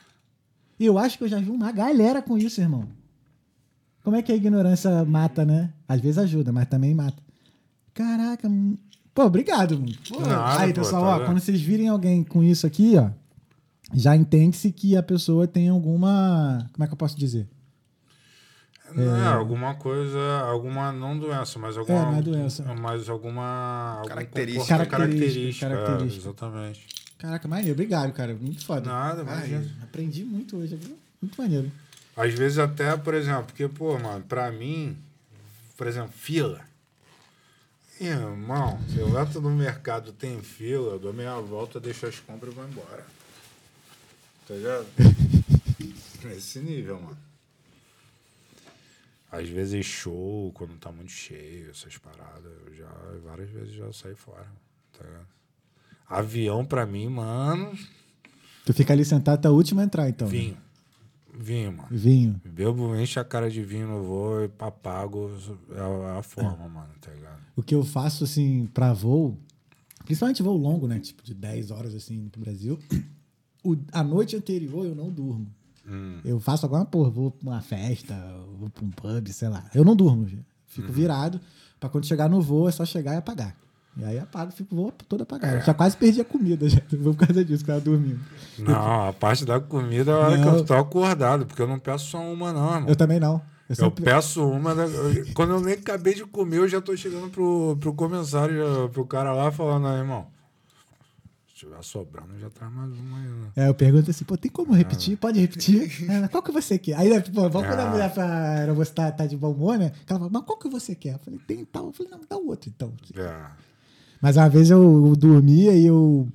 E 0.80 0.86
eu 0.86 0.98
acho 0.98 1.18
que 1.18 1.24
eu 1.26 1.28
já 1.28 1.40
vi 1.40 1.50
uma 1.52 1.72
galera 1.72 2.22
com 2.22 2.38
isso, 2.38 2.60
irmão. 2.60 2.88
Como 4.04 4.16
é 4.16 4.22
que 4.22 4.32
a 4.32 4.36
ignorância 4.36 5.04
mata, 5.06 5.46
né? 5.46 5.72
Às 5.88 6.00
vezes 6.02 6.18
ajuda, 6.18 6.52
mas 6.52 6.68
também 6.68 6.96
mata. 6.96 7.22
Caraca. 7.94 8.50
Pô, 9.18 9.26
obrigado. 9.26 9.84
Pô, 10.08 10.20
Nada, 10.20 10.62
aí, 10.62 10.72
pô, 10.72 10.82
pessoal, 10.82 11.02
tá 11.02 11.24
ó, 11.24 11.26
quando 11.26 11.40
vocês 11.40 11.60
virem 11.60 11.88
alguém 11.88 12.24
com 12.24 12.44
isso 12.44 12.68
aqui, 12.68 12.96
ó, 12.98 13.10
já 13.92 14.16
entende-se 14.16 14.72
que 14.72 14.96
a 14.96 15.02
pessoa 15.02 15.48
tem 15.48 15.70
alguma. 15.70 16.70
Como 16.72 16.84
é 16.84 16.88
que 16.88 16.94
eu 16.94 16.98
posso 16.98 17.18
dizer? 17.18 17.48
Não, 18.94 19.16
é, 19.18 19.28
alguma 19.34 19.74
coisa, 19.74 20.20
alguma, 20.42 20.92
não 20.92 21.18
doença, 21.18 21.58
mas 21.58 21.76
alguma. 21.76 22.12
não 22.12 22.18
é 22.20 22.22
doença. 22.22 22.64
Mas 22.80 23.10
alguma. 23.10 23.96
algum 23.98 24.08
Característica. 24.08 24.86
Característica, 24.86 25.68
Característica, 25.68 26.28
é, 26.28 26.30
exatamente. 26.30 26.88
Caraca, 27.18 27.48
maneiro, 27.48 27.74
obrigado, 27.74 28.14
cara. 28.14 28.36
Muito 28.40 28.64
foda. 28.64 28.88
Nada, 28.88 29.24
imagina. 29.24 29.66
aprendi 29.82 30.24
muito 30.24 30.58
hoje, 30.58 30.76
viu? 30.76 30.96
Muito 31.20 31.42
maneiro. 31.42 31.72
Às 32.16 32.36
vezes 32.36 32.60
até, 32.60 32.96
por 32.96 33.16
exemplo, 33.16 33.46
porque, 33.46 33.68
pô, 33.68 33.98
mano, 33.98 34.24
pra 34.30 34.52
mim, 34.52 34.96
por 35.76 35.88
exemplo, 35.88 36.12
fila. 36.16 36.67
Irmão, 38.00 38.80
se 38.90 38.98
eu 38.98 39.20
entro 39.20 39.42
no 39.42 39.50
mercado 39.50 40.12
tem 40.14 40.42
fila, 40.42 40.94
eu 40.94 41.00
dou 41.00 41.14
meia 41.14 41.40
volta, 41.40 41.80
deixo 41.80 42.06
as 42.06 42.20
compras 42.20 42.52
e 42.52 42.56
vou 42.56 42.68
embora. 42.68 43.06
Tá 44.48 44.54
ligado? 44.54 44.88
Esse 46.38 46.60
nível, 46.60 47.00
mano. 47.00 47.18
Às 49.32 49.50
vezes 49.50 49.86
show, 49.86 50.52
quando 50.54 50.78
tá 50.78 50.92
muito 50.92 51.12
cheio, 51.12 51.70
essas 51.72 51.98
paradas, 51.98 52.52
eu 52.66 52.74
já, 52.76 52.90
várias 53.26 53.50
vezes 53.50 53.74
já 53.74 53.92
saí 53.92 54.16
fora, 54.16 54.48
tá 54.98 55.04
ligado? 55.04 55.28
Avião 56.10 56.66
pra 56.66 56.86
mim, 56.86 57.10
mano, 57.10 57.78
Tu 58.68 58.74
fica 58.74 58.92
ali 58.92 59.06
sentado 59.06 59.36
até 59.36 59.48
a 59.48 59.52
última 59.52 59.82
entrar, 59.82 60.10
então. 60.10 60.28
né? 60.28 60.34
vinho. 60.34 60.58
Vinho, 61.40 61.72
mano. 61.74 61.88
Vinho. 61.92 62.42
Bebo, 62.46 62.96
enche 62.96 63.20
a 63.20 63.24
cara 63.24 63.50
de 63.50 63.64
vinho 63.64 63.88
no 63.88 64.04
voo 64.04 64.44
e 64.44 64.48
papago 64.48 65.30
é 65.72 65.80
a, 65.80 66.16
é 66.16 66.20
a 66.20 66.24
forma, 66.24 66.68
mano, 66.68 66.90
tá 67.00 67.12
ligado? 67.12 67.40
O 67.56 67.62
que 67.64 67.76
eu 67.76 67.84
faço, 67.84 68.24
assim, 68.24 68.66
pra 68.74 68.94
voo, 68.94 69.38
principalmente 70.06 70.42
voo 70.44 70.58
longo, 70.58 70.88
né? 70.88 71.00
Tipo, 71.00 71.24
de 71.24 71.34
10 71.34 71.72
horas, 71.72 71.94
assim, 71.96 72.28
pro 72.30 72.42
Brasil. 72.42 72.80
O, 73.64 73.76
a 73.92 74.04
noite 74.04 74.36
anterior 74.36 74.86
eu 74.86 74.96
não 74.96 75.12
durmo. 75.12 75.48
Hum. 75.88 76.20
Eu 76.26 76.40
faço 76.40 76.66
alguma 76.66 76.86
porra, 76.86 77.10
vou 77.10 77.32
pra 77.32 77.50
uma 77.50 77.62
festa, 77.62 78.16
vou 78.58 78.70
pra 78.70 78.84
um 78.84 78.92
pub, 78.92 79.28
sei 79.30 79.48
lá. 79.50 79.70
Eu 79.74 79.86
não 79.86 79.96
durmo, 79.96 80.24
Uhum. 80.24 80.40
fico 80.66 80.92
virado, 80.92 81.40
pra 81.80 81.90
quando 81.90 82.06
chegar 82.06 82.30
no 82.30 82.42
voo 82.42 82.68
é 82.68 82.72
só 82.72 82.86
chegar 82.86 83.14
e 83.14 83.18
apagar. 83.18 83.56
E 84.00 84.04
aí 84.06 84.20
apago, 84.20 84.52
fico 84.52 84.76
voo 84.76 84.92
todo 85.10 85.24
apagado. 85.24 85.56
É. 85.56 85.58
Eu 85.60 85.66
já 85.66 85.74
quase 85.74 85.98
perdi 85.98 86.22
a 86.22 86.26
comida, 86.26 86.70
já. 86.70 86.80
Por 87.04 87.16
causa 87.16 87.44
disso, 87.44 87.66
que 87.66 87.72
eu 87.72 87.76
tava 87.76 87.86
dormindo. 87.86 88.20
Não, 88.60 89.08
a 89.10 89.14
parte 89.14 89.44
da 89.44 89.60
comida 89.60 90.12
é 90.12 90.14
a 90.14 90.18
hora 90.18 90.38
que 90.38 90.48
eu 90.48 90.64
tô 90.66 90.74
acordado, 90.76 91.46
porque 91.46 91.62
eu 91.62 91.68
não 91.68 91.80
peço 91.80 92.06
só 92.06 92.20
uma, 92.20 92.54
não, 92.54 92.74
irmão. 92.76 92.90
Eu 92.90 92.96
também 92.96 93.20
não. 93.20 93.36
Eu 93.36 93.42
Eu 93.70 93.76
sempre... 93.76 94.04
peço 94.06 94.48
uma, 94.48 94.74
né? 94.76 94.86
Eu- 94.86 95.34
quando 95.34 95.52
eu 95.54 95.60
nem 95.60 95.74
acabei 95.74 96.14
de 96.14 96.24
comer, 96.26 96.58
eu 96.58 96.68
já 96.70 96.80
tô 96.80 96.96
chegando 96.96 97.30
pro, 97.30 97.76
pro 97.80 97.94
comissário, 97.94 98.56
já- 98.56 98.88
pro 98.90 99.06
cara 99.06 99.34
lá, 99.34 99.52
falando, 99.52 99.88
aí, 99.88 99.98
irmão, 99.98 100.28
se 101.50 101.56
tiver 101.66 101.82
sobrando, 101.84 102.38
já 102.40 102.50
traz 102.52 102.72
mais 102.72 102.92
uma 102.92 103.18
aí, 103.18 103.24
né? 103.28 103.48
É, 103.56 103.68
eu 103.68 103.74
pergunto 103.74 104.12
assim, 104.12 104.24
pô, 104.24 104.38
tem 104.38 104.50
como 104.52 104.74
repetir? 104.74 105.16
Ah. 105.16 105.18
Pode 105.20 105.40
repetir? 105.40 106.08
Ela, 106.10 106.28
qual 106.30 106.44
que 106.44 106.52
você 106.52 106.78
quer? 106.78 106.94
Aí, 106.98 107.10
né, 107.10 107.20
pô, 107.20 107.50
vamos 107.50 107.68
quando 107.68 107.80
a 107.80 107.88
Ah. 107.88 107.90
mulher 107.90 108.14
pra 108.14 108.74
você 108.74 108.94
tá, 108.94 109.12
tá 109.12 109.26
de 109.26 109.36
bom 109.36 109.52
humor, 109.52 109.78
né? 109.78 109.92
Ela 110.08 110.20
fala, 110.20 110.30
mas 110.32 110.44
qual 110.44 110.58
que 110.60 110.70
você 110.70 110.94
quer? 110.96 111.16
Eu 111.16 111.20
falei, 111.20 111.40
tem 111.48 111.66
tal. 111.66 111.88
Eu 111.88 111.94
falei, 111.94 112.12
não, 112.12 112.22
dá 112.30 112.38
o 112.38 112.48
outro, 112.48 112.70
então. 112.74 112.94
É. 113.16 113.67
Mas 114.22 114.38
uma 114.38 114.50
vez 114.50 114.70
eu, 114.70 115.08
eu 115.08 115.16
dormia 115.16 115.74
e 115.74 115.86
eu, 115.86 116.28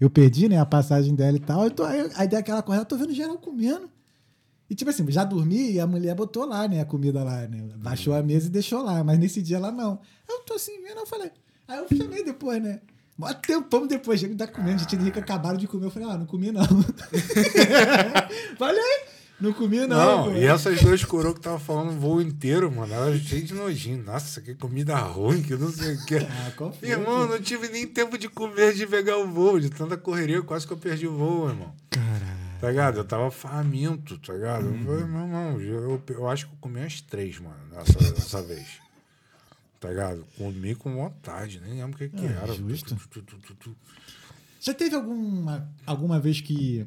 eu 0.00 0.10
perdi, 0.10 0.48
né, 0.48 0.58
a 0.58 0.66
passagem 0.66 1.14
dela 1.14 1.36
e 1.36 1.40
tal. 1.40 1.64
Eu 1.64 1.70
tô, 1.70 1.84
aí, 1.84 2.10
aí 2.14 2.28
dei 2.28 2.38
aquela 2.38 2.64
eu 2.66 2.84
tô 2.84 2.96
vendo 2.96 3.12
geral 3.12 3.38
comendo. 3.38 3.88
E 4.68 4.74
tipo 4.74 4.88
assim, 4.88 5.10
já 5.10 5.24
dormi 5.24 5.72
e 5.72 5.80
a 5.80 5.86
mulher 5.86 6.14
botou 6.14 6.44
lá, 6.46 6.68
né, 6.68 6.80
a 6.80 6.84
comida 6.84 7.24
lá, 7.24 7.46
né? 7.48 7.70
Baixou 7.76 8.14
a 8.14 8.22
mesa 8.22 8.46
e 8.46 8.50
deixou 8.50 8.82
lá. 8.82 9.02
Mas 9.02 9.18
nesse 9.18 9.42
dia 9.42 9.56
ela 9.56 9.72
não. 9.72 9.98
Eu 10.28 10.40
tô 10.40 10.54
assim 10.54 10.80
vendo, 10.82 10.98
eu 10.98 11.06
falei. 11.06 11.30
Aí 11.66 11.78
eu 11.78 11.88
chamei 11.96 12.24
depois, 12.24 12.62
né? 12.62 12.80
Mó 13.18 13.32
tempão 13.34 13.86
depois, 13.86 14.18
já 14.18 14.28
tá 14.34 14.46
comendo, 14.46 14.86
tinha 14.86 15.10
que 15.10 15.18
acabaram 15.18 15.58
de 15.58 15.66
comer. 15.66 15.86
Eu 15.86 15.90
falei, 15.90 16.08
ah, 16.08 16.16
não 16.16 16.24
comi 16.24 16.50
não. 16.50 16.64
falei, 18.56 19.02
não 19.40 19.52
comi 19.52 19.86
não. 19.86 20.26
Não, 20.26 20.36
e 20.36 20.44
essas 20.44 20.80
duas 20.82 21.04
coroas 21.04 21.34
que 21.34 21.40
tava 21.40 21.58
falando 21.58 21.90
o 21.92 21.98
voo 21.98 22.20
inteiro, 22.20 22.70
mano, 22.70 22.92
elas 22.92 23.20
cheias 23.20 23.48
de 23.48 23.54
nojinho. 23.54 24.02
Nossa, 24.04 24.40
que 24.40 24.54
comida 24.54 24.96
ruim, 24.98 25.42
que 25.42 25.54
não 25.56 25.70
sei 25.72 25.94
o 25.94 26.04
que. 26.06 26.16
Ah, 26.16 26.52
Irmão, 26.82 27.26
não 27.26 27.40
tive 27.40 27.68
nem 27.68 27.86
tempo 27.86 28.16
de 28.18 28.28
comer, 28.28 28.74
de 28.74 28.86
pegar 28.86 29.16
o 29.18 29.26
voo, 29.28 29.58
de 29.60 29.70
tanta 29.70 29.96
correria, 29.96 30.42
quase 30.42 30.66
que 30.66 30.72
eu 30.72 30.76
perdi 30.76 31.06
o 31.06 31.16
voo, 31.16 31.48
irmão. 31.48 31.74
Caralho. 31.90 32.40
Tá 32.60 32.68
ligado? 32.68 32.98
Eu 32.98 33.04
tava 33.04 33.30
faminto, 33.30 34.18
tá 34.18 34.34
ligado? 34.34 34.66
Uhum. 34.66 34.78
Eu 34.80 34.84
falei, 34.84 35.04
meu 35.06 35.20
irmão, 35.22 35.60
eu, 35.60 36.02
eu 36.08 36.28
acho 36.28 36.46
que 36.46 36.52
eu 36.52 36.58
comi 36.60 36.80
umas 36.80 37.00
três, 37.00 37.38
mano, 37.38 37.56
dessa, 37.70 37.98
dessa 38.12 38.42
vez. 38.42 38.66
Tá 39.80 39.88
ligado? 39.88 40.26
Comi 40.36 40.74
com 40.74 40.94
vontade, 40.94 41.58
nem 41.64 41.80
lembro 41.80 41.94
o 41.96 41.98
que, 41.98 42.08
que 42.10 42.26
Ah, 42.26 42.40
era. 42.42 42.52
justo. 42.52 42.94
Tu, 43.10 43.22
tu, 43.22 43.36
tu, 43.38 43.54
tu. 43.54 43.76
Já 44.60 44.74
teve 44.74 44.94
alguma, 44.94 45.66
alguma 45.86 46.20
vez 46.20 46.42
que, 46.42 46.86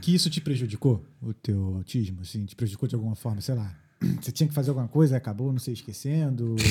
que 0.00 0.14
isso 0.14 0.28
te 0.30 0.40
prejudicou? 0.40 1.04
O 1.20 1.32
teu 1.32 1.74
autismo, 1.76 2.22
assim, 2.22 2.44
te 2.44 2.54
prejudicou 2.56 2.88
de 2.88 2.94
alguma 2.94 3.14
forma, 3.14 3.40
sei 3.40 3.54
lá? 3.54 3.74
Você 4.20 4.32
tinha 4.32 4.48
que 4.48 4.54
fazer 4.54 4.70
alguma 4.70 4.88
coisa 4.88 5.16
acabou, 5.16 5.52
não 5.52 5.58
sei, 5.60 5.74
esquecendo. 5.74 6.56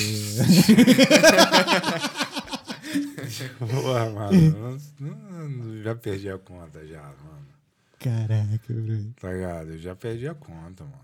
Porra, 3.58 4.10
mano, 4.10 4.78
não- 5.00 5.48
não- 5.48 5.82
já 5.82 5.94
perdi 5.94 6.28
a 6.28 6.38
conta 6.38 6.86
já, 6.86 7.02
mano. 7.02 7.46
Caraca, 7.98 8.74
bro. 8.74 9.12
Tá 9.20 9.32
ligado? 9.32 9.70
Eu 9.70 9.78
já 9.78 9.94
perdi 9.94 10.26
a 10.28 10.34
conta, 10.34 10.84
mano. 10.84 11.02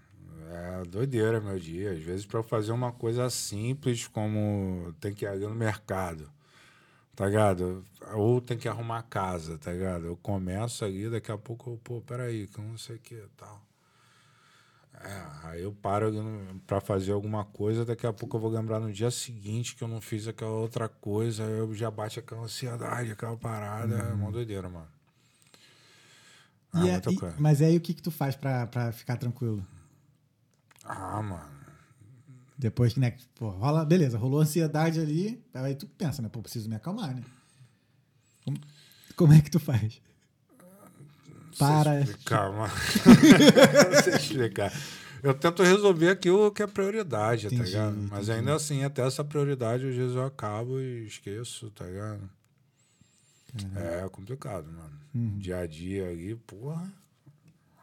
É 0.50 0.82
doideira 0.86 1.40
meu 1.40 1.58
dia. 1.58 1.92
Às 1.92 2.00
vezes, 2.00 2.26
pra 2.26 2.40
eu 2.40 2.42
fazer 2.44 2.72
uma 2.72 2.90
coisa 2.92 3.28
simples, 3.30 4.06
como 4.06 4.94
tem 5.00 5.12
que 5.14 5.24
ir 5.24 5.28
ali 5.28 5.44
no 5.46 5.54
mercado, 5.54 6.28
tá 7.18 7.26
ligado? 7.26 7.84
Ou 8.14 8.40
tem 8.40 8.56
que 8.56 8.68
arrumar 8.68 8.98
a 9.00 9.02
casa, 9.02 9.58
tá 9.58 9.72
ligado? 9.72 10.06
Eu 10.06 10.16
começo 10.16 10.84
ali, 10.84 11.10
daqui 11.10 11.32
a 11.32 11.36
pouco 11.36 11.70
eu, 11.70 11.76
pô, 11.82 12.00
peraí, 12.00 12.46
que 12.46 12.58
eu 12.60 12.64
não 12.64 12.78
sei 12.78 12.94
o 12.94 12.98
que 13.00 13.20
tal. 13.36 13.60
É, 15.00 15.48
aí 15.48 15.62
eu 15.62 15.72
paro 15.72 16.12
pra 16.64 16.80
fazer 16.80 17.10
alguma 17.12 17.44
coisa, 17.44 17.84
daqui 17.84 18.06
a 18.06 18.12
pouco 18.12 18.36
eu 18.36 18.40
vou 18.40 18.50
lembrar 18.50 18.78
no 18.78 18.92
dia 18.92 19.10
seguinte 19.10 19.74
que 19.74 19.82
eu 19.82 19.88
não 19.88 20.00
fiz 20.00 20.28
aquela 20.28 20.52
outra 20.52 20.88
coisa, 20.88 21.44
aí 21.44 21.58
eu 21.58 21.74
já 21.74 21.90
bate 21.90 22.20
aquela 22.20 22.42
ansiedade, 22.42 23.10
aquela 23.10 23.36
parada. 23.36 23.94
É 23.96 24.12
uma 24.12 24.30
doideira, 24.30 24.68
mano. 24.68 24.88
Ah, 26.72 26.84
E 26.84 26.90
é- 26.90 27.00
e- 27.10 27.20
mas 27.40 27.60
aí 27.62 27.76
o 27.76 27.80
que, 27.80 27.94
que 27.94 28.02
tu 28.02 28.10
faz 28.12 28.36
pra 28.36 28.92
ficar 28.92 29.16
tranquilo? 29.16 29.64
Ah, 30.84 31.20
mano. 31.20 31.57
Depois 32.58 32.92
que, 32.92 32.98
né? 32.98 33.16
Pô, 33.36 33.50
rola, 33.50 33.84
beleza, 33.84 34.18
rolou 34.18 34.40
ansiedade 34.40 34.98
ali, 34.98 35.40
aí 35.54 35.76
tu 35.76 35.86
pensa, 35.86 36.20
né? 36.20 36.28
Pô, 36.28 36.42
preciso 36.42 36.68
me 36.68 36.74
acalmar, 36.74 37.14
né? 37.14 37.22
Como, 38.44 38.58
como 39.14 39.32
é 39.32 39.40
que 39.40 39.50
tu 39.50 39.60
faz? 39.60 40.00
Para. 41.56 42.04
Calma. 42.24 42.66
Não 43.92 44.02
sei 44.02 44.14
explicar. 44.14 44.72
Eu 45.22 45.34
tento 45.34 45.62
resolver 45.62 46.10
aquilo 46.10 46.50
que 46.52 46.62
é 46.62 46.66
prioridade, 46.66 47.46
Entendi, 47.46 47.62
tá 47.62 47.66
ligado? 47.66 47.96
Mas 48.10 48.24
entendi. 48.24 48.32
ainda 48.32 48.54
assim, 48.54 48.84
até 48.84 49.06
essa 49.06 49.24
prioridade, 49.24 49.86
às 49.86 49.94
vezes 49.94 50.16
eu 50.16 50.24
acabo 50.24 50.80
e 50.80 51.06
esqueço, 51.06 51.70
tá 51.70 51.84
ligado? 51.84 52.28
É 53.74 54.08
complicado, 54.10 54.66
mano. 54.70 55.38
Dia 55.38 55.58
a 55.58 55.66
dia 55.66 56.08
ali, 56.08 56.34
porra. 56.34 56.92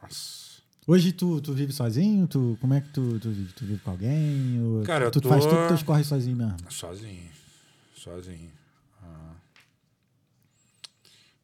Nossa. 0.02 0.55
Hoje 0.86 1.12
tu, 1.12 1.40
tu 1.40 1.52
vive 1.52 1.72
sozinho? 1.72 2.26
Tu, 2.28 2.56
como 2.60 2.74
é 2.74 2.80
que 2.80 2.88
tu, 2.90 3.18
tu 3.18 3.30
vive? 3.30 3.52
Tu 3.54 3.64
vive 3.64 3.80
com 3.80 3.90
alguém? 3.90 4.60
Ou 4.62 4.82
Cara, 4.84 5.06
eu 5.06 5.10
tu 5.10 5.20
tô- 5.20 5.28
faz 5.28 5.44
tudo 5.44 5.66
teus 5.68 5.82
corres 5.82 6.06
sozinho 6.06 6.36
mesmo? 6.36 6.56
Sozinho. 6.70 7.28
Sozinho. 7.96 8.50
Ah. 9.02 9.34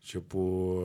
Tipo, 0.01 0.83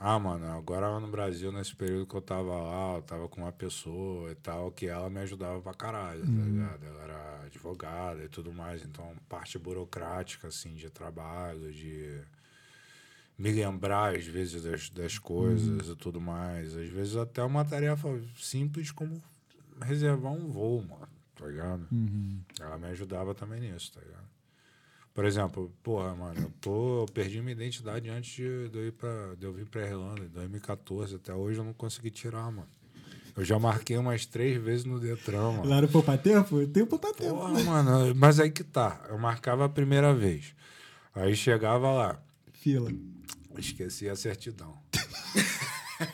ah, 0.00 0.18
mano, 0.18 0.46
agora 0.56 0.98
no 0.98 1.06
Brasil, 1.08 1.52
nesse 1.52 1.74
período 1.76 2.06
que 2.06 2.14
eu 2.16 2.22
tava 2.22 2.50
lá, 2.60 2.96
eu 2.96 3.02
tava 3.02 3.28
com 3.28 3.42
uma 3.42 3.52
pessoa 3.52 4.30
e 4.32 4.34
tal, 4.34 4.72
que 4.72 4.86
ela 4.86 5.08
me 5.08 5.20
ajudava 5.20 5.60
pra 5.60 5.74
caralho, 5.74 6.22
tá 6.22 6.26
ligado? 6.32 6.84
Ela 6.84 7.02
era 7.04 7.42
advogada 7.46 8.24
e 8.24 8.28
tudo 8.28 8.52
mais, 8.52 8.82
então 8.82 9.12
parte 9.28 9.56
burocrática, 9.58 10.48
assim, 10.48 10.74
de 10.74 10.90
trabalho, 10.90 11.72
de 11.72 12.20
me 13.38 13.52
lembrar, 13.52 14.16
às 14.16 14.26
vezes, 14.26 14.62
das, 14.62 14.90
das 14.90 15.18
coisas 15.18 15.88
e 15.88 15.94
tudo 15.96 16.20
mais. 16.20 16.76
Às 16.76 16.88
vezes 16.88 17.16
até 17.16 17.42
uma 17.42 17.64
tarefa 17.64 18.20
simples 18.36 18.90
como 18.90 19.22
reservar 19.80 20.32
um 20.32 20.48
voo, 20.48 20.82
mano, 20.82 21.08
tá 21.36 21.46
ligado? 21.46 21.86
Ela 22.60 22.76
me 22.78 22.86
ajudava 22.88 23.34
também 23.34 23.60
nisso, 23.60 23.92
tá 23.92 24.00
ligado? 24.00 24.26
Por 25.14 25.24
exemplo, 25.24 25.72
porra, 25.82 26.14
mano, 26.14 26.40
eu, 26.40 26.52
tô, 26.60 27.02
eu 27.02 27.06
perdi 27.06 27.40
minha 27.40 27.52
identidade 27.52 28.08
antes 28.08 28.36
de, 28.36 28.68
de 28.68 28.78
eu 28.78 28.86
ir 28.86 28.92
pra, 28.92 29.34
de 29.36 29.46
eu 29.46 29.52
vir 29.52 29.66
pra 29.66 29.82
Irlanda, 29.82 30.22
em 30.22 30.28
2014. 30.28 31.16
Até 31.16 31.34
hoje 31.34 31.58
eu 31.58 31.64
não 31.64 31.72
consegui 31.72 32.10
tirar, 32.10 32.50
mano. 32.50 32.68
Eu 33.36 33.44
já 33.44 33.58
marquei 33.58 33.96
umas 33.96 34.26
três 34.26 34.60
vezes 34.62 34.84
no 34.84 34.98
Detran, 35.00 35.52
mano. 35.52 35.68
Lá 35.68 35.80
no 35.80 35.88
Poupa 35.88 36.16
Tempo? 36.18 36.64
Tem 36.68 36.82
o 36.82 36.86
Poupa 36.86 37.12
Tempo. 37.12 37.34
Porra, 37.34 37.64
mano, 37.64 38.14
mas 38.14 38.38
aí 38.38 38.50
que 38.50 38.62
tá. 38.62 39.04
Eu 39.08 39.18
marcava 39.18 39.64
a 39.64 39.68
primeira 39.68 40.14
vez. 40.14 40.54
Aí 41.14 41.34
chegava 41.34 41.90
lá, 41.90 42.22
Fila. 42.52 42.90
Esqueci 43.60 44.08
a 44.08 44.16
certidão. 44.16 44.76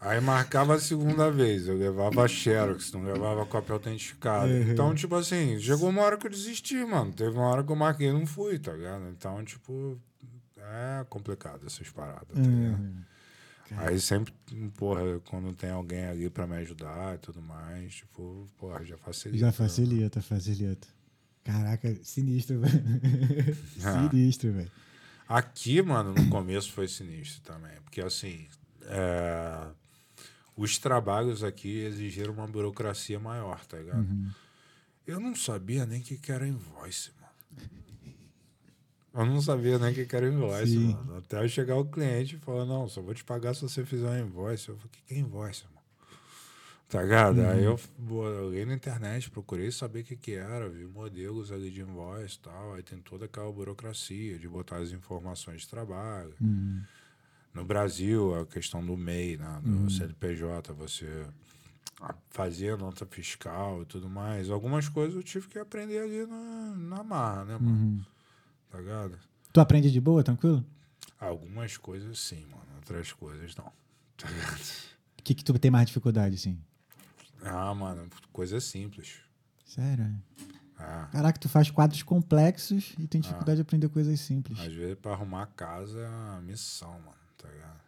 Aí 0.00 0.20
marcava 0.20 0.74
a 0.74 0.80
segunda 0.80 1.30
vez, 1.30 1.68
eu 1.68 1.76
levava 1.76 2.26
Xerox, 2.26 2.90
não 2.90 3.04
levava 3.04 3.46
cópia 3.46 3.74
autenticada. 3.74 4.48
Uhum. 4.52 4.72
Então, 4.72 4.94
tipo 4.94 5.14
assim, 5.14 5.60
chegou 5.60 5.90
uma 5.90 6.02
hora 6.02 6.16
que 6.16 6.26
eu 6.26 6.30
desisti, 6.30 6.84
mano. 6.84 7.12
Teve 7.12 7.36
uma 7.36 7.46
hora 7.46 7.62
que 7.62 7.70
eu 7.70 7.76
marquei 7.76 8.08
e 8.08 8.12
não 8.12 8.26
fui, 8.26 8.58
tá 8.58 8.72
ligado? 8.72 9.08
Então, 9.10 9.44
tipo, 9.44 9.96
é 10.58 11.04
complicado 11.08 11.64
essas 11.66 11.88
paradas, 11.90 12.34
tá 12.34 12.40
ligado? 12.40 12.80
Uhum. 12.80 13.02
Aí 13.76 13.98
sempre, 14.00 14.34
porra, 14.76 15.02
quando 15.24 15.54
tem 15.54 15.70
alguém 15.70 16.04
ali 16.04 16.28
pra 16.28 16.46
me 16.46 16.56
ajudar 16.56 17.14
e 17.14 17.18
tudo 17.18 17.40
mais, 17.40 17.94
tipo, 17.94 18.46
porra, 18.58 18.84
já 18.84 18.96
facilita. 18.96 19.38
Já 19.38 19.52
facilita, 19.52 20.20
facilita. 20.20 20.88
Caraca, 21.44 21.96
sinistro, 22.02 22.60
velho. 22.60 22.82
Ah. 23.84 24.08
sinistro, 24.10 24.52
velho. 24.52 24.70
Aqui, 25.32 25.80
mano, 25.80 26.12
no 26.12 26.28
começo 26.28 26.70
foi 26.72 26.86
sinistro 26.86 27.40
também. 27.42 27.80
Porque, 27.84 28.02
assim, 28.02 28.46
é, 28.82 29.66
os 30.54 30.76
trabalhos 30.76 31.42
aqui 31.42 31.80
exigiram 31.84 32.34
uma 32.34 32.46
burocracia 32.46 33.18
maior, 33.18 33.64
tá 33.64 33.78
ligado? 33.78 34.06
Eu 35.06 35.18
não 35.18 35.34
sabia 35.34 35.86
nem 35.86 36.00
o 36.00 36.02
que, 36.02 36.18
que 36.18 36.30
era 36.30 36.46
invoice, 36.46 37.10
mano. 37.18 37.72
Eu 39.14 39.26
não 39.26 39.40
sabia 39.40 39.78
nem 39.78 39.92
o 39.92 39.94
que, 39.94 40.04
que 40.04 40.16
era 40.16 40.26
invoice, 40.26 40.72
Sim. 40.72 40.94
mano. 40.94 41.16
Até 41.16 41.48
chegar 41.48 41.76
o 41.76 41.86
cliente 41.86 42.36
e 42.36 42.38
falar, 42.38 42.66
não, 42.66 42.86
só 42.86 43.00
vou 43.00 43.14
te 43.14 43.24
pagar 43.24 43.54
se 43.54 43.62
você 43.62 43.86
fizer 43.86 44.08
um 44.08 44.26
invoice. 44.26 44.68
Eu 44.68 44.76
falei, 44.76 44.88
o 44.88 44.90
que, 44.90 45.02
que 45.02 45.14
é 45.14 45.18
invoice, 45.18 45.64
mano? 45.64 45.81
Tá 46.92 47.00
ligado? 47.00 47.40
Aí 47.40 47.64
eu 47.64 47.80
olhei 48.44 48.66
na 48.66 48.74
internet, 48.74 49.30
procurei 49.30 49.72
saber 49.72 50.00
o 50.00 50.04
que, 50.04 50.14
que 50.14 50.32
era, 50.32 50.68
vi 50.68 50.84
modelos 50.84 51.50
ali 51.50 51.70
de 51.70 51.80
invoice 51.80 52.36
e 52.36 52.40
tal. 52.40 52.74
Aí 52.74 52.82
tem 52.82 52.98
toda 52.98 53.24
aquela 53.24 53.50
burocracia 53.50 54.38
de 54.38 54.46
botar 54.46 54.76
as 54.76 54.90
informações 54.90 55.62
de 55.62 55.68
trabalho. 55.68 56.34
Uhum. 56.38 56.82
No 57.54 57.64
Brasil, 57.64 58.38
a 58.38 58.44
questão 58.44 58.84
do 58.84 58.94
MEI, 58.94 59.38
né, 59.38 59.60
do 59.64 59.90
CNPJ, 59.90 60.74
você 60.74 61.26
fazia 62.28 62.76
nota 62.76 63.06
fiscal 63.06 63.80
e 63.80 63.86
tudo 63.86 64.10
mais. 64.10 64.50
Algumas 64.50 64.86
coisas 64.86 65.16
eu 65.16 65.22
tive 65.22 65.48
que 65.48 65.58
aprender 65.58 65.98
ali 65.98 66.26
na, 66.26 66.74
na 66.76 67.02
marra, 67.02 67.44
né, 67.46 67.52
mano? 67.54 67.70
Uhum. 67.70 68.04
Tá 68.70 68.78
ligado? 68.78 69.18
Tu 69.50 69.60
aprende 69.60 69.90
de 69.90 70.00
boa, 70.00 70.22
tranquilo? 70.22 70.62
Algumas 71.18 71.78
coisas 71.78 72.18
sim, 72.18 72.44
mano. 72.50 72.66
Outras 72.76 73.12
coisas 73.12 73.56
não. 73.56 73.72
Tá 74.18 74.28
ligado? 74.28 74.60
O 75.18 75.22
que, 75.22 75.34
que 75.34 75.42
tu 75.42 75.58
tem 75.58 75.70
mais 75.70 75.86
dificuldade, 75.86 76.34
assim? 76.34 76.58
Ah, 77.44 77.74
mano, 77.74 78.08
coisa 78.32 78.60
simples. 78.60 79.20
Sério? 79.64 80.14
Ah, 80.78 81.08
Caraca, 81.12 81.38
tu 81.38 81.48
faz 81.48 81.70
quadros 81.70 82.02
complexos 82.02 82.94
e 82.98 83.06
tem 83.06 83.20
dificuldade 83.20 83.56
de 83.56 83.62
aprender 83.62 83.88
coisas 83.88 84.18
simples. 84.20 84.58
às 84.58 84.72
vezes 84.72 84.96
pra 84.98 85.12
arrumar 85.12 85.42
a 85.42 85.46
casa 85.46 86.00
é 86.00 86.08
uma 86.08 86.40
missão, 86.40 86.92
mano, 87.00 87.16
tá 87.38 87.48
ligado? 87.48 87.80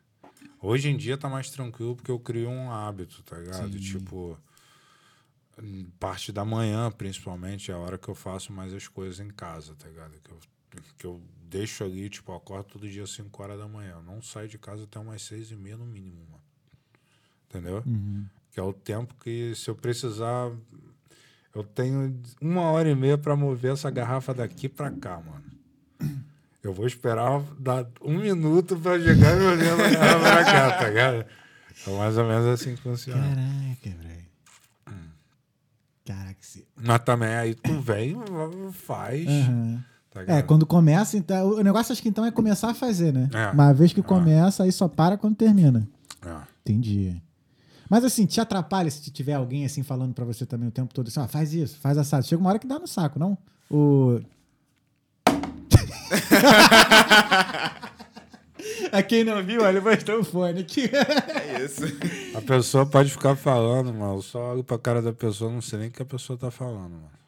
Hoje 0.61 0.89
em 0.89 0.97
dia 0.97 1.19
tá 1.19 1.29
mais 1.29 1.51
tranquilo 1.51 1.97
porque 1.97 2.11
eu 2.11 2.19
crio 2.19 2.49
um 2.49 2.71
hábito, 2.71 3.23
tá 3.23 3.37
ligado? 3.39 3.73
Sim. 3.73 3.79
Tipo, 3.79 4.39
parte 5.99 6.33
da 6.33 6.45
manhã, 6.45 6.91
principalmente, 6.91 7.71
é 7.71 7.75
a 7.75 7.79
hora 7.79 7.99
que 7.99 8.09
eu 8.09 8.15
faço 8.15 8.53
mais 8.53 8.73
as 8.73 8.89
coisas 8.89 9.21
em 9.21 9.29
casa, 9.29 9.75
tá 9.75 9.89
ligado? 9.89 10.13
Que 10.23 10.31
eu, 10.31 10.39
que 10.99 11.05
eu 11.07 11.23
deixo 11.49 11.85
ali, 11.85 12.09
tipo, 12.09 12.33
eu 12.33 12.37
acordo 12.37 12.65
todo 12.65 12.89
dia 12.89 13.05
às 13.05 13.11
5 13.13 13.43
horas 13.43 13.59
da 13.59 13.69
manhã. 13.69 13.93
Eu 13.93 14.03
não 14.03 14.23
saio 14.23 14.49
de 14.49 14.59
casa 14.59 14.85
até 14.85 14.99
umas 14.99 15.23
6 15.23 15.51
e 15.51 15.57
meia 15.57 15.77
no 15.77 15.85
mínimo, 15.87 16.25
mano. 16.31 16.43
Entendeu? 17.49 17.83
Uhum. 17.87 18.27
Que 18.55 18.61
é 18.61 18.63
o 18.63 18.73
tempo 18.73 19.13
que, 19.21 19.53
se 19.57 19.69
eu 19.69 19.75
precisar, 19.75 20.49
eu 21.53 21.65
tenho 21.65 22.17
uma 22.41 22.63
hora 22.63 22.89
e 22.89 22.95
meia 22.95 23.19
pra 23.19 23.35
mover 23.35 23.73
essa 23.73 23.91
garrafa 23.91 24.33
daqui 24.33 24.69
pra 24.69 24.93
cá, 24.93 25.21
mano. 25.21 26.23
Eu 26.63 26.73
vou 26.73 26.87
esperar 26.87 27.43
dar 27.59 27.85
um 28.01 28.17
minuto 28.19 28.77
pra 28.77 28.99
chegar 28.99 29.37
e 29.37 29.41
mover 29.41 29.73
a 29.73 29.91
garrafa 29.91 30.21
pra 30.21 30.45
cá, 30.45 30.79
tá 30.79 30.89
ligado? 30.89 31.27
É 31.87 31.99
mais 31.99 32.17
ou 32.17 32.25
menos 32.25 32.47
assim 32.47 32.77
que 32.77 32.81
funciona. 32.81 33.21
Caraca, 33.21 33.99
velho. 34.07 34.25
Caraca, 36.07 36.37
se... 36.41 36.65
Mas 36.77 37.01
também 37.03 37.35
aí 37.35 37.55
tu 37.55 37.81
vem, 37.81 38.15
faz. 38.73 39.27
Aham. 39.27 39.85
Tá 40.11 40.23
É, 40.29 40.43
quando 40.43 40.65
começa, 40.65 41.17
então. 41.17 41.49
O 41.55 41.63
negócio 41.63 41.93
acho 41.93 42.01
que 42.01 42.09
então 42.09 42.25
é 42.25 42.31
começar 42.31 42.71
a 42.71 42.75
fazer, 42.75 43.13
né? 43.13 43.29
É. 43.35 43.51
Uma 43.51 43.73
vez 43.75 43.93
que 43.93 43.99
É. 43.99 44.03
começa, 44.03 44.63
aí 44.63 44.71
só 44.71 44.87
para 44.87 45.17
quando 45.19 45.35
termina. 45.35 45.89
É. 46.25 46.37
Entendi. 46.61 47.21
Mas 47.95 48.05
assim, 48.05 48.26
te 48.26 48.40
atrapalha 48.40 48.90
se 48.90 49.09
tiver 49.09 49.34
alguém 49.34 49.64
assim 49.64 49.84
falando 49.84 50.12
pra 50.12 50.24
você 50.24 50.45
também 50.45 50.66
o 50.66 50.72
tempo 50.72 50.92
todo 50.92 51.07
assim, 51.07 51.20
ó, 51.20 51.28
faz 51.28 51.55
isso, 51.55 51.78
faz 51.78 51.97
assado. 51.97 52.26
Chega 52.26 52.40
uma 52.40 52.51
hora 52.51 52.59
que 52.59 52.66
dá 52.66 52.76
no 52.76 52.88
saco, 52.88 53.20
não? 53.20 53.38
O. 53.70 54.20
a 58.90 59.01
quem 59.07 59.22
não 59.22 59.40
viu, 59.45 59.62
olha, 59.62 59.80
botou 59.80 60.18
o 60.18 60.24
fone 60.24 60.62
aqui. 60.62 60.90
É 60.92 61.64
isso. 61.64 61.84
A 62.36 62.40
pessoa 62.40 62.84
pode 62.84 63.11
ficar 63.11 63.36
falando, 63.36 63.95
mano. 63.95 64.16
Eu 64.16 64.22
só 64.22 64.55
olho 64.55 64.64
pra 64.64 64.76
cara 64.76 65.01
da 65.01 65.12
pessoa, 65.12 65.49
não 65.49 65.62
sei 65.62 65.78
nem 65.78 65.88
o 65.88 65.92
que 65.92 66.03
a 66.03 66.05
pessoa 66.05 66.36
tá 66.36 66.51
falando, 66.51 66.95
mano. 66.95 67.24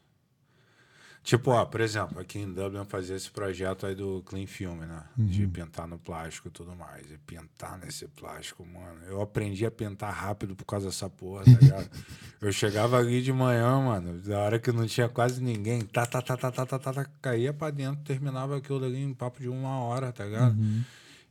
Tipo, 1.26 1.50
ó, 1.50 1.64
por 1.64 1.80
exemplo, 1.80 2.20
aqui 2.20 2.38
em 2.38 2.52
Dublin 2.52 2.78
eu 2.78 2.84
fazia 2.84 3.16
esse 3.16 3.28
projeto 3.28 3.84
aí 3.84 3.96
do 3.96 4.22
Clean 4.24 4.46
Film, 4.46 4.76
né? 4.76 5.02
De 5.18 5.44
pintar 5.48 5.88
no 5.88 5.98
plástico 5.98 6.46
e 6.46 6.50
tudo 6.52 6.76
mais. 6.76 7.10
E 7.10 7.18
pintar 7.18 7.76
nesse 7.78 8.06
plástico, 8.06 8.64
mano. 8.64 9.00
Eu 9.08 9.20
aprendi 9.20 9.66
a 9.66 9.70
pintar 9.72 10.14
rápido 10.14 10.54
por 10.54 10.64
causa 10.64 10.86
dessa 10.86 11.10
porra, 11.10 11.42
tá 11.44 11.50
ligado? 11.50 11.90
eu 12.40 12.52
chegava 12.52 12.96
ali 12.96 13.20
de 13.20 13.32
manhã, 13.32 13.76
mano, 13.80 14.20
da 14.20 14.38
hora 14.38 14.60
que 14.60 14.70
não 14.70 14.86
tinha 14.86 15.08
quase 15.08 15.42
ninguém, 15.42 15.80
tá, 15.80 16.06
tá, 16.06 16.22
tá, 16.22 16.36
tá, 16.36 16.52
tá, 16.52 16.64
tá, 16.64 16.78
tá, 16.78 16.92
tá 16.92 17.06
caía 17.20 17.52
pra 17.52 17.70
dentro, 17.70 18.04
terminava 18.04 18.56
aquilo 18.56 18.84
ali 18.84 19.02
em 19.02 19.12
papo 19.12 19.40
de 19.40 19.48
uma 19.48 19.80
hora, 19.80 20.12
tá 20.12 20.24
ligado? 20.24 20.56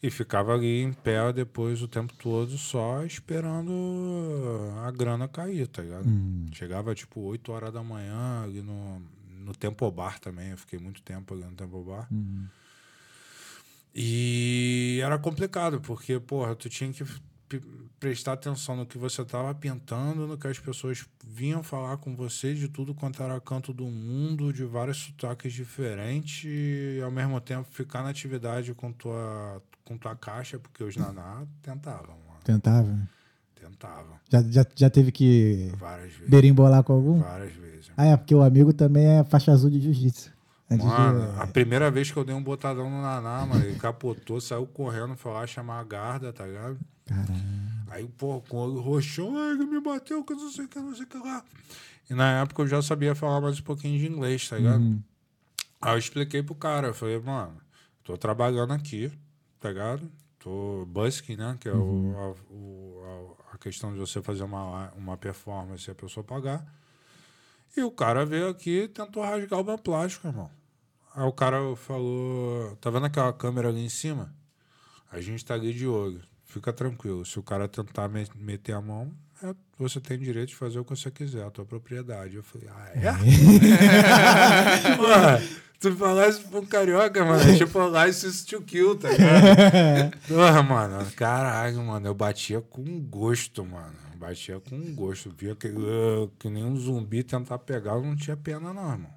E 0.03 0.11
ficava 0.11 0.53
ali 0.53 0.81
em 0.81 0.91
pé 0.91 1.31
depois 1.31 1.81
o 1.81 1.87
tempo 1.87 2.13
todo 2.21 2.57
só 2.57 3.01
esperando 3.05 3.71
a 4.85 4.91
grana 4.91 5.29
cair, 5.29 5.67
tá 5.67 5.81
ligado? 5.81 6.05
Chegava 6.51 6.93
tipo 6.93 7.21
8 7.21 7.49
horas 7.49 7.73
da 7.73 7.81
manhã 7.81 8.43
ali 8.43 8.61
no, 8.61 9.01
no 9.45 9.53
Tempo 9.55 9.89
Bar 9.91 10.19
também. 10.19 10.49
Eu 10.49 10.57
fiquei 10.57 10.79
muito 10.79 11.01
tempo 11.01 11.33
ali 11.33 11.43
no 11.43 11.55
Tempo 11.55 11.83
Bar. 11.83 12.09
E 13.93 14.99
era 15.01 15.17
complicado, 15.17 15.79
porque, 15.79 16.19
porra, 16.19 16.55
tu 16.55 16.67
tinha 16.67 16.91
que 16.91 17.05
prestar 17.99 18.33
atenção 18.33 18.75
no 18.75 18.85
que 18.85 18.97
você 18.97 19.23
tava 19.23 19.53
pintando, 19.55 20.27
no 20.27 20.37
que 20.37 20.47
as 20.47 20.59
pessoas 20.59 21.05
vinham 21.25 21.63
falar 21.63 21.97
com 21.97 22.15
você 22.15 22.53
de 22.53 22.67
tudo 22.67 22.93
quanto 22.93 23.23
era 23.23 23.39
canto 23.39 23.71
do 23.71 23.85
mundo, 23.85 24.51
de 24.51 24.65
vários 24.65 24.97
sotaques 24.97 25.53
diferentes, 25.53 26.43
e 26.45 26.99
ao 27.01 27.11
mesmo 27.11 27.39
tempo 27.39 27.67
ficar 27.71 28.03
na 28.03 28.09
atividade 28.09 28.73
com 28.73 28.91
tua, 28.91 29.61
com 29.85 29.97
tua 29.97 30.15
caixa, 30.15 30.59
porque 30.59 30.83
os 30.83 30.97
naná 30.97 31.45
tentavam, 31.61 32.17
mano. 32.27 32.39
Tentava. 32.43 33.09
Tentavam. 33.55 34.19
Já, 34.29 34.41
já, 34.43 34.65
já 34.75 34.89
teve 34.89 35.11
que 35.11 35.71
Várias 35.77 36.11
vezes. 36.13 36.29
berimbolar 36.29 36.83
com 36.83 36.93
algum? 36.93 37.19
Várias 37.19 37.53
vezes. 37.53 37.74
Ah, 37.97 38.05
é, 38.05 38.17
porque 38.17 38.35
o 38.35 38.41
amigo 38.43 38.73
também 38.73 39.05
é 39.05 39.23
faixa 39.23 39.51
azul 39.51 39.69
de 39.69 39.79
jiu-jitsu. 39.81 40.31
De- 40.69 40.77
Mano, 40.83 41.39
a 41.39 41.47
primeira 41.47 41.89
vez 41.91 42.11
que 42.11 42.17
eu 42.17 42.25
dei 42.25 42.35
um 42.35 42.41
botadão 42.43 42.89
no 42.89 43.01
Naná, 43.01 43.45
mano, 43.45 43.63
ele 43.63 43.77
capotou, 43.77 44.41
saiu 44.41 44.65
correndo, 44.65 45.15
foi 45.15 45.31
lá 45.31 45.45
chamar 45.47 45.79
a 45.79 45.83
guarda, 45.83 46.33
tá 46.33 46.45
ligado? 46.45 46.79
Caralho. 47.05 47.55
Aí, 47.87 48.05
pô, 48.17 48.41
com 48.49 48.57
o 48.57 48.81
roxão, 48.81 49.37
ele 49.51 49.65
me 49.65 49.79
bateu, 49.79 50.23
que 50.23 50.33
não 50.33 50.49
sei 50.49 50.65
o 50.65 50.67
que, 50.67 50.79
não 50.79 50.93
sei 50.95 51.05
o 51.05 51.07
que 51.07 51.17
lá. 51.19 51.43
E 52.09 52.13
na 52.13 52.41
época 52.41 52.63
eu 52.63 52.67
já 52.67 52.81
sabia 52.81 53.15
falar 53.15 53.39
mais 53.41 53.59
um 53.59 53.63
pouquinho 53.63 53.97
de 53.99 54.07
inglês, 54.07 54.49
tá 54.49 54.57
ligado? 54.57 54.81
Uhum. 54.81 55.01
Aí 55.81 55.93
eu 55.93 55.99
expliquei 55.99 56.41
pro 56.43 56.55
cara, 56.55 56.87
eu 56.87 56.93
falei, 56.93 57.19
mano, 57.19 57.53
tô 58.03 58.17
trabalhando 58.17 58.73
aqui, 58.73 59.11
tá 59.59 59.69
ligado? 59.69 60.11
Tô 60.39 60.85
busking, 60.87 61.35
né? 61.37 61.55
Que 61.59 61.69
é 61.69 61.73
Uhum. 61.73 62.11
o, 62.11 62.17
a, 62.17 62.53
o- 62.53 63.35
a- 63.51 63.55
a 63.55 63.57
questão 63.59 63.93
de 63.93 63.99
você 63.99 64.21
fazer 64.21 64.43
uma, 64.43 64.91
uma 64.97 65.15
performance 65.15 65.87
e 65.87 65.91
a 65.91 65.95
pessoa 65.95 66.23
pagar. 66.23 66.65
E 67.75 67.81
o 67.83 67.91
cara 67.91 68.25
veio 68.25 68.49
aqui 68.49 68.83
e 68.83 68.87
tentou 68.87 69.23
rasgar 69.23 69.59
o 69.59 69.77
plástico, 69.77 70.27
irmão. 70.27 70.49
Aí 71.15 71.23
o 71.23 71.31
cara 71.31 71.57
falou: 71.75 72.75
tá 72.77 72.89
vendo 72.89 73.05
aquela 73.05 73.33
câmera 73.33 73.69
ali 73.69 73.83
em 73.85 73.89
cima? 73.89 74.33
A 75.11 75.19
gente 75.21 75.43
tá 75.45 75.53
ali 75.53 75.73
de 75.73 75.87
olho. 75.87 76.21
Fica 76.45 76.71
tranquilo. 76.71 77.25
Se 77.25 77.37
o 77.39 77.43
cara 77.43 77.67
tentar 77.67 78.07
me- 78.07 78.27
meter 78.35 78.73
a 78.73 78.81
mão, 78.81 79.11
é- 79.43 79.53
você 79.77 79.99
tem 79.99 80.17
direito 80.17 80.49
de 80.49 80.55
fazer 80.55 80.79
o 80.79 80.85
que 80.85 80.95
você 80.95 81.11
quiser, 81.11 81.45
a 81.45 81.51
tua 81.51 81.65
propriedade. 81.65 82.35
Eu 82.35 82.43
falei, 82.43 82.69
ah, 82.69 82.91
é? 82.95 83.11
Tu 85.79 85.91
falasse 85.95 86.41
pra 86.41 86.59
um 86.59 86.65
carioca, 86.65 87.23
mano, 87.25 87.41
é 87.51 87.55
tipo 87.57 87.79
license 87.87 88.45
to 88.45 88.61
kill, 88.61 88.95
tá 88.97 89.09
ligado? 89.09 90.17
Porra, 90.27 90.63
mano, 90.63 91.05
caralho, 91.15 91.83
mano, 91.83 92.07
eu 92.07 92.13
batia 92.13 92.61
com 92.61 92.83
gosto, 93.01 93.63
mano. 93.65 93.93
Batia 94.17 94.59
com 94.59 94.79
gosto. 94.95 95.33
Via 95.37 95.55
que, 95.55 95.67
uh, 95.67 96.31
que 96.39 96.49
nem 96.49 96.63
um 96.63 96.75
zumbi 96.77 97.21
tentar 97.23 97.59
pegar, 97.59 97.93
eu 97.93 98.03
não 98.03 98.15
tinha 98.15 98.37
pena, 98.37 98.73
não, 98.73 98.91
irmão. 98.91 99.11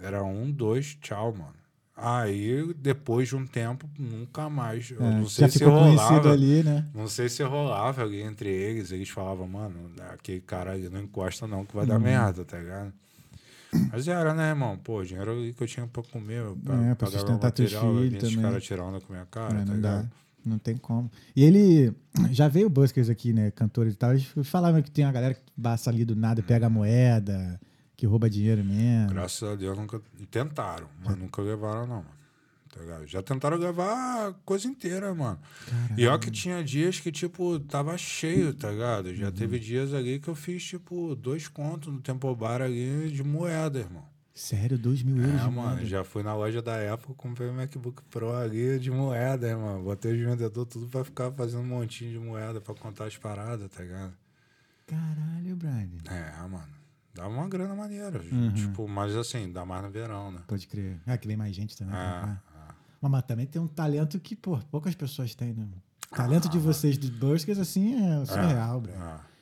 Era 0.00 0.24
um, 0.24 0.50
dois, 0.50 0.96
tchau, 1.00 1.32
mano. 1.32 1.54
Aí, 1.96 2.74
depois 2.76 3.28
de 3.28 3.36
um 3.36 3.46
tempo, 3.46 3.88
nunca 3.96 4.48
mais. 4.50 4.90
Eu 4.90 5.00
É, 5.04 5.10
não 5.10 5.28
sei 5.28 5.48
se 5.48 5.62
rolava. 5.62 6.32
ali, 6.32 6.62
né? 6.64 6.84
Não 6.92 7.06
sei 7.06 7.28
se 7.28 7.40
rolava 7.44 8.04
entre 8.16 8.48
eles. 8.50 8.90
Eles 8.90 9.08
falavam, 9.10 9.46
mano, 9.46 9.92
aquele 10.12 10.40
cara 10.40 10.72
ali 10.72 10.88
não 10.88 11.00
encosta 11.02 11.46
não, 11.46 11.64
que 11.64 11.72
vai 11.76 11.84
Uhum. 11.84 11.90
dar 11.90 11.98
merda, 12.00 12.44
tá 12.44 12.58
ligado? 12.58 12.92
Mas 13.92 14.08
era, 14.08 14.32
né, 14.34 14.50
irmão? 14.50 14.76
Pô, 14.78 15.02
dinheiro 15.04 15.32
ali 15.32 15.52
que 15.52 15.62
eu 15.62 15.66
tinha 15.66 15.86
pra 15.86 16.02
comer, 16.02 16.44
pra, 16.64 16.74
É, 16.86 16.94
pra 16.94 17.08
sustentar 17.10 17.52
vinha 18.08 18.18
esses 18.18 18.34
também. 18.34 18.42
caras 18.50 18.64
tirando 18.64 19.00
com 19.00 19.12
a 19.12 19.16
minha 19.16 19.26
cara, 19.26 19.54
É, 19.54 19.58
tá 19.60 19.64
não 19.64 19.74
ligado? 19.76 20.02
dá. 20.02 20.08
Não 20.46 20.58
tem 20.58 20.76
como. 20.76 21.10
E 21.34 21.42
ele 21.42 21.92
já 22.30 22.48
veio 22.48 22.68
Buskers 22.68 23.08
aqui, 23.08 23.32
né? 23.32 23.50
Cantores 23.50 23.94
e 23.94 23.96
tal. 23.96 24.10
Eles 24.12 24.26
falavam 24.44 24.82
que 24.82 24.90
tem 24.90 25.04
uma 25.04 25.12
galera 25.12 25.34
que 25.34 25.40
passa 25.60 25.88
ali 25.90 26.04
do 26.04 26.14
nada, 26.14 26.42
pega 26.42 26.66
a 26.66 26.70
moeda, 26.70 27.58
que 27.96 28.06
rouba 28.06 28.28
dinheiro 28.28 28.62
mesmo. 28.64 29.08
Graças 29.14 29.48
a 29.48 29.54
Deus 29.54 29.76
nunca. 29.78 30.00
Tentaram, 30.30 30.86
mas 31.04 31.16
nunca 31.16 31.40
levaram, 31.40 31.86
não, 31.86 31.96
mano. 31.96 32.23
Tá 32.74 32.80
ligado? 32.80 33.06
Já 33.06 33.22
tentaram 33.22 33.56
levar 33.56 34.28
a 34.28 34.32
coisa 34.44 34.66
inteira, 34.66 35.14
mano. 35.14 35.38
E 35.96 36.04
ó 36.08 36.18
que 36.18 36.28
tinha 36.28 36.62
dias 36.64 36.98
que, 36.98 37.12
tipo, 37.12 37.60
tava 37.60 37.96
cheio, 37.96 38.52
tá 38.52 38.68
ligado? 38.68 39.14
Já 39.14 39.30
teve 39.30 39.60
dias 39.60 39.94
ali 39.94 40.18
que 40.18 40.26
eu 40.28 40.34
fiz, 40.34 40.64
tipo, 40.64 41.14
dois 41.14 41.46
contos 41.46 41.92
no 41.92 42.00
Tempo 42.00 42.34
Bar 42.34 42.60
ali 42.60 43.12
de 43.12 43.22
moeda, 43.22 43.78
irmão. 43.78 44.04
Sério, 44.34 44.76
dois 44.76 45.00
mil 45.04 45.16
euros 45.22 45.40
É, 45.42 45.44
mano, 45.44 45.52
moeda. 45.52 45.86
já 45.86 46.02
fui 46.02 46.24
na 46.24 46.34
loja 46.34 46.60
da 46.60 46.92
Apple, 46.92 47.14
comprei 47.14 47.48
um 47.48 47.54
MacBook 47.54 48.02
Pro 48.10 48.34
ali 48.34 48.80
de 48.80 48.90
moeda, 48.90 49.56
mano. 49.56 49.84
Botei 49.84 50.12
os 50.12 50.18
vendedores 50.28 50.72
tudo 50.72 50.88
pra 50.88 51.04
ficar 51.04 51.30
fazendo 51.30 51.60
um 51.60 51.66
montinho 51.66 52.10
de 52.10 52.18
moeda 52.18 52.60
pra 52.60 52.74
contar 52.74 53.04
as 53.04 53.16
paradas, 53.16 53.70
tá 53.70 53.84
ligado? 53.84 54.12
Caralho, 54.88 55.54
Brian. 55.54 55.88
É, 56.10 56.48
mano. 56.48 56.66
Dá 57.14 57.28
uma 57.28 57.48
grana 57.48 57.76
maneira. 57.76 58.20
Uhum. 58.32 58.52
Tipo, 58.52 58.88
mas 58.88 59.14
assim, 59.14 59.52
dá 59.52 59.64
mais 59.64 59.84
no 59.84 59.90
verão, 59.90 60.32
né? 60.32 60.40
Pode 60.48 60.66
crer. 60.66 60.98
Ah, 61.06 61.16
que 61.16 61.28
vem 61.28 61.36
mais 61.36 61.54
gente 61.54 61.76
também. 61.76 61.94
É. 61.94 62.36
é. 63.06 63.10
Mas, 63.10 63.22
também 63.24 63.46
tem 63.46 63.60
um 63.60 63.66
talento 63.66 64.18
que, 64.18 64.34
pô, 64.36 64.58
poucas 64.70 64.94
pessoas 64.94 65.34
têm, 65.34 65.52
né? 65.52 65.66
O 66.12 66.16
talento 66.16 66.48
de 66.48 66.58
vocês 66.58 66.96
dos 66.96 67.10
Buskers, 67.10 67.58
assim, 67.58 67.94
é 67.94 68.24
surreal. 68.26 68.82
É. 68.88 69.34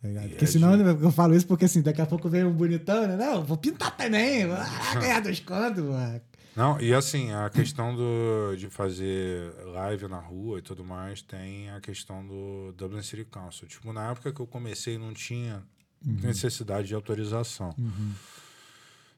Tá 0.00 0.08
ligado? 0.08 0.26
E 0.26 0.28
Porque 0.30 0.44
é 0.44 0.48
senão 0.48 0.76
de- 0.76 1.04
eu 1.04 1.10
falo 1.10 1.34
isso 1.34 1.46
porque 1.46 1.64
assim, 1.64 1.82
daqui 1.82 2.00
a 2.00 2.06
pouco 2.06 2.28
vem 2.28 2.44
um 2.44 2.52
bonitão, 2.52 3.06
né? 3.06 3.16
Não, 3.16 3.42
vou 3.44 3.56
pintar 3.56 3.96
também, 3.96 4.46
vou 4.46 4.56
ah, 4.56 4.94
ganhar 5.00 5.20
dois 5.20 5.40
contos, 5.40 5.82
mano. 5.82 6.20
Não, 6.54 6.80
e 6.80 6.92
assim, 6.92 7.32
a 7.32 7.48
questão 7.50 7.94
do, 7.94 8.56
de 8.56 8.68
fazer 8.68 9.52
live 9.66 10.08
na 10.08 10.18
rua 10.18 10.58
e 10.58 10.62
tudo 10.62 10.84
mais, 10.84 11.22
tem 11.22 11.70
a 11.70 11.80
questão 11.80 12.26
do 12.26 12.72
Dublin 12.76 13.02
City 13.02 13.24
Council. 13.24 13.68
Tipo, 13.68 13.92
na 13.92 14.10
época 14.10 14.32
que 14.32 14.40
eu 14.40 14.46
comecei, 14.46 14.98
não 14.98 15.12
tinha 15.14 15.62
necessidade 16.04 16.88
de 16.88 16.94
autorização. 16.94 17.74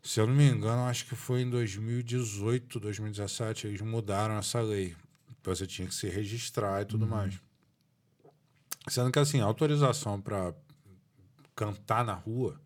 Se 0.02 0.18
eu 0.18 0.26
não 0.26 0.34
me 0.34 0.48
engano, 0.48 0.82
acho 0.84 1.06
que 1.06 1.14
foi 1.14 1.42
em 1.42 1.50
2018, 1.50 2.80
2017, 2.80 3.66
eles 3.66 3.80
mudaram 3.82 4.38
essa 4.38 4.60
lei. 4.60 4.96
Você 5.42 5.66
tinha 5.66 5.86
que 5.86 5.94
se 5.94 6.08
registrar 6.08 6.82
e 6.82 6.84
tudo 6.84 7.06
mais. 7.06 7.38
Sendo 8.88 9.12
que, 9.12 9.18
assim, 9.18 9.40
a 9.40 9.44
autorização 9.44 10.20
para 10.20 10.54
cantar 11.54 12.04
na 12.04 12.14
rua 12.14 12.60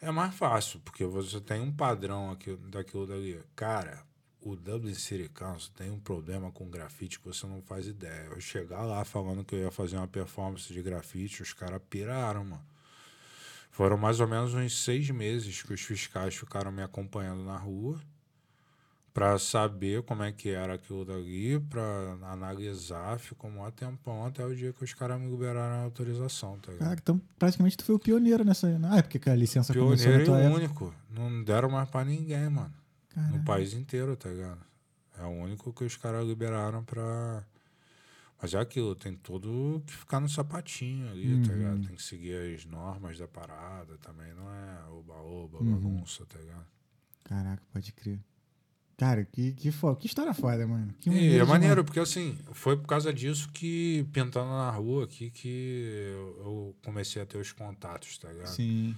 é 0.00 0.10
mais 0.10 0.34
fácil, 0.34 0.80
porque 0.80 1.04
você 1.04 1.40
tem 1.40 1.60
um 1.60 1.72
padrão 1.72 2.30
aqui, 2.30 2.56
daquilo 2.56 3.06
dali. 3.06 3.42
Cara, 3.54 4.02
o 4.40 4.56
Dublin 4.56 4.94
City 4.94 5.28
Council 5.28 5.72
tem 5.76 5.90
um 5.90 5.98
problema 5.98 6.50
com 6.50 6.70
grafite 6.70 7.18
que 7.18 7.26
você 7.26 7.46
não 7.46 7.60
faz 7.62 7.86
ideia. 7.86 8.28
Eu 8.30 8.40
chegar 8.40 8.82
lá 8.82 9.04
falando 9.04 9.44
que 9.44 9.54
eu 9.54 9.60
ia 9.60 9.70
fazer 9.70 9.96
uma 9.96 10.08
performance 10.08 10.72
de 10.72 10.82
grafite, 10.82 11.42
os 11.42 11.52
caras 11.52 11.82
piraram, 11.90 12.44
mano. 12.44 12.64
Foram 13.78 13.96
mais 13.96 14.18
ou 14.18 14.26
menos 14.26 14.54
uns 14.54 14.82
seis 14.82 15.08
meses 15.08 15.62
que 15.62 15.72
os 15.72 15.80
fiscais 15.80 16.34
ficaram 16.34 16.72
me 16.72 16.82
acompanhando 16.82 17.44
na 17.44 17.56
rua 17.56 18.00
para 19.14 19.38
saber 19.38 20.02
como 20.02 20.24
é 20.24 20.32
que 20.32 20.48
era 20.48 20.74
aquilo 20.74 21.04
dali, 21.04 21.60
para 21.60 22.18
analisar. 22.24 23.20
Ficou 23.20 23.48
um 23.48 23.70
tempão 23.70 24.26
até 24.26 24.44
o 24.44 24.52
dia 24.52 24.72
que 24.72 24.82
os 24.82 24.92
caras 24.94 25.20
me 25.20 25.30
liberaram 25.30 25.76
a 25.76 25.84
autorização, 25.84 26.58
tá 26.58 26.72
ligado? 26.72 26.86
Caraca, 26.88 27.02
então 27.04 27.20
praticamente 27.38 27.76
tu 27.76 27.84
foi 27.84 27.94
o 27.94 28.00
pioneiro 28.00 28.44
nessa. 28.44 28.66
Ah, 28.90 28.98
é 28.98 29.02
porque 29.02 29.30
a 29.30 29.36
licença 29.36 29.72
começou 29.72 30.10
na 30.10 30.24
Pioneiro 30.24 30.42
e 30.42 30.64
época. 30.64 30.84
único. 30.84 30.94
Não 31.08 31.44
deram 31.44 31.70
mais 31.70 31.88
pra 31.88 32.04
ninguém, 32.04 32.48
mano. 32.48 32.74
Caralho. 33.10 33.36
No 33.36 33.44
país 33.44 33.74
inteiro, 33.74 34.16
tá 34.16 34.28
ligado? 34.28 34.58
É 35.20 35.22
o 35.22 35.28
único 35.28 35.72
que 35.72 35.84
os 35.84 35.96
caras 35.96 36.26
liberaram 36.26 36.82
pra. 36.82 37.44
Mas 38.40 38.54
é 38.54 38.58
aquilo, 38.58 38.94
tem 38.94 39.14
todo 39.14 39.82
que 39.86 39.92
ficar 39.92 40.20
no 40.20 40.28
sapatinho 40.28 41.10
ali, 41.10 41.42
tá 41.44 41.50
Uhum. 41.52 41.58
ligado? 41.58 41.86
Tem 41.88 41.96
que 41.96 42.02
seguir 42.02 42.54
as 42.54 42.64
normas 42.64 43.18
da 43.18 43.26
parada 43.26 43.98
também, 43.98 44.32
não 44.34 44.48
é 44.48 44.88
oba-oba, 44.90 45.58
Uhum. 45.58 45.72
bagunça, 45.74 46.24
tá 46.26 46.38
ligado? 46.38 46.66
Caraca, 47.24 47.62
pode 47.72 47.92
crer. 47.92 48.20
Cara, 48.96 49.24
que, 49.24 49.52
que, 49.52 49.70
fo... 49.70 49.94
que 49.94 50.06
história 50.08 50.34
foda, 50.34 50.66
mano. 50.66 50.92
Que 51.00 51.08
E 51.10 51.36
é 51.38 51.44
maneiro, 51.44 51.84
porque 51.84 52.00
assim, 52.00 52.36
foi 52.52 52.76
por 52.76 52.86
causa 52.86 53.12
disso 53.12 53.48
que, 53.52 54.04
pintando 54.12 54.50
na 54.50 54.70
rua 54.72 55.04
aqui, 55.04 55.30
que 55.30 55.48
eu, 56.12 56.36
eu 56.40 56.76
comecei 56.84 57.22
a 57.22 57.26
ter 57.26 57.38
os 57.38 57.52
contatos, 57.52 58.18
tá 58.18 58.28
ligado? 58.32 58.48
Sim. 58.48 58.96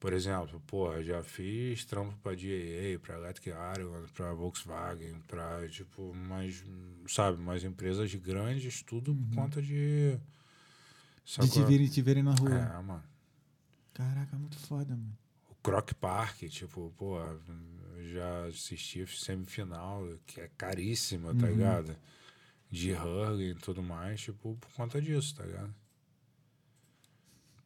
Por 0.00 0.14
exemplo, 0.14 0.58
porra, 0.66 1.02
já 1.04 1.22
fiz 1.22 1.84
trampo 1.84 2.16
pra 2.22 2.32
DAA, 2.32 2.98
pra 3.02 3.18
Electric 3.18 3.50
Ireland, 3.50 4.10
pra 4.12 4.32
Volkswagen, 4.32 5.20
pra, 5.28 5.68
tipo, 5.68 6.14
mais, 6.14 6.64
sabe, 7.06 7.38
mais 7.38 7.62
empresas 7.64 8.12
grandes, 8.14 8.82
tudo 8.82 9.14
por 9.14 9.34
conta 9.34 9.60
de... 9.60 10.12
De 10.16 10.20
sacou? 11.26 11.50
te 11.50 11.62
verem, 11.62 11.86
te 11.86 12.00
verem 12.00 12.22
na 12.22 12.34
rua. 12.34 12.50
É, 12.50 12.82
mano. 12.82 13.04
Caraca, 13.92 14.34
muito 14.38 14.58
foda, 14.58 14.96
mano. 14.96 15.18
O 15.50 15.54
Croc 15.56 15.92
Park, 15.92 16.44
tipo, 16.48 16.90
porra, 16.96 17.38
eu 17.98 18.14
já 18.14 18.46
assisti 18.46 19.06
semifinal, 19.06 20.02
que 20.26 20.40
é 20.40 20.48
caríssima, 20.56 21.34
tá 21.34 21.46
ligado? 21.46 21.94
De 22.70 22.92
Hurley 22.94 23.50
e 23.50 23.54
tudo 23.54 23.82
mais, 23.82 24.22
tipo, 24.22 24.56
por 24.56 24.72
conta 24.72 24.98
disso, 25.02 25.34
tá 25.36 25.44
ligado? 25.44 25.74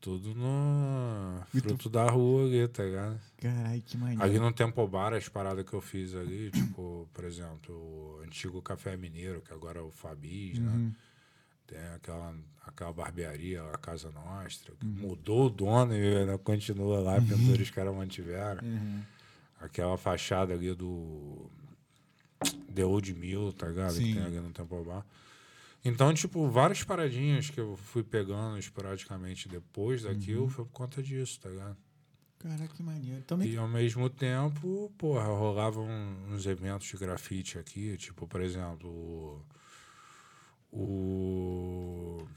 Tudo 0.05 0.35
no 0.35 1.41
fruto 1.49 1.89
da 1.89 2.05
rua 2.11 2.45
ali, 2.45 2.69
tá 2.69 2.85
ligado? 2.85 3.19
Caralho, 3.41 3.81
que 3.81 3.97
maneiro. 3.97 4.23
Ali 4.23 4.39
no 4.39 4.53
Tempo 4.53 4.87
Bar, 4.87 5.15
as 5.15 5.31
paradas 5.31 5.65
que 5.65 5.73
eu 5.73 5.81
fiz 5.81 6.15
ali, 6.15 6.51
tipo, 6.53 7.09
por 7.15 7.25
exemplo, 7.25 7.75
o 7.75 8.21
antigo 8.23 8.61
Café 8.61 8.99
Mineiro, 8.99 9.41
que 9.41 9.55
agora 9.55 9.79
é 9.79 9.83
o 9.83 9.91
Fabis, 9.91 10.59
né? 10.59 10.71
Uhum. 10.71 10.93
Tem 11.67 11.79
aquela, 11.97 12.35
aquela 12.67 12.93
barbearia, 12.93 13.63
a 13.73 13.79
Casa 13.79 14.11
Nostra, 14.11 14.75
que 14.79 14.85
Uhum. 14.85 15.09
mudou 15.09 15.47
o 15.47 15.49
dono 15.49 15.97
e 15.97 16.17
ainda 16.19 16.37
continua 16.37 17.01
lá, 17.01 17.19
pintura 17.19 17.63
os 17.63 17.71
caras 17.71 17.95
mantiveram. 17.95 18.63
Uhum. 18.63 19.01
Aquela 19.59 19.97
fachada 19.97 20.53
ali 20.53 20.75
do 20.75 21.51
The 22.75 22.85
Old 22.85 23.15
Mill, 23.15 23.55
tá 23.55 23.69
ligado? 23.69 23.93
Sim. 23.95 24.05
Que 24.09 24.13
tem 24.13 24.23
ali 24.23 24.39
no 24.39 24.51
Temple 24.51 24.85
Bar. 24.85 25.07
Então, 25.85 26.13
tipo, 26.15 26.49
várias 26.49 26.83
paradinhas 26.83 27.51
que 27.51 27.61
eu 27.61 27.77
fui 27.77 28.03
pegando 28.03 28.59
esporadicamente 28.59 29.49
depois 29.49 30.03
daquilo 30.03 30.45
Uhum. 30.45 30.49
foi 30.49 30.65
por 30.65 30.73
conta 30.73 31.03
disso, 31.03 31.39
tá 31.41 31.51
ligado? 31.51 31.77
Caraca, 32.39 32.75
que 32.75 32.83
maneiro. 32.83 33.23
Também. 33.25 33.51
E 33.51 33.57
ao 33.57 33.69
mesmo 33.69 34.09
tempo, 34.09 34.93
porra, 34.99 35.25
rolavam 35.25 35.87
uns 36.31 36.47
eventos 36.47 36.87
de 36.89 36.97
grafite 36.97 37.59
aqui, 37.59 37.97
tipo, 37.97 38.27
por 38.27 38.41
exemplo, 38.41 38.89
o, 40.71 40.77
o, 40.77 42.29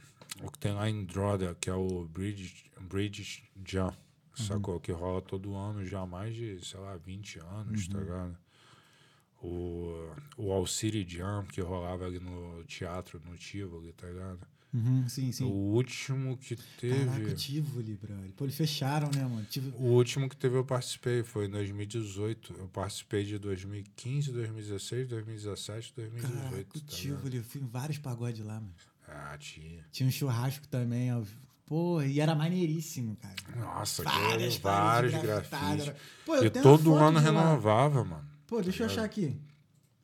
o 0.44 0.52
que 0.52 0.60
tem 0.60 0.74
lá 0.74 0.90
em 0.90 1.04
Droda, 1.06 1.56
que 1.60 1.70
é 1.70 1.74
o 1.74 2.06
Bridge, 2.06 2.72
Bridge 2.82 3.44
Jump, 3.66 3.98
sacou? 4.36 4.80
Que 4.80 4.92
rola 4.92 5.22
todo 5.22 5.56
ano 5.56 5.86
já 5.86 6.02
há 6.02 6.06
mais 6.06 6.36
de, 6.36 6.64
sei 6.66 6.80
lá, 6.80 6.96
20 6.98 7.40
anos, 7.40 7.88
tá 7.88 8.00
ligado? 8.00 8.38
O, 9.42 10.12
o 10.38 10.66
City 10.66 11.06
Jam, 11.08 11.46
que 11.46 11.62
rolava 11.62 12.06
ali 12.06 12.20
no 12.20 12.64
teatro, 12.64 13.22
no 13.26 13.38
Tivoli, 13.38 13.94
tá 13.94 14.08
ligado? 14.08 14.40
Uhum, 14.74 15.08
sim, 15.08 15.32
sim. 15.32 15.46
O 15.46 15.48
último 15.48 16.38
que 16.38 16.56
teve. 16.56 17.06
Caraca, 17.06 17.36
Tivoli, 17.36 17.96
brother. 17.96 18.32
Pô, 18.36 18.46
eles 18.46 18.56
fecharam, 18.56 19.10
né, 19.14 19.24
mano? 19.24 19.46
O 19.76 19.86
último 19.94 20.28
que 20.30 20.36
teve 20.36 20.58
eu 20.58 20.66
participei 20.66 21.24
foi 21.24 21.46
em 21.46 21.50
2018. 21.50 22.54
Eu 22.58 22.68
participei 22.68 23.24
de 23.24 23.38
2015, 23.40 24.32
2016, 24.32 25.08
2017, 25.08 25.94
2018. 25.96 26.50
Caraca, 26.50 26.78
o 26.78 26.82
tá? 26.82 26.96
Tivoli. 26.96 27.38
Eu 27.38 27.44
fui 27.44 27.62
em 27.62 27.68
vários 27.68 27.98
pagodes 27.98 28.46
lá, 28.46 28.56
mano. 28.56 28.74
Ah, 29.08 29.38
tinha. 29.40 29.86
Tinha 29.92 30.08
um 30.08 30.12
churrasco 30.12 30.68
também. 30.68 31.14
ó. 31.14 31.24
Pô, 31.66 32.02
e 32.02 32.20
era 32.20 32.34
maneiríssimo, 32.36 33.16
cara. 33.18 33.36
Nossa, 33.56 34.04
Várias 34.04 34.58
vários 34.58 35.14
grafites. 35.14 35.94
Pô, 36.26 36.36
eu 36.36 36.46
E 36.46 36.50
todo 36.50 36.96
ano 36.96 37.20
de 37.20 37.26
renovava, 37.26 38.04
mano. 38.04 38.37
Pô, 38.48 38.62
deixa 38.62 38.84
eu 38.84 38.88
achar 38.88 39.04
aqui. 39.04 39.36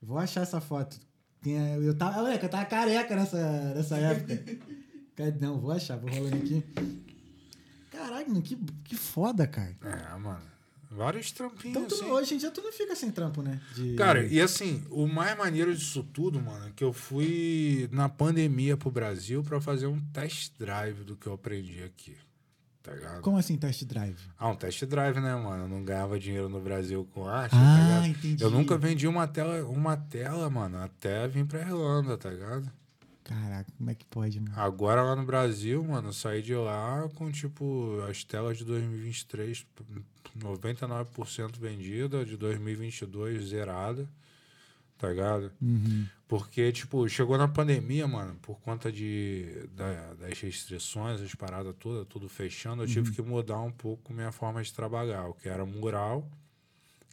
Vou 0.01 0.17
achar 0.17 0.41
essa 0.41 0.59
foto. 0.61 0.99
Tem 1.41 1.57
a- 1.59 1.77
Eu 1.77 1.95
tava, 1.97 2.17
moleque, 2.17 2.45
eu 2.45 2.49
tava 2.49 2.65
careca 2.65 3.15
nessa, 3.15 3.73
nessa 3.73 3.97
época. 3.97 4.43
Não, 5.39 5.59
vou 5.59 5.71
achar, 5.71 5.97
vou 5.97 6.09
rolando 6.09 6.35
aqui. 6.37 6.63
Caralho, 7.91 8.27
mano, 8.29 8.41
que, 8.41 8.55
que 8.83 8.95
foda, 8.95 9.45
cara. 9.47 9.75
É, 9.83 10.17
mano. 10.17 10.41
Vários 10.89 11.31
trampinhos, 11.31 11.65
Então, 11.75 11.85
tu, 11.87 11.95
assim. 11.95 12.05
hoje 12.11 12.35
em 12.35 12.37
dia 12.37 12.51
tu 12.51 12.61
não 12.61 12.71
fica 12.71 12.95
sem 12.95 13.11
trampo, 13.11 13.41
né? 13.41 13.59
De- 13.75 13.95
Cara, 13.95 14.23
e 14.25 14.39
assim, 14.39 14.83
o 14.91 15.07
mais 15.07 15.35
maneiro 15.35 15.73
disso 15.75 16.03
tudo, 16.13 16.39
mano, 16.39 16.67
é 16.67 16.71
que 16.75 16.83
eu 16.83 16.93
fui 16.93 17.89
na 17.91 18.07
pandemia 18.07 18.77
pro 18.77 18.91
Brasil 18.91 19.41
pra 19.43 19.59
fazer 19.59 19.87
um 19.87 19.99
test 20.11 20.53
drive 20.59 21.03
do 21.03 21.15
que 21.15 21.25
eu 21.25 21.33
aprendi 21.33 21.81
aqui. 21.81 22.15
Tá 22.83 22.91
ligado? 22.91 23.21
Como 23.21 23.37
assim 23.37 23.55
test 23.55 23.85
drive? 23.85 24.17
Ah, 24.37 24.49
um 24.49 24.55
test 24.57 24.83
drive, 24.85 25.17
né, 25.21 25.33
mano? 25.35 25.63
Eu 25.63 25.67
não 25.69 25.83
ganhava 25.85 26.19
dinheiro 26.19 26.49
no 26.49 26.59
Brasil 26.59 27.07
com 27.13 27.25
arte, 27.25 27.51
tá 27.51 27.57
Ah, 27.57 27.81
ligado? 27.81 28.05
entendi. 28.07 28.43
Eu 28.43 28.51
nunca 28.51 28.77
vendi 28.77 29.07
uma 29.07 29.25
tela, 29.25 29.63
uma 29.65 29.95
tela, 29.95 30.49
mano, 30.49 30.77
até 30.83 31.25
vir 31.29 31.45
pra 31.45 31.61
Irlanda, 31.61 32.17
tá 32.17 32.29
ligado? 32.29 32.69
Caraca, 33.23 33.71
como 33.77 33.89
é 33.89 33.95
que 33.95 34.05
pode, 34.05 34.37
mano? 34.41 34.53
Agora 34.59 35.01
lá 35.01 35.15
no 35.15 35.25
Brasil, 35.25 35.81
mano, 35.81 36.09
eu 36.09 36.13
saí 36.13 36.41
de 36.41 36.53
lá 36.53 37.07
com, 37.15 37.31
tipo, 37.31 38.01
as 38.09 38.21
telas 38.25 38.57
de 38.57 38.65
2023, 38.65 39.65
99% 40.37 41.57
vendida, 41.57 42.25
de 42.25 42.35
2022 42.35 43.47
zerada, 43.47 44.07
tá 45.03 45.09
ligado? 45.09 45.51
Uhum. 45.61 46.07
Porque, 46.29 46.71
tipo, 46.71 47.07
chegou 47.09 47.37
na 47.37 47.47
pandemia, 47.47 48.07
mano, 48.07 48.35
por 48.41 48.57
conta 48.61 48.89
de, 48.89 49.67
da- 49.75 50.13
das 50.13 50.39
restrições, 50.39 51.19
as 51.19 51.35
paradas 51.35 51.75
todas, 51.77 52.07
tudo 52.07 52.29
fechando, 52.29 52.83
eu 52.83 52.87
tive 52.87 53.11
que 53.11 53.21
mudar 53.21 53.59
um 53.59 53.71
pouco 53.71 54.13
minha 54.13 54.31
forma 54.31 54.63
de 54.63 54.73
trabalhar. 54.73 55.27
O 55.27 55.33
que 55.33 55.49
era 55.49 55.65
mural, 55.65 56.25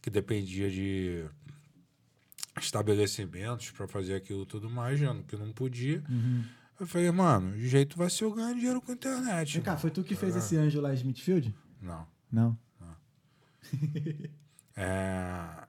que 0.01 0.09
dependia 0.09 0.71
de 0.71 1.25
estabelecimentos 2.59 3.71
para 3.71 3.87
fazer 3.87 4.15
aquilo 4.15 4.45
tudo 4.45 4.69
mais, 4.69 4.97
já 4.99 5.13
que 5.27 5.35
não 5.35 5.51
podia. 5.51 6.01
Eu 6.79 6.87
falei, 6.87 7.11
mano, 7.11 7.53
o 7.55 7.59
jeito 7.59 7.97
vai 7.97 8.09
ser 8.09 8.23
eu 8.23 8.33
ganhar 8.33 8.53
dinheiro 8.53 8.81
com 8.81 8.91
a 8.91 8.95
internet. 8.95 9.53
Vem 9.55 9.61
cá, 9.61 9.75
foi 9.77 9.91
tu 9.91 10.01
que 10.03 10.15
fez 10.15 10.35
esse 10.37 10.55
anjo 10.55 10.79
lá, 10.81 10.93
Smithfield? 10.93 11.53
Não. 11.81 12.07
Não. 12.31 12.57
É. 14.75 15.67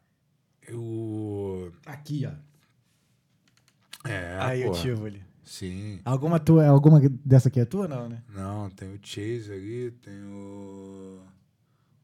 Eu. 0.73 1.73
Aqui, 1.85 2.27
ó. 2.27 4.09
É, 4.09 4.39
Aí 4.41 4.67
o 4.67 4.73
Tivoli. 4.73 5.23
Sim. 5.45 6.01
Alguma 6.05 6.41
tua, 6.41 6.67
alguma 6.67 7.01
dessa 7.25 7.49
aqui 7.49 7.61
é 7.61 7.65
tua, 7.65 7.87
não, 7.87 8.09
né? 8.09 8.23
Não, 8.29 8.71
tem 8.71 8.89
o 8.95 8.99
Chase 9.03 9.53
ali, 9.53 9.91
tem 9.91 10.15
o. 10.25 11.21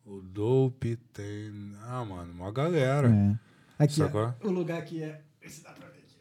O 0.05 0.20
Dope, 0.23 0.97
tem. 1.12 1.74
Ah, 1.82 2.05
mano, 2.05 2.32
uma 2.32 2.53
galera. 2.53 3.09
É. 3.09 3.39
Aqui, 3.85 4.01
ó, 4.03 4.35
o 4.47 4.51
lugar 4.51 4.78
aqui 4.78 5.03
é. 5.03 5.23
Vê 5.40 5.49
se 5.49 5.62
dá 5.62 5.70
pra 5.73 5.86
ver 5.89 5.99
aqui. 5.99 6.16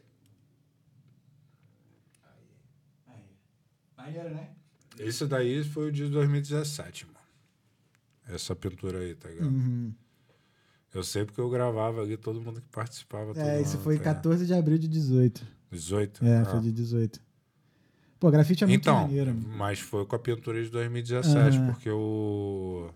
Aí. 2.24 3.14
Aí. 3.14 3.24
Maneiro, 3.96 4.30
né? 4.34 4.50
Esse 4.98 5.26
daí 5.26 5.64
foi 5.64 5.88
o 5.88 5.92
de 5.92 6.08
2017, 6.08 7.06
mano. 7.06 7.18
Essa 8.26 8.54
pintura 8.54 8.98
aí, 8.98 9.14
tá 9.14 9.28
ligado? 9.28 9.48
Uhum. 9.48 9.92
Eu 10.94 11.02
sei 11.04 11.24
porque 11.24 11.40
eu 11.40 11.50
gravava 11.50 12.00
ali, 12.02 12.16
todo 12.16 12.40
mundo 12.40 12.60
que 12.60 12.68
participava. 12.68 13.32
É, 13.38 13.60
isso 13.60 13.74
ano, 13.74 13.82
foi 13.84 13.94
tá 13.96 14.00
ligado? 14.04 14.14
14 14.16 14.46
de 14.46 14.54
abril 14.54 14.78
de 14.78 14.88
18. 14.88 15.46
18? 15.70 16.24
É, 16.24 16.38
Ah. 16.38 16.44
foi 16.46 16.60
de 16.60 16.72
18. 16.72 17.20
Pô, 18.18 18.30
grafite 18.30 18.64
é 18.64 18.66
muito 18.66 18.80
então, 18.80 19.02
maneiro. 19.02 19.32
mas 19.34 19.78
foi 19.78 20.04
com 20.04 20.16
a 20.16 20.18
pintura 20.18 20.62
de 20.62 20.70
2017, 20.70 21.56
Aham. 21.58 21.72
porque 21.72 21.90
o. 21.90 22.90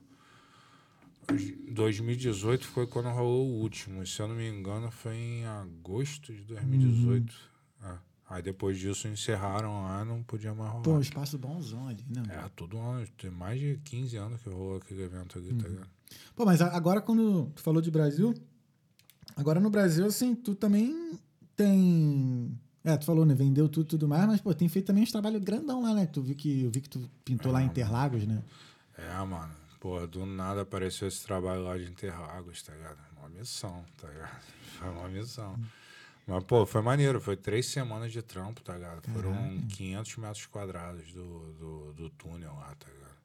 2018 1.70 2.66
foi 2.66 2.86
quando 2.86 3.08
rolou 3.08 3.46
o 3.46 3.60
último. 3.60 4.04
Se 4.06 4.20
eu 4.20 4.28
não 4.28 4.34
me 4.34 4.48
engano, 4.48 4.90
foi 4.90 5.14
em 5.14 5.44
agosto 5.46 6.32
de 6.32 6.42
2018. 6.42 7.32
Uhum. 7.82 7.88
É. 7.90 7.98
Aí 8.30 8.42
depois 8.42 8.78
disso 8.78 9.06
encerraram 9.08 9.82
lá, 9.84 10.04
não 10.04 10.22
podia 10.22 10.54
mais 10.54 10.70
rolar. 10.70 10.82
Pô, 10.82 10.92
um 10.94 11.00
espaço 11.00 11.38
bonzão 11.38 11.86
ali, 11.88 12.04
né? 12.08 12.22
É, 12.28 12.48
todo 12.56 12.78
ano. 12.78 13.06
Tem 13.18 13.30
mais 13.30 13.60
de 13.60 13.78
15 13.84 14.16
anos 14.16 14.40
que 14.42 14.48
rolou 14.48 14.76
aquele 14.78 15.02
evento 15.02 15.38
ali, 15.38 15.50
Uhum. 15.50 15.58
tá 15.58 15.68
ligado? 15.68 15.88
Pô, 16.34 16.44
mas 16.44 16.60
agora 16.60 17.00
quando 17.00 17.50
tu 17.54 17.62
falou 17.62 17.80
de 17.80 17.90
Brasil, 17.90 18.34
agora 19.36 19.60
no 19.60 19.70
Brasil, 19.70 20.06
assim, 20.06 20.34
tu 20.34 20.54
também 20.54 21.18
tem. 21.56 22.58
É, 22.84 22.96
tu 22.96 23.04
falou, 23.04 23.24
né? 23.24 23.34
Vendeu 23.34 23.68
tudo 23.68 23.86
e 23.86 23.88
tudo 23.90 24.08
mais, 24.08 24.26
mas, 24.26 24.40
pô, 24.40 24.52
tem 24.52 24.68
feito 24.68 24.86
também 24.86 25.04
uns 25.04 25.12
trabalhos 25.12 25.42
grandão 25.42 25.82
lá, 25.82 25.94
né? 25.94 26.06
Tu 26.06 26.20
vi 26.20 26.34
que, 26.34 26.64
eu 26.64 26.70
vi 26.70 26.80
que 26.80 26.88
tu 26.88 27.08
pintou 27.24 27.52
lá 27.52 27.62
em 27.62 27.66
Interlagos, 27.66 28.26
né? 28.26 28.42
É, 28.98 29.24
mano. 29.24 29.52
Pô, 29.78 30.06
do 30.06 30.24
nada 30.24 30.62
apareceu 30.62 31.08
esse 31.08 31.24
trabalho 31.24 31.64
lá 31.64 31.76
de 31.76 31.84
Interlagos, 31.84 32.62
tá 32.62 32.72
ligado? 32.72 32.98
Uma 33.18 33.28
missão, 33.28 33.84
tá 34.00 34.08
ligado? 34.08 34.42
Foi 34.78 34.88
uma 34.88 35.08
missão. 35.08 35.58
Mas, 36.26 36.44
pô, 36.44 36.64
foi 36.64 36.82
maneiro. 36.82 37.20
Foi 37.20 37.36
três 37.36 37.66
semanas 37.66 38.12
de 38.12 38.22
trampo, 38.22 38.62
tá 38.62 38.74
ligado? 38.74 39.02
Foram 39.12 39.60
500 39.68 40.16
metros 40.18 40.46
quadrados 40.46 41.12
do, 41.12 41.52
do, 41.54 41.92
do 41.94 42.10
túnel 42.10 42.54
lá, 42.54 42.74
tá 42.76 42.86
ligado? 42.90 43.16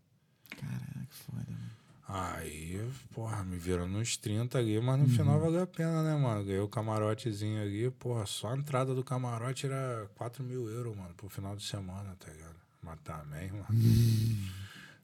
Caraca, 0.50 1.08
que 1.08 1.16
foda, 1.16 1.46
mano. 1.48 1.77
Aí, 2.08 2.82
porra, 3.14 3.44
me 3.44 3.58
viram 3.58 3.86
nos 3.88 4.16
30 4.16 4.58
ali, 4.58 4.80
mas 4.80 4.98
no 4.98 5.04
Uhum. 5.04 5.10
final 5.10 5.40
valeu 5.42 5.62
a 5.64 5.68
pena, 5.68 6.02
né, 6.04 6.16
mano? 6.16 6.44
Ganhei 6.46 6.60
o 6.62 6.68
camarotezinho 6.70 7.62
ali, 7.62 7.92
porra, 7.92 8.26
só 8.26 8.54
a 8.54 8.58
entrada 8.58 8.96
do 8.96 9.04
camarote 9.04 9.66
era 9.66 10.10
4 10.16 10.42
mil 10.42 10.70
euros, 10.70 10.96
mano, 10.96 11.14
pro 11.16 11.28
final 11.28 11.54
de 11.56 11.64
semana, 11.66 12.16
tá 12.18 12.32
ligado? 12.32 12.56
Mas 12.82 12.98
também, 13.04 13.52
mano. 13.52 13.66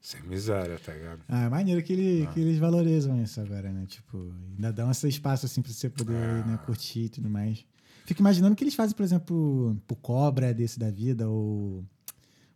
Sem 0.00 0.22
miséria, 0.22 0.78
tá 0.78 0.92
ligado? 0.94 1.20
Ah, 1.28 1.44
é 1.44 1.48
maneiro 1.48 1.82
que, 1.82 1.92
ele, 1.92 2.26
que 2.28 2.40
eles 2.40 2.58
valorizam 2.58 3.22
isso 3.22 3.38
agora, 3.40 3.70
né? 3.70 3.84
Tipo, 3.86 4.32
ainda 4.54 4.72
dão 4.72 4.90
esse 4.90 5.06
espaço 5.08 5.44
assim 5.46 5.60
pra 5.62 5.72
você 5.72 5.88
poder 5.90 6.44
né, 6.46 6.58
curtir 6.58 7.00
e 7.04 7.08
tudo 7.08 7.28
mais. 7.28 7.64
Fico 8.06 8.20
imaginando 8.20 8.52
o 8.52 8.56
que 8.56 8.64
eles 8.64 8.74
fazem, 8.74 8.94
por 8.96 9.02
exemplo, 9.02 9.78
pro 9.86 9.96
Cobra 9.96 10.52
desse 10.52 10.78
da 10.78 10.90
vida, 10.90 11.28
ou 11.28 11.84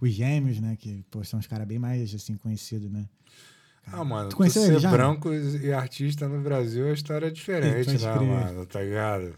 os 0.01 0.11
Gêmeos, 0.13 0.61
né? 0.61 0.77
Que, 0.77 1.03
pô, 1.11 1.23
são 1.25 1.39
os 1.41 1.47
caras 1.47 1.67
bem 1.67 1.79
mais, 1.79 2.15
assim, 2.15 2.37
conhecidos, 2.37 2.91
né? 2.91 3.07
Ah, 3.93 4.05
mano, 4.05 4.29
Tu 4.29 4.37
tu, 4.37 4.51
ser 4.51 4.79
já? 4.79 4.91
branco 4.91 5.33
e 5.33 5.73
artista 5.73 6.29
no 6.29 6.41
Brasil, 6.41 6.87
a 6.89 6.93
história 6.93 7.27
é 7.27 7.31
diferente, 7.31 7.91
né, 7.93 7.99
crer. 7.99 8.23
mano? 8.23 8.67
Tá 8.67 8.83
ligado? 8.83 9.35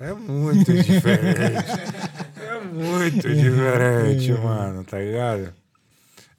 É 0.00 0.12
muito 0.12 0.72
diferente. 0.72 1.66
é 2.40 2.60
muito 2.72 3.28
diferente, 3.34 4.32
mano, 4.32 4.84
tá 4.84 4.98
ligado? 4.98 5.52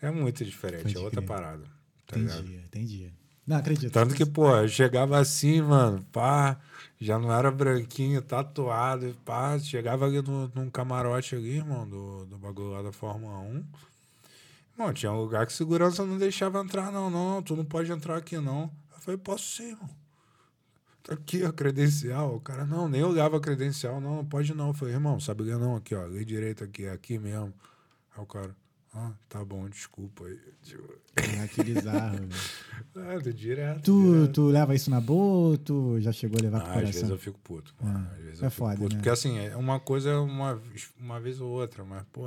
É 0.01 0.11
muito 0.11 0.43
diferente, 0.43 0.83
Pode 0.83 0.97
é 0.97 0.99
outra 0.99 1.21
crer. 1.21 1.27
parada, 1.27 1.63
tá 2.07 2.17
ligado? 2.17 2.39
Entendi, 2.39 2.55
entendi. 2.65 3.13
Não, 3.47 3.57
acredito. 3.57 3.91
Tanto 3.91 4.15
que, 4.15 4.25
pô, 4.25 4.49
eu 4.57 4.67
chegava 4.67 5.19
assim, 5.19 5.61
mano, 5.61 6.03
pá, 6.11 6.57
já 6.99 7.19
não 7.19 7.31
era 7.31 7.51
branquinho, 7.51 8.21
tatuado, 8.21 9.15
pá, 9.23 9.57
chegava 9.59 10.05
ali 10.05 10.21
no, 10.21 10.51
num 10.55 10.69
camarote 10.69 11.35
ali, 11.35 11.57
irmão, 11.57 11.87
do, 11.87 12.25
do 12.25 12.37
bagulho 12.37 12.71
lá 12.71 12.81
da 12.81 12.91
Fórmula 12.91 13.37
1. 13.39 13.63
Irmão, 14.77 14.93
tinha 14.93 15.11
um 15.11 15.17
lugar 15.21 15.45
que 15.45 15.53
segurança 15.53 16.05
não 16.05 16.17
deixava 16.17 16.59
entrar, 16.59 16.91
não, 16.91 17.09
não, 17.09 17.41
tu 17.41 17.55
não 17.55 17.63
pode 17.65 17.91
entrar 17.91 18.17
aqui, 18.17 18.37
não. 18.37 18.69
Eu 18.93 18.99
falei, 18.99 19.17
posso 19.17 19.45
sim, 19.55 19.69
irmão. 19.71 19.89
Tá 21.03 21.13
aqui 21.13 21.43
a 21.45 21.53
credencial. 21.53 22.35
O 22.35 22.39
cara, 22.41 22.65
não, 22.65 22.89
nem 22.89 23.03
olhava 23.03 23.37
a 23.37 23.39
credencial, 23.39 24.01
não, 24.01 24.17
não 24.17 24.25
pode 24.25 24.53
não. 24.53 24.69
Eu 24.69 24.73
falei, 24.73 24.95
irmão, 24.95 25.19
sabe 25.19 25.43
ler 25.43 25.57
não, 25.57 25.75
aqui, 25.75 25.93
ó, 25.95 26.03
lei 26.05 26.25
direito 26.25 26.63
aqui, 26.63 26.85
é 26.85 26.91
aqui 26.91 27.17
mesmo. 27.19 27.53
Aí 28.17 28.23
o 28.23 28.25
cara, 28.25 28.55
ah, 28.93 29.11
tá 29.29 29.45
bom, 29.45 29.69
desculpa 29.69 30.25
aí. 30.25 30.39
Ah, 31.41 31.47
que 31.47 31.63
bizarro. 31.63 32.17
ah, 32.95 33.19
do 33.23 33.33
direto. 33.33 33.81
tu, 33.83 34.01
direto. 34.13 34.33
tu 34.33 34.45
leva 34.47 34.73
isso 34.75 34.89
na 34.89 34.99
boa 34.99 35.49
ou 35.51 35.57
tu 35.57 36.01
já 36.01 36.11
chegou 36.11 36.37
a 36.39 36.43
levar 36.43 36.61
pro 36.61 36.69
Ah, 36.71 36.73
às 36.73 36.79
vezes 36.81 36.95
coração? 36.95 37.15
eu 37.15 37.19
fico 37.21 37.39
puto, 37.39 37.73
mano. 37.81 38.09
Às 38.13 38.23
vezes 38.23 38.41
é 38.43 38.45
eu 38.47 38.49
fico 38.51 38.65
foda, 38.65 38.75
puto. 38.77 38.89
né? 38.95 38.99
Porque 38.99 39.09
assim, 39.09 39.37
é 39.37 39.55
uma 39.55 39.79
coisa 39.79 40.09
é 40.09 40.17
uma, 40.17 40.55
vez- 40.55 40.89
uma 40.99 41.19
vez 41.19 41.39
ou 41.39 41.49
outra, 41.49 41.85
mas, 41.85 42.03
pô, 42.11 42.25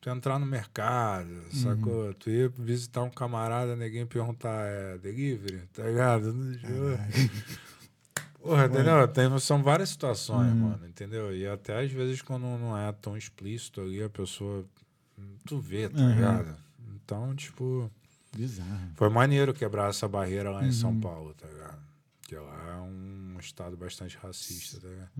tu 0.00 0.08
entrar 0.10 0.38
no 0.38 0.46
mercado, 0.46 1.28
Uhum. 1.30 1.50
sacou? 1.52 2.14
Tu 2.14 2.30
ir 2.30 2.48
visitar 2.58 3.02
um 3.02 3.10
camarada, 3.10 3.76
ninguém 3.76 4.06
perguntar, 4.06 4.64
é 4.66 4.98
delivery, 4.98 5.66
tá 5.72 5.82
ligado? 5.84 6.32
Porra, 8.40 8.64
entendeu? 8.66 9.06
Tem, 9.08 9.38
são 9.38 9.62
várias 9.62 9.90
situações, 9.90 10.50
Uhum. 10.52 10.70
mano, 10.70 10.86
entendeu? 10.88 11.34
E 11.36 11.46
até 11.46 11.78
às 11.84 11.90
vezes 11.92 12.22
quando 12.22 12.42
não 12.44 12.76
é 12.76 12.90
tão 12.92 13.16
explícito 13.16 13.80
ali, 13.82 14.02
a 14.02 14.08
pessoa. 14.08 14.64
Tu 15.46 15.58
vê, 15.60 15.88
tá 15.88 15.98
Uhum. 16.00 16.14
ligado? 16.14 16.56
Então, 16.94 17.34
tipo. 17.36 17.90
Bizarro. 18.34 18.92
Foi 18.94 19.10
maneiro 19.10 19.52
quebrar 19.52 19.90
essa 19.90 20.06
barreira 20.08 20.50
lá 20.50 20.64
em 20.66 20.72
São 20.72 20.90
Uhum. 20.92 21.00
Paulo, 21.00 21.34
tá 21.34 21.46
ligado? 21.48 21.78
Porque 22.20 22.36
lá 22.36 22.76
é 22.76 22.80
um 22.80 23.36
estado 23.40 23.76
bastante 23.76 24.16
racista, 24.16 24.80
tá 24.80 24.88
ligado? 24.88 25.10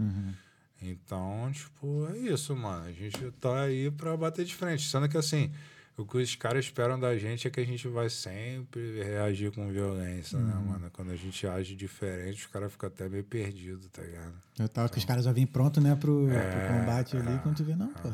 Uhum. 0.82 0.88
Então, 0.90 1.50
tipo, 1.52 2.06
é 2.12 2.18
isso, 2.18 2.54
mano. 2.56 2.86
A 2.86 2.92
gente 2.92 3.30
tá 3.40 3.62
aí 3.62 3.90
pra 3.90 4.16
bater 4.16 4.44
de 4.44 4.54
frente. 4.54 4.88
Sendo 4.88 5.08
que, 5.08 5.16
assim, 5.16 5.50
o 5.96 6.04
que 6.04 6.16
os 6.18 6.34
caras 6.34 6.64
esperam 6.64 6.98
da 6.98 7.16
gente 7.18 7.46
é 7.46 7.50
que 7.50 7.60
a 7.60 7.64
gente 7.66 7.86
vai 7.88 8.08
sempre 8.08 9.02
reagir 9.02 9.52
com 9.52 9.68
violência, 9.70 10.38
né, 10.38 10.54
mano? 10.54 10.90
Quando 10.92 11.10
a 11.10 11.16
gente 11.16 11.46
age 11.46 11.74
diferente, 11.76 12.40
os 12.40 12.46
caras 12.46 12.72
ficam 12.72 12.86
até 12.88 13.08
meio 13.08 13.24
perdidos, 13.24 13.86
tá 13.88 14.02
ligado? 14.02 14.32
Eu 14.58 14.68
tava 14.68 14.88
que 14.88 14.98
os 14.98 15.04
caras 15.04 15.24
já 15.24 15.32
vêm 15.32 15.46
pronto, 15.46 15.80
né, 15.80 15.94
pro, 15.96 16.30
É, 16.30 16.50
pro 16.66 16.78
combate 16.78 17.16
ali. 17.16 17.38
Quando 17.42 17.56
tu 17.56 17.64
vê, 17.64 17.76
não, 17.76 17.88
pô. 17.92 18.08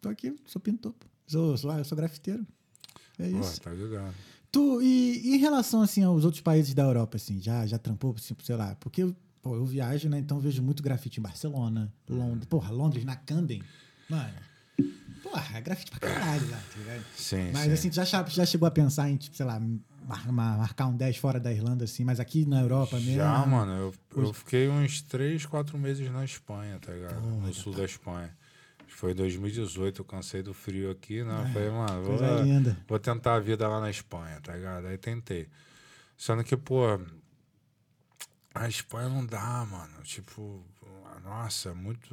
Tô 0.00 0.08
aqui, 0.08 0.34
sou 0.46 0.60
pintor. 0.60 0.92
pô. 0.92 1.06
Sou, 1.26 1.56
sou, 1.56 1.72
eu 1.72 1.84
sou 1.84 1.96
grafiteiro. 1.96 2.44
É 3.18 3.30
Pô, 3.30 3.40
isso. 3.40 3.60
tá 3.60 3.70
ligado? 3.70 4.12
Tu, 4.50 4.82
e, 4.82 5.20
e 5.28 5.34
em 5.36 5.38
relação, 5.38 5.80
assim, 5.80 6.02
aos 6.02 6.24
outros 6.24 6.42
países 6.42 6.74
da 6.74 6.82
Europa, 6.82 7.16
assim, 7.16 7.40
já, 7.40 7.64
já 7.66 7.78
trampou, 7.78 8.12
tipo, 8.14 8.42
sei 8.44 8.56
lá, 8.56 8.74
porque 8.80 9.14
pô, 9.42 9.56
eu 9.56 9.64
viajo, 9.66 10.08
né, 10.08 10.18
então 10.18 10.38
vejo 10.38 10.62
muito 10.62 10.82
grafite 10.82 11.18
em 11.18 11.22
Barcelona, 11.22 11.92
Londres, 12.08 12.46
porra, 12.46 12.70
Londres, 12.70 13.04
na 13.04 13.16
Camden, 13.16 13.62
mano, 14.08 14.32
porra, 15.22 15.58
é 15.58 15.60
grafite 15.60 15.90
pra 15.90 16.00
caralho 16.00 16.48
lá, 16.50 16.56
tá 16.58 16.78
ligado? 16.78 17.04
Sim, 17.16 17.50
Mas, 17.52 17.64
sim. 17.66 17.72
assim, 17.72 17.90
tu 17.90 17.94
já, 17.96 18.04
já 18.04 18.46
chegou 18.46 18.66
a 18.66 18.70
pensar 18.70 19.10
em, 19.10 19.16
tipo, 19.16 19.36
sei 19.36 19.44
lá, 19.44 19.60
mar- 19.60 20.32
mar- 20.32 20.58
marcar 20.58 20.86
um 20.86 20.96
10 20.96 21.16
fora 21.16 21.38
da 21.40 21.52
Irlanda, 21.52 21.84
assim, 21.84 22.04
mas 22.04 22.20
aqui 22.20 22.44
na 22.46 22.60
Europa 22.60 22.96
mesmo? 22.96 23.12
Já, 23.20 23.44
mano, 23.46 23.72
eu, 23.72 23.94
eu 24.22 24.32
fiquei 24.32 24.68
uns 24.68 25.02
3, 25.02 25.44
4 25.46 25.76
meses 25.76 26.10
na 26.10 26.24
Espanha, 26.24 26.78
tá 26.78 26.92
ligado? 26.92 27.20
Porra, 27.20 27.46
no 27.48 27.54
sul 27.54 27.74
da 27.74 27.84
Espanha. 27.84 28.34
Foi 28.88 29.14
2018, 29.14 30.02
eu 30.02 30.04
cansei 30.04 30.42
do 30.42 30.54
frio 30.54 30.90
aqui, 30.90 31.24
né? 31.24 31.42
Eu 31.42 31.52
falei, 31.52 31.70
mano, 31.70 32.04
vou, 32.04 32.22
É, 32.24 32.76
vou 32.86 32.98
tentar 32.98 33.34
a 33.34 33.40
vida 33.40 33.66
lá 33.66 33.80
na 33.80 33.90
Espanha, 33.90 34.40
tá 34.40 34.54
ligado? 34.54 34.86
Aí 34.86 34.96
tentei. 34.98 35.48
Sendo 36.16 36.44
que, 36.44 36.56
pô, 36.56 37.00
a 38.54 38.68
Espanha 38.68 39.08
não 39.08 39.24
dá, 39.24 39.66
mano. 39.70 40.02
Tipo, 40.02 40.64
nossa, 41.24 41.74
muito. 41.74 42.08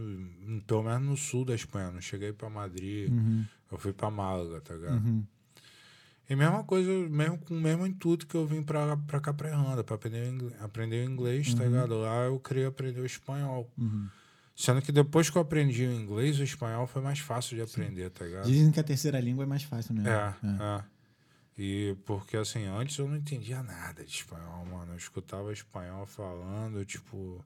Pelo 0.65 0.83
menos 0.83 1.07
no 1.07 1.17
sul 1.17 1.45
da 1.45 1.55
Espanha. 1.55 1.91
Não 1.91 2.01
cheguei 2.01 2.31
pra 2.31 2.49
Madrid, 2.49 3.11
eu 3.71 3.77
fui 3.77 3.93
pra 3.93 4.09
Málaga, 4.09 4.61
tá 4.61 4.73
ligado? 4.73 5.05
Uhum. 5.05 5.23
E 6.29 6.35
mesma 6.35 6.63
coisa, 6.63 6.91
mesmo 7.09 7.39
com 7.39 7.55
o 7.55 7.59
mesmo 7.59 7.87
intuito 7.87 8.27
que 8.27 8.35
eu 8.35 8.45
vim 8.45 8.61
pra, 8.61 8.95
pra 8.97 9.19
cá 9.19 9.33
pra 9.33 9.49
Irlanda, 9.49 9.83
pra 9.83 9.95
aprender, 9.95 10.53
aprender 10.59 11.07
o 11.07 11.11
inglês, 11.11 11.53
tá 11.55 11.65
ligado? 11.65 11.99
Lá 11.99 12.25
eu 12.25 12.39
queria 12.39 12.67
aprender 12.67 13.01
o 13.01 13.05
espanhol. 13.05 13.67
Uhum. 13.75 14.07
Sendo 14.55 14.79
que 14.81 14.91
depois 14.91 15.29
que 15.29 15.37
eu 15.37 15.41
aprendi 15.41 15.85
o 15.85 15.91
inglês, 15.91 16.37
o 16.37 16.43
espanhol 16.43 16.85
foi 16.85 17.01
mais 17.01 17.17
fácil 17.17 17.55
de 17.55 17.63
aprender, 17.63 18.11
tá 18.11 18.25
ligado? 18.25 18.45
Dizem 18.45 18.71
que 18.71 18.79
a 18.79 18.83
terceira 18.83 19.19
língua 19.19 19.43
é 19.43 19.47
mais 19.47 19.63
fácil 19.63 19.95
mesmo. 19.95 20.09
É, 20.09 20.35
é. 20.43 20.83
E 21.61 21.93
porque 22.05 22.37
assim, 22.37 22.67
antes 22.67 22.97
eu 22.97 23.05
não 23.05 23.17
entendia 23.17 23.61
nada 23.61 24.05
de 24.05 24.11
espanhol, 24.11 24.65
mano. 24.65 24.93
Eu 24.93 24.97
escutava 24.97 25.51
espanhol 25.51 26.05
falando, 26.05 26.85
tipo, 26.85 27.43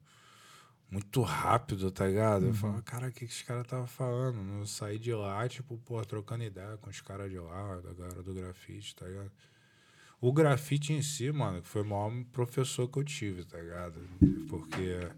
muito 0.88 1.20
rápido, 1.20 1.90
tá 1.90 2.06
ligado? 2.06 2.46
Eu 2.46 2.54
falava, 2.54 2.80
cara, 2.82 3.08
o 3.08 3.12
que, 3.12 3.26
que 3.26 3.32
os 3.32 3.42
caras 3.42 3.64
estavam 3.64 3.88
falando? 3.88 4.60
Eu 4.60 4.66
saí 4.66 5.00
de 5.00 5.12
lá, 5.12 5.48
tipo, 5.48 5.76
pô, 5.78 6.00
trocando 6.04 6.44
ideia 6.44 6.76
com 6.76 6.88
os 6.88 7.00
caras 7.00 7.28
de 7.28 7.40
lá, 7.40 7.80
da 7.80 7.92
galera 7.92 8.22
do 8.22 8.32
grafite, 8.32 8.94
tá 8.94 9.04
ligado? 9.04 9.32
O 10.20 10.32
grafite 10.32 10.92
em 10.92 11.02
si, 11.02 11.32
mano, 11.32 11.60
que 11.60 11.66
foi 11.68 11.82
o 11.82 11.84
maior 11.84 12.12
professor 12.30 12.86
que 12.86 13.00
eu 13.00 13.04
tive, 13.04 13.44
tá 13.44 13.58
ligado? 13.58 14.00
Porque, 14.48 15.08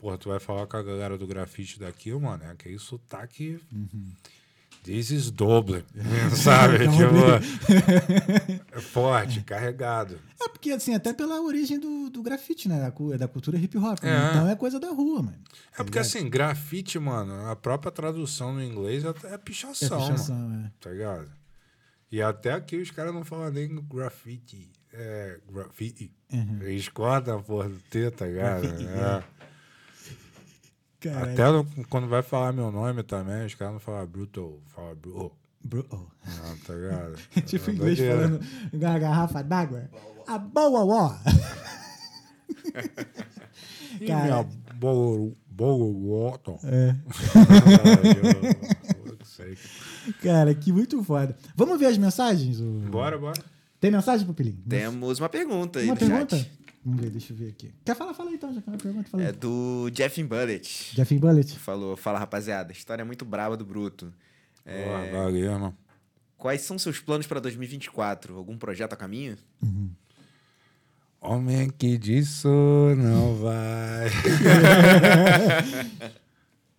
pô, 0.00 0.18
tu 0.18 0.30
vai 0.30 0.40
falar 0.40 0.66
com 0.66 0.76
a 0.76 0.82
galera 0.82 1.16
do 1.16 1.24
grafite 1.24 1.78
daqui, 1.78 2.12
mano, 2.14 2.42
é 2.42 2.50
aquele 2.50 2.80
sotaque. 2.80 3.60
This 4.84 5.10
is 5.10 5.30
Dublin, 5.30 5.82
sabe? 6.34 6.78
tipo, 6.88 8.76
é 8.76 8.80
forte, 8.80 9.42
carregado. 9.42 10.18
É 10.40 10.48
porque, 10.48 10.70
assim, 10.70 10.94
até 10.94 11.12
pela 11.12 11.40
origem 11.42 11.78
do, 11.78 12.08
do 12.08 12.22
grafite, 12.22 12.68
né? 12.68 12.80
Da, 12.80 12.90
cu- 12.90 13.16
da 13.18 13.28
cultura 13.28 13.58
hip 13.58 13.76
hop. 13.76 14.02
né? 14.02 14.10
É. 14.10 14.30
Então 14.30 14.48
é 14.48 14.56
coisa 14.56 14.80
da 14.80 14.88
rua, 14.88 15.22
mano. 15.22 15.38
É 15.78 15.82
porque 15.84 15.98
assim, 15.98 16.28
grafite, 16.30 16.98
mano, 16.98 17.48
a 17.50 17.56
própria 17.56 17.92
tradução 17.92 18.54
no 18.54 18.62
inglês 18.62 19.04
é, 19.04 19.08
é 19.28 19.34
É 19.34 19.38
pichação, 19.38 19.98
mano, 19.98 20.12
pichação, 20.12 20.64
é. 20.66 20.70
tá 20.80 20.90
ligado? 20.90 21.30
E 22.10 22.22
até 22.22 22.52
aqui 22.52 22.76
os 22.76 22.90
caras 22.90 23.12
não 23.12 23.24
falam 23.24 23.50
nem 23.50 23.68
grafite, 23.86 24.70
é 24.92 25.38
grafite. 25.52 26.10
Uhum. 26.32 26.58
Eles 26.62 26.88
cortam 26.88 27.38
a 27.38 27.42
porra 27.42 27.68
do 27.68 27.78
T, 27.90 28.10
tá 28.10 28.24
ligado? 28.26 28.64
É. 28.66 29.22
Caralho. 31.00 31.32
Até 31.32 31.52
no- 31.52 31.86
quando 31.88 32.08
vai 32.08 32.22
falar 32.22 32.52
meu 32.52 32.70
nome 32.72 33.02
também, 33.02 33.46
os 33.46 33.54
caras 33.54 33.74
não 33.74 33.80
falam 33.80 34.06
brutal, 34.06 34.58
falam 34.66 34.94
bro. 34.96 35.32
Bro. 35.64 35.86
Não, 35.90 36.56
tá 36.58 36.74
ligado? 36.74 37.16
tipo 37.46 37.70
É 37.70 37.74
inglês 37.74 37.98
doideira. 37.98 38.28
falando 38.28 38.40
uma 38.72 38.98
garrafa 38.98 39.42
d'água. 39.42 39.90
A 40.26 40.38
boa, 40.38 40.84
ó. 40.84 41.14
Cara. 44.06 44.24
minha 44.24 44.46
bolo, 44.74 45.36
bolo, 45.48 46.30
Watton. 46.30 46.58
É. 46.64 46.94
Cara, 50.22 50.54
que 50.54 50.72
muito 50.72 51.02
foda. 51.04 51.36
Vamos 51.54 51.78
ver 51.78 51.86
as 51.86 51.98
mensagens? 51.98 52.60
Bora, 52.60 53.18
bora. 53.18 53.40
Tem 53.80 53.90
mensagem, 53.90 54.26
Pupilinho? 54.26 54.58
Temos 54.68 55.20
uma 55.20 55.28
pergunta 55.28 55.78
aí 55.78 55.84
Uma 55.86 55.94
no 55.94 56.00
pergunta? 56.00 56.36
chat. 56.36 56.50
Vamos 56.84 57.00
ver, 57.00 57.10
deixa 57.10 57.32
eu 57.32 57.36
ver 57.36 57.48
aqui. 57.50 57.72
Quer 57.84 57.96
falar? 57.96 58.14
Fala 58.14 58.30
aí, 58.30 58.36
então, 58.36 58.54
já 58.54 58.62
que 58.62 58.70
é 58.70 58.76
pergunta. 58.76 59.10
Fala 59.10 59.22
aí. 59.22 59.28
É 59.28 59.32
do 59.32 59.90
Jeff 59.90 60.22
Bullet. 60.22 60.94
Jeff 60.94 61.18
Bullet. 61.18 61.58
Falou, 61.58 61.96
fala 61.96 62.18
rapaziada, 62.18 62.72
história 62.72 63.04
muito 63.04 63.24
braba 63.24 63.56
do 63.56 63.64
Bruto. 63.64 64.12
É, 64.64 64.84
Boa, 64.84 65.22
valeu, 65.24 65.52
irmão. 65.52 65.74
quais 66.36 66.60
são 66.62 66.78
seus 66.78 67.00
planos 67.00 67.26
para 67.26 67.40
2024? 67.40 68.36
Algum 68.36 68.56
projeto 68.56 68.92
a 68.92 68.96
caminho? 68.96 69.36
Homem 71.20 71.68
que 71.70 71.98
disso 71.98 72.48
não 72.96 73.34
vai. 73.36 74.08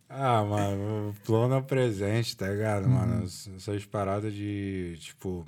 ah, 0.07 0.43
mano, 0.45 1.09
o 1.09 1.13
plano 1.25 1.55
é 1.55 1.61
presente, 1.61 2.37
tá 2.37 2.47
ligado, 2.47 2.87
mano? 2.87 3.25
Essas 3.25 3.85
paradas 3.85 4.33
de, 4.33 4.95
tipo. 4.99 5.45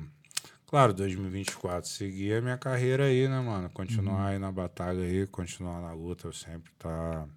Claro, 0.72 0.94
2024, 0.94 1.88
seguir 1.90 2.36
a 2.36 2.42
minha 2.42 2.58
carreira 2.58 3.04
aí, 3.06 3.28
né, 3.28 3.42
mano? 3.42 3.70
Continuar 3.72 4.28
aí 4.28 4.40
na 4.40 4.50
batalha 4.52 5.04
aí, 5.04 5.28
continuar 5.28 5.82
na 5.82 5.92
luta, 5.94 6.30
eu 6.30 6.34
sempre 6.34 6.72
tá 6.80 7.28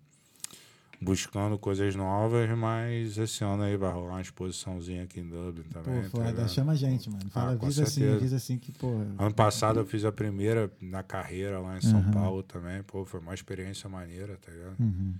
buscando 1.00 1.58
coisas 1.58 1.96
novas, 1.96 2.48
mas 2.56 3.18
esse 3.18 3.42
ano 3.42 3.64
aí 3.64 3.76
vai 3.76 3.92
rolar 3.92 4.12
uma 4.12 4.20
exposiçãozinha 4.22 5.02
aqui 5.02 5.18
em 5.18 5.28
Dublin 5.28 5.64
Pô, 5.64 5.80
também. 5.80 6.02
tá 6.04 6.08
foda. 6.10 6.30
ligado? 6.30 6.48
Chama 6.48 6.72
a 6.72 6.74
gente, 6.76 7.10
mano. 7.10 7.28
Fala, 7.28 7.50
Ah, 7.50 7.54
avisa 7.54 7.82
assim, 7.82 8.08
avisa 8.08 8.36
assim 8.36 8.56
que, 8.56 8.70
pô. 8.70 8.86
Ano 9.18 9.34
passado 9.34 9.80
eu 9.80 9.84
fiz 9.84 10.04
a 10.04 10.12
primeira 10.12 10.70
na 10.80 11.02
carreira 11.02 11.58
lá 11.58 11.76
em 11.76 11.80
São 11.82 12.08
Paulo 12.12 12.42
também. 12.44 12.84
Pô, 12.84 13.04
foi 13.04 13.18
uma 13.18 13.34
experiência 13.34 13.88
maneira, 13.88 14.36
tá 14.40 14.52
ligado? 14.52 14.76
Uhum. 14.78 15.14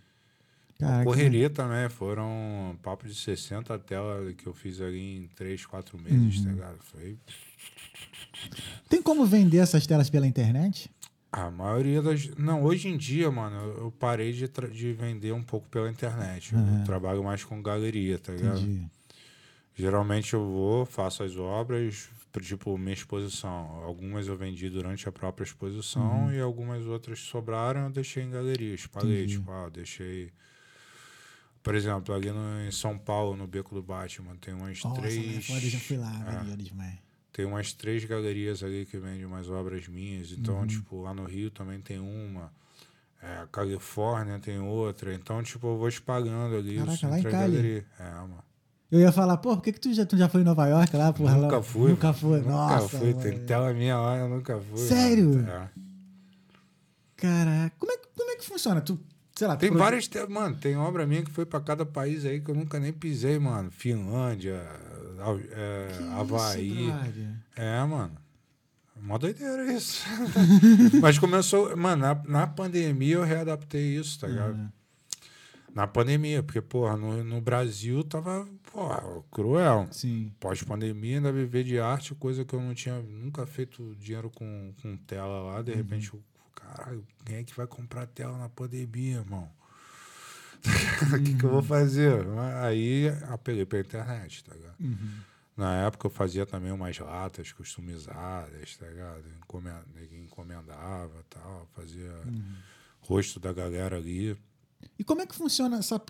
Caraca, 0.78 1.04
Correria 1.04 1.50
também, 1.50 1.88
foram 1.88 2.76
papo 2.82 3.06
de 3.06 3.14
60 3.14 3.76
telas 3.80 4.34
que 4.36 4.46
eu 4.46 4.54
fiz 4.54 4.80
ali 4.80 5.16
em 5.24 5.28
3, 5.34 5.66
4 5.66 5.98
meses, 6.00 6.38
Uhum. 6.38 6.44
tá 6.44 6.50
ligado? 6.50 6.78
Foi 6.80 7.16
Tem 8.88 9.02
como 9.02 9.24
vender 9.26 9.58
essas 9.58 9.86
telas 9.86 10.08
pela 10.10 10.26
internet? 10.26 10.90
a 11.32 11.50
maioria 11.50 12.00
das. 12.00 12.28
Não, 12.36 12.62
hoje 12.62 12.86
em 12.88 12.96
dia, 12.96 13.28
mano, 13.28 13.56
eu 13.56 13.78
eu 13.86 13.90
parei 13.90 14.32
de, 14.32 14.46
tra- 14.46 14.68
de 14.68 14.92
vender 14.92 15.32
um 15.32 15.42
pouco 15.42 15.68
pela 15.68 15.90
internet. 15.90 16.52
Eu 16.52 16.60
Aham. 16.60 16.84
trabalho 16.84 17.24
mais 17.24 17.42
com 17.42 17.60
galeria, 17.60 18.20
tá 18.20 18.32
ligado? 18.32 18.60
Entendi. 18.60 18.86
Geralmente 19.74 20.32
eu 20.34 20.44
vou, 20.44 20.86
faço 20.86 21.24
as 21.24 21.36
obras, 21.36 22.08
tipo, 22.40 22.78
minha 22.78 22.92
exposição. 22.94 23.52
Algumas 23.82 24.28
eu 24.28 24.36
vendi 24.36 24.70
durante 24.70 25.08
a 25.08 25.12
própria 25.12 25.44
exposição 25.44 26.32
e 26.32 26.38
algumas 26.40 26.86
outras 26.86 27.18
sobraram 27.18 27.86
eu 27.86 27.90
deixei 27.90 28.22
em 28.22 28.30
galeria. 28.30 28.72
Espalhei, 28.72 29.24
Entendi. 29.24 29.38
tipo, 29.38 29.50
ah, 29.50 29.68
deixei. 29.68 30.30
Por 31.64 31.74
exemplo, 31.74 32.14
ali 32.14 32.30
no, 32.30 32.60
em 32.64 32.70
São 32.70 32.96
Paulo, 32.96 33.36
no 33.36 33.48
Beco 33.48 33.74
do 33.74 33.82
Batman, 33.82 34.36
tem 34.36 34.54
umas 34.54 34.80
Nossa, 34.84 35.00
três. 35.00 35.48
né? 35.48 35.56
eu 35.56 35.60
já 35.70 35.78
fui 35.80 35.96
lá, 35.96 36.12
É. 36.52 36.56
demais. 36.62 36.98
Tem 37.34 37.44
umas 37.44 37.72
três 37.72 38.04
galerias 38.04 38.62
ali 38.62 38.86
que 38.86 38.96
vendem 38.96 39.24
umas 39.26 39.50
obras 39.50 39.88
minhas. 39.88 40.30
Então, 40.30 40.60
Uhum. 40.60 40.66
tipo, 40.68 41.02
lá 41.02 41.12
no 41.12 41.24
Rio 41.24 41.50
também 41.50 41.80
tem 41.80 41.98
uma. 41.98 42.50
É, 43.20 43.38
a 43.38 43.46
Califórnia 43.48 44.38
tem 44.38 44.58
outra. 44.60 45.12
Então, 45.12 45.42
tipo, 45.42 45.66
eu 45.66 45.76
vou 45.76 45.88
espalhando 45.88 46.54
ali. 46.56 46.76
Caraca, 46.76 47.08
lá 47.08 47.18
em 47.18 47.22
Cali? 47.24 47.86
É, 47.98 48.04
mano. 48.20 48.44
Eu 48.88 49.00
ia 49.00 49.10
falar, 49.10 49.36
pô, 49.38 49.56
por 49.56 49.62
que, 49.64 49.72
que 49.72 49.80
tu, 49.80 49.92
já, 49.92 50.06
tu 50.06 50.16
já 50.16 50.28
foi 50.28 50.42
em 50.42 50.44
Nova 50.44 50.64
York 50.68 50.96
lá, 50.96 51.12
porra? 51.12 51.34
Nunca 51.34 51.56
lá? 51.56 51.62
fui. 51.62 51.90
Nunca 51.90 52.12
foi, 52.12 52.38
Nunca 52.38 52.50
nossa. 52.50 52.98
fui. 52.98 53.14
Tem 53.14 53.38
tela 53.44 53.72
minha 53.74 53.98
lá, 53.98 54.16
eu 54.18 54.28
nunca 54.28 54.56
fui. 54.60 54.78
Sério? 54.78 55.30
mano. 55.30 55.50
É. 55.50 55.70
Caraca, 57.16 57.72
como 57.78 57.92
é, 57.92 57.96
que- 57.96 58.08
como 58.16 58.30
é 58.30 58.36
que 58.36 58.44
funciona? 58.44 58.80
Tu, 58.80 58.98
sei 59.34 59.48
lá, 59.48 59.56
Tem 59.56 59.70
produ- 59.70 59.82
várias. 59.84 60.08
Mano, 60.28 60.56
tem 60.56 60.76
obra 60.76 61.06
minha 61.06 61.22
que 61.24 61.30
foi 61.30 61.46
pra 61.46 61.60
cada 61.60 61.84
país 61.86 62.24
aí 62.24 62.40
que 62.40 62.50
eu 62.50 62.54
nunca 62.54 62.78
nem 62.78 62.92
pisei, 62.92 63.38
mano. 63.38 63.70
Finlândia, 63.72 64.62
É, 65.50 65.88
isso, 65.90 66.10
Havaí. 66.12 66.86
brother? 66.86 67.34
É, 67.56 67.84
mano. 67.84 68.16
Mó 69.00 69.18
doideira 69.18 69.72
isso. 69.72 70.04
Mas 71.02 71.18
começou. 71.18 71.76
Mano, 71.76 72.02
na, 72.02 72.14
na 72.24 72.46
pandemia 72.46 73.16
eu 73.16 73.24
readaptei 73.24 73.96
isso, 73.96 74.20
tá 74.20 74.28
ligado? 74.28 74.54
Aham. 74.54 74.72
Na 75.74 75.88
pandemia, 75.88 76.40
porque, 76.40 76.60
porra, 76.60 76.96
no, 76.96 77.24
no 77.24 77.40
Brasil 77.40 78.04
tava, 78.04 78.48
porra, 78.72 79.02
cruel. 79.28 79.88
Sim. 79.90 80.32
Pós-pandemia, 80.38 81.16
ainda 81.16 81.32
viver 81.32 81.64
de 81.64 81.80
arte, 81.80 82.14
coisa 82.14 82.44
que 82.44 82.54
eu 82.54 82.60
não 82.60 82.72
tinha 82.74 83.02
nunca 83.02 83.44
feito 83.44 83.92
dinheiro 83.96 84.30
com, 84.30 84.72
com 84.80 84.96
tela 84.98 85.40
lá. 85.42 85.62
De 85.62 85.74
repente, 85.74 86.14
eu, 86.14 86.22
caralho, 86.54 87.04
quem 87.24 87.38
é 87.38 87.42
que 87.42 87.56
vai 87.56 87.66
comprar 87.66 88.06
tela 88.06 88.38
na 88.38 88.48
pandemia, 88.48 89.16
irmão? 89.16 89.50
O 91.14 91.22
que, 91.22 91.34
que 91.34 91.44
eu 91.44 91.50
vou 91.50 91.62
fazer? 91.62 92.24
Aí 92.62 93.08
apelei 93.28 93.66
pra 93.66 93.80
internet, 93.80 94.44
tá 94.44 94.54
ligado? 94.54 94.80
Uhum. 94.80 95.10
Na 95.56 95.74
época 95.86 96.06
eu 96.06 96.10
fazia 96.10 96.44
também 96.44 96.72
umas 96.72 96.98
latas 96.98 97.52
customizadas, 97.52 98.76
tá 98.76 98.86
ligado? 98.86 99.22
Encomenda, 99.42 99.84
encomendava 100.12 101.24
tal, 101.30 101.68
fazia 101.74 102.12
rosto 103.00 103.38
da 103.38 103.52
galera 103.52 103.96
ali. 103.96 104.36
E 104.98 105.04
como 105.04 105.22
é 105.22 105.26
que 105.26 105.34
funciona 105.34 105.78
essa. 105.78 106.00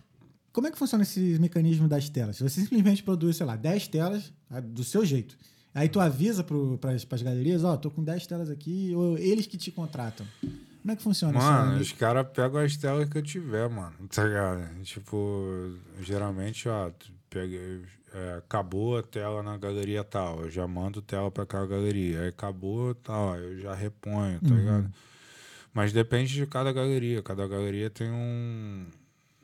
Como 0.52 0.66
é 0.66 0.70
que 0.70 0.78
funciona 0.78 1.02
esse 1.02 1.38
mecanismo 1.40 1.88
das 1.88 2.08
telas? 2.08 2.38
Você 2.38 2.60
simplesmente 2.62 3.02
produz, 3.02 3.36
sei 3.36 3.44
lá, 3.44 3.56
10 3.56 3.88
telas 3.88 4.32
ah, 4.48 4.60
do 4.60 4.84
seu 4.84 5.04
jeito. 5.04 5.36
Aí 5.74 5.88
tu 5.88 5.98
avisa 5.98 6.44
para 6.44 6.92
as 6.92 7.22
galerias, 7.22 7.64
ó, 7.64 7.76
tô 7.76 7.90
com 7.90 8.04
10 8.04 8.26
telas 8.28 8.48
aqui, 8.48 8.92
ou 8.94 9.18
eles 9.18 9.46
que 9.46 9.58
te 9.58 9.72
contratam. 9.72 10.24
Como 10.84 10.92
é 10.92 10.96
que 10.96 11.02
funciona 11.02 11.32
Mano, 11.38 11.76
os 11.80 11.86
isso? 11.86 11.96
caras 11.96 12.26
pegam 12.28 12.60
as 12.60 12.76
telas 12.76 13.08
que 13.08 13.16
eu 13.16 13.22
tiver, 13.22 13.70
mano. 13.70 13.94
Tá 14.14 14.22
ligado? 14.22 14.82
Tipo, 14.82 15.74
geralmente, 16.02 16.68
ó, 16.68 16.90
pega, 17.30 17.56
é, 18.12 18.34
acabou 18.36 18.98
a 18.98 19.02
tela 19.02 19.42
na 19.42 19.56
galeria 19.56 20.04
tal, 20.04 20.42
eu 20.42 20.50
já 20.50 20.68
mando 20.68 21.00
tela 21.00 21.30
pra 21.30 21.44
aquela 21.44 21.66
galeria. 21.66 22.20
Aí 22.20 22.28
acabou 22.28 22.94
tal, 22.96 23.34
eu 23.36 23.58
já 23.60 23.72
reponho, 23.74 24.38
tá 24.42 24.54
ligado? 24.54 24.92
Mas 25.72 25.90
depende 25.90 26.34
de 26.34 26.46
cada 26.46 26.70
galeria. 26.70 27.22
Cada 27.22 27.48
galeria 27.48 27.88
tem 27.88 28.10
um. 28.10 28.86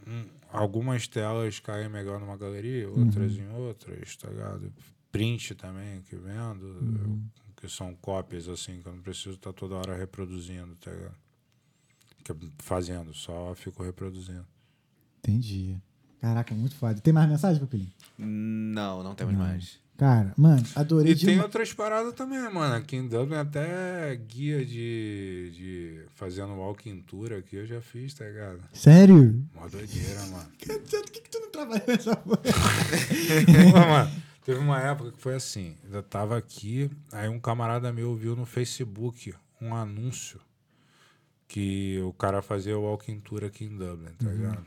um- 0.07 0.27
algumas 0.53 1.09
telas 1.09 1.59
caem 1.59 1.89
melhor 1.89 2.21
numa 2.21 2.37
galeria, 2.37 2.87
outras 2.91 3.33
em 3.33 3.49
outras, 3.55 4.15
tá 4.17 4.29
ligado? 4.29 4.71
Print 5.11 5.55
também 5.55 6.03
que 6.03 6.17
vendo, 6.17 7.19
que 7.57 7.67
são 7.69 7.95
cópias 7.95 8.47
assim, 8.47 8.81
que 8.83 8.87
eu 8.89 8.93
não 8.93 9.01
preciso 9.03 9.37
estar 9.37 9.53
toda 9.55 9.75
hora 9.77 9.97
reproduzindo, 9.97 10.77
tá 10.77 10.91
ligado? 10.91 11.15
Fazendo, 12.59 13.15
só 13.15 13.55
fico 13.55 13.83
reproduzindo. 13.83 14.47
Entendi. 15.19 15.77
Caraca, 16.21 16.55
muito 16.55 16.75
foda. 16.75 17.01
Tem 17.01 17.13
mais 17.13 17.29
mensagem, 17.29 17.61
Papilinho? 17.61 17.93
Não, 18.19 19.03
não 19.03 19.15
temos 19.15 19.35
mais. 19.35 19.81
Cara, 19.97 20.33
mano, 20.35 20.65
adorei 20.75 21.13
E 21.13 21.17
tem 21.17 21.39
outras 21.41 21.75
paradas 21.75 22.15
também, 22.15 22.39
mano. 22.51 22.75
Aqui 22.75 22.97
em 22.97 23.07
Dublin 23.07 23.37
até 23.37 24.17
guia 24.17 24.65
de, 24.65 25.51
de 25.55 26.03
fazendo 26.15 26.55
walking 26.55 27.03
tour 27.03 27.35
aqui 27.35 27.57
eu 27.57 27.67
já 27.67 27.83
fiz, 27.83 28.15
tá 28.15 28.25
ligado? 28.25 28.61
Sério? 28.73 29.47
Mó 29.55 29.69
doideira, 29.69 30.23
mano. 30.29 30.49
Por 30.59 31.11
que, 31.11 31.21
que 31.21 31.29
tu 31.29 31.41
não 31.41 31.51
trabalha 31.51 31.85
nessa 31.87 32.17
porra? 32.17 32.41
Pô, 33.73 33.79
mano, 33.79 34.11
teve 34.43 34.59
uma 34.59 34.81
época 34.81 35.13
que 35.13 35.21
foi 35.21 35.35
assim. 35.35 35.77
Eu 35.93 36.03
tava 36.03 36.39
aqui, 36.39 36.91
aí 37.13 37.29
um 37.29 37.39
camarada 37.39 37.93
meu 37.93 38.17
viu 38.17 38.35
no 38.35 38.47
Facebook 38.47 39.35
um 39.61 39.75
anúncio 39.75 40.41
que 41.51 42.01
o 42.03 42.13
cara 42.13 42.41
fazia 42.41 42.79
o 42.79 42.83
walking 42.83 43.19
tour 43.19 43.43
aqui 43.43 43.65
em 43.65 43.77
Dublin, 43.77 44.13
tá 44.13 44.31
ligado? 44.31 44.65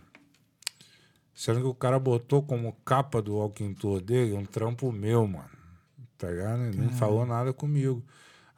Sendo 1.33 1.61
que 1.61 1.65
o 1.65 1.73
cara 1.73 1.97
botou 1.97 2.43
como 2.43 2.73
capa 2.83 3.21
do 3.21 3.35
walking 3.35 3.73
tour 3.73 4.01
dele 4.01 4.33
um 4.33 4.43
trampo 4.43 4.91
meu, 4.91 5.25
mano. 5.25 5.49
Tá 6.17 6.29
ligado? 6.29 6.61
Ele 6.63 6.77
não 6.77 6.89
falou 6.89 7.25
nada 7.25 7.53
comigo. 7.53 8.03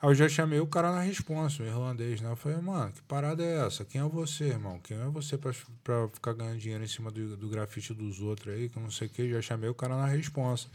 Aí 0.02 0.10
eu 0.10 0.16
já 0.16 0.28
chamei 0.28 0.60
o 0.60 0.66
cara 0.66 0.92
na 0.92 1.02
responsa, 1.02 1.62
o 1.62 1.68
irlandês, 1.68 2.20
né? 2.20 2.32
Eu 2.32 2.36
falei, 2.36 2.60
mano, 2.60 2.92
que 2.92 3.02
parada 3.04 3.44
é 3.44 3.64
essa? 3.64 3.86
Quem 3.86 4.02
é 4.02 4.04
você, 4.04 4.46
irmão? 4.46 4.80
Quem 4.80 4.98
é 4.98 5.06
você 5.06 5.38
pra, 5.38 5.54
pra 5.84 6.08
ficar 6.10 6.34
ganhando 6.34 6.58
dinheiro 6.58 6.84
em 6.84 6.88
cima 6.88 7.12
do, 7.12 7.38
do 7.38 7.48
grafite 7.48 7.94
dos 7.94 8.22
outros 8.22 8.56
aí, 8.56 8.70
que 8.70 8.78
eu 8.78 8.82
não 8.82 8.90
sei 8.90 9.06
o 9.06 9.10
que? 9.12 9.30
Já 9.30 9.40
chamei 9.40 9.70
o 9.70 9.76
cara 9.76 9.96
na 9.96 10.08
responsa. 10.08 10.68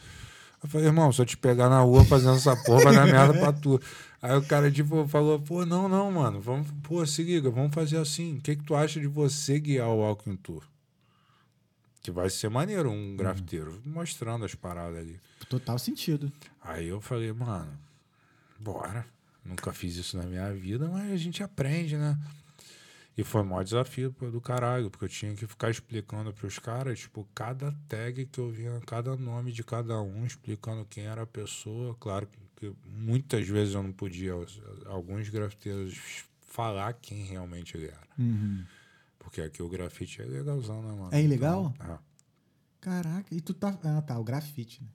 Eu 0.62 0.68
falei, 0.68 0.86
irmão, 0.86 1.10
se 1.10 1.20
eu 1.20 1.26
te 1.26 1.36
pegar 1.36 1.68
na 1.68 1.80
rua 1.80 2.04
fazendo 2.04 2.36
essa 2.36 2.54
porra, 2.56 2.84
vai 2.84 2.94
dar 2.94 3.06
merda 3.10 3.32
pra 3.38 3.52
tu. 3.52 3.80
Aí 4.20 4.36
o 4.36 4.42
cara, 4.42 4.70
tipo, 4.70 5.08
falou, 5.08 5.40
pô, 5.40 5.64
não, 5.64 5.88
não, 5.88 6.12
mano, 6.12 6.40
vamos, 6.40 6.68
pô, 6.82 7.04
se 7.06 7.22
liga, 7.22 7.50
vamos 7.50 7.74
fazer 7.74 7.96
assim. 7.96 8.36
O 8.36 8.40
que 8.40 8.56
que 8.56 8.64
tu 8.64 8.74
acha 8.74 9.00
de 9.00 9.06
você 9.06 9.58
guiar 9.58 9.88
o 9.88 10.00
Walking 10.00 10.36
Tour? 10.36 10.62
Que 12.02 12.10
vai 12.10 12.28
ser 12.28 12.50
maneiro, 12.50 12.90
um 12.90 13.16
grafiteiro, 13.16 13.80
mostrando 13.84 14.44
as 14.44 14.54
paradas 14.54 14.98
ali. 14.98 15.18
Total 15.48 15.78
sentido. 15.78 16.30
Aí 16.62 16.88
eu 16.88 17.00
falei, 17.00 17.32
mano, 17.32 17.72
bora. 18.58 19.06
Nunca 19.44 19.72
fiz 19.72 19.96
isso 19.96 20.18
na 20.18 20.24
minha 20.24 20.52
vida, 20.52 20.88
mas 20.88 21.10
a 21.10 21.16
gente 21.16 21.42
aprende, 21.42 21.96
né? 21.96 22.18
E 23.20 23.24
foi 23.24 23.42
o 23.42 23.44
maior 23.44 23.62
desafio 23.62 24.10
do 24.32 24.40
caralho, 24.40 24.88
porque 24.90 25.04
eu 25.04 25.08
tinha 25.10 25.34
que 25.34 25.46
ficar 25.46 25.68
explicando 25.70 26.32
pros 26.32 26.58
caras, 26.58 27.00
tipo, 27.00 27.28
cada 27.34 27.70
tag 27.86 28.24
que 28.24 28.38
eu 28.38 28.50
via, 28.50 28.80
cada 28.86 29.14
nome 29.14 29.52
de 29.52 29.62
cada 29.62 30.00
um, 30.00 30.24
explicando 30.24 30.86
quem 30.86 31.04
era 31.04 31.22
a 31.22 31.26
pessoa. 31.26 31.94
Claro 32.00 32.26
que 32.56 32.72
muitas 32.86 33.46
vezes 33.46 33.74
eu 33.74 33.82
não 33.82 33.92
podia, 33.92 34.34
os- 34.34 34.58
alguns 34.86 35.28
grafiteiros, 35.28 36.24
falar 36.40 36.94
quem 36.94 37.24
realmente 37.24 37.76
ele 37.76 37.88
era. 37.88 38.08
Uhum. 38.18 38.64
Porque 39.18 39.42
aqui 39.42 39.62
o 39.62 39.68
grafite 39.68 40.22
é 40.22 40.24
legalzão, 40.24 40.80
né, 40.82 40.88
mano? 40.88 41.10
É 41.14 41.22
ilegal? 41.22 41.72
Então, 41.74 41.94
é. 41.94 41.98
Caraca, 42.80 43.34
e 43.34 43.40
tu 43.42 43.52
tá. 43.52 43.78
Ah, 43.84 44.00
tá, 44.00 44.18
o 44.18 44.24
grafite, 44.24 44.82
né? 44.82 44.88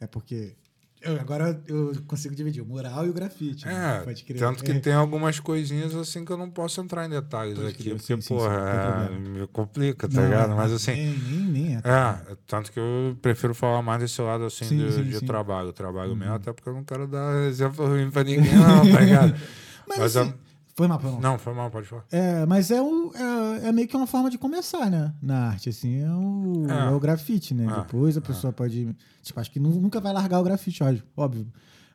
É 0.00 0.06
porque. 0.06 0.54
Eu- 1.02 1.20
agora 1.20 1.60
eu 1.66 1.92
consigo 2.06 2.34
dividir 2.34 2.62
o 2.62 2.66
mural 2.66 3.06
e 3.06 3.10
o 3.10 3.12
grafite. 3.12 3.66
né? 3.66 3.98
É, 4.00 4.04
Pode 4.04 4.24
crer. 4.24 4.38
tanto 4.38 4.62
que 4.64 4.72
É. 4.72 4.78
tem 4.78 4.92
algumas 4.92 5.40
coisinhas 5.40 5.94
assim 5.94 6.24
que 6.24 6.32
eu 6.32 6.36
não 6.36 6.50
posso 6.50 6.80
entrar 6.80 7.06
em 7.06 7.08
detalhes 7.10 7.54
Pode 7.54 7.68
aqui, 7.68 7.82
crer, 7.84 7.96
porque, 7.96 8.14
sim, 8.14 8.20
sim, 8.20 8.34
porra, 8.34 8.54
sim, 8.54 9.08
tem 9.10 9.16
é, 9.16 9.40
me 9.40 9.46
complica, 9.48 10.08
tá 10.08 10.16
Não, 10.20 10.24
ligado? 10.24 10.56
Mas 10.56 10.72
assim, 10.72 10.92
Nem, 10.92 11.18
nem, 11.18 11.40
nem 11.50 11.76
é. 11.76 11.78
é, 11.84 12.36
tanto 12.46 12.70
que 12.72 12.78
eu 12.78 13.16
prefiro 13.22 13.54
falar 13.54 13.82
mais 13.82 14.00
desse 14.00 14.20
lado 14.20 14.44
assim 14.44 14.64
Sim, 14.66 14.78
de, 14.78 14.92
sim, 14.92 15.02
de 15.04 15.10
sim. 15.12 15.16
Uhum. 15.16 15.26
trabalho, 15.26 15.72
trabalho 15.72 16.14
mesmo, 16.16 16.34
até 16.34 16.52
porque 16.52 16.68
eu 16.68 16.74
não 16.74 16.84
quero 16.84 17.06
dar 17.06 17.34
exemplo 17.48 17.86
ruim 17.86 18.10
pra 18.10 18.22
ninguém, 18.24 18.54
não, 18.54 18.90
tá 18.90 19.00
ligado? 19.00 19.34
Mas, 19.88 19.98
Mas 19.98 20.16
assim, 20.16 20.28
eu- 20.28 20.49
Foi 20.80 20.88
mal, 20.88 20.98
foi 21.00 21.10
mal. 21.10 21.20
Não, 21.20 21.38
foi 21.38 21.52
mal, 21.54 21.70
pode 21.70 21.86
falar. 21.86 22.04
É, 22.10 22.46
mas 22.46 22.70
é, 22.70 22.80
o, 22.80 23.12
é, 23.14 23.68
é 23.68 23.72
meio 23.72 23.86
que 23.86 23.96
uma 23.96 24.06
forma 24.06 24.30
de 24.30 24.38
começar, 24.38 24.90
né? 24.90 25.14
Na 25.22 25.48
arte, 25.48 25.68
assim, 25.68 26.00
é 26.02 26.10
o, 26.10 26.66
É. 26.70 26.86
é 26.88 26.90
o 26.90 26.98
grafite, 26.98 27.52
né? 27.52 27.66
É, 27.70 27.80
Depois 27.82 28.16
a 28.16 28.20
pessoa 28.20 28.52
pode. 28.52 28.96
Tipo, 29.22 29.40
acho 29.40 29.50
que 29.50 29.60
nu- 29.60 29.80
nunca 29.80 30.00
vai 30.00 30.12
largar 30.12 30.40
o 30.40 30.42
grafite, 30.42 30.82
óbvio. 31.16 31.46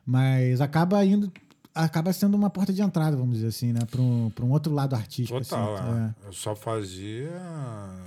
Mas 0.04 0.60
acaba 0.60 1.04
indo. 1.04 1.32
Acaba 1.74 2.10
sendo 2.10 2.34
uma 2.36 2.48
porta 2.48 2.72
de 2.72 2.80
entrada, 2.80 3.14
vamos 3.18 3.34
dizer 3.34 3.48
assim, 3.48 3.70
né? 3.70 3.80
Para 3.90 4.00
um, 4.00 4.30
pra 4.30 4.42
um 4.46 4.50
outro 4.50 4.72
lado 4.72 4.94
artístico. 4.94 5.38
Total, 5.40 5.74
assim, 5.74 5.84
é. 6.24 6.26
Eu 6.28 6.32
só 6.32 6.56
fazia 6.56 7.30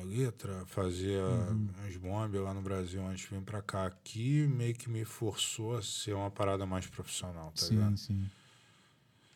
letra, 0.05 0.63
fazia 0.65 1.21
Uhum. 1.23 1.67
uns 1.87 1.97
bombes 1.97 2.41
lá 2.41 2.53
no 2.53 2.61
Brasil 2.61 3.05
antes 3.05 3.27
de 3.29 3.35
vir 3.35 3.41
pra 3.43 3.61
cá. 3.61 3.85
Aqui 3.85 4.47
meio 4.47 4.73
que 4.73 4.89
me 4.89 5.05
forçou 5.05 5.77
a 5.77 5.81
ser 5.83 6.13
uma 6.13 6.31
parada 6.31 6.65
mais 6.65 6.87
profissional, 6.87 7.51
tá 7.55 7.65
Sim, 7.65 7.75
ligado? 7.75 7.97
sim. 7.97 8.23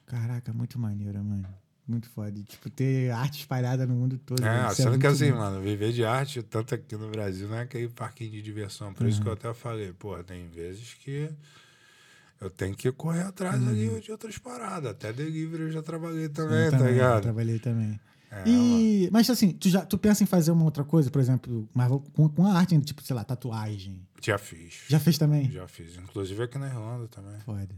Caraca, 0.05 0.51
muito 0.53 0.77
maneiro, 0.79 1.23
mano. 1.23 1.47
Muito 1.87 2.09
foda. 2.09 2.37
E, 2.39 2.43
tipo, 2.43 2.69
ter 2.69 3.11
arte 3.11 3.39
espalhada 3.39 3.85
no 3.85 3.93
mundo 3.93 4.17
todo. 4.17 4.41
É, 4.45 4.67
isso 4.67 4.75
sendo 4.77 4.85
que 4.97 5.05
muito 5.05 5.07
assim, 5.07 5.31
mano, 5.33 5.61
viver 5.61 5.91
de 5.91 6.05
arte, 6.05 6.41
tanto 6.41 6.73
aqui 6.75 6.95
no 6.95 7.09
Brasil, 7.09 7.47
não 7.49 7.57
é 7.57 7.61
aquele 7.63 7.89
parquinho 7.89 8.31
de 8.31 8.41
diversão. 8.41 8.93
Por 8.93 9.05
isso 9.07 9.17
Uhum. 9.17 9.23
que 9.23 9.29
eu 9.29 9.33
até 9.33 9.53
falei, 9.53 9.91
pô, 9.91 10.21
tem 10.23 10.47
vezes 10.47 10.93
que 10.93 11.29
eu 12.39 12.49
tenho 12.49 12.75
que 12.75 12.89
correr 12.91 13.23
atrás 13.23 13.55
ali 13.67 13.99
de 14.01 14.11
outras 14.11 14.37
paradas. 14.37 14.91
Até 14.91 15.11
delivery 15.11 15.63
eu 15.63 15.71
já 15.71 15.81
trabalhei 15.81 16.29
também, 16.29 16.57
Uhum. 16.57 16.63
Eu 16.65 16.71
tá 16.71 16.77
também, 16.77 16.93
ligado? 16.93 17.21
Trabalhei 17.23 17.59
também. 17.59 17.99
É, 18.31 18.43
E, 18.49 19.09
mas 19.11 19.29
assim, 19.29 19.51
tu, 19.51 19.69
já, 19.69 19.85
tu 19.85 19.97
pensa 19.97 20.23
em 20.23 20.25
fazer 20.25 20.51
uma 20.51 20.63
outra 20.63 20.83
coisa, 20.85 21.11
por 21.11 21.19
exemplo, 21.21 21.69
mas 21.73 21.89
com, 22.13 22.27
com 22.29 22.47
a 22.47 22.53
arte, 22.57 22.79
tipo, 22.81 23.03
sei 23.03 23.15
lá, 23.15 23.23
tatuagem. 23.25 24.01
Já 24.21 24.37
fiz. 24.37 24.85
Já 24.87 24.99
fez 24.99 25.17
também? 25.17 25.51
Já 25.51 25.67
fiz. 25.67 25.97
Inclusive 25.97 26.41
aqui 26.43 26.57
na 26.57 26.67
Irlanda 26.67 27.07
também. 27.09 27.39
Foda. 27.41 27.75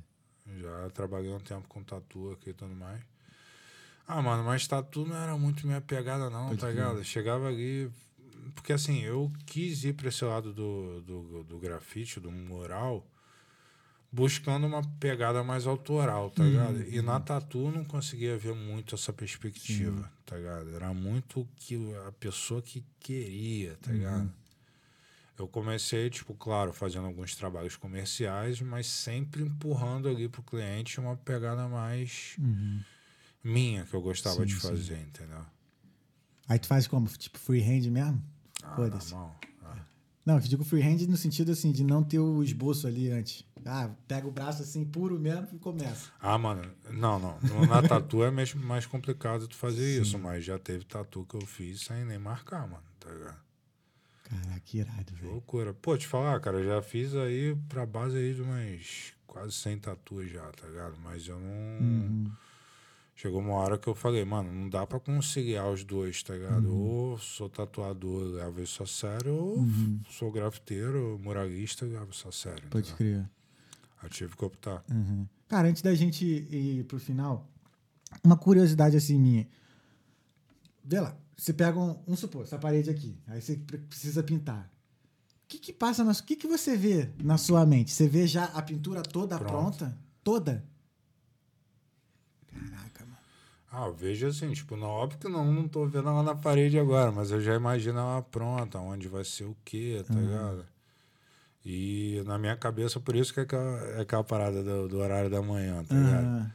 Já 0.59 0.89
trabalhei 0.91 1.31
um 1.31 1.39
tempo 1.39 1.67
com 1.67 1.83
tatu 1.83 2.31
aqui 2.31 2.51
e 2.51 2.53
tudo 2.53 2.75
mais. 2.75 3.01
Ah, 4.07 4.21
mano, 4.21 4.43
mas 4.43 4.67
tatu 4.67 5.05
não 5.05 5.15
era 5.15 5.35
muito 5.37 5.65
minha 5.65 5.81
pegada, 5.81 6.29
não, 6.29 6.49
Pode 6.49 6.59
tá 6.61 6.69
ligado? 6.69 7.03
Chegava 7.03 7.47
ali. 7.47 7.91
Porque 8.53 8.71
assim, 8.71 9.01
eu 9.01 9.31
quis 9.45 9.83
ir 9.83 9.93
pra 9.93 10.09
esse 10.09 10.23
lado 10.23 10.53
do, 10.53 11.01
do, 11.01 11.43
do 11.43 11.57
grafite, 11.57 12.19
do 12.19 12.31
mural, 12.31 13.05
buscando 14.11 14.67
uma 14.67 14.81
pegada 14.99 15.43
mais 15.43 15.65
autoral, 15.65 16.29
tá 16.29 16.43
ligado? 16.43 16.81
E 16.87 17.01
na 17.01 17.19
tatu 17.19 17.65
eu 17.65 17.71
não 17.71 17.83
conseguia 17.83 18.37
ver 18.37 18.53
muito 18.53 18.95
essa 18.95 19.11
perspectiva, 19.11 20.09
tá 20.25 20.37
ligado? 20.37 20.73
Era 20.75 20.93
muito 20.93 21.41
o 21.41 21.47
que 21.55 21.75
a 22.07 22.11
pessoa 22.13 22.61
que 22.61 22.85
queria, 22.99 23.75
tá 23.81 23.91
ligado? 23.91 24.31
Eu 25.37 25.47
comecei, 25.47 26.09
tipo, 26.09 26.33
claro, 26.33 26.71
fazendo 26.71 27.07
alguns 27.07 27.35
trabalhos 27.35 27.75
comerciais, 27.75 28.61
mas 28.61 28.87
sempre 28.87 29.43
empurrando 29.43 30.07
ali 30.07 30.29
pro 30.29 30.41
cliente 30.41 30.99
uma 30.99 31.17
pegada 31.17 31.67
mais 31.67 32.37
minha 33.43 33.83
que 33.85 33.93
eu 33.93 34.01
gostava 34.01 34.39
Sim, 34.39 34.45
de 34.45 34.53
sim. 34.53 34.59
fazer, 34.61 34.99
entendeu? 35.01 35.45
Aí 36.47 36.57
tu 36.57 36.67
faz 36.67 36.87
como? 36.87 37.07
Tipo, 37.07 37.37
freehand 37.37 37.89
mesmo? 37.91 38.23
Ah, 38.63 38.75
Foda-se. 38.75 39.13
Ah. 39.13 39.31
Não, 40.25 40.35
eu 40.35 40.41
digo 40.41 40.63
freehand 40.63 41.05
no 41.07 41.15
sentido 41.17 41.51
assim, 41.51 41.71
de 41.71 41.83
não 41.83 42.03
ter 42.03 42.17
o 42.17 42.41
esboço 42.41 42.87
ali 42.87 43.11
antes. 43.11 43.45
Ah, 43.63 43.91
pega 44.07 44.27
o 44.27 44.31
braço 44.31 44.63
assim, 44.63 44.83
puro 44.83 45.19
mesmo 45.19 45.49
e 45.53 45.59
começa. 45.59 46.09
Ah, 46.19 46.37
mano, 46.37 46.63
não, 46.89 47.19
não. 47.19 47.65
Na 47.67 47.81
tatu 47.83 48.23
é 48.23 48.31
mais, 48.31 48.53
mais 48.55 48.85
complicado 48.85 49.47
tu 49.47 49.55
fazer 49.55 49.85
isso, 50.01 50.17
mas 50.17 50.43
já 50.43 50.57
teve 50.57 50.83
tatu 50.85 51.25
que 51.25 51.35
eu 51.35 51.41
fiz 51.45 51.81
sem 51.81 52.05
nem 52.05 52.17
marcar, 52.17 52.67
mano, 52.67 52.83
tá 52.99 53.11
ligado? 53.11 53.44
Caraca, 54.25 54.59
que 54.65 54.79
irado, 54.79 55.13
velho. 55.13 55.33
Loucura. 55.33 55.73
Pô, 55.73 55.95
te 55.97 56.07
falar, 56.07 56.39
cara, 56.39 56.63
já 56.63 56.81
fiz 56.81 57.15
aí 57.15 57.55
pra 57.69 57.85
base 57.85 58.17
aí 58.17 58.33
de 58.33 58.41
umas 58.41 59.13
quase 59.27 59.51
100 59.53 59.79
tatuas 59.79 60.31
já, 60.31 60.43
tá 60.51 60.67
ligado? 60.67 60.97
Mas 61.03 61.27
eu 61.27 61.39
não. 61.39 61.47
Uhum. 61.85 62.31
Chegou 63.15 63.39
uma 63.39 63.53
hora 63.53 63.77
que 63.77 63.87
eu 63.87 63.95
falei, 63.95 64.25
mano, 64.25 64.51
não 64.51 64.67
dá 64.67 64.85
pra 64.85 64.99
conciliar 64.99 65.69
os 65.69 65.85
dois, 65.85 66.21
tá 66.21 66.33
ligado? 66.33 66.67
Uhum. 66.67 67.11
Ou 67.11 67.17
sou 67.17 67.49
tatuador, 67.49 68.23
levo 68.23 68.61
isso 68.61 68.83
a 68.83 68.87
sério, 68.87 69.33
ou 69.33 69.65
sou 70.09 70.29
grafiteiro, 70.31 71.17
muralista, 71.23 71.85
levo 71.85 72.11
isso 72.11 72.27
a 72.27 72.31
sério. 72.31 72.67
Pode 72.69 72.91
entendeu? 72.91 73.21
crer. 73.21 73.29
Aí 74.01 74.09
tive 74.09 74.35
que 74.35 74.43
optar. 74.43 74.83
Uhum. 74.91 75.25
Cara, 75.47 75.69
antes 75.69 75.81
da 75.81 75.95
gente 75.95 76.25
ir 76.25 76.83
pro 76.85 76.99
final, 76.99 77.47
uma 78.21 78.35
curiosidade 78.35 78.97
assim 78.97 79.17
minha. 79.17 79.47
Vê 80.85 80.99
lá, 80.99 81.17
você 81.35 81.51
pega 81.51 81.79
um, 81.79 81.99
um 82.07 82.15
supor, 82.15 82.43
essa 82.43 82.59
parede 82.59 82.89
aqui, 82.89 83.17
aí 83.27 83.41
você 83.41 83.55
pre- 83.57 83.79
precisa 83.79 84.21
pintar. 84.21 84.71
O 85.43 85.47
que 85.47 85.57
que 85.57 85.73
passa 85.73 86.03
na, 86.03 86.11
o 86.11 86.23
que 86.23 86.35
que 86.35 86.47
você 86.47 86.77
vê 86.77 87.09
na 87.23 87.37
sua 87.37 87.65
mente? 87.65 87.91
Você 87.91 88.07
vê 88.07 88.27
já 88.27 88.45
a 88.45 88.61
pintura 88.61 89.01
toda 89.01 89.37
Pronto. 89.37 89.51
pronta? 89.51 89.97
Toda? 90.23 90.63
Caraca, 92.47 93.05
mano. 93.05 93.17
Ah, 93.71 93.87
eu 93.87 93.93
vejo 93.93 94.27
assim, 94.27 94.51
tipo, 94.53 94.75
não, 94.77 94.87
óbvio 94.87 95.19
que 95.19 95.27
não, 95.27 95.51
não 95.51 95.67
tô 95.67 95.85
vendo 95.85 96.07
ela 96.09 96.23
na 96.23 96.35
parede 96.35 96.79
agora, 96.79 97.11
mas 97.11 97.31
eu 97.31 97.41
já 97.41 97.55
imagino 97.55 97.99
ela 97.99 98.21
pronta, 98.21 98.79
onde 98.79 99.07
vai 99.07 99.23
ser 99.23 99.45
o 99.45 99.55
quê, 99.65 100.03
tá 100.07 100.13
ligado? 100.13 100.65
E 101.65 102.21
na 102.25 102.37
minha 102.37 102.55
cabeça, 102.55 102.99
por 102.99 103.15
isso 103.15 103.33
que 103.33 103.39
é 103.39 103.43
aquela, 103.43 103.79
é 103.97 104.01
aquela 104.01 104.23
parada 104.23 104.63
do, 104.63 104.87
do 104.87 104.97
horário 104.99 105.29
da 105.31 105.41
manhã, 105.41 105.83
tá 105.83 105.95
ligado? 105.95 106.51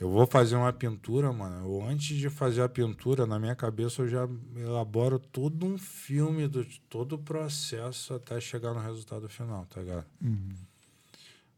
Eu 0.00 0.10
vou 0.10 0.26
fazer 0.26 0.54
uma 0.54 0.72
pintura, 0.72 1.32
mano. 1.32 1.66
Eu, 1.66 1.82
antes 1.88 2.16
de 2.16 2.30
fazer 2.30 2.62
a 2.62 2.68
pintura, 2.68 3.26
na 3.26 3.38
minha 3.38 3.56
cabeça 3.56 4.02
eu 4.02 4.08
já 4.08 4.28
elaboro 4.56 5.18
todo 5.18 5.66
um 5.66 5.76
filme 5.76 6.46
do 6.46 6.64
todo 6.88 7.14
o 7.14 7.18
processo 7.18 8.14
até 8.14 8.40
chegar 8.40 8.72
no 8.74 8.80
resultado 8.80 9.28
final, 9.28 9.66
tá 9.66 9.80
ligado? 9.80 10.06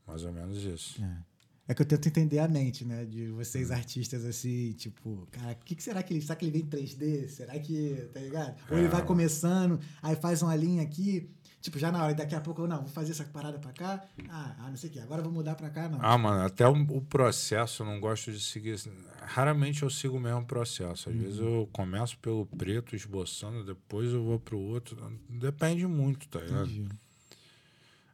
Mais 0.07 0.25
ou 0.25 0.33
menos 0.33 0.63
isso. 0.65 1.03
é. 1.03 1.31
É 1.69 1.75
que 1.75 1.83
eu 1.83 1.87
tento 1.87 2.09
entender 2.09 2.41
a 2.41 2.49
mente, 2.49 2.85
né? 2.85 3.05
De 3.05 3.29
vocês 3.29 3.71
artistas 3.71 4.25
assim, 4.25 4.73
tipo, 4.73 5.29
cara, 5.31 5.53
o 5.53 5.65
que, 5.65 5.77
que 5.77 5.83
será 5.85 6.03
que 6.03 6.13
ele. 6.13 6.21
Será 6.21 6.35
que 6.35 6.45
ele 6.45 6.51
vem 6.51 6.63
em 6.63 6.67
3D? 6.67 7.29
Será 7.29 7.57
que. 7.61 8.09
Tá 8.13 8.19
ligado? 8.19 8.57
Ou 8.73 8.77
ele 8.77 8.89
É. 8.89 8.91
vai 8.91 9.05
começando, 9.07 9.79
aí 10.03 10.17
faz 10.17 10.43
uma 10.43 10.57
linha 10.57 10.83
aqui. 10.83 11.31
Tipo, 11.61 11.79
já 11.79 11.93
na 11.93 12.03
hora, 12.03 12.15
daqui 12.15 12.35
a 12.35 12.41
pouco 12.41 12.63
eu 12.63 12.67
não, 12.67 12.79
vou 12.79 12.89
fazer 12.89 13.13
essa 13.13 13.25
parada 13.25 13.59
pra 13.59 13.73
cá. 13.73 14.03
Ah, 14.31 14.57
ah, 14.61 14.71
não 14.71 14.77
sei 14.77 14.89
o 14.89 14.93
que. 14.93 14.99
Agora 14.99 15.21
vou 15.21 15.31
mudar 15.31 15.55
pra 15.55 15.69
cá, 15.69 15.89
não. 15.91 15.99
Ah, 16.01 16.17
mano, 16.17 16.43
até 16.43 16.67
o, 16.67 16.73
o 16.73 17.03
processo 17.03 17.83
eu 17.83 17.87
não 17.87 18.01
gosto 18.01 18.33
de 18.33 18.41
seguir. 18.41 18.77
Raramente 19.21 19.83
eu 19.83 19.91
sigo 19.91 20.17
o 20.17 20.21
mesmo 20.21 20.45
processo. 20.47 21.11
Às 21.11 21.17
vezes 21.17 21.39
eu 21.39 21.69
começo 21.71 22.19
pelo 22.19 22.47
preto, 22.47 22.97
esboçando, 22.97 23.63
depois 23.63 24.11
eu 24.11 24.25
vou 24.25 24.41
pro 24.41 24.59
outro. 24.59 24.97
Depende 25.29 25.87
muito, 25.87 26.27
tá 26.29 26.41
ligado? 26.41 26.71
Entendi. 26.71 26.89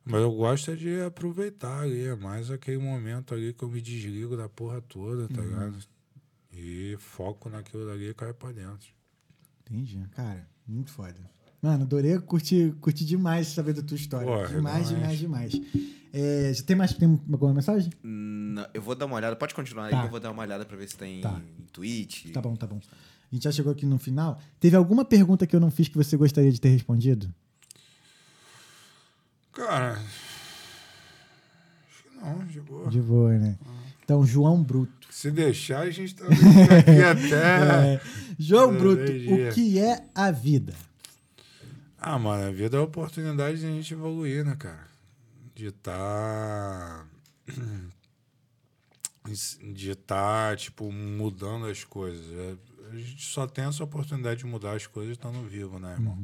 Mas 0.04 0.20
eu 0.20 0.32
gosto 0.32 0.76
de 0.76 1.00
aproveitar 1.02 1.82
ali, 1.82 2.04
é 2.04 2.14
mais 2.14 2.50
aquele 2.50 2.78
momento 2.78 3.34
ali 3.34 3.52
que 3.52 3.62
eu 3.64 3.68
me 3.68 3.80
desligo 3.80 4.36
da 4.36 4.48
porra 4.48 4.80
toda, 4.80 5.28
tá 5.28 5.40
ligado? 5.40 5.78
E 6.52 6.96
foco 6.98 7.48
naquilo 7.48 7.86
dali 7.86 8.08
e 8.10 8.14
cai 8.14 8.32
pra 8.32 8.52
dentro. 8.52 8.88
Entendi. 9.60 10.06
Cara, 10.14 10.48
muito 10.66 10.92
foda. 10.92 11.35
Mano, 11.62 11.82
adorei, 11.84 12.18
curti, 12.18 12.74
curti 12.80 13.04
demais 13.04 13.48
saber 13.48 13.72
da 13.72 13.82
tua 13.82 13.96
história. 13.96 14.26
Porra, 14.26 14.46
demais, 14.48 14.88
demais. 14.88 15.18
demais, 15.18 15.50
demais. 15.52 15.72
É, 16.12 16.52
já 16.54 16.62
tem 16.62 16.76
mais 16.76 16.92
tem 16.94 17.08
alguma 17.30 17.52
mensagem? 17.52 17.90
Não, 18.02 18.66
eu 18.72 18.80
vou 18.80 18.94
dar 18.94 19.06
uma 19.06 19.16
olhada. 19.16 19.34
Pode 19.36 19.54
continuar 19.54 19.86
aí 19.86 19.90
Tá. 19.90 20.00
que 20.00 20.06
eu 20.06 20.10
vou 20.10 20.20
dar 20.20 20.30
uma 20.30 20.42
olhada 20.42 20.64
pra 20.64 20.76
ver 20.76 20.88
se 20.88 20.96
tem 20.96 21.20
Tá. 21.20 21.40
em 21.58 21.64
Twitch. 21.72 22.30
Tá 22.32 22.40
bom, 22.40 22.54
tá 22.56 22.66
bom. 22.66 22.80
A 23.30 23.34
gente 23.34 23.42
já 23.44 23.50
chegou 23.52 23.72
aqui 23.72 23.84
no 23.84 23.98
final. 23.98 24.40
Teve 24.60 24.76
alguma 24.76 25.04
pergunta 25.04 25.46
que 25.46 25.54
eu 25.56 25.60
não 25.60 25.70
fiz 25.70 25.88
que 25.88 25.96
você 25.96 26.16
gostaria 26.16 26.50
de 26.52 26.60
ter 26.60 26.68
respondido? 26.68 27.28
Cara. 29.52 29.98
Acho 31.88 32.02
que 32.04 32.16
não, 32.24 32.46
de 32.46 32.60
boa. 32.60 32.88
De 32.90 33.00
boa, 33.00 33.32
né? 33.38 33.58
Então, 34.04 34.24
João 34.24 34.62
Bruto. 34.62 34.92
Se 35.10 35.30
deixar, 35.30 35.80
a 35.80 35.90
gente 35.90 36.14
tá 36.14 36.24
aqui 36.26 37.02
até. 37.02 37.94
É, 37.94 38.00
João 38.38 38.76
Bruto, 38.76 39.02
o 39.10 39.52
que 39.54 39.78
é 39.78 40.04
a 40.14 40.30
vida? 40.30 40.74
Ah, 42.08 42.20
mano, 42.20 42.46
a 42.46 42.52
vida 42.52 42.76
é 42.76 42.80
a 42.80 42.84
oportunidade 42.84 43.58
de 43.58 43.66
a 43.66 43.68
gente 43.68 43.92
evoluir, 43.92 44.44
né, 44.44 44.54
cara? 44.54 44.86
De 45.56 45.66
estar. 45.74 47.04
de 49.74 49.90
estar, 49.90 50.56
tipo, 50.56 50.92
mudando 50.92 51.66
as 51.66 51.82
coisas. 51.82 52.24
É, 52.30 52.56
A 52.92 52.96
gente 52.96 53.24
só 53.24 53.44
tem 53.44 53.64
essa 53.64 53.82
oportunidade 53.82 54.38
de 54.38 54.46
mudar 54.46 54.76
as 54.76 54.86
coisas 54.86 55.14
estando 55.14 55.42
vivo, 55.48 55.80
né, 55.80 55.94
irmão? 55.94 56.16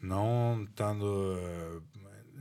Não 0.00 0.64
estando. 0.64 1.82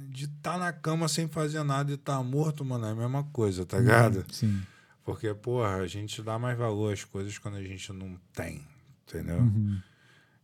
De 0.10 0.24
estar 0.24 0.58
na 0.58 0.72
cama 0.72 1.10
sem 1.10 1.28
fazer 1.28 1.62
nada 1.64 1.92
e 1.92 1.96
estar 1.96 2.24
morto, 2.24 2.64
mano, 2.64 2.86
é 2.86 2.92
a 2.92 2.96
mesma 2.96 3.26
coisa, 3.26 3.66
tá 3.66 3.78
ligado? 3.78 4.26
Sim. 4.32 4.64
Porque, 5.04 5.34
porra, 5.34 5.76
a 5.76 5.88
gente 5.88 6.22
dá 6.22 6.40
mais 6.40 6.58
valor 6.58 6.94
às 6.94 7.04
coisas 7.04 7.38
quando 7.38 7.56
a 7.56 7.64
gente 7.64 7.92
não 7.92 8.18
tem, 8.32 8.66
entendeu? 9.06 9.40
Uhum. 9.40 9.82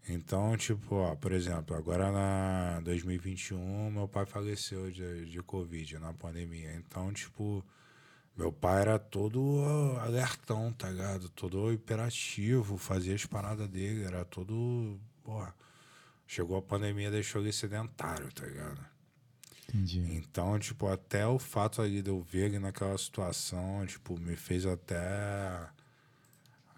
Então, 0.07 0.55
tipo, 0.57 0.95
ó, 0.95 1.15
por 1.15 1.31
exemplo, 1.31 1.75
agora 1.75 2.11
na 2.11 2.81
2021, 2.81 3.89
meu 3.91 4.07
pai 4.07 4.25
faleceu 4.25 4.91
de, 4.91 5.25
de 5.29 5.41
Covid 5.41 5.97
na 5.97 6.13
pandemia. 6.13 6.73
Então, 6.75 7.13
tipo, 7.13 7.63
meu 8.35 8.51
pai 8.51 8.81
era 8.81 8.99
todo 8.99 9.63
alertão, 10.01 10.73
tá 10.73 10.89
ligado? 10.89 11.29
Todo 11.29 11.71
hiperativo, 11.71 12.77
fazia 12.77 13.15
as 13.15 13.25
paradas 13.25 13.67
dele, 13.69 14.03
era 14.03 14.25
todo. 14.25 14.99
Porra, 15.23 15.55
chegou 16.27 16.57
a 16.57 16.61
pandemia, 16.61 17.09
deixou 17.09 17.41
ele 17.41 17.53
sedentário, 17.53 18.31
tá 18.33 18.45
ligado? 18.45 18.85
Entendi. 19.69 19.99
Então, 20.17 20.59
tipo, 20.59 20.87
até 20.87 21.25
o 21.25 21.39
fato 21.39 21.81
ali 21.81 22.01
de 22.01 22.09
eu 22.09 22.21
ver 22.21 22.45
ele 22.45 22.59
naquela 22.59 22.97
situação, 22.97 23.85
tipo, 23.85 24.19
me 24.19 24.35
fez 24.35 24.65
até 24.65 25.69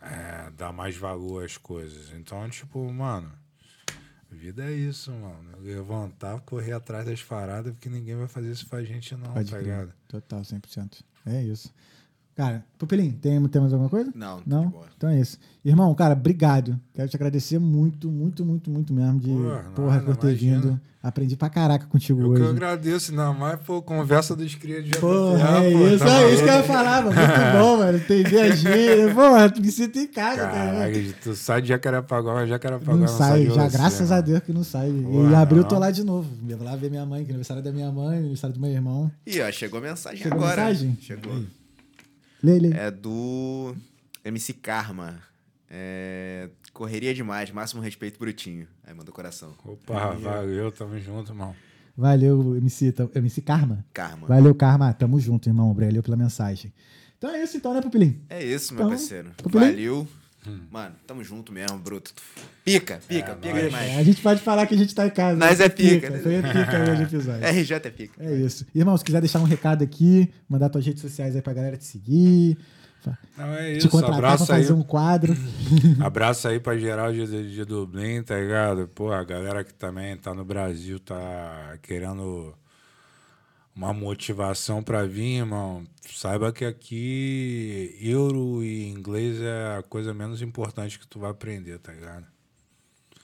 é, 0.05 0.51
dar 0.51 0.71
mais 0.71 0.95
valor 0.95 1.43
às 1.43 1.57
coisas. 1.57 2.11
Então, 2.13 2.47
tipo, 2.49 2.91
mano, 2.91 3.31
vida 4.29 4.63
é 4.63 4.71
isso, 4.71 5.11
mano. 5.11 5.59
Levantar, 5.59 6.39
correr 6.41 6.73
atrás 6.73 7.05
das 7.05 7.23
paradas, 7.23 7.73
porque 7.73 7.89
ninguém 7.89 8.15
vai 8.15 8.27
fazer 8.27 8.51
isso 8.51 8.67
pra 8.67 8.83
gente, 8.83 9.15
não, 9.15 9.33
Pode 9.33 9.51
tá 9.51 9.57
ligado? 9.57 9.93
Total, 10.07 10.41
100%. 10.41 11.01
É 11.25 11.41
isso. 11.41 11.73
Cara, 12.35 12.65
Pupilinho, 12.77 13.13
tem, 13.13 13.41
tem 13.47 13.61
mais 13.61 13.71
alguma 13.71 13.89
coisa? 13.89 14.11
Não, 14.13 14.37
tá 14.39 14.43
Não? 14.45 14.65
de 14.65 14.71
boa. 14.73 14.85
Então 14.97 15.09
é 15.09 15.21
isso. 15.21 15.39
Irmão, 15.63 15.95
cara, 15.95 16.13
obrigado. 16.13 16.77
Quero 16.93 17.07
te 17.07 17.15
agradecer 17.15 17.59
muito, 17.59 18.11
muito, 18.11 18.43
muito, 18.45 18.69
muito 18.69 18.93
mesmo 18.93 19.19
de 19.21 19.29
Porra, 19.29 19.65
porra 19.73 19.91
nada, 19.93 20.03
por 20.05 20.17
ter 20.17 20.27
imagina. 20.31 20.59
vindo. 20.61 20.81
Aprendi 21.01 21.37
pra 21.37 21.49
caraca 21.49 21.85
contigo 21.85 22.19
Eu 22.19 22.33
que 22.33 22.41
hoje. 22.41 22.49
agradeço, 22.51 23.11
ainda 23.11 23.31
mais, 23.31 23.59
pô, 23.61 23.81
conversa 23.81 24.35
dos 24.35 24.53
cria 24.55 24.81
de 24.83 24.97
Porra, 24.97 25.63
é 25.63 25.71
pô, 25.71 25.87
isso, 25.87 26.03
tá 26.03 26.21
é 26.23 26.33
isso 26.33 26.43
que 26.43 26.49
eu 26.49 26.53
ia 26.53 26.53
maluco? 26.53 26.67
falar, 26.73 27.03
mano. 27.05 27.15
Muito 27.15 27.51
bom, 27.63 27.77
mano. 27.77 27.97
Entender 27.99 28.39
a 28.41 28.49
gíria. 28.55 29.13
Porra, 29.13 29.53
me 29.57 29.71
sinto 29.71 29.99
em 29.99 30.07
casa, 30.07 30.41
cara. 30.41 30.71
Caraca, 30.91 30.99
tu 31.23 31.35
sai 31.35 31.61
de 31.61 31.67
Jacarepaguá, 31.69 32.33
mas 32.33 32.49
Jacarepaguá 32.49 32.97
Não 32.97 33.07
sai, 33.07 33.45
de 33.45 33.53
já, 33.53 33.69
você, 33.69 33.77
graças 33.77 34.09
mano. 34.09 34.19
a 34.21 34.21
Deus 34.25 34.39
que 34.41 34.51
não 34.51 34.63
sai. 34.65 34.89
e 34.89 35.03
Porra, 35.03 35.37
abril 35.39 35.59
eu 35.59 35.63
não. 35.63 35.69
tô 35.69 35.79
lá 35.79 35.89
de 35.89 36.03
novo. 36.03 36.29
Eu 36.49 36.57
vou 36.57 36.67
lá 36.67 36.75
ver 36.75 36.89
minha 36.89 37.05
mãe, 37.05 37.23
que 37.23 37.29
é 37.29 37.33
aniversário 37.33 37.63
da 37.63 37.71
minha 37.71 37.89
mãe, 37.93 38.17
aniversário 38.17 38.53
do 38.53 38.59
meu 38.59 38.71
irmão. 38.71 39.09
Ih, 39.25 39.39
ó, 39.41 39.49
chegou 39.53 39.79
a 39.79 39.83
mensagem 39.83 40.17
Chegou 40.21 40.39
agora. 40.39 40.65
mensagem? 40.65 40.97
Chegou. 40.99 41.33
Lê, 42.45 42.59
lê. 42.59 42.69
É 42.77 42.91
do 42.91 43.75
MC 44.23 44.53
Karma. 44.53 45.19
É, 45.69 46.49
Correria 46.73 47.13
demais, 47.13 47.49
máximo 47.51 47.81
respeito 47.81 48.19
brutinho. 48.19 48.67
Aí 48.83 48.93
mandou 48.93 49.13
coração. 49.13 49.53
Opa, 49.65 50.11
valeu, 50.11 50.71
tamo 50.71 50.99
junto, 50.99 51.31
irmão. 51.31 51.55
Valeu, 51.97 52.57
MC, 52.57 52.91
tá- 52.91 53.07
MC 53.15 53.41
Karma. 53.41 53.85
Karma. 53.93 54.27
Valeu, 54.27 54.53
Karma. 54.53 54.93
Tamo 54.93 55.19
junto, 55.19 55.47
irmão. 55.47 55.73
Valeu 55.73 56.03
pela 56.03 56.17
mensagem. 56.17 56.73
Então 57.17 57.29
é 57.29 57.41
isso, 57.41 57.55
então, 57.55 57.73
né, 57.73 57.81
Pupilinho? 57.81 58.21
É 58.29 58.43
isso, 58.43 58.73
meu 58.73 58.81
Então, 58.83 58.89
parceiro. 58.89 59.31
Pupilinho? 59.37 59.71
Valeu. 59.71 60.07
Mano, 60.71 60.95
tamo 61.07 61.23
junto 61.23 61.51
mesmo, 61.51 61.77
bruto. 61.77 62.13
Pica, 62.63 62.99
pica, 63.07 63.31
É, 63.31 63.35
pica 63.35 63.61
demais. 63.63 63.91
É, 63.91 63.97
a 63.97 64.03
gente 64.03 64.21
pode 64.21 64.41
falar 64.41 64.65
que 64.67 64.73
a 64.75 64.77
gente 64.77 64.93
tá 64.95 65.05
em 65.07 65.09
casa. 65.09 65.37
Nós 65.37 65.59
é 65.59 65.69
pica, 65.69 66.09
né? 66.09 66.19
Foi 66.19 66.41
pica 66.41 66.79
hoje 66.91 67.01
o 67.01 67.05
episódio. 67.05 67.47
RJ 67.47 67.75
é 67.75 67.79
pica. 67.91 68.23
É 68.23 68.35
isso. 68.35 68.65
Irmão, 68.73 68.97
se 68.97 69.03
quiser 69.03 69.21
deixar 69.21 69.39
um 69.39 69.43
recado 69.43 69.83
aqui, 69.83 70.31
mandar 70.49 70.69
tuas 70.69 70.85
redes 70.85 71.01
sociais 71.01 71.35
aí 71.35 71.41
pra 71.41 71.53
galera 71.53 71.77
te 71.77 71.85
seguir, 71.85 72.57
Não, 73.37 73.53
é 73.53 73.73
te 73.73 73.77
isso, 73.79 73.89
contratar 73.89 74.17
pra 74.19 74.29
abraço 74.33 74.51
aí. 74.53 74.61
fazer 74.61 74.73
um 74.73 74.81
quadro. 74.83 75.35
Abraço 76.03 76.47
aí 76.47 76.59
pra 76.59 76.77
geral 76.77 77.11
de, 77.13 77.25
de, 77.27 77.53
de 77.53 77.65
Dublin, 77.65 78.23
tá 78.23 78.37
ligado? 78.39 78.87
Pô, 78.87 79.11
a 79.11 79.23
galera 79.23 79.63
que 79.63 79.73
também 79.73 80.15
tá 80.17 80.33
no 80.33 80.43
Brasil, 80.43 80.99
tá 80.99 81.77
querendo 81.83 82.53
uma 83.75 83.93
motivação 83.93 84.81
pra 84.81 85.05
vir, 85.05 85.39
irmão. 85.39 85.85
Saiba 86.09 86.51
que 86.53 86.63
aqui 86.63 87.97
euro 88.01 88.63
e 88.63 88.87
inglês 88.87 89.41
é 89.41 89.77
a 89.77 89.83
coisa 89.83 90.13
menos 90.13 90.41
importante 90.41 90.97
que 90.99 91.07
tu 91.07 91.19
vai 91.19 91.31
aprender, 91.31 91.77
tá 91.79 91.91
ligado? 91.91 92.25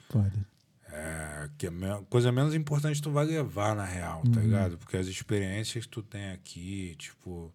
Pode. 0.09 0.45
É, 0.93 1.49
que 1.57 1.67
a 1.67 1.71
me- 1.71 2.03
coisa 2.09 2.33
menos 2.33 2.53
importante 2.53 3.01
tu 3.01 3.09
vai 3.11 3.25
levar 3.25 3.73
na 3.75 3.85
real, 3.85 4.21
tá 4.33 4.41
ligado? 4.41 4.77
Porque 4.77 4.97
as 4.97 5.07
experiências 5.07 5.85
que 5.85 5.89
tu 5.91 6.03
tem 6.03 6.31
aqui, 6.31 6.95
tipo, 6.99 7.49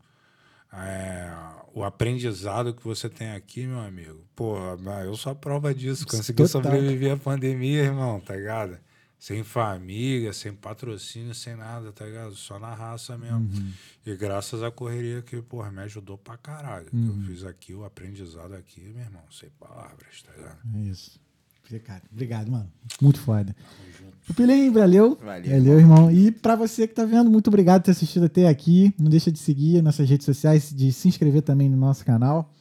é, 0.73 1.31
o 1.75 1.85
aprendizado 1.85 2.73
que 2.73 2.83
você 2.83 3.11
tem 3.11 3.33
aqui, 3.33 3.67
meu 3.67 3.81
amigo, 3.81 4.25
pô, 4.35 4.57
eu 5.05 5.15
sou 5.17 5.33
a 5.33 5.35
prova 5.35 5.75
disso. 5.75 6.07
Consegui 6.07 6.45
Total. 6.45 6.49
sobreviver 6.63 7.13
à 7.13 7.17
pandemia, 7.19 7.83
irmão, 7.83 8.21
tá 8.21 8.35
ligado? 8.35 8.79
Sem 9.19 9.43
família, 9.43 10.33
sem 10.33 10.53
patrocínio, 10.53 11.35
sem 11.35 11.57
nada, 11.57 11.91
tá 11.93 12.05
ligado? 12.05 12.35
Só 12.35 12.59
na 12.59 12.75
raça 12.75 13.17
mesmo. 13.19 13.39
Uhum. 13.39 13.73
E 14.05 14.15
graças 14.17 14.63
à 14.63 14.71
correria 14.71 15.23
que, 15.23 15.41
porra, 15.43 15.71
me 15.71 15.81
ajudou 15.83 16.17
pra 16.19 16.37
caralho. 16.37 16.87
Que 16.87 16.97
Uhum. 16.97 17.23
eu 17.23 17.27
fiz 17.35 17.45
aqui, 17.45 17.75
o 17.75 17.85
aprendizado 17.85 18.55
aqui, 18.55 18.81
meu 18.95 19.03
irmão, 19.05 19.23
sem 19.31 19.49
palavras, 19.59 20.23
tá 20.23 20.33
ligado? 20.37 20.59
É 20.77 20.81
isso. 20.83 21.19
Cara, 21.85 22.03
obrigado, 22.13 22.49
mano. 22.49 22.71
Muito 23.03 23.19
foda. 23.19 23.55
Pupilinho, 24.25 24.73
valeu. 24.73 25.19
Valeu, 25.21 25.51
Valeu, 25.51 25.79
irmão. 25.81 26.13
E 26.13 26.31
pra 26.31 26.55
você 26.55 26.87
que 26.87 26.95
tá 26.95 27.05
vendo, 27.05 27.29
muito 27.29 27.49
obrigado 27.49 27.81
por 27.81 27.87
ter 27.87 27.91
assistido 27.91 28.27
até 28.27 28.47
aqui. 28.47 28.95
Não 28.97 29.11
deixa 29.11 29.33
de 29.33 29.39
seguir 29.41 29.83
nossas 29.83 30.09
redes 30.09 30.25
sociais, 30.25 30.73
de 30.73 30.93
se 30.93 31.09
inscrever 31.09 31.43
também 31.43 31.69
no 31.69 31.77
nosso 31.77 32.05
canal. 32.05 32.53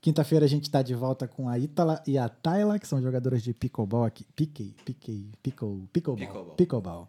Quinta-feira 0.00 0.46
a 0.46 0.48
gente 0.48 0.70
tá 0.70 0.80
de 0.80 0.94
volta 0.94 1.28
com 1.28 1.48
a 1.48 1.58
Ítala 1.58 2.02
e 2.06 2.16
a 2.16 2.28
Tayla, 2.28 2.78
que 2.78 2.88
são 2.88 3.02
jogadoras 3.02 3.42
de 3.42 3.52
pickleball 3.52 4.04
aqui. 4.04 4.24
Piquei, 4.34 4.74
piquei, 4.84 5.30
pickle, 5.42 5.86
pickleball. 5.92 6.16
Pickleball. 6.16 6.54
Pickleball. 6.56 7.08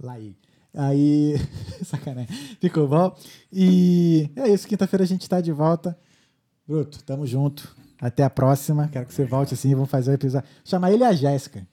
Lá 0.00 0.12
aí. 0.14 0.36
Aí, 0.72 1.34
sacanagem. 1.84 2.34
Pickleball. 2.60 3.16
E 3.52 4.30
é 4.36 4.48
isso, 4.48 4.66
quinta-feira 4.66 5.04
a 5.04 5.06
gente 5.06 5.28
tá 5.28 5.40
de 5.40 5.52
volta. 5.52 5.98
Bruto, 6.66 7.04
tamo 7.04 7.26
junto. 7.26 7.76
Até 8.00 8.22
a 8.22 8.30
próxima. 8.30 8.88
Quero 8.88 9.06
que 9.06 9.14
você 9.14 9.24
volte 9.24 9.54
assim. 9.54 9.74
Vamos 9.74 9.90
fazer 9.90 10.10
um 10.10 10.14
episódio. 10.14 10.48
Chamar 10.64 10.92
ele 10.92 11.02
e 11.04 11.06
a 11.06 11.12
Jéssica. 11.12 11.66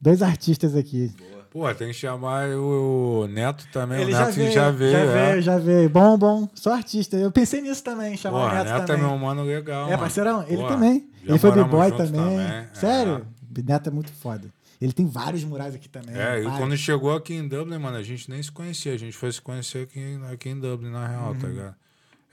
Dois 0.00 0.22
artistas 0.22 0.74
aqui. 0.76 1.14
Pô, 1.54 1.72
tem 1.72 1.86
que 1.86 1.94
chamar 1.94 2.48
o, 2.48 3.28
Neto 3.28 3.64
também. 3.72 4.00
Ele 4.02 4.10
o 4.12 4.16
já 4.16 4.26
Neto 4.26 4.34
veio, 4.34 4.50
já 4.52 4.70
veio. 4.72 4.92
já 4.92 4.98
é. 4.98 5.30
veio, 5.30 5.42
já 5.42 5.56
veio. 5.58 5.88
Bom, 5.88 6.18
bom. 6.18 6.48
Só 6.52 6.74
artista. 6.74 7.16
Eu 7.16 7.30
pensei 7.30 7.60
nisso 7.62 7.84
também, 7.84 8.16
chamar 8.16 8.40
Pô, 8.40 8.44
o 8.46 8.58
Neto, 8.58 8.70
Neto, 8.72 8.86
também. 8.88 9.04
é 9.04 9.06
meu 9.08 9.16
mano 9.18 9.44
legal. 9.44 9.84
É, 9.84 9.90
mano. 9.90 9.98
parceirão? 9.98 10.44
Ele 10.48 10.56
Pô, 10.62 10.66
também. 10.66 11.08
já 11.22 11.30
Ele 11.30 11.38
foi 11.38 11.52
b-boy 11.52 11.90
junto 11.90 11.96
também. 11.98 12.38
Sério? 12.72 13.24
É. 13.56 13.62
Neto 13.62 13.86
é 13.88 13.92
muito 13.92 14.12
foda. 14.12 14.48
Ele 14.82 14.92
tem 14.92 15.06
vários 15.06 15.44
murais 15.44 15.76
aqui 15.76 15.88
também. 15.88 16.12
É, 16.16 16.40
e 16.40 16.42
vários. 16.42 16.58
quando 16.58 16.76
chegou 16.76 17.14
aqui 17.14 17.34
em 17.34 17.46
Dublin, 17.46 17.78
mano, 17.78 17.98
a 17.98 18.02
gente 18.02 18.28
nem 18.28 18.42
se 18.42 18.50
conhecia. 18.50 18.92
A 18.92 18.98
gente 18.98 19.16
foi 19.16 19.30
se 19.30 19.40
conhecer 19.40 19.84
aqui, 19.84 20.00
em- 20.00 20.32
aqui 20.32 20.48
em 20.48 20.58
Dublin, 20.58 20.90
na 20.90 21.06
real, 21.06 21.28
Uhum. 21.28 21.38
tá 21.38 21.46
ligado? 21.46 21.74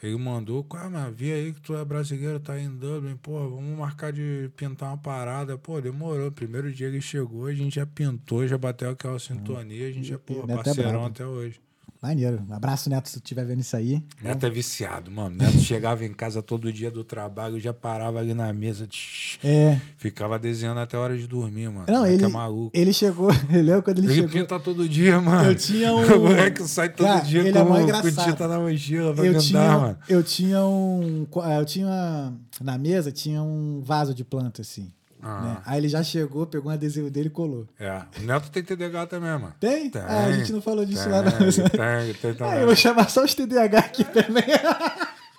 Ele 0.02 0.18
mandou, 0.18 0.64
cara, 0.64 0.90
mas 0.90 1.15
vi 1.15 1.32
aí 1.32 1.53
que 1.53 1.61
tu 1.61 1.76
é 1.76 1.86
brasileiro, 1.86 2.40
tá 2.40 2.53
aí 2.53 2.64
em 2.64 2.76
Dublin, 2.76 3.15
pô, 3.18 3.48
vamos 3.49 3.78
marcar 3.78 4.11
de 4.11 4.49
pintar 4.56 4.90
uma 4.90 4.98
parada. 4.98 5.57
Pô, 5.60 5.80
demorou. 5.80 6.32
Primeiro 6.32 6.72
dia 6.73 6.90
que 6.90 6.95
ele 6.95 7.02
chegou, 7.02 7.45
a 7.45 7.53
gente 7.53 7.76
já 7.76 7.86
pintou, 7.86 8.48
já 8.48 8.57
bateu 8.57 8.90
aquela 8.90 9.19
sintonia, 9.19 9.88
a 9.88 9.91
gente 9.91 10.07
já, 10.07 10.18
pô, 10.18 10.44
é 10.48 10.56
parceirão 10.56 11.06
até 11.06 11.26
hoje. 11.26 11.61
Maneiro. 12.02 12.41
Um 12.49 12.53
abraço, 12.53 12.90
Neto, 12.90 13.07
se 13.10 13.19
tu 13.19 13.23
estiver 13.23 13.45
vendo 13.45 13.60
isso 13.60 13.76
aí. 13.78 14.02
Neto 14.23 14.44
é 14.45 14.49
viciado, 14.49 15.11
mano. 15.11 15.36
Neto 15.36 15.57
chegava 15.61 16.03
em 16.03 16.11
casa 16.11 16.41
todo 16.41 16.73
dia 16.73 16.90
do 16.90 17.03
trabalho, 17.03 17.60
já 17.60 17.72
parava 17.73 18.18
ali 18.19 18.34
na 18.34 18.52
mesa, 18.52 18.88
tsh, 18.88 19.38
É. 19.44 19.80
ficava 19.98 20.40
desenhando 20.40 20.80
até 20.80 20.98
a 20.98 20.99
hora 20.99 21.15
de 21.15 21.28
dormir, 21.28 21.69
mano. 21.69 21.86
Não, 21.88 21.98
Moleque 21.99 22.15
ele, 22.15 22.26
é 22.26 22.28
maluco. 22.28 22.72
ele 22.73 22.91
chegou. 22.91 23.30
Eu 23.53 23.61
lembro 23.61 23.84
quando 23.84 23.99
ele, 23.99 24.07
Ele 24.07 24.15
chegou. 24.15 24.30
pinta 24.32 24.60
todo 24.60 24.90
dia, 24.90 25.22
mano. 25.22 25.49
Eu 25.49 25.56
tinha 25.56 25.94
um- 25.94 26.02
O 26.15 26.19
moleque 26.22 26.68
sai 26.68 26.90
todo 26.90 27.06
Cara, 27.06 27.19
dia 27.22 27.41
ele 27.41 27.52
com, 27.53 27.60
é 27.60 27.65
com 27.65 27.80
engraçado. 27.82 28.26
tinta 28.32 28.48
na 28.48 28.60
mochila 28.60 29.14
pra 29.14 29.26
Eu 29.26 29.38
tinha, 29.40 29.78
mano. 29.78 29.98
eu 30.10 30.23
tinha 30.23 30.65
um. 30.65 31.28
Eu 31.60 31.65
tinha. 31.65 32.34
Na 32.61 32.78
mesa 32.80 33.11
tinha 33.11 33.44
um 33.44 33.80
vaso 33.84 34.15
de 34.15 34.23
planta, 34.23 34.61
assim. 34.64 34.91
Ah. 35.22 35.41
né? 35.41 35.57
Aí 35.65 35.80
ele 35.80 35.88
já 35.89 36.03
chegou, 36.03 36.45
pegou 36.48 36.72
um 36.72 36.73
adesivo 36.73 37.10
dele 37.10 37.27
e 37.27 37.31
colou. 37.31 37.68
É. 37.80 38.02
O 38.19 38.23
Neto 38.26 38.49
tem 38.49 38.64
TDAH 38.64 39.07
também, 39.07 39.31
mano. 39.31 39.53
Tem? 39.60 39.89
Tem. 39.89 40.02
Ah, 40.02 40.26
a 40.26 40.31
gente 40.31 40.52
não 40.52 40.61
falou 40.61 40.85
disso 40.85 41.03
tem, 41.03 41.11
lá, 41.11 41.22
não. 41.22 41.31
Tem, 41.31 42.14
tem 42.14 42.34
também. 42.34 42.52
Ah, 42.53 42.60
eu 42.60 42.65
vou 42.65 42.76
chamar 42.76 43.10
só 43.10 43.23
os 43.23 43.34
TDAH 43.34 43.80
aqui 43.80 44.03
também. 44.11 44.43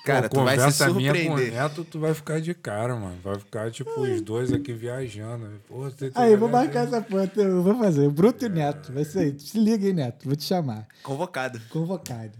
Cara, 0.04 0.28
Pô, 0.28 0.38
tu 0.38 0.44
vai 0.44 0.54
se 0.56 0.60
conversa 0.62 0.90
minha 0.94 1.12
com 1.12 1.18
o 1.18 1.22
surpreender. 1.22 1.54
Neto, 1.54 1.84
tu 1.84 2.00
vai 2.00 2.12
ficar 2.12 2.40
de 2.40 2.52
cara, 2.54 2.96
mano. 2.96 3.16
Vai 3.22 3.38
ficar, 3.38 3.70
tipo, 3.70 4.00
os 4.00 4.20
dois 4.20 4.52
aqui 4.52 4.72
viajando. 4.72 5.48
Pô, 5.68 5.88
tem 5.90 6.10
Aí, 6.14 6.32
eu 6.32 6.38
vou 6.38 6.48
marcar 6.48 6.86
essa 6.86 7.00
porra. 7.00 7.30
Eu 7.36 7.62
vou 7.62 7.78
fazer. 7.78 8.06
O 8.08 8.10
Bruto 8.10 8.44
e 8.44 8.48
o 8.48 8.50
Neto. 8.50 8.92
Vai 8.92 9.04
ser 9.04 9.18
aí. 9.20 9.38
Se 9.38 9.56
liga 9.58 9.86
aí, 9.86 9.92
Neto. 9.92 10.24
Vou 10.26 10.34
te 10.34 10.42
chamar. 10.42 10.88
Convocado. 11.04 11.60
Convocado. 11.70 12.32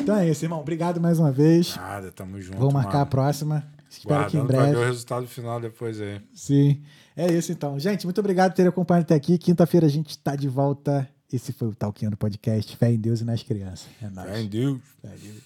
Então 0.00 0.14
é 0.14 0.28
isso, 0.28 0.44
irmão. 0.44 0.60
Obrigado 0.60 1.00
mais 1.00 1.18
uma 1.18 1.32
vez. 1.32 1.74
Nada, 1.76 2.12
tamo 2.12 2.38
junto, 2.40 2.58
Vou 2.58 2.70
marcar 2.70 2.90
a 2.90 2.98
mano. 2.98 3.06
próxima. 3.06 3.66
Espero 3.98 4.26
que 4.30 4.36
em 4.36 4.46
pra 4.46 4.62
ver 4.62 4.68
o 4.68 4.72
breve. 4.72 4.86
resultado 4.86 5.26
final 5.26 5.60
depois 5.60 6.00
aí. 6.00 6.20
Sim. 6.34 6.82
É 7.16 7.32
isso 7.32 7.52
então. 7.52 7.78
Gente, 7.78 8.04
muito 8.04 8.18
obrigado 8.18 8.52
por 8.52 8.56
ter 8.56 8.68
acompanhado 8.68 9.04
até 9.04 9.14
aqui. 9.14 9.38
Quinta-feira 9.38 9.86
a 9.86 9.90
gente 9.90 10.18
tá 10.18 10.36
de 10.36 10.48
volta. 10.48 11.08
Esse 11.32 11.52
foi 11.52 11.68
o 11.68 11.74
Talqueando 11.74 12.16
Podcast. 12.16 12.76
Fé 12.76 12.92
em 12.92 12.98
Deus 12.98 13.20
e 13.20 13.24
nas 13.24 13.42
crianças. 13.42 13.88
É 14.02 14.08
nóis. 14.08 14.30
Fé 14.30 14.40
em 14.40 14.48
Deus. 14.48 14.80
Valeu. 15.02 15.45